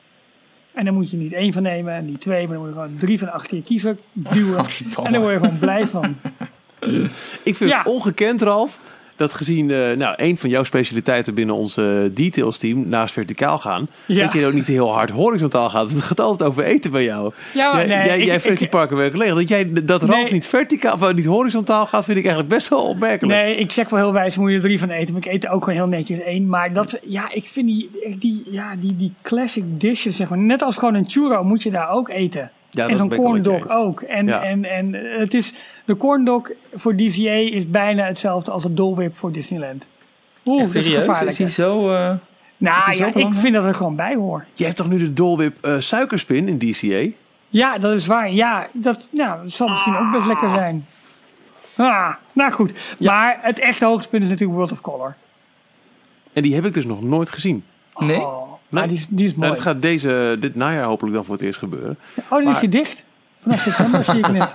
En 0.74 0.86
dan 0.86 0.94
moet 0.94 1.12
je 1.12 1.18
niet 1.18 1.34
één 1.34 1.54
van 1.54 1.64
nemen 1.64 1.94
en 1.94 2.06
niet 2.06 2.22
twee, 2.22 2.48
maar 2.48 2.56
dan 2.56 2.66
moet 2.66 2.74
je 2.76 2.82
gewoon 2.82 2.98
drie 3.00 3.20
van 3.20 3.32
achter 3.32 3.58
je 3.58 3.64
kiezer 3.64 3.98
duwen. 4.14 4.66
en 5.04 5.12
daar 5.12 5.22
word 5.22 5.34
je 5.34 5.40
gewoon 5.40 5.60
blij 5.60 5.86
van. 5.88 6.16
Ik 7.44 7.56
vind 7.56 7.70
Ja. 7.70 7.78
het 7.78 7.88
ongekend, 7.88 8.42
Ralf, 8.42 8.80
dat 9.16 9.34
gezien 9.34 9.72
eh, 9.72 9.92
nou, 9.98 10.14
een 10.18 10.38
van 10.38 10.50
jouw 10.50 10.64
specialiteiten 10.64 11.34
binnen 11.34 11.56
onze 11.56 12.12
details 12.14 12.58
team, 12.58 12.88
naast 12.90 13.14
verticaal 13.14 13.58
gaan, 13.58 13.88
Ja. 14.06 14.24
dat 14.24 14.34
je 14.34 14.46
ook 14.46 14.54
niet 14.54 14.68
heel 14.68 14.94
hard 14.94 15.10
horizontaal 15.10 15.70
gaat. 15.70 15.92
Het 15.92 16.04
gaat 16.04 16.20
altijd 16.20 16.50
over 16.50 16.64
eten 16.64 16.92
bij 16.92 17.04
jou. 17.04 17.32
Ja, 17.54 17.72
maar 17.74 17.88
jij 17.88 17.98
nee, 17.98 18.08
jij, 18.08 18.18
ik- 18.20 18.26
jij 18.26 18.36
ik- 18.36 18.42
vreet 18.42 18.60
die 18.60 18.68
parken 18.68 18.98
weer 18.98 19.12
gelegen. 19.12 19.36
Dat 19.36 19.50
jij 19.50 19.70
dat 19.84 20.04
Ralf 20.04 20.24
Nee. 20.24 20.32
niet 20.34 20.48
verticaal, 20.48 20.94
of 20.94 21.14
niet 21.14 21.26
horizontaal 21.26 21.86
gaat, 21.86 22.06
vind 22.06 22.18
ik 22.18 22.24
eigenlijk 22.26 22.56
best 22.56 22.68
wel 22.70 22.84
opmerkelijk. 22.84 23.40
Nee, 23.40 23.56
ik 23.56 23.72
zeg 23.72 23.90
wel 23.90 24.00
heel 24.00 24.14
wijs, 24.14 24.38
moet 24.38 24.50
je 24.50 24.56
er 24.56 24.62
drie 24.62 24.80
van 24.80 24.90
eten. 24.90 25.14
Maar 25.14 25.26
ik 25.26 25.32
eet 25.34 25.44
er 25.44 25.50
ook 25.52 25.64
gewoon 25.64 25.80
heel 25.80 25.88
netjes 25.98 26.20
één. 26.20 26.48
Maar 26.48 26.74
dat, 26.74 27.00
ja, 27.04 27.32
ik 27.34 27.50
vind 27.50 27.68
die, 27.68 27.90
die, 28.20 28.44
ja, 28.50 28.76
die, 28.80 28.96
die 28.96 29.14
classic 29.22 29.64
dishes, 29.68 30.16
zeg 30.16 30.30
maar. 30.30 30.38
Net 30.38 30.62
als 30.64 30.78
gewoon 30.78 30.94
een 30.94 31.10
churro 31.10 31.44
moet 31.44 31.64
je 31.64 31.72
daar 31.72 31.90
ook 31.90 32.10
eten. 32.10 32.52
Ja, 32.76 32.88
en 32.88 32.98
zo'n 32.98 33.08
ben 33.08 33.18
ik 33.18 33.24
wel 33.24 33.32
met 33.34 33.44
je 33.46 33.50
corn 33.52 33.60
dog 33.60 33.70
eens. 33.70 33.78
ook. 33.86 34.02
En, 34.02 34.26
Ja. 34.26 34.44
en, 34.44 34.66
en 34.66 34.94
het 35.20 35.34
is, 35.34 35.54
de 35.86 35.98
corn 35.98 36.24
dog 36.26 36.50
voor 36.76 36.96
DCA 36.96 37.32
is 37.32 37.70
bijna 37.70 38.06
hetzelfde 38.06 38.52
als 38.52 38.64
het 38.64 38.78
Dole 38.78 38.96
Whip 38.96 39.18
voor 39.18 39.32
Disneyland. 39.32 39.88
Oeh, 40.46 40.62
Echt 40.64 40.74
dat 40.74 40.84
is 40.84 40.94
gevaarlijk. 40.96 41.30
Is 41.32 41.38
hij 41.38 41.48
zo... 41.48 41.90
eh, 41.92 42.12
is 42.12 42.18
Nou 42.58 42.84
hij 42.84 42.96
zo 42.96 43.06
ja, 43.06 43.14
ik 43.16 43.34
vind 43.34 43.54
dat 43.54 43.64
er 43.66 43.76
gewoon 43.76 43.96
bij 43.96 44.16
hoor. 44.16 44.46
Jij 44.54 44.66
hebt 44.68 44.78
toch 44.80 44.90
nu 44.90 44.98
de 44.98 45.14
Dole 45.14 45.38
Whip 45.38 45.58
eh, 45.62 45.76
suikerspin 45.80 46.48
in 46.48 46.58
DCA? 46.58 47.16
Ja, 47.50 47.78
dat 47.78 47.96
is 47.98 48.06
waar. 48.06 48.32
Ja, 48.32 48.68
dat, 48.74 49.08
nou, 49.12 49.44
dat 49.44 49.54
zal 49.54 49.68
misschien 49.68 49.96
ook 49.98 50.12
best 50.12 50.28
lekker 50.28 50.50
zijn. 50.50 50.86
Ah, 51.76 52.14
nou 52.34 52.52
goed. 52.52 52.96
Maar 53.00 53.38
het 53.42 53.60
echte 53.60 53.86
hoogtepunt 53.86 54.24
is 54.24 54.30
natuurlijk 54.30 54.58
World 54.58 54.72
of 54.72 54.82
Color. 54.82 55.16
En 56.34 56.44
die 56.44 56.56
heb 56.56 56.66
ik 56.66 56.74
dus 56.74 56.86
nog 56.86 57.02
nooit 57.02 57.30
gezien. 57.30 57.64
Nee? 57.98 58.20
Oh, 58.22 58.54
maar 58.70 58.88
die 58.88 58.98
is, 58.98 59.06
die 59.10 59.26
is 59.26 59.34
mooi. 59.34 59.42
Nou, 59.42 59.54
dat 59.54 59.64
gaat 59.64 59.82
deze, 59.82 60.38
dit 60.40 60.56
najaar 60.56 60.84
hopelijk 60.86 61.16
dan 61.16 61.26
voor 61.26 61.36
het 61.36 61.44
eerst 61.44 61.60
gebeuren. 61.60 61.98
Oh, 62.30 62.44
dan 62.44 62.52
is 62.52 62.58
hij 62.60 62.70
dicht. 62.70 63.04
Vanaf 63.40 63.60
september 63.62 64.04
zie 64.04 64.18
ik 64.18 64.32
net. 64.32 64.50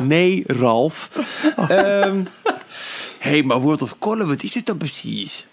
Nee, 0.02 0.42
Ralf. 0.46 1.10
Ehm 1.68 2.16
hey, 3.18 3.42
maar 3.42 3.60
World 3.60 3.82
of 3.82 3.98
Color, 3.98 4.26
wat 4.26 4.42
is 4.42 4.54
het 4.54 4.66
dan 4.66 4.76
precies? 4.76 5.46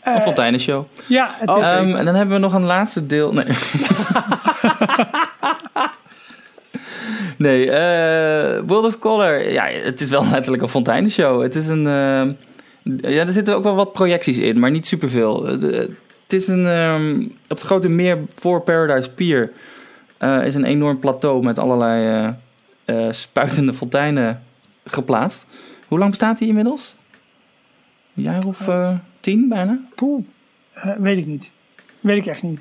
Eh, 0.00 0.14
Een 0.14 0.22
fonteinenshow. 0.22 0.84
Ja, 1.06 1.34
het 1.38 1.48
Oh, 1.50 1.58
is, 1.58 1.64
Ehm, 1.64 1.94
en 1.94 2.04
dan 2.04 2.14
hebben 2.14 2.34
we 2.34 2.40
nog 2.40 2.52
een 2.52 2.64
laatste 2.64 3.06
deel. 3.06 3.32
Nee. 3.32 3.46
Nee, 7.38 7.70
eh, 7.70 8.60
World 8.66 8.84
of 8.86 8.98
Color. 8.98 9.50
Ja, 9.50 9.64
het 9.66 10.00
is 10.00 10.08
wel 10.08 10.26
letterlijk 10.30 10.62
een 10.62 10.68
fonteinenshow. 10.68 11.42
Het 11.42 11.54
is 11.56 11.68
een. 11.68 11.86
eh, 11.86 12.26
ja, 13.12 13.20
er 13.26 13.32
zitten 13.32 13.54
ook 13.56 13.62
wel 13.62 13.74
wat 13.74 13.92
projecties 13.92 14.38
in, 14.38 14.58
maar 14.58 14.70
niet 14.70 14.86
superveel. 14.86 15.48
Eh, 15.48 15.60
de- 15.60 15.94
het 16.32 16.40
is 16.40 16.48
een. 16.48 16.66
ehm, 16.66 17.22
op 17.24 17.48
het 17.48 17.60
grote 17.60 17.88
meer 17.88 18.18
voor 18.34 18.60
Paradise 18.62 19.10
Pier 19.12 19.52
eh, 20.18 20.44
is 20.46 20.54
een 20.54 20.64
enorm 20.64 20.98
plateau 20.98 21.42
met 21.44 21.58
allerlei 21.58 22.06
eh, 22.84 23.06
eh, 23.06 23.12
spuitende 23.12 23.72
fonteinen 23.72 24.42
geplaatst. 24.84 25.46
Hoe 25.88 25.98
lang 25.98 26.10
bestaat 26.10 26.38
die 26.38 26.48
inmiddels? 26.48 26.94
Een 28.16 28.22
jaar 28.22 28.44
of 28.46 28.68
tien 29.20 29.48
bijna? 29.48 29.78
Poeh, 29.94 30.24
Eh, 30.72 30.90
weet 30.98 31.18
ik 31.18 31.26
niet. 31.26 31.50
Weet 32.00 32.16
ik 32.16 32.26
echt 32.26 32.42
niet. 32.42 32.60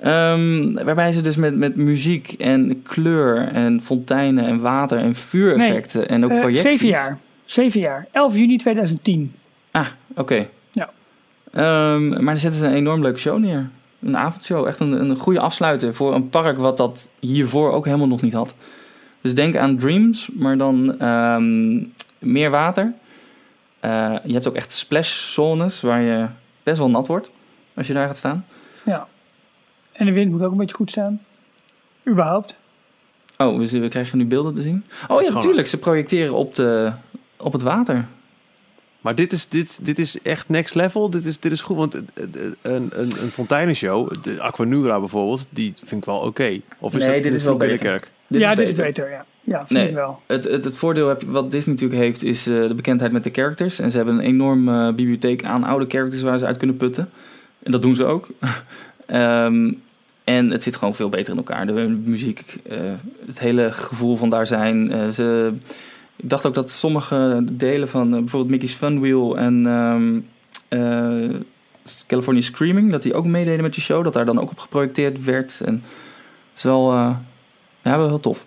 Ehm, 0.00 0.72
waarbij 0.72 1.12
ze 1.12 1.20
dus 1.20 1.36
met, 1.36 1.56
met 1.56 1.76
muziek 1.76 2.32
en 2.32 2.82
kleur 2.82 3.48
en 3.48 3.80
fonteinen 3.82 4.44
en 4.44 4.60
water 4.60 4.98
en 4.98 5.14
vuureffecten 5.14 6.08
en 6.08 6.24
ook 6.24 6.30
projecties. 6.40 6.62
zeven 6.70 6.86
jaar. 6.88 7.18
Zeven 7.44 7.80
jaar. 7.80 8.06
11 8.12 8.36
juni 8.36 8.56
2010. 8.56 9.34
Ah, 9.70 9.86
oké. 10.14 10.48
Ehm, 11.50 12.08
maar 12.08 12.24
daar 12.24 12.38
zetten 12.38 12.60
ze 12.60 12.66
een 12.66 12.74
enorm 12.74 13.02
leuke 13.02 13.18
show 13.18 13.38
neer. 13.38 13.68
Een 14.02 14.16
avondshow. 14.16 14.66
Echt 14.66 14.80
een, 14.80 14.92
een 14.92 15.16
goede 15.16 15.40
afsluiter 15.40 15.94
voor 15.94 16.14
een 16.14 16.28
park 16.28 16.56
wat 16.56 16.76
dat 16.76 17.08
hiervoor 17.18 17.72
ook 17.72 17.84
helemaal 17.84 18.06
nog 18.06 18.22
niet 18.22 18.32
had. 18.32 18.54
Dus 19.20 19.34
denk 19.34 19.56
aan 19.56 19.76
Dreams, 19.76 20.28
maar 20.32 20.58
dan 20.58 20.98
ehm, 20.98 21.84
meer 22.18 22.50
water. 22.50 22.92
Eh, 23.80 24.14
je 24.24 24.32
hebt 24.32 24.48
ook 24.48 24.54
echt 24.54 24.72
splash 24.72 25.32
zones 25.32 25.80
waar 25.80 26.00
je 26.00 26.26
best 26.62 26.78
wel 26.78 26.90
nat 26.90 27.06
wordt 27.06 27.30
als 27.74 27.86
je 27.86 27.92
daar 27.92 28.06
gaat 28.06 28.16
staan. 28.16 28.46
Ja. 28.84 29.06
En 29.92 30.06
de 30.06 30.12
wind 30.12 30.30
moet 30.30 30.42
ook 30.42 30.50
een 30.52 30.58
beetje 30.58 30.76
goed 30.76 30.90
staan. 30.90 31.20
Überhaupt. 32.08 32.56
Oh, 33.36 33.58
we, 33.58 33.80
we 33.80 33.88
krijgen 33.88 34.18
nu 34.18 34.26
beelden 34.26 34.54
te 34.54 34.62
zien. 34.62 34.84
Oh 35.08 35.22
ja, 35.22 35.32
natuurlijk. 35.32 35.66
Ze 35.66 35.78
projecteren 35.78 36.34
op, 36.34 36.54
de, 36.54 36.92
op 37.36 37.52
het 37.52 37.62
water. 37.62 38.06
Maar 39.00 39.14
dit 39.14 39.32
is, 39.32 39.48
dit, 39.48 39.78
dit 39.82 39.98
is 39.98 40.22
echt 40.22 40.48
next 40.48 40.74
level. 40.74 41.10
Dit 41.10 41.26
is, 41.26 41.40
dit 41.40 41.52
is 41.52 41.62
goed. 41.62 41.76
Want 41.76 41.94
een, 41.94 42.04
een, 42.62 42.90
een 43.22 43.30
fonteinenshow, 43.32 44.12
de 44.22 44.40
Aquanura 44.40 44.98
bijvoorbeeld, 44.98 45.46
die 45.50 45.72
vind 45.84 46.00
ik 46.00 46.04
wel 46.04 46.18
oké. 46.18 46.60
Of 46.78 46.94
is 46.94 47.02
Nee, 47.04 47.12
dat, 47.14 47.22
dit 47.22 47.34
is 47.34 47.44
wel 47.44 47.56
beter. 47.56 47.78
Kerk? 47.86 48.08
Dit 48.26 48.40
ja, 48.40 48.50
is 48.50 48.56
dit 48.56 48.66
beter. 48.66 48.84
is 48.86 48.92
beter. 48.94 49.10
Ja, 49.10 49.24
ja 49.44 49.58
vind 49.66 49.70
Nee. 49.78 49.88
ik 49.88 49.94
wel. 49.94 50.20
Het, 50.26 50.44
het, 50.44 50.64
het 50.64 50.76
voordeel 50.76 51.08
heb, 51.08 51.22
wat 51.22 51.50
Disney 51.50 51.74
natuurlijk 51.74 52.00
heeft, 52.00 52.24
is 52.24 52.46
eh, 52.46 52.68
de 52.68 52.74
bekendheid 52.74 53.12
met 53.12 53.24
de 53.24 53.30
characters. 53.32 53.78
En 53.78 53.90
ze 53.90 53.96
hebben 53.96 54.14
een 54.14 54.20
enorme 54.24 54.88
eh, 54.88 54.94
bibliotheek 54.94 55.44
aan 55.44 55.64
oude 55.64 55.86
characters 55.88 56.22
waar 56.22 56.38
ze 56.38 56.46
uit 56.46 56.56
kunnen 56.56 56.76
putten. 56.76 57.10
En 57.62 57.72
dat 57.72 57.82
doen 57.82 57.94
ze 57.94 58.04
ook. 58.04 58.28
Ehm, 59.06 59.72
en 60.24 60.50
het 60.50 60.62
zit 60.62 60.76
gewoon 60.76 60.94
veel 60.94 61.08
beter 61.08 61.30
in 61.32 61.36
elkaar. 61.38 61.66
De 61.66 61.72
muziek, 62.04 62.56
eh, 62.68 62.78
het 63.26 63.40
hele 63.40 63.72
gevoel 63.72 64.16
van 64.16 64.30
daar 64.30 64.46
zijn. 64.46 64.92
eh, 64.92 65.08
ze, 65.08 65.52
ik 66.22 66.28
dacht 66.30 66.46
ook 66.46 66.54
dat 66.54 66.70
sommige 66.70 67.44
delen 67.52 67.88
van 67.88 68.12
eh, 68.14 68.18
bijvoorbeeld 68.18 68.50
Mickey's 68.50 68.74
Fun 68.74 69.00
Wheel 69.00 69.38
en 69.38 69.66
eh, 70.68 71.40
California 72.06 72.42
Screaming, 72.42 72.90
dat 72.90 73.02
die 73.02 73.14
ook 73.14 73.24
meededen 73.24 73.62
met 73.62 73.74
die 73.74 73.82
show. 73.82 74.04
Dat 74.04 74.12
daar 74.12 74.24
dan 74.24 74.40
ook 74.40 74.50
op 74.50 74.58
geprojecteerd 74.58 75.24
werd. 75.24 75.60
En 75.60 75.74
het 75.74 76.56
is 76.56 76.62
wel, 76.62 76.92
eh, 76.92 77.16
ja, 77.82 77.98
wel 77.98 78.08
heel 78.08 78.20
tof. 78.20 78.44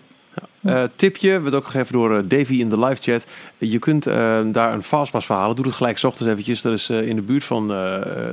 Eh, 0.64 0.82
tipje, 0.96 1.40
werd 1.40 1.54
ook 1.54 1.64
gegeven 1.64 1.92
door 1.92 2.16
eh, 2.16 2.22
Davy 2.28 2.54
in 2.54 2.68
de 2.68 2.78
live 2.78 3.02
chat. 3.02 3.26
Je 3.58 3.78
kunt 3.78 4.06
eh, 4.06 4.40
daar 4.52 4.72
een 4.72 4.82
fastpass 4.82 5.26
verhalen. 5.26 5.56
Doe 5.56 5.64
het 5.64 5.74
gelijk 5.74 5.98
's 5.98 6.04
ochtends 6.04 6.32
eventjes. 6.32 6.62
Dat 6.62 6.72
is 6.72 6.90
eh, 6.90 7.06
in 7.08 7.16
de 7.16 7.22
buurt 7.22 7.44
van 7.44 7.62
eh, 7.62 7.76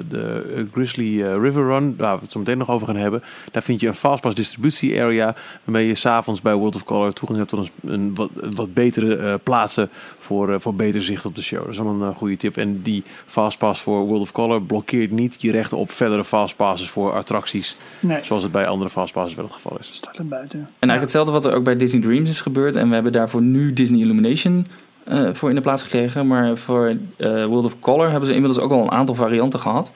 de 0.09 0.65
Grizzly 0.71 1.23
River 1.23 1.65
Run. 1.67 1.95
Waar 1.97 2.15
we 2.15 2.21
het 2.21 2.31
zo 2.31 2.39
meteen 2.39 2.57
nog 2.57 2.69
over 2.69 2.87
gaan 2.87 2.95
hebben. 2.95 3.23
Daar 3.51 3.63
vind 3.63 3.81
je 3.81 3.87
een 3.87 3.95
fastpass 3.95 4.35
distributie 4.35 5.01
area. 5.01 5.35
Waarmee 5.63 5.87
je 5.87 5.95
s'avonds 5.95 6.41
bij 6.41 6.53
World 6.53 6.75
of 6.75 6.83
Color 6.83 7.13
toegang 7.13 7.39
hebt 7.39 7.49
tot 7.51 7.69
een, 7.81 7.91
een 7.91 8.15
wat, 8.15 8.29
wat 8.55 8.73
betere 8.73 9.15
eh, 9.15 9.33
plaatsen. 9.43 9.89
Voor, 10.19 10.61
voor 10.61 10.75
beter 10.75 11.03
zicht 11.03 11.25
op 11.25 11.35
de 11.35 11.41
show. 11.43 11.59
Dat 11.61 11.69
is 11.69 11.77
wel 11.77 11.87
een 12.01 12.13
goede 12.13 12.37
tip. 12.37 12.57
En 12.57 12.81
die 12.81 13.03
fastpass 13.25 13.81
voor 13.81 14.05
World 14.05 14.21
of 14.21 14.31
Color 14.31 14.61
blokkeert 14.61 15.11
niet 15.11 15.37
je 15.39 15.51
rechten 15.51 15.77
op 15.77 15.91
verdere 15.91 16.23
fastpasses 16.25 16.89
voor 16.89 17.13
attracties. 17.13 17.77
Nee, 17.99 18.23
Zoals 18.23 18.43
het 18.43 18.51
bij 18.51 18.67
andere 18.67 18.89
fastpasses 18.89 19.35
wel 19.35 19.45
het 19.45 19.53
geval 19.53 19.77
is. 19.79 19.89
staat 19.93 20.17
er 20.17 20.27
buiten. 20.27 20.59
En 20.59 20.67
eigenlijk 20.89 21.01
hetzelfde 21.01 21.31
wat 21.31 21.45
er 21.45 21.53
ook 21.53 21.63
bij 21.63 21.75
Disney 21.75 22.01
Dreams 22.21 22.39
is 22.39 22.41
gebeurd. 22.41 22.75
En 22.75 22.87
we 22.87 22.93
hebben 22.93 23.11
daarvoor 23.11 23.41
nu 23.41 23.73
Disney 23.73 23.99
Illumination 23.99 24.65
eh, 25.03 25.29
voor 25.33 25.49
in 25.49 25.55
de 25.55 25.61
plaats 25.61 25.83
gekregen. 25.83 26.27
Maar 26.27 26.57
voor 26.57 26.95
eh, 27.17 27.45
World 27.45 27.65
of 27.65 27.79
Color 27.79 28.09
hebben 28.09 28.27
ze 28.27 28.33
inmiddels 28.33 28.63
ook 28.63 28.71
al 28.71 28.81
een 28.81 28.91
aantal 28.91 29.15
varianten 29.15 29.59
gehad. 29.59 29.91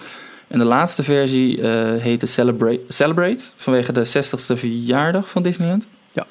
En 0.47 0.60
de 0.60 0.65
laatste 0.65 1.03
versie 1.03 1.61
eh 1.61 2.02
heette 2.02 2.26
Celebrate, 2.26 2.81
Celebrate. 2.88 3.43
Vanwege 3.56 3.91
de 3.91 4.06
60ste 4.06 4.57
verjaardag 4.57 5.30
van 5.30 5.43
Disneyland. 5.43 5.88
Ja. 6.14 6.26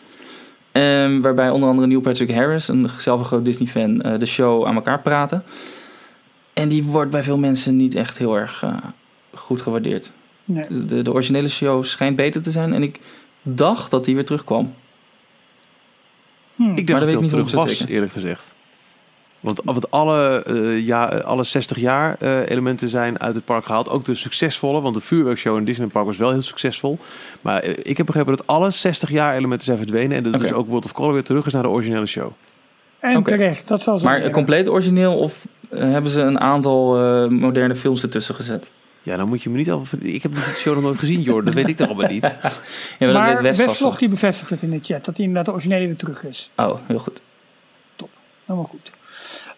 Ehm, 0.72 1.20
waarbij 1.20 1.50
onder 1.50 1.68
andere 1.68 1.86
Neil 1.86 2.00
Patrick 2.00 2.34
Harris, 2.34 2.68
een 2.68 2.88
zelf 2.98 3.20
een 3.20 3.26
groot 3.26 3.44
Disney-fan, 3.44 3.98
de 4.18 4.26
show 4.26 4.66
aan 4.66 4.74
elkaar 4.74 5.00
praten. 5.00 5.44
En 6.52 6.68
die 6.68 6.84
wordt 6.84 7.10
bij 7.10 7.22
veel 7.22 7.38
mensen 7.38 7.76
niet 7.76 7.94
echt 7.94 8.18
heel 8.18 8.38
erg 8.38 8.64
goed 9.34 9.62
gewaardeerd. 9.62 10.12
Nee. 10.44 10.84
De, 10.86 11.02
de 11.02 11.12
originele 11.12 11.48
show 11.48 11.84
schijnt 11.84 12.16
beter 12.16 12.42
te 12.42 12.50
zijn. 12.50 12.72
En 12.72 12.82
ik 12.82 13.00
dacht 13.42 13.90
dat 13.90 14.04
die 14.04 14.14
weer 14.14 14.24
terugkwam. 14.24 14.74
Hm. 16.54 16.62
Ik 16.62 16.76
Maar 16.76 16.84
dacht 16.84 17.00
dat 17.00 17.12
ik 17.12 17.20
niet 17.20 17.28
terug 17.28 17.50
100% 17.50 17.54
was, 17.54 17.76
zeker. 17.76 17.94
eerlijk 17.94 18.12
gezegd. 18.12 18.54
Want, 19.40 19.60
want 19.64 19.90
alle, 19.90 20.42
eh, 20.42 20.86
ja, 20.86 21.06
alle 21.06 21.44
60 21.44 21.78
jaar 21.78 22.16
eh, 22.20 22.50
elementen 22.50 22.88
zijn 22.88 23.20
uit 23.20 23.34
het 23.34 23.44
park 23.44 23.66
gehaald. 23.66 23.88
Ook 23.88 24.04
de 24.04 24.14
succesvolle, 24.14 24.80
want 24.80 24.94
de 24.94 25.00
vuurwerkshow 25.00 25.56
in 25.56 25.64
Disneyland 25.64 25.92
Park 25.92 26.06
was 26.06 26.16
wel 26.16 26.30
heel 26.30 26.42
succesvol. 26.42 26.98
Maar 27.40 27.62
eh, 27.62 27.74
ik 27.82 27.96
heb 27.96 28.06
begrepen 28.06 28.36
dat 28.36 28.46
alle 28.46 28.70
60 28.70 29.10
jaar 29.10 29.34
elementen 29.34 29.66
zijn 29.66 29.78
verdwenen. 29.78 30.16
En 30.16 30.22
dat 30.22 30.40
dus 30.40 30.52
ook 30.52 30.68
World 30.68 30.84
of 30.84 30.92
Color 30.92 31.12
weer 31.12 31.24
terug 31.24 31.46
is 31.46 31.52
naar 31.52 31.62
de 31.62 31.68
originele 31.68 32.06
show. 32.06 32.30
En 33.00 33.16
Oké. 33.16 33.30
terecht, 33.36 33.68
dat 33.68 33.82
zal 33.82 33.98
ze 33.98 34.04
Maar 34.04 34.30
compleet 34.30 34.68
origineel 34.68 35.14
of 35.18 35.46
hebben 35.68 36.10
ze 36.10 36.20
een 36.20 36.40
aantal 36.40 36.98
eh, 36.98 37.28
moderne 37.28 37.76
films 37.76 38.02
ertussen 38.02 38.34
gezet? 38.34 38.70
Ja, 39.04 39.16
dan 39.16 39.28
moet 39.28 39.42
je 39.42 39.50
me 39.50 39.56
niet 39.56 39.70
al. 39.70 39.82
Ik 40.00 40.22
heb 40.22 40.34
die 40.34 40.42
show 40.42 40.74
nog 40.74 40.82
nooit 40.82 40.98
gezien, 40.98 41.20
Jor. 41.22 41.44
Dat 41.44 41.54
weet 41.54 41.68
ik 41.68 41.76
toch 41.76 41.86
allemaal 41.86 42.08
niet. 42.10 42.22
Ja, 42.98 43.12
maar 43.12 43.12
maar 43.12 43.42
Westvlog 43.42 43.98
die 43.98 44.08
bevestigt 44.08 44.50
het 44.50 44.62
in 44.62 44.70
de 44.70 44.78
chat. 44.82 45.04
Dat 45.04 45.16
hij 45.16 45.26
inderdaad 45.26 45.44
de 45.44 45.52
originele 45.52 45.86
weer 45.86 45.96
terug 45.96 46.24
is. 46.24 46.50
Oh, 46.56 46.78
heel 46.86 46.98
goed. 46.98 47.20
Helemaal 48.44 48.68
goed. 48.70 48.92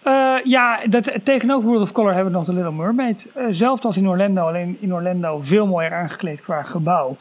Eh, 0.03 0.35
ja, 0.45 0.81
dat, 0.87 1.11
tegenover 1.23 1.69
World 1.69 1.83
of 1.83 1.93
Color 1.93 2.13
hebben 2.15 2.33
we 2.33 2.39
nog 2.39 2.47
de 2.47 2.53
Little 2.53 2.73
Mermaid. 2.73 3.27
Eh 3.35 3.45
zelfs 3.51 3.83
als 3.85 3.97
in 3.97 4.09
Orlando, 4.09 4.47
alleen 4.47 4.77
in 4.81 4.95
Orlando 4.95 5.41
veel 5.43 5.67
mooier 5.67 5.93
aangekleed 5.95 6.41
qua 6.41 6.63
gebouw. 6.63 7.17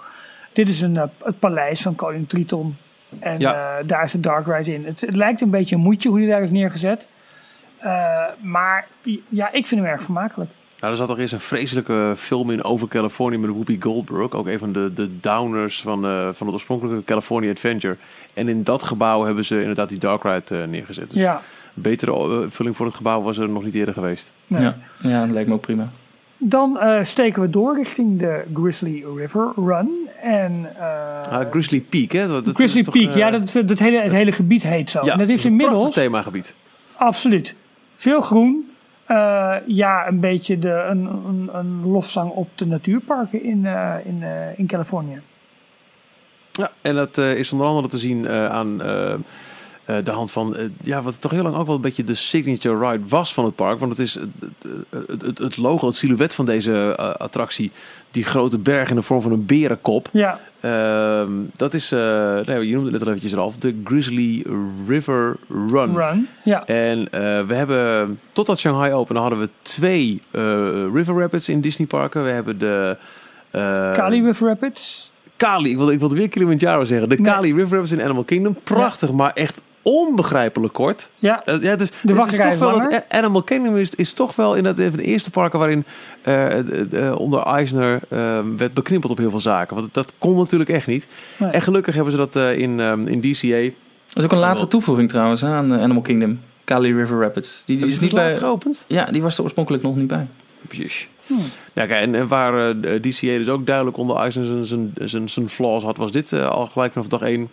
Dit 0.54 0.70
is 0.70 0.82
een, 0.82 0.98
eh, 0.98 1.04
het 1.24 1.40
paleis 1.40 1.82
van 1.82 1.96
koning 1.96 2.30
Triton. 2.30 2.78
En 3.20 3.40
Ja. 3.40 3.78
eh, 3.80 3.88
daar 3.88 4.04
is 4.04 4.12
de 4.12 4.20
Dark 4.20 4.46
Ride 4.48 4.74
in. 4.74 4.86
Het, 4.86 5.02
het 5.02 5.16
lijkt 5.16 5.42
een 5.42 5.50
beetje 5.50 5.76
een 5.76 5.82
moedje 5.82 6.10
hoe 6.10 6.18
die 6.20 6.28
daar 6.28 6.42
is 6.42 6.52
neergezet. 6.52 7.08
Eh, 7.78 8.24
maar 8.42 8.88
ja, 9.30 9.52
ik 9.52 9.68
vind 9.68 9.82
hem 9.82 9.90
erg 9.90 10.04
vermakelijk. 10.04 10.52
Nou, 10.86 10.98
er 10.98 11.04
zat 11.04 11.16
toch 11.16 11.20
eerst 11.24 11.34
een 11.34 11.40
vreselijke 11.40 12.14
film 12.18 12.50
in 12.52 12.64
over 12.64 12.88
Californië 12.88 13.38
met 13.38 13.50
Whoopi 13.50 13.82
Goldberg. 13.82 14.32
Ook 14.32 14.48
een 14.48 14.60
van 14.60 14.72
de, 14.72 14.92
de 14.94 15.20
downers 15.20 15.82
van, 15.82 16.06
eh, 16.06 16.28
van 16.34 16.46
het 16.48 16.56
oorspronkelijke 16.56 17.04
California 17.04 17.52
Adventure. 17.52 17.98
En 18.34 18.48
in 18.48 18.64
dat 18.64 18.84
gebouw 18.84 19.24
hebben 19.24 19.46
ze 19.46 19.60
inderdaad 19.60 19.90
die 19.90 19.98
Dark 19.98 20.24
Ride 20.24 20.62
eh, 20.62 20.68
neergezet. 20.68 21.12
Dus 21.12 21.22
Ja, 21.22 21.34
een 21.76 21.82
betere 21.82 22.12
eh, 22.12 22.50
vulling 22.50 22.76
voor 22.76 22.86
het 22.86 22.96
gebouw 22.96 23.22
was 23.22 23.38
er 23.38 23.50
nog 23.50 23.64
niet 23.64 23.76
eerder 23.76 23.94
geweest. 23.94 24.32
nee. 24.48 24.62
Ja. 24.62 24.78
ja, 25.02 25.22
dat 25.26 25.32
lijkt 25.32 25.48
me 25.50 25.56
ook 25.56 25.62
prima. 25.62 25.90
Dan 26.38 26.80
eh, 26.80 27.04
steken 27.04 27.42
we 27.42 27.50
door 27.50 27.76
richting 27.76 28.20
de 28.20 28.44
Grizzly 28.54 29.04
River 29.16 29.52
Run. 29.56 30.08
En, 30.22 30.70
eh, 30.80 31.32
Ah, 31.32 31.52
Grizzly 31.52 31.82
Peak, 31.82 32.12
hè? 32.12 32.28
Dat, 32.28 32.46
dat 32.46 32.56
Grizzly 32.56 32.80
is 32.80 32.86
toch, 32.86 32.94
Peak, 32.94 33.16
ja, 33.16 33.30
dat, 33.32 33.68
dat 33.68 33.80
hele, 33.80 34.02
het 34.02 34.12
hele 34.12 34.32
gebied 34.32 34.64
heet 34.64 34.90
zo. 34.90 35.06
ja, 35.06 35.12
en 35.14 35.20
dat 35.20 35.30
is 35.30 35.44
een 35.44 35.58
prachtig 35.58 35.68
inmiddels, 35.68 35.94
themagebied. 35.96 36.56
absoluut, 36.96 37.56
veel 37.96 38.22
groen. 38.22 38.70
Eh, 39.06 39.56
ja, 39.66 40.08
een 40.08 40.20
beetje 40.20 40.60
de, 40.60 40.86
een, 40.90 41.06
een, 41.06 41.50
een 41.54 41.88
lofzang 41.88 42.32
op 42.32 42.50
de 42.56 42.66
natuurparken 42.66 43.44
in, 43.44 43.66
eh, 43.66 43.96
in, 44.04 44.24
eh, 44.24 44.60
in 44.60 44.68
Californië. 44.68 45.22
Ja, 46.52 46.72
en 46.82 46.96
dat 46.96 47.18
is 47.18 47.52
onder 47.52 47.68
andere 47.68 47.88
te 47.88 47.98
zien 47.98 48.30
aan 48.30 48.82
eh, 49.86 49.96
de 50.04 50.12
hand 50.12 50.32
van, 50.32 50.56
eh, 50.56 50.66
ja, 50.84 51.02
wat 51.02 51.22
toch 51.22 51.32
heel 51.32 51.44
lang 51.44 51.56
ook 51.56 51.66
wel 51.66 51.76
een 51.76 51.82
beetje 51.82 52.04
de 52.04 52.16
signature 52.16 52.88
ride 52.88 53.04
was 53.08 53.34
van 53.34 53.46
het 53.46 53.56
park. 53.56 53.80
Want 53.80 53.92
het 53.92 54.02
is 54.08 54.14
het, 55.10 55.22
het, 55.22 55.38
het 55.38 55.58
logo, 55.58 55.88
het 55.88 55.96
silhouet 55.96 56.34
van 56.34 56.46
deze 56.46 56.96
eh, 56.98 57.10
attractie, 57.10 57.72
die 58.12 58.24
grote 58.24 58.58
berg 58.58 58.90
in 58.90 58.96
de 58.96 59.02
vorm 59.02 59.22
van 59.22 59.32
een 59.32 59.46
berenkop. 59.46 60.10
Ja, 60.12 60.40
Ehm, 60.60 61.32
dat 61.56 61.74
is, 61.74 61.90
nee, 61.90 62.68
je 62.68 62.74
noemde 62.74 62.82
het 62.84 62.92
net 62.92 63.02
al 63.02 63.08
eventjes 63.08 63.34
Ralf, 63.34 63.56
de 63.56 63.82
Grizzly 63.84 64.46
River 64.88 65.36
Run. 65.50 65.96
run. 65.96 66.28
Ja, 66.44 66.66
En 66.66 67.08
we 67.48 67.54
hebben, 67.54 68.20
totdat 68.32 68.60
Shanghai 68.60 68.94
opende, 68.94 69.22
hadden 69.22 69.40
we 69.40 69.50
twee 69.62 70.22
River 70.94 71.18
Rapids 71.18 71.50
in 71.50 71.62
Disney 71.62 71.88
parken. 71.88 72.24
We 72.24 72.30
hebben 72.30 72.58
de... 72.58 72.98
Kali 73.94 74.24
River 74.24 74.48
Rapids. 74.48 75.12
Kali, 75.38 75.70
ik 75.70 75.78
wilde, 75.78 75.94
ik 75.94 76.00
wilde 76.00 76.16
weer 76.16 76.30
Kilimanjaro 76.30 76.84
zeggen. 76.84 77.10
De 77.10 77.16
Nee. 77.16 77.34
Kali 77.34 77.54
River 77.54 77.74
Rapids 77.76 77.92
in 77.92 78.02
Animal 78.02 78.24
Kingdom. 78.24 78.58
Prachtig, 78.64 79.12
maar 79.12 79.34
echt 79.34 79.62
onbegrijpelijk 79.86 80.74
kort. 80.74 81.10
Ja, 81.20 81.46
Eh, 81.46 81.62
ja, 81.62 81.76
dus, 81.76 81.92
De 82.02 82.14
wachtrij 82.14 82.54
is 82.54 82.60
toch 82.60 82.70
wel 82.80 82.90
dat 82.90 83.04
Animal 83.10 83.42
Kingdom 83.44 83.78
is, 83.78 83.96
is 83.96 84.14
toch 84.14 84.36
wel 84.36 84.56
inderdaad 84.56 84.86
een 84.86 84.90
van 84.90 85.00
de 85.00 85.06
eerste 85.06 85.30
parken 85.30 85.60
waarin 85.60 85.84
eh, 86.22 87.08
eh, 87.08 87.20
onder 87.20 87.40
Eisner 87.44 88.00
eh, 88.10 88.40
werd 88.58 88.74
beknippeld 88.74 89.12
op 89.12 89.18
heel 89.18 89.30
veel 89.30 89.40
zaken. 89.42 89.76
Want 89.76 89.94
dat 89.94 90.14
kon 90.18 90.36
natuurlijk 90.38 90.70
echt 90.70 90.88
niet. 90.88 91.08
Nee. 91.38 91.50
En 91.50 91.62
gelukkig 91.62 91.96
hebben 91.96 92.12
ze 92.12 92.18
dat 92.18 92.36
eh, 92.36 92.58
in, 92.58 92.80
ehm, 92.80 93.08
in 93.08 93.22
DCA 93.22 93.48
Dat 93.58 94.18
is 94.18 94.24
ook 94.24 94.32
een 94.32 94.38
latere 94.38 94.68
toevoeging 94.68 95.10
trouwens 95.10 95.44
aan 95.44 95.74
Animal 95.74 96.02
Kingdom. 96.02 96.40
Kali 96.64 96.94
River 96.96 97.20
Rapids. 97.20 97.64
Die, 97.66 97.78
die 97.78 97.88
is 97.88 98.00
niet 98.00 98.14
bij... 98.14 98.34
geopend? 98.38 98.86
Ja, 98.88 99.06
die 99.06 99.22
was 99.22 99.38
er 99.38 99.44
oorspronkelijk 99.44 99.84
nog 99.84 99.96
niet 99.96 100.08
bij. 100.08 100.28
Precies. 100.68 101.08
Ja, 101.74 101.86
kijk, 101.86 101.92
en, 101.92 102.16
en 102.16 102.28
waar 102.28 102.76
DCA 102.80 103.38
dus 103.38 103.50
ook 103.50 103.66
duidelijk 103.66 103.98
onder 103.98 104.18
en 104.18 104.32
zijn- 104.32 104.66
zijn- 104.66 104.94
zijn- 105.02 105.30
zijn 105.30 105.50
flaws 105.50 105.84
had, 105.84 105.98
was 105.98 106.12
dit 106.12 106.32
eh, 106.34 106.48
al 106.48 106.66
gelijk 106.66 106.92
vanaf 106.94 107.08
dag 107.08 107.22
één 107.22 107.50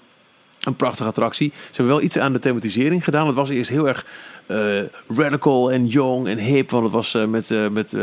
een 0.64 0.76
prachtige 0.76 1.08
attractie. 1.08 1.52
Ze 1.54 1.76
hebben 1.76 1.94
wel 1.94 2.04
iets 2.04 2.18
aan 2.18 2.32
de 2.32 2.38
thematisering 2.38 3.04
gedaan. 3.04 3.26
Het 3.26 3.36
was 3.36 3.48
eerst 3.48 3.70
heel 3.70 3.88
erg 3.88 4.06
eh, 4.46 4.82
radical 5.08 5.72
en 5.72 5.86
jong 5.86 6.26
en 6.28 6.38
hip, 6.38 6.70
want 6.70 6.84
het 6.84 6.92
was 6.92 7.14
eh, 7.14 7.24
met, 7.24 7.50
eh, 7.50 7.68
met 7.68 7.96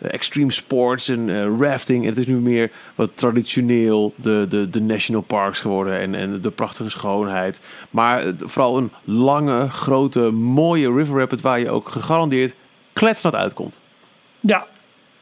extreme 0.00 0.52
sports 0.52 1.08
en 1.08 1.56
rafting. 1.58 2.02
En 2.02 2.08
het 2.08 2.18
is 2.18 2.26
nu 2.26 2.36
meer 2.36 2.70
wat 2.94 3.16
traditioneel 3.16 4.12
de, 4.16 4.46
de, 4.48 4.70
de 4.70 4.80
national 4.80 5.22
parks 5.22 5.60
geworden 5.60 5.98
en, 5.98 6.14
en 6.14 6.40
de 6.40 6.50
prachtige 6.50 6.90
schoonheid. 6.90 7.60
Maar 7.90 8.32
vooral 8.38 8.76
een 8.76 8.90
lange, 9.04 9.68
grote, 9.68 10.20
mooie 10.30 10.92
river 10.92 11.18
rapid 11.18 11.40
waar 11.40 11.60
je 11.60 11.70
ook 11.70 11.88
gegarandeerd 11.88 12.54
kletsnat 12.92 13.34
uitkomt. 13.34 13.82
Ja, 14.40 14.66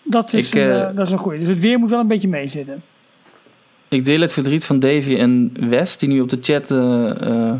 dat 0.03 0.33
is, 0.33 0.49
Ik, 0.49 0.55
een, 0.55 0.95
dat 0.95 1.07
is 1.07 1.13
een 1.13 1.19
goeie. 1.19 1.39
Dus 1.39 1.49
het 1.49 1.61
weer 1.61 1.79
moet 1.79 1.91
wel 1.91 2.01
een 2.01 2.07
beetje 2.07 2.29
meezitten. 2.29 2.83
Ik 3.89 4.05
deel 4.05 4.21
het 4.21 4.33
verdriet 4.33 4.65
van 4.65 4.79
Davy 4.79 5.17
en 5.17 5.53
Wes, 5.69 5.97
die 5.97 6.09
nu 6.09 6.21
op 6.21 6.29
de 6.29 6.39
chat 6.41 6.71
eh, 6.71 7.11
eh, 7.11 7.55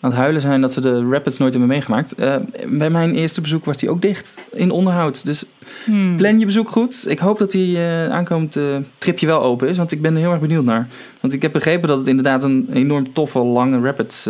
aan 0.00 0.10
het 0.10 0.12
huilen 0.14 0.40
zijn 0.40 0.60
dat 0.60 0.72
ze 0.72 0.80
de 0.80 1.08
Rapids 1.10 1.38
nooit 1.38 1.50
hebben 1.52 1.70
meegemaakt. 1.70 2.14
Eh, 2.14 2.36
bij 2.68 2.90
mijn 2.90 3.14
eerste 3.14 3.40
bezoek 3.40 3.64
was 3.64 3.76
die 3.76 3.90
ook 3.90 4.02
dicht 4.02 4.38
in 4.52 4.70
onderhoud. 4.70 5.24
Dus 5.26 5.44
Hmm. 5.84 6.16
plan 6.16 6.38
je 6.38 6.46
bezoek 6.46 6.68
goed. 6.68 7.04
Ik 7.08 7.18
hoop 7.18 7.38
dat 7.38 7.50
die 7.50 7.78
aankomend 8.10 8.58
tripje 8.98 9.26
wel 9.26 9.42
open 9.42 9.68
is, 9.68 9.76
want 9.76 9.92
ik 9.92 10.02
ben 10.02 10.14
er 10.14 10.20
heel 10.20 10.30
erg 10.30 10.40
benieuwd 10.40 10.64
naar. 10.64 10.88
Want 11.20 11.32
ik 11.34 11.42
heb 11.42 11.52
begrepen 11.52 11.88
dat 11.88 11.98
het 11.98 12.08
inderdaad 12.08 12.42
een 12.42 12.68
enorm 12.72 13.12
toffe, 13.12 13.38
lange 13.38 13.80
Rapids 13.80 14.28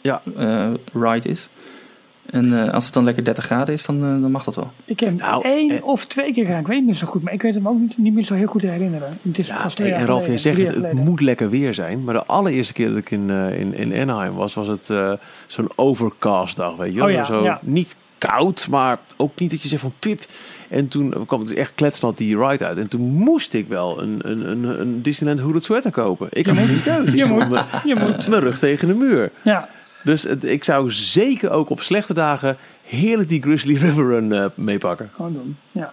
Ja. 0.00 0.22
ride 0.92 1.28
is. 1.28 1.48
En 2.32 2.62
eh, 2.66 2.74
als 2.74 2.84
het 2.84 2.94
dan 2.94 3.04
lekker 3.04 3.24
30 3.24 3.44
graden 3.44 3.74
is, 3.74 3.86
dan, 3.86 3.96
eh, 3.96 4.20
dan 4.20 4.30
mag 4.30 4.44
dat 4.44 4.54
wel. 4.54 4.70
Ik 4.84 5.00
heb 5.00 5.18
Nou, 5.18 5.44
één 5.44 5.70
eh, 5.70 5.84
of 5.84 6.06
twee 6.06 6.32
keer 6.32 6.44
gedaan. 6.44 6.60
Ik 6.60 6.66
weet 6.66 6.76
niet 6.76 6.86
meer 6.86 6.94
zo 6.94 7.06
goed, 7.06 7.22
maar 7.22 7.32
ik 7.32 7.42
weet 7.42 7.54
hem 7.54 7.68
ook 7.68 7.78
niet, 7.80 7.98
niet 7.98 8.14
meer 8.14 8.24
zo 8.24 8.34
heel 8.34 8.46
goed 8.46 8.60
te 8.60 8.66
herinneren. 8.66 9.18
Het 9.22 9.38
is 9.38 9.46
Ja, 9.46 9.62
pas 9.62 9.74
twee 9.74 9.92
en 9.92 10.06
Ralf, 10.06 10.26
jij 10.26 10.38
zegt 10.38 10.58
het, 10.58 10.74
het 10.74 10.92
moet 10.92 11.20
lekker 11.20 11.50
weer 11.50 11.74
zijn. 11.74 12.04
Maar 12.04 12.14
de 12.14 12.24
allereerste 12.26 12.72
keer 12.72 12.88
dat 12.88 12.96
ik 12.96 13.10
in, 13.10 13.30
eh, 13.30 13.58
in, 13.60 13.74
in 13.74 14.00
Anaheim 14.00 14.34
was, 14.34 14.54
was 14.54 14.68
het 14.68 14.90
eh, 14.90 15.12
zo'n 15.46 15.70
overcast 15.74 16.56
dag, 16.56 16.76
weet 16.76 16.92
je 16.92 16.98
wel. 16.98 17.08
Oh 17.08 17.12
ja, 17.12 17.22
Zo 17.22 17.42
ja. 17.44 17.60
niet 17.62 17.96
koud, 18.18 18.68
maar 18.70 18.98
ook 19.16 19.38
niet 19.40 19.50
dat 19.50 19.62
je 19.62 19.68
zegt 19.68 19.82
van 19.82 19.92
pip. 19.98 20.20
En 20.68 20.88
toen 20.88 21.26
kwam 21.26 21.40
het 21.40 21.54
echt 21.54 21.72
kletsnat 21.74 22.18
die 22.18 22.38
ride 22.46 22.64
uit. 22.64 22.78
En 22.78 22.88
toen 22.88 23.00
moest 23.00 23.54
ik 23.54 23.68
wel 23.68 24.02
een, 24.02 24.18
een, 24.22 24.50
een, 24.50 24.80
een 24.80 25.02
Disneyland 25.02 25.40
Hooded 25.40 25.64
Sweater 25.64 25.90
kopen. 25.90 26.28
Ik 26.30 26.46
had 26.46 26.56
het 26.58 26.68
niet 26.68 26.88
uit. 26.88 27.12
Je 27.12 27.24
moet, 27.24 27.64
je 27.84 27.94
moet. 27.94 28.28
Mijn 28.28 28.42
rug 28.42 28.58
tegen 28.58 28.88
de 28.88 28.94
muur. 28.94 29.30
Ja, 29.42 29.68
Dus 30.04 30.22
het, 30.22 30.44
ik 30.44 30.64
zou 30.64 30.90
zeker 30.90 31.50
ook 31.50 31.70
op 31.70 31.80
slechte 31.80 32.14
dagen 32.14 32.56
heerlijk 32.82 33.28
die 33.28 33.42
Grizzly 33.42 33.76
River 33.84 34.06
Run 34.08 34.32
eh, 34.32 34.44
meepakken. 34.54 35.10
gewoon 35.14 35.32
doen. 35.32 35.56
Ja. 35.72 35.92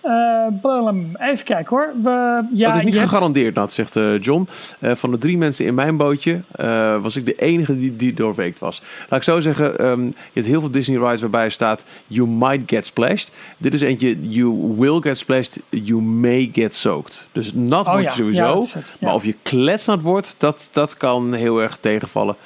Eh, 0.00 0.46
blam, 0.62 1.16
even 1.16 1.44
kijken 1.44 1.76
hoor. 1.76 1.92
We, 2.02 2.10
ja, 2.54 2.66
dat 2.68 2.76
is 2.76 2.82
niet 2.84 2.92
je 2.92 2.98
hebt- 2.98 3.10
gegarandeerd, 3.10 3.54
Nat, 3.54 3.72
zegt 3.72 3.96
eh, 3.96 4.20
John. 4.20 4.48
Eh, 4.78 4.94
van 4.94 5.10
de 5.10 5.18
drie 5.18 5.38
mensen 5.38 5.64
in 5.66 5.74
mijn 5.74 5.96
bootje 5.96 6.40
eh, 6.50 7.02
was 7.02 7.16
ik 7.16 7.24
de 7.24 7.34
enige 7.34 7.78
die, 7.78 7.96
die 7.96 8.14
doorweekt 8.14 8.58
was. 8.58 8.82
Laat 9.08 9.18
ik 9.18 9.24
zo 9.24 9.40
zeggen, 9.40 9.78
ehm, 9.78 10.02
je 10.04 10.12
hebt 10.32 10.46
heel 10.46 10.60
veel 10.60 10.70
Disney 10.70 10.98
rides 10.98 11.20
waarbij 11.20 11.48
staat... 11.48 11.84
You 12.06 12.28
might 12.28 12.62
get 12.70 12.86
splashed. 12.86 13.30
Dit 13.58 13.74
is 13.74 13.80
eentje, 13.80 14.28
you 14.28 14.74
will 14.78 15.00
get 15.00 15.18
splashed, 15.18 15.60
you 15.70 16.00
may 16.02 16.50
get 16.52 16.74
soaked. 16.74 17.28
Dus 17.32 17.52
nat 17.54 17.86
Oh 17.86 17.92
word 17.92 18.04
ja, 18.04 18.10
je 18.10 18.16
sowieso. 18.16 18.42
ja, 18.42 18.52
dat 18.54 18.62
is 18.62 18.74
het, 18.74 18.88
ja. 18.98 19.06
Maar 19.06 19.14
of 19.14 19.24
je 19.24 19.34
kletsnat 19.42 20.02
wordt, 20.02 20.34
dat, 20.38 20.68
dat 20.72 20.96
kan 20.96 21.32
heel 21.32 21.58
erg 21.62 21.76
tegenvallen. 21.80 22.36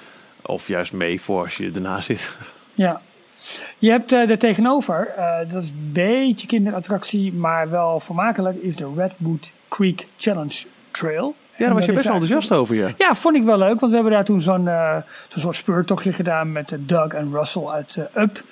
Of 0.43 0.69
juist 0.69 0.93
mee 0.93 1.21
voor 1.21 1.43
als 1.43 1.57
je 1.57 1.71
ernaast 1.75 2.07
zit. 2.07 2.39
Ja. 2.75 3.01
Je 3.79 3.91
hebt 3.91 4.13
eh 4.13 4.31
er 4.31 4.39
tegenover, 4.39 5.13
eh, 5.17 5.53
dat 5.53 5.63
is 5.63 5.69
een 5.69 5.91
beetje 5.93 6.47
kinderattractie, 6.47 7.33
maar 7.33 7.71
wel 7.71 8.01
vermakelijk, 8.01 8.57
is 8.63 8.77
de 8.77 8.93
Redwood 8.97 9.53
Creek 9.69 10.07
Challenge 10.17 10.65
Trail. 10.91 11.35
Ja, 11.57 11.65
daar 11.65 11.75
was 11.75 11.85
je 11.85 11.93
best 11.93 12.05
wel 12.05 12.13
dat 12.13 12.23
enthousiast 12.23 12.61
over, 12.61 12.75
ja. 12.75 12.91
Ja, 12.97 13.15
vond 13.15 13.37
ik 13.37 13.45
wel 13.45 13.59
leuk, 13.59 13.81
want 13.81 13.91
we 13.91 13.95
hebben 13.95 14.13
daar 14.13 14.25
toen 14.25 14.41
zo'n 14.41 14.69
eh, 14.69 14.97
zo'n 15.29 15.43
soort 15.43 15.57
speurtochtje 15.57 16.13
gedaan 16.13 16.53
met 16.53 16.77
Doug 16.79 17.13
en 17.13 17.33
Russell 17.33 17.67
uit 17.67 17.99
Up. 18.15 18.43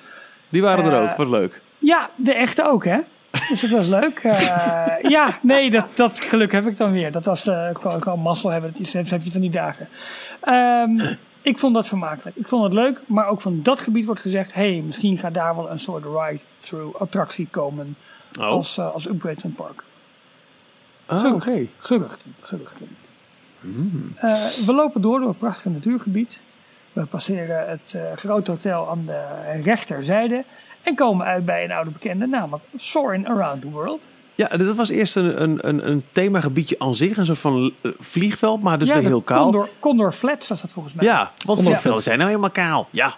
Die 0.49 0.63
waren 0.63 0.93
er 0.93 1.11
ook, 1.11 1.17
wat 1.17 1.29
leuk. 1.29 1.61
Ja, 1.79 2.11
de 2.17 2.35
echte 2.35 2.65
ook, 2.65 2.85
hè? 2.85 2.99
Dus 3.49 3.61
dat 3.61 3.71
was 3.71 3.87
leuk. 3.87 4.19
Eh, 4.19 4.87
ja, 5.17 5.39
nee, 5.43 5.71
dat, 5.71 5.87
dat 5.95 6.21
geluk 6.21 6.53
heb 6.53 6.67
ik 6.67 6.77
dan 6.77 6.93
weer. 6.93 7.13
Dat 7.13 7.25
was 7.25 7.47
eh, 7.47 7.69
gewoon, 7.73 8.03
gewoon 8.03 8.21
mazzel 8.21 8.51
hebben. 8.51 8.71
Dat 8.73 8.81
is, 8.81 8.93
heb 8.93 9.23
je 9.23 9.31
van 9.31 9.41
die 9.41 9.51
dagen. 9.51 9.89
Ehm, 10.41 11.15
ik 11.43 11.59
vond 11.59 11.75
dat 11.75 11.89
vermakelijk. 11.89 12.37
Ik 12.37 12.49
vond 12.49 12.63
het 12.63 12.73
leuk, 12.73 13.01
maar 13.07 13.29
ook 13.29 13.41
van 13.41 13.63
dat 13.63 13.81
gebied 13.81 14.05
wordt 14.05 14.21
gezegd: 14.21 14.55
hey, 14.55 14.83
misschien 14.87 15.19
gaat 15.19 15.35
daar 15.35 15.57
wel 15.57 15.71
een 15.71 15.79
soort 15.79 16.05
ride-through 16.05 17.01
attractie 17.01 17.49
komen 17.51 17.97
Oh, 18.39 18.47
als, 18.47 18.79
eh, 18.79 18.93
als 18.93 19.09
upgrade 19.09 19.41
van 19.41 19.55
het 19.57 19.59
park. 19.59 19.85
Ah, 21.07 21.35
oké. 21.35 21.67
Geruchten, 21.79 22.35
geruchten. 22.41 22.97
Eh, 24.15 24.47
we 24.67 24.73
lopen 24.75 25.01
door 25.03 25.21
door 25.21 25.29
een 25.29 25.39
prachtig 25.39 25.73
natuurgebied. 25.73 26.43
We 26.93 27.05
passeren 27.05 27.69
het 27.69 27.95
eh, 27.95 28.03
grote 28.17 28.51
hotel 28.51 28.89
aan 28.89 29.05
de 29.07 29.23
rechterzijde 29.63 30.45
en 30.83 30.95
komen 30.95 31.27
uit 31.27 31.45
bij 31.45 31.65
een 31.65 31.73
oude 31.73 31.91
bekende, 31.91 32.27
namelijk 32.27 32.65
Soarin' 32.77 33.29
Around 33.29 33.61
the 33.61 33.71
World. 33.71 34.07
Ja, 34.41 34.57
dat 34.57 34.77
was 34.77 34.89
eerst 34.89 35.17
een, 35.17 35.43
een, 35.43 35.69
een, 35.69 35.89
een 35.89 36.05
themagebiedje 36.11 36.77
aan 36.79 36.95
zich. 36.95 37.17
Een 37.17 37.25
soort 37.25 37.39
van 37.39 37.73
eh, 37.81 37.91
vliegveld, 37.99 38.63
maar 38.63 38.79
dus 38.79 38.89
ja, 38.89 38.95
weer 38.95 39.05
heel 39.05 39.23
kaal. 39.23 39.43
Condor, 39.43 39.69
Condor 39.81 40.13
Flats 40.13 40.49
was 40.49 40.61
dat 40.61 40.73
volgens 40.73 40.95
mij. 40.95 41.05
Ja, 41.05 41.33
want 41.47 41.63
vliegvelden 41.63 42.03
zijn 42.03 42.19
nou 42.19 42.31
helemaal 42.31 42.51
kaal. 42.51 42.89
Ja. 42.91 43.15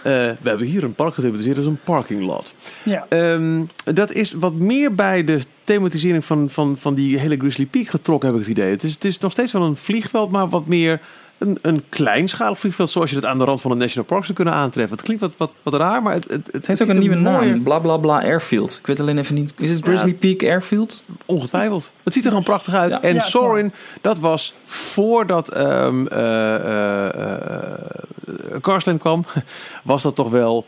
Eh, 0.00 0.12
we 0.12 0.48
hebben 0.48 0.66
hier 0.66 0.84
een 0.84 0.94
park 0.94 1.14
gethematiseerd 1.14 1.56
als 1.56 1.66
een 1.66 1.80
parking 1.84 2.22
lot. 2.22 2.54
Ja. 2.82 3.06
Ehm, 3.08 3.64
dat 3.84 4.12
is 4.12 4.32
wat 4.32 4.52
meer 4.52 4.94
bij 4.94 5.24
de 5.24 5.40
thematisering 5.64 6.24
van, 6.24 6.50
van, 6.50 6.76
van 6.78 6.94
die 6.94 7.18
hele 7.18 7.36
Grizzly 7.36 7.66
Peak 7.66 7.86
getrokken, 7.86 8.28
heb 8.28 8.38
ik 8.38 8.46
het 8.46 8.58
idee. 8.58 8.70
Het 8.70 8.82
is, 8.82 8.94
het 8.94 9.04
is 9.04 9.18
nog 9.18 9.32
steeds 9.32 9.52
wel 9.52 9.62
een 9.62 9.76
vliegveld, 9.76 10.30
maar 10.30 10.48
wat 10.48 10.66
meer 10.66 11.00
een, 11.40 11.58
een 11.62 11.82
kleinschalig 11.88 12.58
vliegveld, 12.58 12.90
zoals 12.90 13.10
je 13.10 13.16
dat 13.20 13.24
aan 13.24 13.38
de 13.38 13.44
rand 13.44 13.60
van 13.60 13.70
een 13.70 13.78
national 13.78 14.08
park 14.08 14.24
zou 14.24 14.34
kunnen 14.34 14.54
aantreffen. 14.54 14.96
Het 14.96 15.04
klinkt 15.04 15.22
wat, 15.22 15.36
wat, 15.36 15.52
wat 15.62 15.74
raar, 15.74 16.02
maar 16.02 16.14
het, 16.14 16.28
het, 16.28 16.46
het, 16.46 16.52
Het 16.52 16.66
heeft 16.66 16.82
ook 16.82 16.88
een 16.88 16.98
nieuwe 16.98 17.16
naam. 17.16 17.62
Bla 17.62 17.78
bla 17.78 17.96
bla 17.96 18.20
Airfield. 18.20 18.78
Ik 18.78 18.86
weet 18.86 19.00
alleen 19.00 19.18
even 19.18 19.34
niet. 19.34 19.52
Is 19.56 19.70
het 19.70 19.82
Grizzly 19.82 20.08
Ja. 20.10 20.14
Peak 20.14 20.42
Airfield? 20.42 21.04
Ongetwijfeld. 21.26 21.92
Het 22.02 22.12
ziet 22.12 22.22
er 22.24 22.28
gewoon 22.28 22.44
prachtig 22.44 22.74
uit. 22.74 22.92
Ja. 22.92 23.02
En 23.02 23.14
Ja, 23.14 23.20
Sorin, 23.20 23.72
dat 24.00 24.18
was 24.18 24.54
voordat 24.64 25.48
ehm 25.48 26.06
eh 26.06 26.54
eh, 26.54 27.06
eh, 27.08 28.60
Carsland 28.60 29.00
kwam, 29.00 29.24
was 29.82 30.02
dat 30.02 30.14
toch 30.14 30.30
wel 30.30 30.66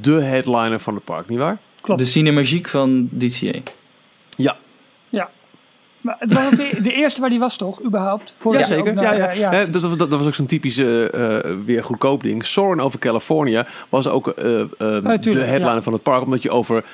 de 0.00 0.22
headliner 0.22 0.80
van 0.80 0.94
het 0.94 1.04
park, 1.04 1.28
nietwaar? 1.28 1.58
Klopt. 1.80 2.00
De 2.00 2.06
cinemagiek 2.06 2.68
van 2.68 3.08
DCA. 3.18 3.58
Ja, 4.36 4.56
ja. 5.08 5.30
Maar 6.04 6.16
het 6.18 6.32
was 6.32 6.50
de, 6.50 6.78
de 6.82 6.92
eerste 6.92 7.20
waar 7.20 7.30
die 7.30 7.38
was 7.38 7.56
toch, 7.56 7.84
überhaupt? 7.84 8.34
Voor 8.38 8.58
ja 8.58 8.64
zeker. 8.64 8.94
Ja, 8.94 9.12
ja. 9.12 9.28
eh, 9.28 9.38
ja, 9.38 9.64
dat, 9.64 9.82
dat, 9.82 9.98
dat 9.98 10.08
was 10.08 10.26
ook 10.26 10.34
zo'n 10.34 10.46
typische 10.46 11.10
eh, 11.10 11.56
weer 11.64 11.84
goedkoop 11.84 12.22
ding. 12.22 12.44
Sorin 12.44 12.80
over 12.80 12.98
California 12.98 13.66
was 13.88 14.08
ook 14.08 14.28
eh, 14.28 14.60
eh, 14.60 14.66
de 14.78 15.18
tuurlijk, 15.20 15.58
ja. 15.58 15.82
van 15.82 15.92
het 15.92 16.02
park, 16.02 16.24
omdat 16.24 16.42
je 16.42 16.50
over 16.50 16.84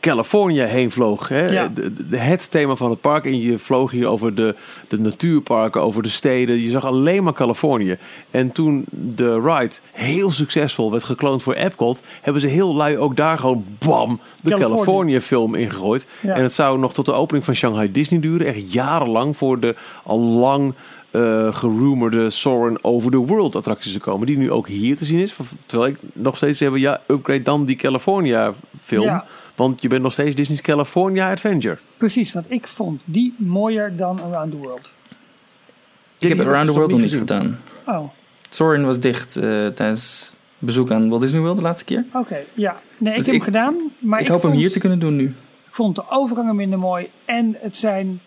Californië 0.00 0.60
heen 0.60 0.90
vloog. 0.90 1.28
Hè? 1.28 1.46
Ja. 1.46 1.68
De, 1.74 2.06
de- 2.08 2.16
het 2.16 2.50
thema 2.50 2.74
van 2.74 2.90
het 2.90 3.00
park. 3.00 3.24
En 3.24 3.40
je 3.40 3.58
vloog 3.58 3.90
hier 3.90 4.06
over 4.06 4.34
de, 4.34 4.54
de 4.88 4.98
natuurparken, 4.98 5.82
over 5.82 6.02
de 6.02 6.08
steden. 6.08 6.62
Je 6.62 6.70
zag 6.70 6.84
alleen 6.84 7.22
maar 7.22 7.32
Californië. 7.32 7.98
En 8.30 8.52
toen 8.52 8.84
de 8.90 9.40
ride 9.40 9.74
heel 9.92 10.30
succesvol 10.30 10.90
werd 10.90 11.04
gekloond 11.04 11.42
voor 11.42 11.54
Epcot, 11.54 12.02
hebben 12.22 12.42
ze 12.42 12.48
heel 12.48 12.74
lui 12.74 12.98
ook 12.98 13.16
daar 13.16 13.38
gewoon 13.38 13.64
bam 13.78 14.20
de 14.40 14.50
Californië. 14.50 14.74
Californië 14.74 15.20
film 15.20 15.54
ingegooid. 15.54 16.06
Ja. 16.20 16.34
En 16.34 16.42
het 16.42 16.52
zou 16.52 16.78
nog 16.78 16.94
tot 16.94 17.06
de 17.06 17.12
opening 17.12 17.44
van 17.44 17.54
Shanghai 17.54 17.92
Disney 17.92 18.20
duren. 18.20 18.46
Echt 18.46 18.72
jarenlang 18.72 19.36
voor 19.36 19.60
de 19.60 19.74
al 20.04 20.20
lang 20.20 20.74
eh 21.10 21.54
gerumorde 21.54 22.30
Soarin' 22.30 22.78
Over 22.84 23.10
the 23.10 23.16
World 23.16 23.56
attracties 23.56 23.92
te 23.92 23.98
komen. 24.00 24.26
Die 24.26 24.38
nu 24.38 24.50
ook 24.50 24.68
hier 24.68 24.96
te 24.96 25.04
zien 25.04 25.18
is. 25.18 25.34
Terwijl 25.66 25.90
ik 25.90 25.98
nog 26.12 26.36
steeds 26.36 26.60
heb, 26.60 26.76
ja, 26.76 27.00
upgrade 27.06 27.42
dan 27.42 27.64
die 27.64 27.76
California 27.76 28.52
film. 28.82 29.04
Ja. 29.04 29.24
Want 29.54 29.82
je 29.82 29.88
bent 29.88 30.02
nog 30.02 30.12
steeds 30.12 30.34
Disney's 30.34 30.60
California 30.60 31.30
Adventure. 31.30 31.78
Precies, 31.96 32.32
want 32.32 32.46
ik 32.50 32.68
vond 32.68 33.00
die 33.04 33.34
mooier 33.36 33.96
dan 33.96 34.20
Around 34.22 34.50
the 34.52 34.56
World. 34.58 34.92
Ik 36.18 36.28
heb 36.36 36.46
Around 36.46 36.66
the 36.66 36.72
World 36.72 36.90
nog 36.90 37.00
niet 37.00 37.16
gedaan. 37.16 37.58
Oh, 37.86 38.08
Sorin 38.48 38.84
was 38.84 39.00
dicht 39.00 39.36
eh, 39.36 39.66
tijdens 39.66 40.34
bezoek 40.58 40.90
aan 40.90 41.08
Walt 41.08 41.20
Disney 41.20 41.40
World 41.40 41.56
de 41.56 41.62
laatste 41.62 41.84
keer. 41.84 42.04
oké. 42.14 42.38
Ja. 42.54 42.80
Nee, 42.98 43.10
ik 43.12 43.16
Dus 43.18 43.26
heb 43.26 43.34
ik- 43.34 43.42
hem 43.42 43.52
gedaan. 43.52 43.76
Maar 43.98 44.20
ik, 44.20 44.26
ik, 44.26 44.32
hoop 44.32 44.42
hem 44.42 44.52
hier 44.52 44.72
te 44.72 44.78
kunnen 44.78 44.98
doen 44.98 45.16
nu. 45.16 45.24
Ik 45.66 45.74
vond 45.76 45.96
de 45.96 46.10
overgangen 46.10 46.56
minder 46.56 46.78
mooi. 46.78 47.10
En 47.24 47.56
het 47.60 47.76
zijn... 47.76 48.20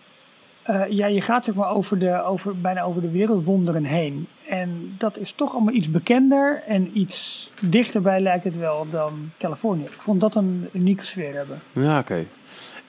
eh, 0.64 0.82
ja, 0.88 1.06
je 1.06 1.20
gaat 1.20 1.44
zeg 1.44 1.54
maar 1.54 1.70
over 1.70 1.98
de, 1.98 2.22
over, 2.22 2.60
bijna 2.60 2.82
over 2.82 3.00
de 3.00 3.10
wereldwonderen 3.10 3.84
heen. 3.84 4.26
En 4.48 4.94
dat 4.98 5.18
is 5.18 5.32
toch 5.32 5.52
allemaal 5.52 5.74
iets 5.74 5.90
bekender 5.90 6.62
en 6.66 6.98
iets 6.98 7.50
dichterbij 7.60 8.20
lijkt 8.20 8.44
het 8.44 8.58
wel 8.58 8.86
dan 8.90 9.30
Californië. 9.38 9.84
Ik 9.84 9.90
vond 9.90 10.20
dat 10.20 10.34
een 10.34 10.68
unieke 10.72 11.04
sfeer 11.04 11.34
hebben. 11.34 11.62
Ja, 11.72 11.98
oké. 11.98 12.24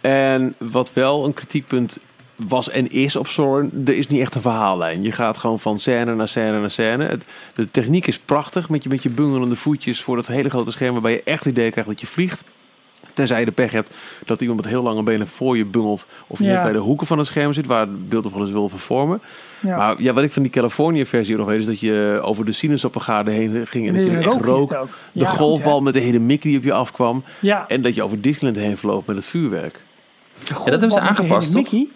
En 0.02 0.56
wat 0.58 0.94
wel 0.94 1.26
een 1.26 1.34
kritiekpunt 1.34 1.98
was 2.48 2.70
en 2.70 2.92
is 2.92 3.16
op 3.16 3.28
Soren, 3.28 3.84
er 3.86 3.98
is 3.98 4.08
niet 4.08 4.22
echt 4.22 4.36
een 4.36 4.42
verhaallijn. 4.42 5.04
Je 5.04 5.12
gaat 5.12 5.38
gewoon 5.38 5.60
van 5.60 5.80
scène 5.80 6.16
naar 6.16 6.28
scène 6.28 6.60
naar 6.60 6.72
scène. 6.72 7.20
De 7.54 7.72
techniek 7.72 8.08
is 8.08 8.20
prachtig 8.20 8.70
met 8.70 8.84
je, 8.84 8.90
met 8.90 9.04
je 9.04 9.10
bungelende 9.10 9.56
voetjes 9.56 10.02
voor 10.02 10.16
dat 10.16 10.28
hele 10.28 10.50
grote 10.50 10.72
scherm 10.72 10.94
waarbij 10.94 11.12
je 11.12 11.24
echt 11.24 11.44
het 11.44 11.54
idee 11.54 11.72
krijgt 11.72 11.90
dat 11.90 12.02
je 12.02 12.08
vliegt. 12.08 12.44
Tenzij 13.16 13.40
je 13.40 13.46
de 13.46 13.52
pech 13.52 13.72
hebt 13.72 13.96
dat 14.26 14.42
iemand 14.42 14.62
met 14.62 14.70
heel 14.70 14.84
lange 14.84 15.04
benen 15.04 15.28
voor 15.28 15.58
je 15.58 15.66
bungelt. 15.66 16.08
Of 16.28 16.40
je 16.40 16.46
Ja. 16.46 16.52
net 16.54 16.64
bij 16.64 16.72
de 16.72 16.78
hoeken 16.78 17.08
van 17.08 17.18
het 17.18 17.28
scherm 17.28 17.54
zit 17.54 17.66
waar 17.66 17.80
het 17.82 18.10
beeld 18.10 18.32
wel 18.32 18.42
eens 18.42 18.52
wil 18.52 18.70
vervormen. 18.70 19.22
Ja. 19.60 19.78
Maar 19.78 20.02
ja, 20.02 20.14
wat 20.14 20.24
ik 20.24 20.32
van 20.32 20.42
die 20.42 20.52
Californië 20.52 21.06
versie 21.06 21.36
nog 21.38 21.48
weet 21.48 21.60
is 21.60 21.66
dat 21.66 21.80
je 21.80 22.20
over 22.24 22.46
de 22.46 22.52
sinaasappelgaarden 22.52 23.34
heen 23.34 23.68
ging. 23.68 23.88
En 23.88 23.94
dat 23.94 24.04
je 24.04 24.10
En 24.10 24.22
dan 24.22 24.34
echt 24.34 24.46
rook. 24.46 24.88
De 25.12 25.26
golfbal 25.26 25.82
met 25.82 25.94
de 25.94 26.00
hele 26.00 26.20
Mickey 26.20 26.50
die 26.50 26.60
op 26.60 26.66
je 26.66 26.74
afkwam. 26.74 27.24
Ja, 27.40 27.66
En 27.68 27.82
dat 27.82 27.96
je 27.96 28.04
over 28.04 28.22
Disneyland 28.22 28.66
heen 28.66 28.78
vloog 28.78 29.06
met 29.06 29.16
het 29.16 29.26
vuurwerk. 29.26 29.82
Ja, 30.44 30.56
dat 30.56 30.66
hebben 30.66 30.92
ze 30.92 31.00
aangepast, 31.00 31.52
toch? 31.52 31.62
Mickey. 31.72 31.88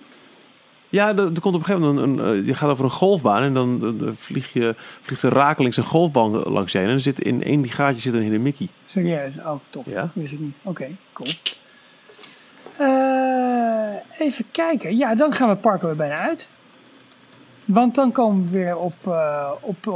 Ja, 0.89 1.07
er, 1.07 1.33
er 1.33 1.41
komt 1.41 1.55
op 1.55 1.61
een 1.61 1.65
gegeven 1.65 1.81
moment 1.81 2.19
een, 2.19 2.27
een, 2.27 2.39
eh, 2.39 2.47
je 2.47 2.53
gaat 2.53 2.69
over 2.69 2.85
een 2.85 2.91
golfbaan 2.91 3.41
en 3.41 3.53
dan 3.53 3.95
vlieg 4.15 4.53
je, 4.53 4.75
vliegt 4.77 5.23
er 5.23 5.33
rakelings 5.33 5.77
een 5.77 5.83
golfbaan 5.83 6.31
langs 6.31 6.71
je 6.71 6.77
heen. 6.77 6.87
En 6.87 6.93
er 6.93 6.99
zit 6.99 7.19
in 7.21 7.43
één 7.43 7.61
die 7.61 7.71
gaatje 7.71 8.01
zit 8.01 8.13
een 8.13 8.21
hele 8.21 8.37
Mickey. 8.37 8.67
Serieus? 8.85 9.33
Oh, 9.45 9.59
tof. 9.69 9.85
Ja. 9.85 10.09
Wist 10.13 10.33
ik 10.33 10.39
niet. 10.39 10.55
Oké, 10.61 10.87
cool. 11.13 11.29
Eh, 12.77 14.27
even 14.27 14.45
kijken. 14.51 14.97
Ja, 14.97 15.15
dan 15.15 15.33
gaan 15.33 15.47
we 15.47 15.53
het 15.53 15.61
park 15.61 15.81
er 15.81 15.87
weer 15.87 15.95
bijna 15.95 16.15
uit. 16.15 16.47
Want 17.65 17.95
dan 17.95 18.11
komen 18.11 18.45
we 18.45 18.51
weer 18.51 18.77
op, 18.77 18.95
eh, 19.07 19.51
op, 19.59 19.87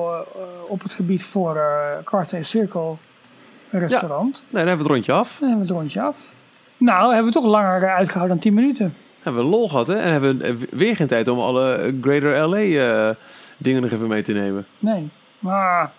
op 0.67 0.83
het 0.83 0.93
gebied 0.93 1.23
voor 1.23 1.55
eh 1.55 2.03
Carthay 2.03 2.43
Circle 2.43 2.95
restaurant. 3.69 4.43
Nee, 4.49 4.63
dan 4.63 4.67
hebben 4.67 4.77
we 4.77 4.83
het 4.83 4.91
rondje 4.91 5.11
af. 5.11 5.37
Dan 5.39 5.49
hebben 5.49 5.67
we 5.67 5.73
het 5.73 5.81
rondje 5.81 6.01
af. 6.01 6.33
Nou, 6.77 7.13
hebben 7.13 7.33
we 7.33 7.39
toch 7.39 7.49
langer 7.49 7.83
eh, 7.83 7.95
uitgehouden 7.95 8.35
dan 8.35 8.43
10 8.43 8.53
minuten. 8.53 8.95
Hebben 9.23 9.43
we 9.43 9.49
lol 9.49 9.67
gehad 9.67 9.87
hè. 9.87 9.95
En 9.95 10.11
hebben 10.11 10.37
we 10.37 10.43
eh, 10.43 10.55
weer 10.71 10.95
geen 10.95 11.07
tijd 11.07 11.27
om 11.27 11.39
alle 11.39 11.95
Greater 12.01 12.47
LA 12.47 12.57
eh, 12.57 13.15
dingen 13.57 13.81
nog 13.81 13.91
even 13.91 14.07
mee 14.07 14.21
te 14.21 14.33
nemen. 14.33 14.65
Nee. 14.79 15.09
Maar, 15.39 15.91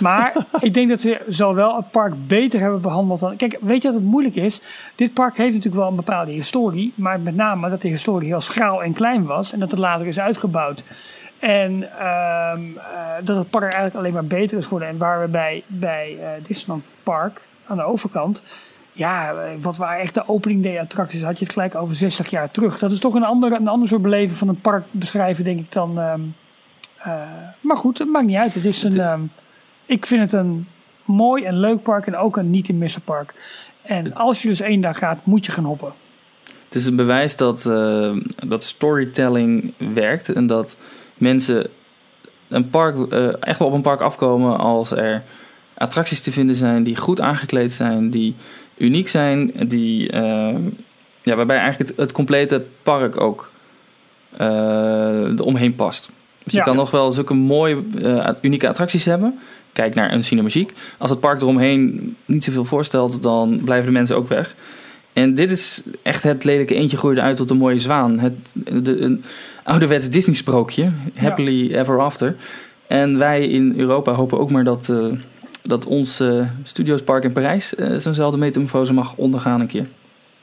maar 0.00 0.36
ik 0.60 0.74
denk 0.74 0.88
dat 0.88 1.02
we 1.02 1.20
zowel 1.28 1.76
het 1.76 1.90
park 1.90 2.12
beter 2.26 2.60
hebben 2.60 2.80
behandeld 2.80 3.20
dan... 3.20 3.36
Kijk, 3.36 3.58
weet 3.60 3.82
je 3.82 3.92
wat 3.92 4.00
het 4.00 4.10
moeilijk 4.10 4.34
is? 4.34 4.60
Dit 4.94 5.14
park 5.14 5.36
heeft 5.36 5.54
natuurlijk 5.54 5.82
wel 5.82 5.90
een 5.90 5.96
bepaalde 5.96 6.30
historie. 6.30 6.92
Maar 6.94 7.20
met 7.20 7.34
name 7.34 7.70
dat 7.70 7.80
de 7.80 7.88
historie 7.88 8.28
heel 8.28 8.40
schraal 8.40 8.82
en 8.82 8.92
klein 8.92 9.24
was. 9.24 9.52
En 9.52 9.60
dat 9.60 9.70
het 9.70 9.80
later 9.80 10.06
is 10.06 10.20
uitgebouwd. 10.20 10.84
En 11.38 11.98
ehm, 11.98 12.62
eh, 12.76 13.24
dat 13.24 13.36
het 13.36 13.50
park 13.50 13.72
eigenlijk 13.72 13.94
alleen 13.94 14.12
maar 14.12 14.38
beter 14.38 14.58
is 14.58 14.64
geworden. 14.64 14.88
En 14.88 14.98
waar 14.98 15.20
we 15.20 15.28
bij, 15.28 15.62
bij 15.66 16.18
Disneyland 16.42 16.84
Park 17.02 17.40
aan 17.66 17.76
de 17.76 17.84
overkant... 17.84 18.42
Ja, 18.96 19.34
wat 19.60 19.76
waren 19.76 20.00
echt 20.00 20.14
de 20.14 20.28
opening 20.28 20.62
day 20.62 20.78
attracties? 20.78 21.22
Had 21.22 21.38
je 21.38 21.44
het 21.44 21.52
gelijk 21.52 21.74
over 21.74 21.94
60 21.94 22.30
jaar 22.30 22.50
terug. 22.50 22.78
Dat 22.78 22.90
is 22.90 22.98
toch 22.98 23.14
een 23.14 23.24
ander, 23.24 23.52
een 23.52 23.68
ander 23.68 23.88
soort 23.88 24.02
beleving 24.02 24.36
van 24.36 24.48
een 24.48 24.60
park 24.60 24.84
beschrijven, 24.90 25.44
denk 25.44 25.58
ik 25.58 25.72
dan... 25.72 25.98
ehm, 25.98 26.20
eh, 26.96 27.12
maar 27.60 27.76
goed, 27.76 27.98
het 27.98 28.08
maakt 28.08 28.26
niet 28.26 28.36
uit. 28.36 28.54
Het 28.54 28.64
is 28.64 28.82
een, 28.82 29.00
ehm, 29.00 29.20
ik 29.86 30.06
vind 30.06 30.20
het 30.20 30.32
een 30.32 30.68
mooi 31.04 31.44
en 31.44 31.58
leuk 31.58 31.82
park 31.82 32.06
en 32.06 32.16
ook 32.16 32.36
een 32.36 32.50
niet 32.50 32.64
te 32.64 32.72
missen 32.72 33.02
park. 33.02 33.34
En 33.82 34.14
als 34.14 34.42
je 34.42 34.48
dus 34.48 34.60
één 34.60 34.80
dag 34.80 34.98
gaat, 34.98 35.26
moet 35.26 35.46
je 35.46 35.52
gaan 35.52 35.64
hoppen. 35.64 35.92
Het 36.44 36.74
is 36.74 36.86
een 36.86 36.96
bewijs 36.96 37.36
dat, 37.36 37.66
eh, 37.66 38.12
dat 38.46 38.62
storytelling 38.62 39.72
werkt 39.94 40.28
en 40.28 40.46
dat 40.46 40.76
mensen 41.14 41.66
een 42.48 42.70
park, 42.70 43.12
eh, 43.12 43.42
echt 43.42 43.58
wel 43.58 43.68
op 43.68 43.74
een 43.74 43.82
park 43.82 44.00
afkomen 44.00 44.58
als 44.58 44.90
er 44.90 45.22
attracties 45.74 46.20
te 46.20 46.32
vinden 46.32 46.56
zijn 46.56 46.82
die 46.82 46.96
goed 46.96 47.20
aangekleed 47.20 47.72
zijn, 47.72 48.10
die 48.10 48.34
uniek 48.76 49.08
zijn, 49.08 49.52
die, 49.68 50.10
eh, 50.10 50.54
ja, 51.22 51.36
waarbij 51.36 51.56
eigenlijk 51.56 51.88
het, 51.90 51.98
het 51.98 52.12
complete 52.12 52.64
park 52.82 53.20
ook 53.20 53.50
eh 54.36 55.30
eromheen 55.38 55.74
past. 55.74 56.10
Dus 56.44 56.52
je 56.52 56.58
Ja. 56.58 56.64
kan 56.64 56.76
nog 56.76 56.90
wel 56.90 57.12
zulke 57.12 57.34
mooie, 57.34 57.82
eh, 58.02 58.28
unieke 58.42 58.68
attracties 58.68 59.04
hebben. 59.04 59.38
Kijk 59.72 59.94
naar 59.94 60.12
een 60.12 60.24
Cinemuziek. 60.24 60.72
Als 60.98 61.10
het 61.10 61.20
park 61.20 61.40
eromheen 61.40 62.16
niet 62.24 62.44
zoveel 62.44 62.64
voorstelt, 62.64 63.22
dan 63.22 63.60
blijven 63.64 63.86
de 63.86 63.92
mensen 63.92 64.16
ook 64.16 64.28
weg. 64.28 64.54
En 65.12 65.34
dit 65.34 65.50
is 65.50 65.82
echt 66.02 66.22
het 66.22 66.44
lelijke 66.44 66.74
eentje 66.74 66.96
groeide 66.96 67.20
uit 67.20 67.36
tot 67.36 67.50
een 67.50 67.56
mooie 67.56 67.78
zwaan. 67.78 68.18
Het, 68.18 68.34
de, 68.84 69.00
een 69.00 69.24
ouderwets 69.62 70.10
Disney-sprookje. 70.10 70.90
Happily 71.14 71.72
ever 71.74 72.00
after. 72.00 72.36
En 72.86 73.18
wij 73.18 73.46
in 73.46 73.74
Europa 73.76 74.12
hopen 74.12 74.38
ook 74.38 74.50
maar 74.50 74.64
dat, 74.64 74.88
eh, 74.88 75.06
dat 75.68 75.86
ons 75.86 76.20
eh 76.20 76.46
Studiospark 76.62 77.24
in 77.24 77.32
Parijs 77.32 77.74
eh, 77.74 77.96
zo'nzelfde 77.96 78.38
metamorfose 78.38 78.92
mag 78.92 79.14
ondergaan 79.16 79.60
een 79.60 79.66
keer. 79.66 79.86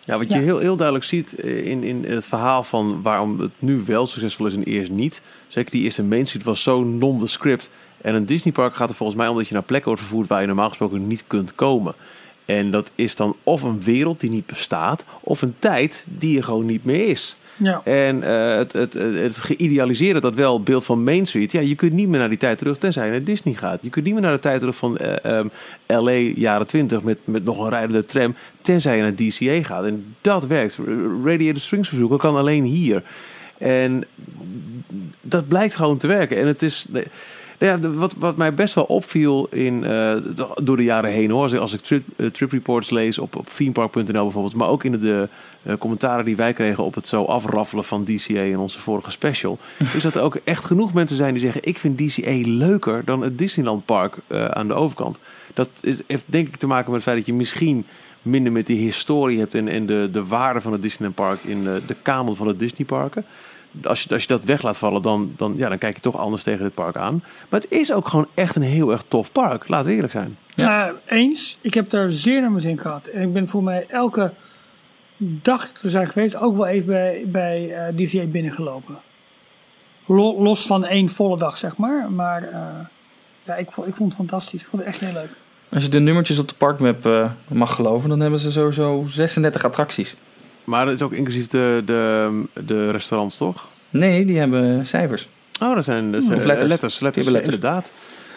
Ja, 0.05 0.17
wat 0.17 0.27
je 0.27 0.33
Ja. 0.35 0.41
heel, 0.41 0.57
heel 0.57 0.75
duidelijk 0.75 1.05
ziet 1.07 1.35
eh, 1.35 1.65
in, 1.65 1.83
in 1.83 2.05
het 2.07 2.25
verhaal 2.25 2.63
van 2.63 3.01
waarom 3.01 3.39
het 3.39 3.51
nu 3.59 3.83
wel 3.85 4.07
succesvol 4.07 4.45
is 4.45 4.53
en 4.53 4.63
eerst 4.63 4.91
niet. 4.91 5.21
Zeker 5.47 5.71
die 5.71 5.83
eerste 5.83 6.03
Main 6.03 6.25
Street 6.25 6.43
was 6.43 6.63
zo 6.63 6.83
non-script. 6.83 7.69
En 8.01 8.15
een 8.15 8.25
Disneypark 8.25 8.75
gaat 8.75 8.89
er 8.89 8.95
volgens 8.95 9.17
mij 9.17 9.27
om 9.27 9.37
dat 9.37 9.47
je 9.47 9.53
naar 9.53 9.63
plekken 9.63 9.87
wordt 9.87 10.03
vervoerd 10.03 10.27
waar 10.27 10.41
je 10.41 10.47
normaal 10.47 10.67
gesproken 10.67 11.07
niet 11.07 11.23
kunt 11.27 11.55
komen. 11.55 11.93
En 12.45 12.69
dat 12.69 12.91
is 12.95 13.15
dan 13.15 13.35
of 13.43 13.61
een 13.61 13.81
wereld 13.81 14.19
die 14.19 14.29
niet 14.29 14.45
bestaat, 14.45 15.05
of 15.19 15.41
een 15.41 15.55
tijd 15.59 16.05
die 16.09 16.37
er 16.37 16.43
gewoon 16.43 16.65
niet 16.65 16.83
meer 16.83 17.07
is. 17.07 17.37
En 17.83 18.23
eh, 18.23 18.57
het, 18.57 18.73
het, 18.73 18.93
het, 18.93 19.37
geïdealiseerde, 19.37 20.19
dat 20.19 20.35
wel 20.35 20.63
beeld 20.63 20.85
van 20.85 21.03
Main 21.03 21.25
Street. 21.25 21.51
Ja, 21.51 21.59
je 21.59 21.75
kunt 21.75 21.93
niet 21.93 22.07
meer 22.07 22.19
naar 22.19 22.29
die 22.29 22.37
tijd 22.37 22.57
terug 22.57 22.77
tenzij 22.77 23.05
je 23.05 23.11
naar 23.11 23.23
Disney 23.23 23.53
gaat. 23.53 23.83
Je 23.83 23.89
kunt 23.89 24.05
niet 24.05 24.13
meer 24.13 24.23
naar 24.23 24.33
de 24.33 24.39
tijd 24.39 24.59
terug 24.59 24.75
van 24.75 24.97
eh, 24.97 25.37
ehm, 25.37 25.47
LA 25.87 26.11
jaren 26.11 26.67
20 26.67 27.03
met, 27.03 27.17
met 27.23 27.43
nog 27.43 27.59
een 27.59 27.69
rijdende 27.69 28.05
tram. 28.05 28.35
Tenzij 28.61 28.95
je 28.95 29.01
naar 29.01 29.15
DCA 29.15 29.67
gaat. 29.67 29.85
En 29.85 30.15
dat 30.21 30.45
werkt. 30.45 30.77
Radiator 31.23 31.61
Springs 31.61 31.89
bezoeken 31.89 32.17
kan 32.17 32.35
alleen 32.35 32.63
hier. 32.63 33.03
En 33.57 34.03
dat 35.21 35.47
blijkt 35.47 35.75
gewoon 35.75 35.97
te 35.97 36.07
werken. 36.07 36.37
En 36.37 36.47
het 36.47 36.61
is. 36.61 36.87
Ja, 37.63 37.79
wat, 37.79 38.15
wat 38.19 38.37
mij 38.37 38.53
best 38.53 38.75
wel 38.75 38.83
opviel 38.83 39.47
in, 39.49 39.83
eh, 39.83 40.15
door 40.63 40.77
de 40.77 40.83
jaren 40.83 41.11
heen 41.11 41.29
hoor. 41.29 41.59
Als 41.59 41.73
ik 41.73 41.81
trip, 41.81 42.03
eh, 42.15 42.27
trip 42.27 42.51
reports 42.51 42.89
lees 42.89 43.19
op, 43.19 43.35
op 43.35 43.49
themepark.nl 43.49 44.03
bijvoorbeeld. 44.23 44.55
Maar 44.55 44.67
ook 44.67 44.83
in 44.83 44.91
de, 44.91 44.99
de 44.99 45.29
eh, 45.63 45.73
commentaren 45.77 46.25
die 46.25 46.35
wij 46.35 46.53
kregen 46.53 46.83
op 46.83 46.95
het 46.95 47.07
zo 47.07 47.23
afraffelen 47.23 47.83
van 47.83 48.03
DCA 48.03 48.41
in 48.41 48.57
onze 48.57 48.79
vorige 48.79 49.11
special. 49.11 49.57
is 49.95 50.03
dat 50.03 50.15
er 50.15 50.21
ook 50.21 50.37
echt 50.43 50.65
genoeg 50.65 50.93
mensen 50.93 51.17
zijn 51.17 51.33
die 51.33 51.41
zeggen: 51.41 51.63
Ik 51.63 51.77
vind 51.77 51.97
DCA 51.97 52.41
leuker 52.45 53.05
dan 53.05 53.21
het 53.21 53.37
Disneyland 53.37 53.85
Park 53.85 54.17
aan 54.49 54.67
de 54.67 54.73
overkant. 54.73 55.19
Dat 55.53 55.69
is, 55.81 55.99
heeft 56.07 56.23
denk 56.25 56.47
ik 56.47 56.55
te 56.55 56.67
maken 56.67 56.85
met 56.85 56.95
het 56.95 57.03
feit 57.03 57.17
dat 57.17 57.25
je 57.25 57.33
misschien 57.33 57.85
minder 58.21 58.51
met 58.51 58.67
die 58.67 58.77
historie 58.77 59.39
hebt 59.39 59.55
en, 59.55 59.67
en 59.67 59.85
de, 59.85 60.09
de 60.11 60.25
waarde 60.25 60.61
van 60.61 60.71
het 60.71 60.81
Disneyland 60.81 61.15
Park 61.15 61.43
in 61.43 61.63
de, 61.63 61.81
de 61.87 61.95
kamer 62.01 62.35
van 62.35 62.47
het 62.47 62.59
Disneyparken. 62.59 63.25
Als 63.83 64.03
je, 64.03 64.09
als 64.09 64.21
je 64.21 64.27
dat 64.27 64.43
weg 64.43 64.61
laat 64.61 64.77
vallen, 64.77 65.01
dan, 65.01 65.33
dan, 65.37 65.53
ja, 65.57 65.69
dan 65.69 65.77
kijk 65.77 65.95
je 65.95 66.01
toch 66.01 66.17
anders 66.17 66.43
tegen 66.43 66.63
dit 66.63 66.73
park 66.73 66.95
aan. 66.95 67.23
Maar 67.49 67.59
het 67.59 67.71
is 67.71 67.93
ook 67.93 68.07
gewoon 68.07 68.27
echt 68.33 68.55
een 68.55 68.61
heel 68.61 68.91
erg 68.91 69.03
tof 69.07 69.31
park. 69.31 69.67
Laten 69.67 69.87
we 69.89 69.93
eerlijk 69.95 70.13
zijn. 70.13 70.37
Ja. 70.55 70.93
Eens. 71.05 71.57
Ik 71.61 71.73
heb 71.73 71.89
daar 71.89 72.11
zeer 72.11 72.41
naar 72.41 72.49
mijn 72.49 72.61
zin 72.61 72.79
gehad. 72.79 73.05
En 73.05 73.21
ik 73.21 73.33
ben 73.33 73.47
voor 73.47 73.63
mij 73.63 73.85
elke 73.87 74.31
dag 75.17 75.71
dat 75.71 75.81
we 75.81 75.89
zijn 75.89 76.07
geweest 76.07 76.35
ook 76.35 76.55
wel 76.55 76.65
even 76.67 76.87
bij, 76.87 77.23
bij 77.27 77.75
eh, 77.75 77.95
DCA 77.95 78.25
binnengelopen. 78.25 78.97
Lo- 80.05 80.43
los 80.43 80.65
van 80.65 80.85
één 80.85 81.09
volle 81.09 81.37
dag, 81.37 81.57
zeg 81.57 81.77
maar. 81.77 82.11
Maar 82.11 82.43
eh, 82.43 82.59
ja, 83.43 83.55
ik 83.55 83.71
vond, 83.71 83.87
ik 83.87 83.95
vond 83.95 84.09
het 84.09 84.17
fantastisch. 84.17 84.61
Ik 84.61 84.67
vond 84.67 84.81
het 84.85 84.91
echt 84.91 85.03
heel 85.03 85.13
leuk. 85.13 85.29
Als 85.69 85.83
je 85.83 85.89
de 85.89 85.99
nummertjes 85.99 86.39
op 86.39 86.47
de 86.49 86.55
parkmap 86.55 87.05
eh, 87.05 87.31
mag 87.47 87.75
geloven, 87.75 88.09
dan 88.09 88.19
hebben 88.19 88.39
ze 88.39 88.51
sowieso 88.51 89.05
36 89.07 89.65
attracties. 89.65 90.15
Maar 90.63 90.85
het 90.85 90.95
is 90.95 91.01
ook 91.01 91.11
inclusief 91.13 91.47
de, 91.47 91.81
de, 91.85 92.29
de 92.65 92.91
restaurants, 92.91 93.37
toch? 93.37 93.67
Nee, 93.89 94.25
die 94.25 94.37
hebben 94.37 94.85
cijfers. 94.85 95.27
Oh, 95.61 95.75
dat 95.75 95.83
zijn, 95.83 96.11
dat 96.11 96.23
zijn 96.23 96.37
Of 96.37 96.45
letters. 96.45 96.69
letters. 96.69 96.99
letters, 96.99 97.25
Die 97.25 97.33
hebben 97.33 97.33
letters. 97.33 97.55
inderdaad. 97.55 97.91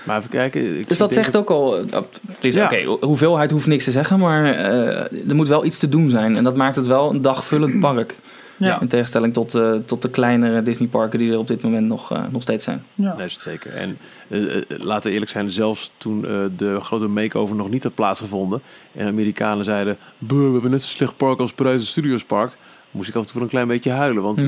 Maar 0.04 0.16
even 0.18 0.30
kijken. 0.30 0.78
ik 0.78 0.88
Dus 0.88 0.98
dat 0.98 1.12
zegt 1.12 1.36
ook 1.36 1.50
al. 1.50 1.76
eh, 1.78 2.00
Het 2.28 2.44
is 2.44 2.54
Ja. 2.54 2.64
oké, 2.64 3.06
hoeveelheid 3.06 3.50
hoeft 3.50 3.66
niks 3.66 3.84
te 3.84 3.90
zeggen, 3.90 4.18
maar 4.18 4.44
eh, 4.44 5.28
er 5.28 5.34
moet 5.34 5.48
wel 5.48 5.64
iets 5.64 5.78
te 5.78 5.88
doen 5.88 6.10
zijn. 6.10 6.36
En 6.36 6.44
dat 6.44 6.56
maakt 6.56 6.76
het 6.76 6.86
wel 6.86 7.10
een 7.10 7.22
dagvullend 7.22 7.80
park. 7.80 8.14
Ja. 8.58 8.80
In 8.80 8.88
tegenstelling 8.88 9.32
tot, 9.32 9.54
eh, 9.54 9.72
tot 9.74 10.02
de 10.02 10.10
kleinere 10.10 10.62
Disneyparken 10.62 11.18
die 11.18 11.32
er 11.32 11.38
op 11.38 11.48
dit 11.48 11.62
moment 11.62 11.86
nog, 11.86 12.12
eh, 12.12 12.22
nog 12.30 12.42
steeds 12.42 12.64
zijn. 12.64 12.84
Ja. 12.94 13.14
Nee, 13.16 13.28
zeker. 13.28 13.74
En 13.74 13.98
eh, 14.28 14.40
laten 14.68 15.06
we 15.08 15.12
eerlijk 15.12 15.30
zijn, 15.30 15.50
zelfs 15.50 15.92
toen 15.96 16.26
eh, 16.26 16.30
de 16.56 16.80
grote 16.80 17.06
makeover 17.06 17.56
nog 17.56 17.68
niet 17.70 17.82
had 17.82 17.94
plaatsgevonden. 17.94 18.62
En 18.94 19.06
Amerikanen 19.06 19.64
zeiden, 19.64 19.96
"Buh, 20.18 20.46
we 20.46 20.52
hebben 20.52 20.70
net 20.70 20.82
zo 20.82 20.96
slecht 20.96 21.16
park 21.16 21.38
als 21.40 21.52
Parijs 21.52 21.88
Studios 21.88 22.24
Park. 22.24 22.56
Moest 22.90 23.08
ik 23.08 23.14
af 23.14 23.20
en 23.20 23.26
toe 23.26 23.34
wel 23.34 23.44
een 23.44 23.48
klein 23.50 23.68
beetje 23.68 23.90
huilen. 23.90 24.22
Want 24.22 24.38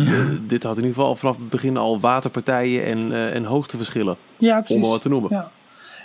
dit 0.47 0.63
had 0.63 0.77
in 0.77 0.83
ieder 0.85 0.95
geval 0.97 1.17
vanaf 1.17 1.37
het 1.37 1.49
begin 1.49 1.77
al 1.77 2.01
waterpartijen 2.01 2.85
en, 2.85 3.13
eh, 3.13 3.35
en 3.35 3.45
hoogteverschillen. 3.45 4.17
Ja, 4.39 4.57
Om 4.57 4.63
precies. 4.63 4.83
maar 4.83 4.91
wat 4.91 5.03
te 5.03 5.09
noemen. 5.09 5.31
Ja. 5.33 5.51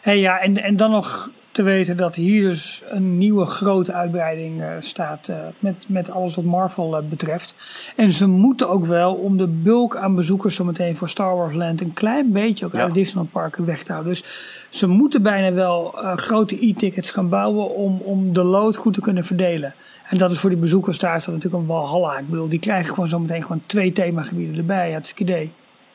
Hey, 0.01 0.19
ja, 0.19 0.39
en, 0.39 0.63
en 0.63 0.75
dan 0.75 0.91
nog 0.91 1.29
te 1.53 1.63
weten 1.63 1.97
dat 1.97 2.15
hier 2.15 2.49
dus 2.49 2.83
een 2.89 3.17
nieuwe 3.17 3.45
grote 3.45 3.93
uitbreiding 3.93 4.61
uh, 4.61 4.67
staat 4.79 5.27
uh, 5.29 5.35
met, 5.59 5.75
met 5.87 6.11
alles 6.11 6.35
wat 6.35 6.43
Marvel 6.45 6.97
uh, 7.01 7.09
betreft. 7.09 7.55
En 7.95 8.11
ze 8.11 8.27
moeten 8.27 8.69
ook 8.69 8.85
wel 8.85 9.13
om 9.13 9.37
de 9.37 9.47
bulk 9.47 9.95
aan 9.95 10.15
bezoekers 10.15 10.55
zometeen 10.55 10.95
voor 10.95 11.09
Star 11.09 11.35
Wars 11.35 11.55
Land 11.55 11.81
een 11.81 11.93
klein 11.93 12.31
beetje 12.31 12.65
ook 12.65 12.73
Ja. 12.73 12.81
uit 12.81 12.93
Disneyland 12.93 13.31
parken 13.31 13.65
weg 13.65 13.83
te 13.83 13.91
houden. 13.91 14.13
Dus 14.13 14.23
ze 14.69 14.87
moeten 14.87 15.21
bijna 15.21 15.53
wel 15.53 15.95
grote 16.15 16.65
e-tickets 16.67 17.11
gaan 17.11 17.29
bouwen 17.29 17.75
om, 17.75 18.01
om 18.03 18.33
de 18.33 18.43
load 18.43 18.75
goed 18.75 18.93
te 18.93 19.01
kunnen 19.01 19.25
verdelen. 19.25 19.73
En 20.09 20.17
dat 20.17 20.31
is 20.31 20.39
voor 20.39 20.49
die 20.49 20.59
bezoekers 20.59 20.99
daar 20.99 21.15
is 21.15 21.25
dat 21.25 21.33
natuurlijk 21.33 21.61
een 21.63 21.69
walhalla. 21.69 22.17
Ik 22.17 22.29
bedoel, 22.29 22.47
die 22.49 22.59
krijgen 22.59 22.93
gewoon 22.93 23.09
zometeen 23.09 23.41
gewoon 23.41 23.61
twee 23.65 23.91
themagebieden 23.91 24.57
erbij. 24.57 24.89
Ja, 24.89 24.95
het 24.95 25.05
is 25.05 25.11
een 25.11 25.21
idee. 25.21 25.51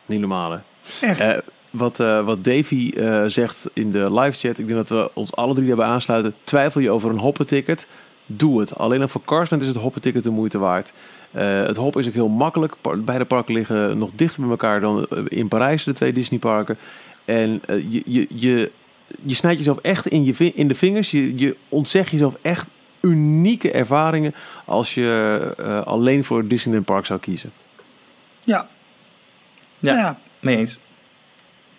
Niet 0.07 0.21
normaal, 0.21 0.51
hè? 0.51 0.59
Echt. 1.07 1.43
Wat, 1.71 2.01
eh, 2.01 2.25
wat 2.25 2.45
Davy 2.45 2.93
eh, 2.97 3.25
zegt 3.27 3.71
in 3.73 3.93
de 3.93 4.15
live 4.21 4.39
chat, 4.39 4.59
ik 4.59 4.67
denk 4.67 4.89
dat 4.89 4.89
we 4.89 5.11
ons 5.15 5.35
alle 5.35 5.55
drie 5.55 5.67
daarbij 5.67 5.87
aansluiten. 5.87 6.35
Twijfel 6.45 6.81
je 6.81 6.91
over 6.91 7.11
een 7.11 7.19
hoppenticket? 7.19 7.87
Doe 8.27 8.61
het. 8.61 8.79
Alleen 8.79 9.03
al 9.03 9.09
voor 9.09 9.25
Carsland 9.25 9.63
is 9.63 9.69
het 9.69 9.77
hoppenticket 9.77 10.25
de 10.25 10.31
moeite 10.31 10.59
waard. 10.59 10.93
Eh, 11.31 11.63
het 11.63 11.77
hop 11.77 11.97
is 11.97 12.07
ook 12.07 12.13
heel 12.13 12.29
makkelijk. 12.29 12.75
Beide 13.05 13.25
parken 13.25 13.55
liggen 13.55 13.99
nog 13.99 14.11
dichter 14.15 14.41
bij 14.41 14.51
elkaar 14.51 14.81
dan 14.81 15.07
in 15.29 15.49
Parijs, 15.49 15.85
de 15.85 15.93
twee 15.93 16.13
Disneyparken. 16.13 16.79
En 17.25 17.61
eh, 17.67 17.93
je, 17.93 18.03
je, 18.07 18.27
je, 18.29 18.71
je 19.23 19.35
snijdt 19.35 19.59
jezelf 19.59 19.79
echt 19.79 20.07
in, 20.07 20.25
je, 20.25 20.53
in 20.55 20.69
de 20.69 20.75
vingers. 20.75 21.11
Je, 21.11 21.39
je 21.39 21.57
ontzegt 21.69 22.11
jezelf 22.11 22.37
echt 22.43 22.67
unieke 23.01 23.71
ervaringen 23.71 24.35
als 24.65 24.95
je 24.95 25.55
eh, 25.59 25.83
alleen 25.83 26.25
voor 26.25 26.39
het 26.39 26.51
Disneyland 26.51 26.87
Park 26.87 27.07
zou 27.07 27.21
kiezen. 27.21 27.53
ja. 28.45 28.69
Ja. 29.81 29.95
Ja, 29.95 30.19
Mee 30.41 30.57
eens. 30.57 30.79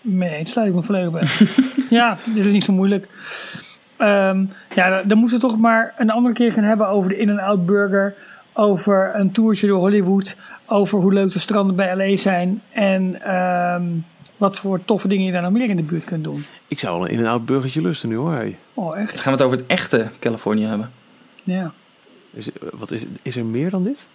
Mee 0.02 0.36
eens, 0.36 0.52
sluit 0.52 0.68
ik 0.68 0.74
me 0.74 0.84
volledig 0.84 1.12
bij. 1.12 1.28
ja, 2.00 2.18
dit 2.26 2.46
is 2.46 2.52
niet 2.52 2.64
zo 2.64 2.74
moeilijk. 2.74 3.08
Ehm, 3.98 4.46
ja, 4.76 5.02
dan- 5.04 5.18
moeten 5.18 5.40
we 5.40 5.48
toch 5.48 5.58
maar 5.58 5.94
een 5.98 6.10
andere 6.10 6.34
keer 6.36 6.52
gaan 6.52 6.64
hebben 6.64 6.88
over 6.88 7.10
de 7.10 7.18
In-N-Out 7.18 7.66
Burger. 7.66 8.16
Over 8.54 9.12
een 9.16 9.32
toertje 9.32 9.68
door 9.68 9.78
Hollywood. 9.80 10.36
Over 10.66 11.00
hoe 11.00 11.14
leuk 11.14 11.32
de 11.32 11.40
stranden 11.40 11.76
bij 11.76 11.96
LA 11.96 12.18
zijn. 12.18 12.62
En 12.72 13.22
ehm, 13.22 13.84
wat 14.38 14.60
voor 14.60 14.86
toffe 14.86 15.08
dingen 15.08 15.26
je 15.26 15.32
daar 15.32 15.42
nog 15.42 15.52
meer 15.52 15.70
in 15.70 15.76
de 15.76 15.84
buurt 15.84 16.04
kunt 16.04 16.24
doen. 16.24 16.46
Ik 16.68 16.80
zou 16.80 17.00
wel 17.00 17.08
een 17.08 17.14
in-en-out 17.14 17.46
burgertje 17.46 17.82
lusten 17.82 18.10
nu 18.10 18.16
hoor. 18.16 18.34
Hey. 18.34 18.58
Oh, 18.74 18.98
echt? 18.98 19.14
Dan 19.14 19.22
gaan 19.22 19.34
we 19.34 19.38
het 19.38 19.42
over 19.48 19.58
het 19.58 19.68
echte 19.68 20.10
Californië 20.20 20.66
hebben. 20.66 20.92
Ja. 21.44 21.72
Is, 22.34 22.50
wat 22.74 22.92
is, 22.92 23.06
is 23.22 23.36
er 23.36 23.46
meer 23.46 23.70
dan 23.70 23.84
dit? 23.84 24.06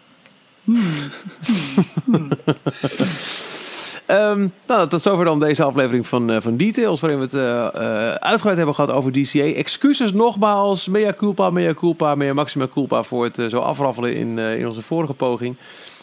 Ehm, 4.07 4.49
nou, 4.67 4.89
tot 4.89 5.03
zover 5.03 5.25
dan 5.25 5.41
deze 5.41 5.63
aflevering 5.63 6.07
van, 6.07 6.31
eh, 6.31 6.41
van 6.41 6.57
Details, 6.57 7.01
waarin 7.01 7.19
we 7.19 7.25
het 7.25 7.35
eh, 7.35 8.11
uitgebreid 8.11 8.57
hebben 8.57 8.75
gehad 8.75 8.91
over 8.91 9.13
DCA. 9.13 9.45
Excuses 9.45 10.13
nogmaals, 10.13 10.89
mea 10.89 11.13
culpa, 11.13 11.51
mea 11.51 11.75
culpa, 11.75 12.15
mea 12.15 12.33
maxima 12.33 12.69
culpa 12.69 13.03
voor 13.03 13.25
het 13.25 13.43
zo 13.49 13.59
afraffelen 13.59 14.15
in, 14.15 14.39
in 14.39 14.67
onze 14.67 14.83
vorige 14.83 15.15
poging. 15.15 15.57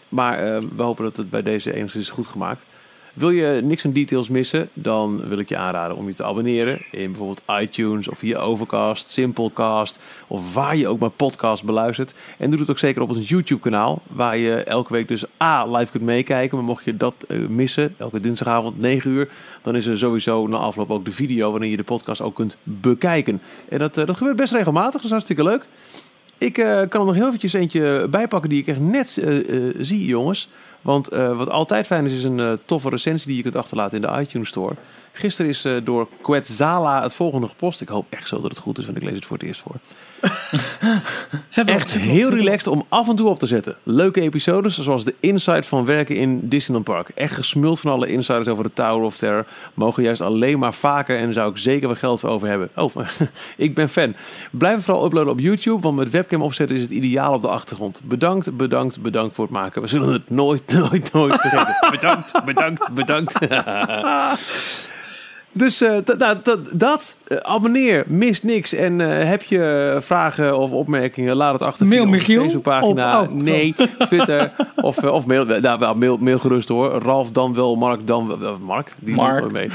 Maar 0.09 0.59
we 0.75 0.83
hopen 0.83 1.03
dat 1.03 1.17
het 1.17 1.29
bij 1.29 1.41
deze 1.41 1.73
enigszins 1.73 2.03
is 2.03 2.09
goed 2.09 2.27
gemaakt. 2.27 2.65
Wil 3.13 3.29
je 3.29 3.61
niks 3.63 3.81
van 3.81 3.91
details 3.91 4.29
missen, 4.29 4.69
dan 4.73 5.27
wil 5.27 5.37
ik 5.37 5.49
je 5.49 5.57
aanraden 5.57 5.97
om 5.97 6.07
je 6.07 6.13
te 6.13 6.23
abonneren 6.23 6.81
in 6.91 7.11
bijvoorbeeld 7.11 7.43
iTunes 7.61 8.07
of 8.07 8.17
via 8.17 8.37
Overcast, 8.37 9.09
Simplecast 9.09 9.99
of 10.27 10.53
waar 10.53 10.75
je 10.75 10.87
ook 10.87 10.99
maar 10.99 11.09
podcast 11.09 11.63
beluistert. 11.63 12.13
En 12.37 12.49
doe 12.49 12.59
het 12.59 12.69
ook 12.69 12.79
zeker 12.79 13.01
op 13.01 13.09
ons 13.09 13.29
YouTube 13.29 13.61
kanaal, 13.61 14.01
waar 14.07 14.37
je 14.37 14.63
elke 14.63 14.93
week 14.93 15.07
dus 15.07 15.25
A, 15.41 15.65
live 15.65 15.91
kunt 15.91 16.03
meekijken. 16.03 16.57
Maar 16.57 16.65
mocht 16.65 16.83
je 16.83 16.97
dat 16.97 17.13
eh, 17.27 17.37
missen, 17.37 17.95
elke 17.97 18.19
dinsdagavond 18.19 18.79
9 18.79 19.11
uur, 19.11 19.29
dan 19.61 19.75
is 19.75 19.85
er 19.85 19.97
sowieso 19.97 20.47
na 20.47 20.57
afloop 20.57 20.91
ook 20.91 21.05
de 21.05 21.11
video 21.11 21.51
waarin 21.51 21.69
je 21.69 21.77
de 21.77 21.83
podcast 21.83 22.21
ook 22.21 22.35
kunt 22.35 22.57
bekijken. 22.63 23.41
En 23.69 23.79
dat, 23.79 23.97
eh, 23.97 24.05
dat 24.05 24.17
gebeurt 24.17 24.35
best 24.35 24.53
regelmatig, 24.53 24.93
dat 24.93 25.03
is 25.03 25.09
hartstikke 25.09 25.43
leuk. 25.43 25.65
Ik 26.37 26.57
eh, 26.57 26.65
kan 26.65 27.01
er 27.01 27.07
nog 27.07 27.15
heel 27.15 27.27
eventjes 27.27 27.53
eentje 27.53 28.07
bijpakken 28.09 28.49
die 28.49 28.59
ik 28.61 28.67
echt 28.67 28.79
net 28.79 29.21
zie, 29.79 30.05
jongens. 30.05 30.49
Want 30.81 31.07
eh, 31.07 31.37
wat 31.37 31.49
altijd 31.49 31.85
fijn 31.85 32.05
is, 32.05 32.13
is 32.13 32.23
een 32.23 32.39
eh, 32.39 32.53
toffe 32.65 32.89
recensie 32.89 33.27
die 33.27 33.37
je 33.37 33.43
kunt 33.43 33.55
achterlaten 33.55 34.01
in 34.01 34.07
de 34.07 34.19
iTunes 34.21 34.47
Store. 34.47 34.75
Gisteren 35.11 35.51
is 35.51 35.65
eh, 35.65 35.75
door 35.83 36.07
Quetzala 36.21 37.01
het 37.01 37.13
volgende 37.13 37.47
gepost. 37.47 37.81
Ik 37.81 37.87
hoop 37.87 38.05
echt 38.09 38.27
zo 38.27 38.41
dat 38.41 38.51
het 38.51 38.59
goed 38.59 38.77
is, 38.77 38.85
want 38.85 38.97
ik 38.97 39.03
lees 39.03 39.15
het 39.15 39.25
voor 39.25 39.37
het 39.37 39.45
eerst 39.45 39.61
voor. 39.61 39.75
Echt 41.65 41.93
heel 41.93 42.29
relaxed 42.29 42.67
om 42.67 42.85
af 42.89 43.09
en 43.09 43.15
toe 43.15 43.29
op 43.29 43.39
te 43.39 43.45
zetten. 43.45 43.75
Leuke 43.83 44.21
episodes, 44.21 44.79
zoals 44.79 45.03
de 45.03 45.15
insight 45.19 45.67
van 45.67 45.85
werken 45.85 46.15
in 46.15 46.39
Disneyland 46.43 46.85
Park. 46.85 47.09
Echt 47.15 47.33
gesmuld 47.33 47.79
van 47.79 47.91
alle 47.91 48.07
insiders 48.07 48.47
over 48.47 48.63
de 48.63 48.73
Tower 48.73 49.05
of 49.05 49.17
Terror. 49.17 49.45
Mogen 49.73 50.03
juist 50.03 50.21
alleen 50.21 50.59
maar 50.59 50.73
vaker 50.73 51.17
en 51.17 51.23
daar 51.23 51.33
zou 51.33 51.51
ik 51.51 51.57
zeker 51.57 51.87
wel 51.87 51.97
geld 51.97 52.19
voor 52.19 52.29
over 52.29 52.47
hebben. 52.47 52.69
Oh, 52.75 52.95
ik 53.57 53.75
ben 53.75 53.89
fan. 53.89 54.15
Blijf 54.51 54.75
het 54.75 54.85
vooral 54.85 55.05
uploaden 55.05 55.31
op 55.31 55.39
YouTube, 55.39 55.81
want 55.81 55.95
met 55.95 56.09
webcam 56.09 56.41
opzetten 56.41 56.75
is 56.75 56.81
het 56.81 56.91
ideaal 56.91 57.33
op 57.33 57.41
de 57.41 57.47
achtergrond. 57.47 58.01
Bedankt, 58.03 58.57
bedankt, 58.57 59.01
bedankt 59.01 59.35
voor 59.35 59.45
het 59.45 59.53
maken. 59.53 59.81
We 59.81 59.87
zullen 59.87 60.13
het 60.13 60.29
nooit, 60.29 60.73
nooit, 60.73 61.13
nooit 61.13 61.41
vergeten. 61.41 61.75
bedankt, 61.91 62.45
bedankt, 62.45 62.93
bedankt. 62.93 63.33
Dus 65.53 65.81
eh, 65.81 65.95
dat, 66.73 67.17
eh, 67.27 67.37
abonneer, 67.37 68.03
mist 68.07 68.43
niks. 68.43 68.73
En 68.73 69.01
eh, 69.01 69.27
heb 69.27 69.43
je 69.43 69.97
vragen 70.01 70.57
of 70.57 70.71
opmerkingen, 70.71 71.35
laat 71.35 71.53
het 71.53 71.63
achter 71.65 71.87
Mail 71.87 72.05
Michiel 72.05 72.41
Facebookpagina. 72.43 73.21
op- 73.21 73.27
oh, 73.27 73.33
nee, 73.33 73.75
Twitter 73.97 74.51
of, 74.75 75.03
of 75.03 75.25
mail, 75.25 75.45
nou, 75.45 75.79
wel, 75.79 75.95
mail, 75.95 76.17
mail 76.17 76.39
gerust 76.39 76.67
hoor. 76.67 76.91
Ralf 76.91 77.31
dan 77.31 77.53
wel, 77.53 77.75
Mark 77.75 78.07
dan 78.07 78.39
wel, 78.39 78.57
Mark, 78.61 78.91
die 78.99 79.15
Mark. 79.15 79.39
nooit 79.39 79.51
mee. 79.51 79.69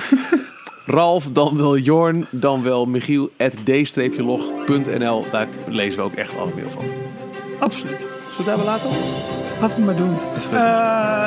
Ralf 0.86 1.24
dan 1.32 1.56
wel 1.56 1.76
Jorn, 1.76 2.26
dan 2.30 2.62
wel 2.62 2.86
Michiel, 2.86 3.30
at 3.38 3.52
d-log.nl. 3.64 5.24
Daar 5.32 5.48
lezen 5.68 5.98
we 5.98 6.04
ook 6.04 6.14
echt 6.14 6.38
alle 6.38 6.50
mail 6.54 6.70
van. 6.70 6.84
Absoluut. 7.58 7.98
Zullen 8.00 8.36
we 8.36 8.44
daar 8.44 8.56
wel 8.56 8.66
laten? 8.66 8.90
Laten 9.60 9.76
we 9.76 9.84
maar 9.84 9.96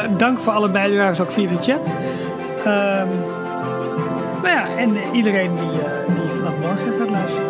doen. 0.09 0.17
Dank 0.17 0.39
voor 0.39 0.53
alle 0.53 0.69
bijdragers 0.69 1.19
ook 1.19 1.31
via 1.31 1.49
de 1.49 1.61
chat. 1.61 1.91
Ehm, 2.65 3.07
nou 4.41 4.55
ja, 4.55 4.67
en 4.77 4.95
eh, 4.95 5.13
iedereen 5.13 5.51
die, 5.55 5.79
eh, 5.81 6.15
die 6.15 6.29
vanaf 6.37 6.53
morgen 6.61 6.93
gaat 6.99 7.09
luisteren. 7.09 7.47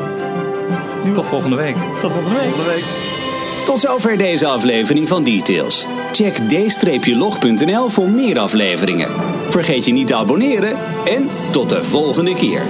Nu- 1.05 1.11
Tot 1.13 1.25
volgende 1.25 1.55
week. 1.55 1.75
tot 2.01 2.11
volgende 2.11 2.39
week. 2.39 2.49
Volgende 2.49 2.71
week. 2.75 2.83
Tot 3.65 3.79
zover 3.79 4.17
deze 4.17 4.45
aflevering 4.47 5.07
van 5.07 5.23
Details. 5.23 5.85
Check 6.11 6.35
d-log.nl 6.35 7.89
voor 7.89 8.09
meer 8.09 8.39
afleveringen. 8.39 9.09
Vergeet 9.47 9.85
je 9.85 9.91
niet 9.93 10.07
te 10.07 10.15
abonneren 10.15 10.77
en 11.05 11.29
tot 11.51 11.69
de 11.69 11.83
volgende 11.83 12.33
keer. 12.35 12.61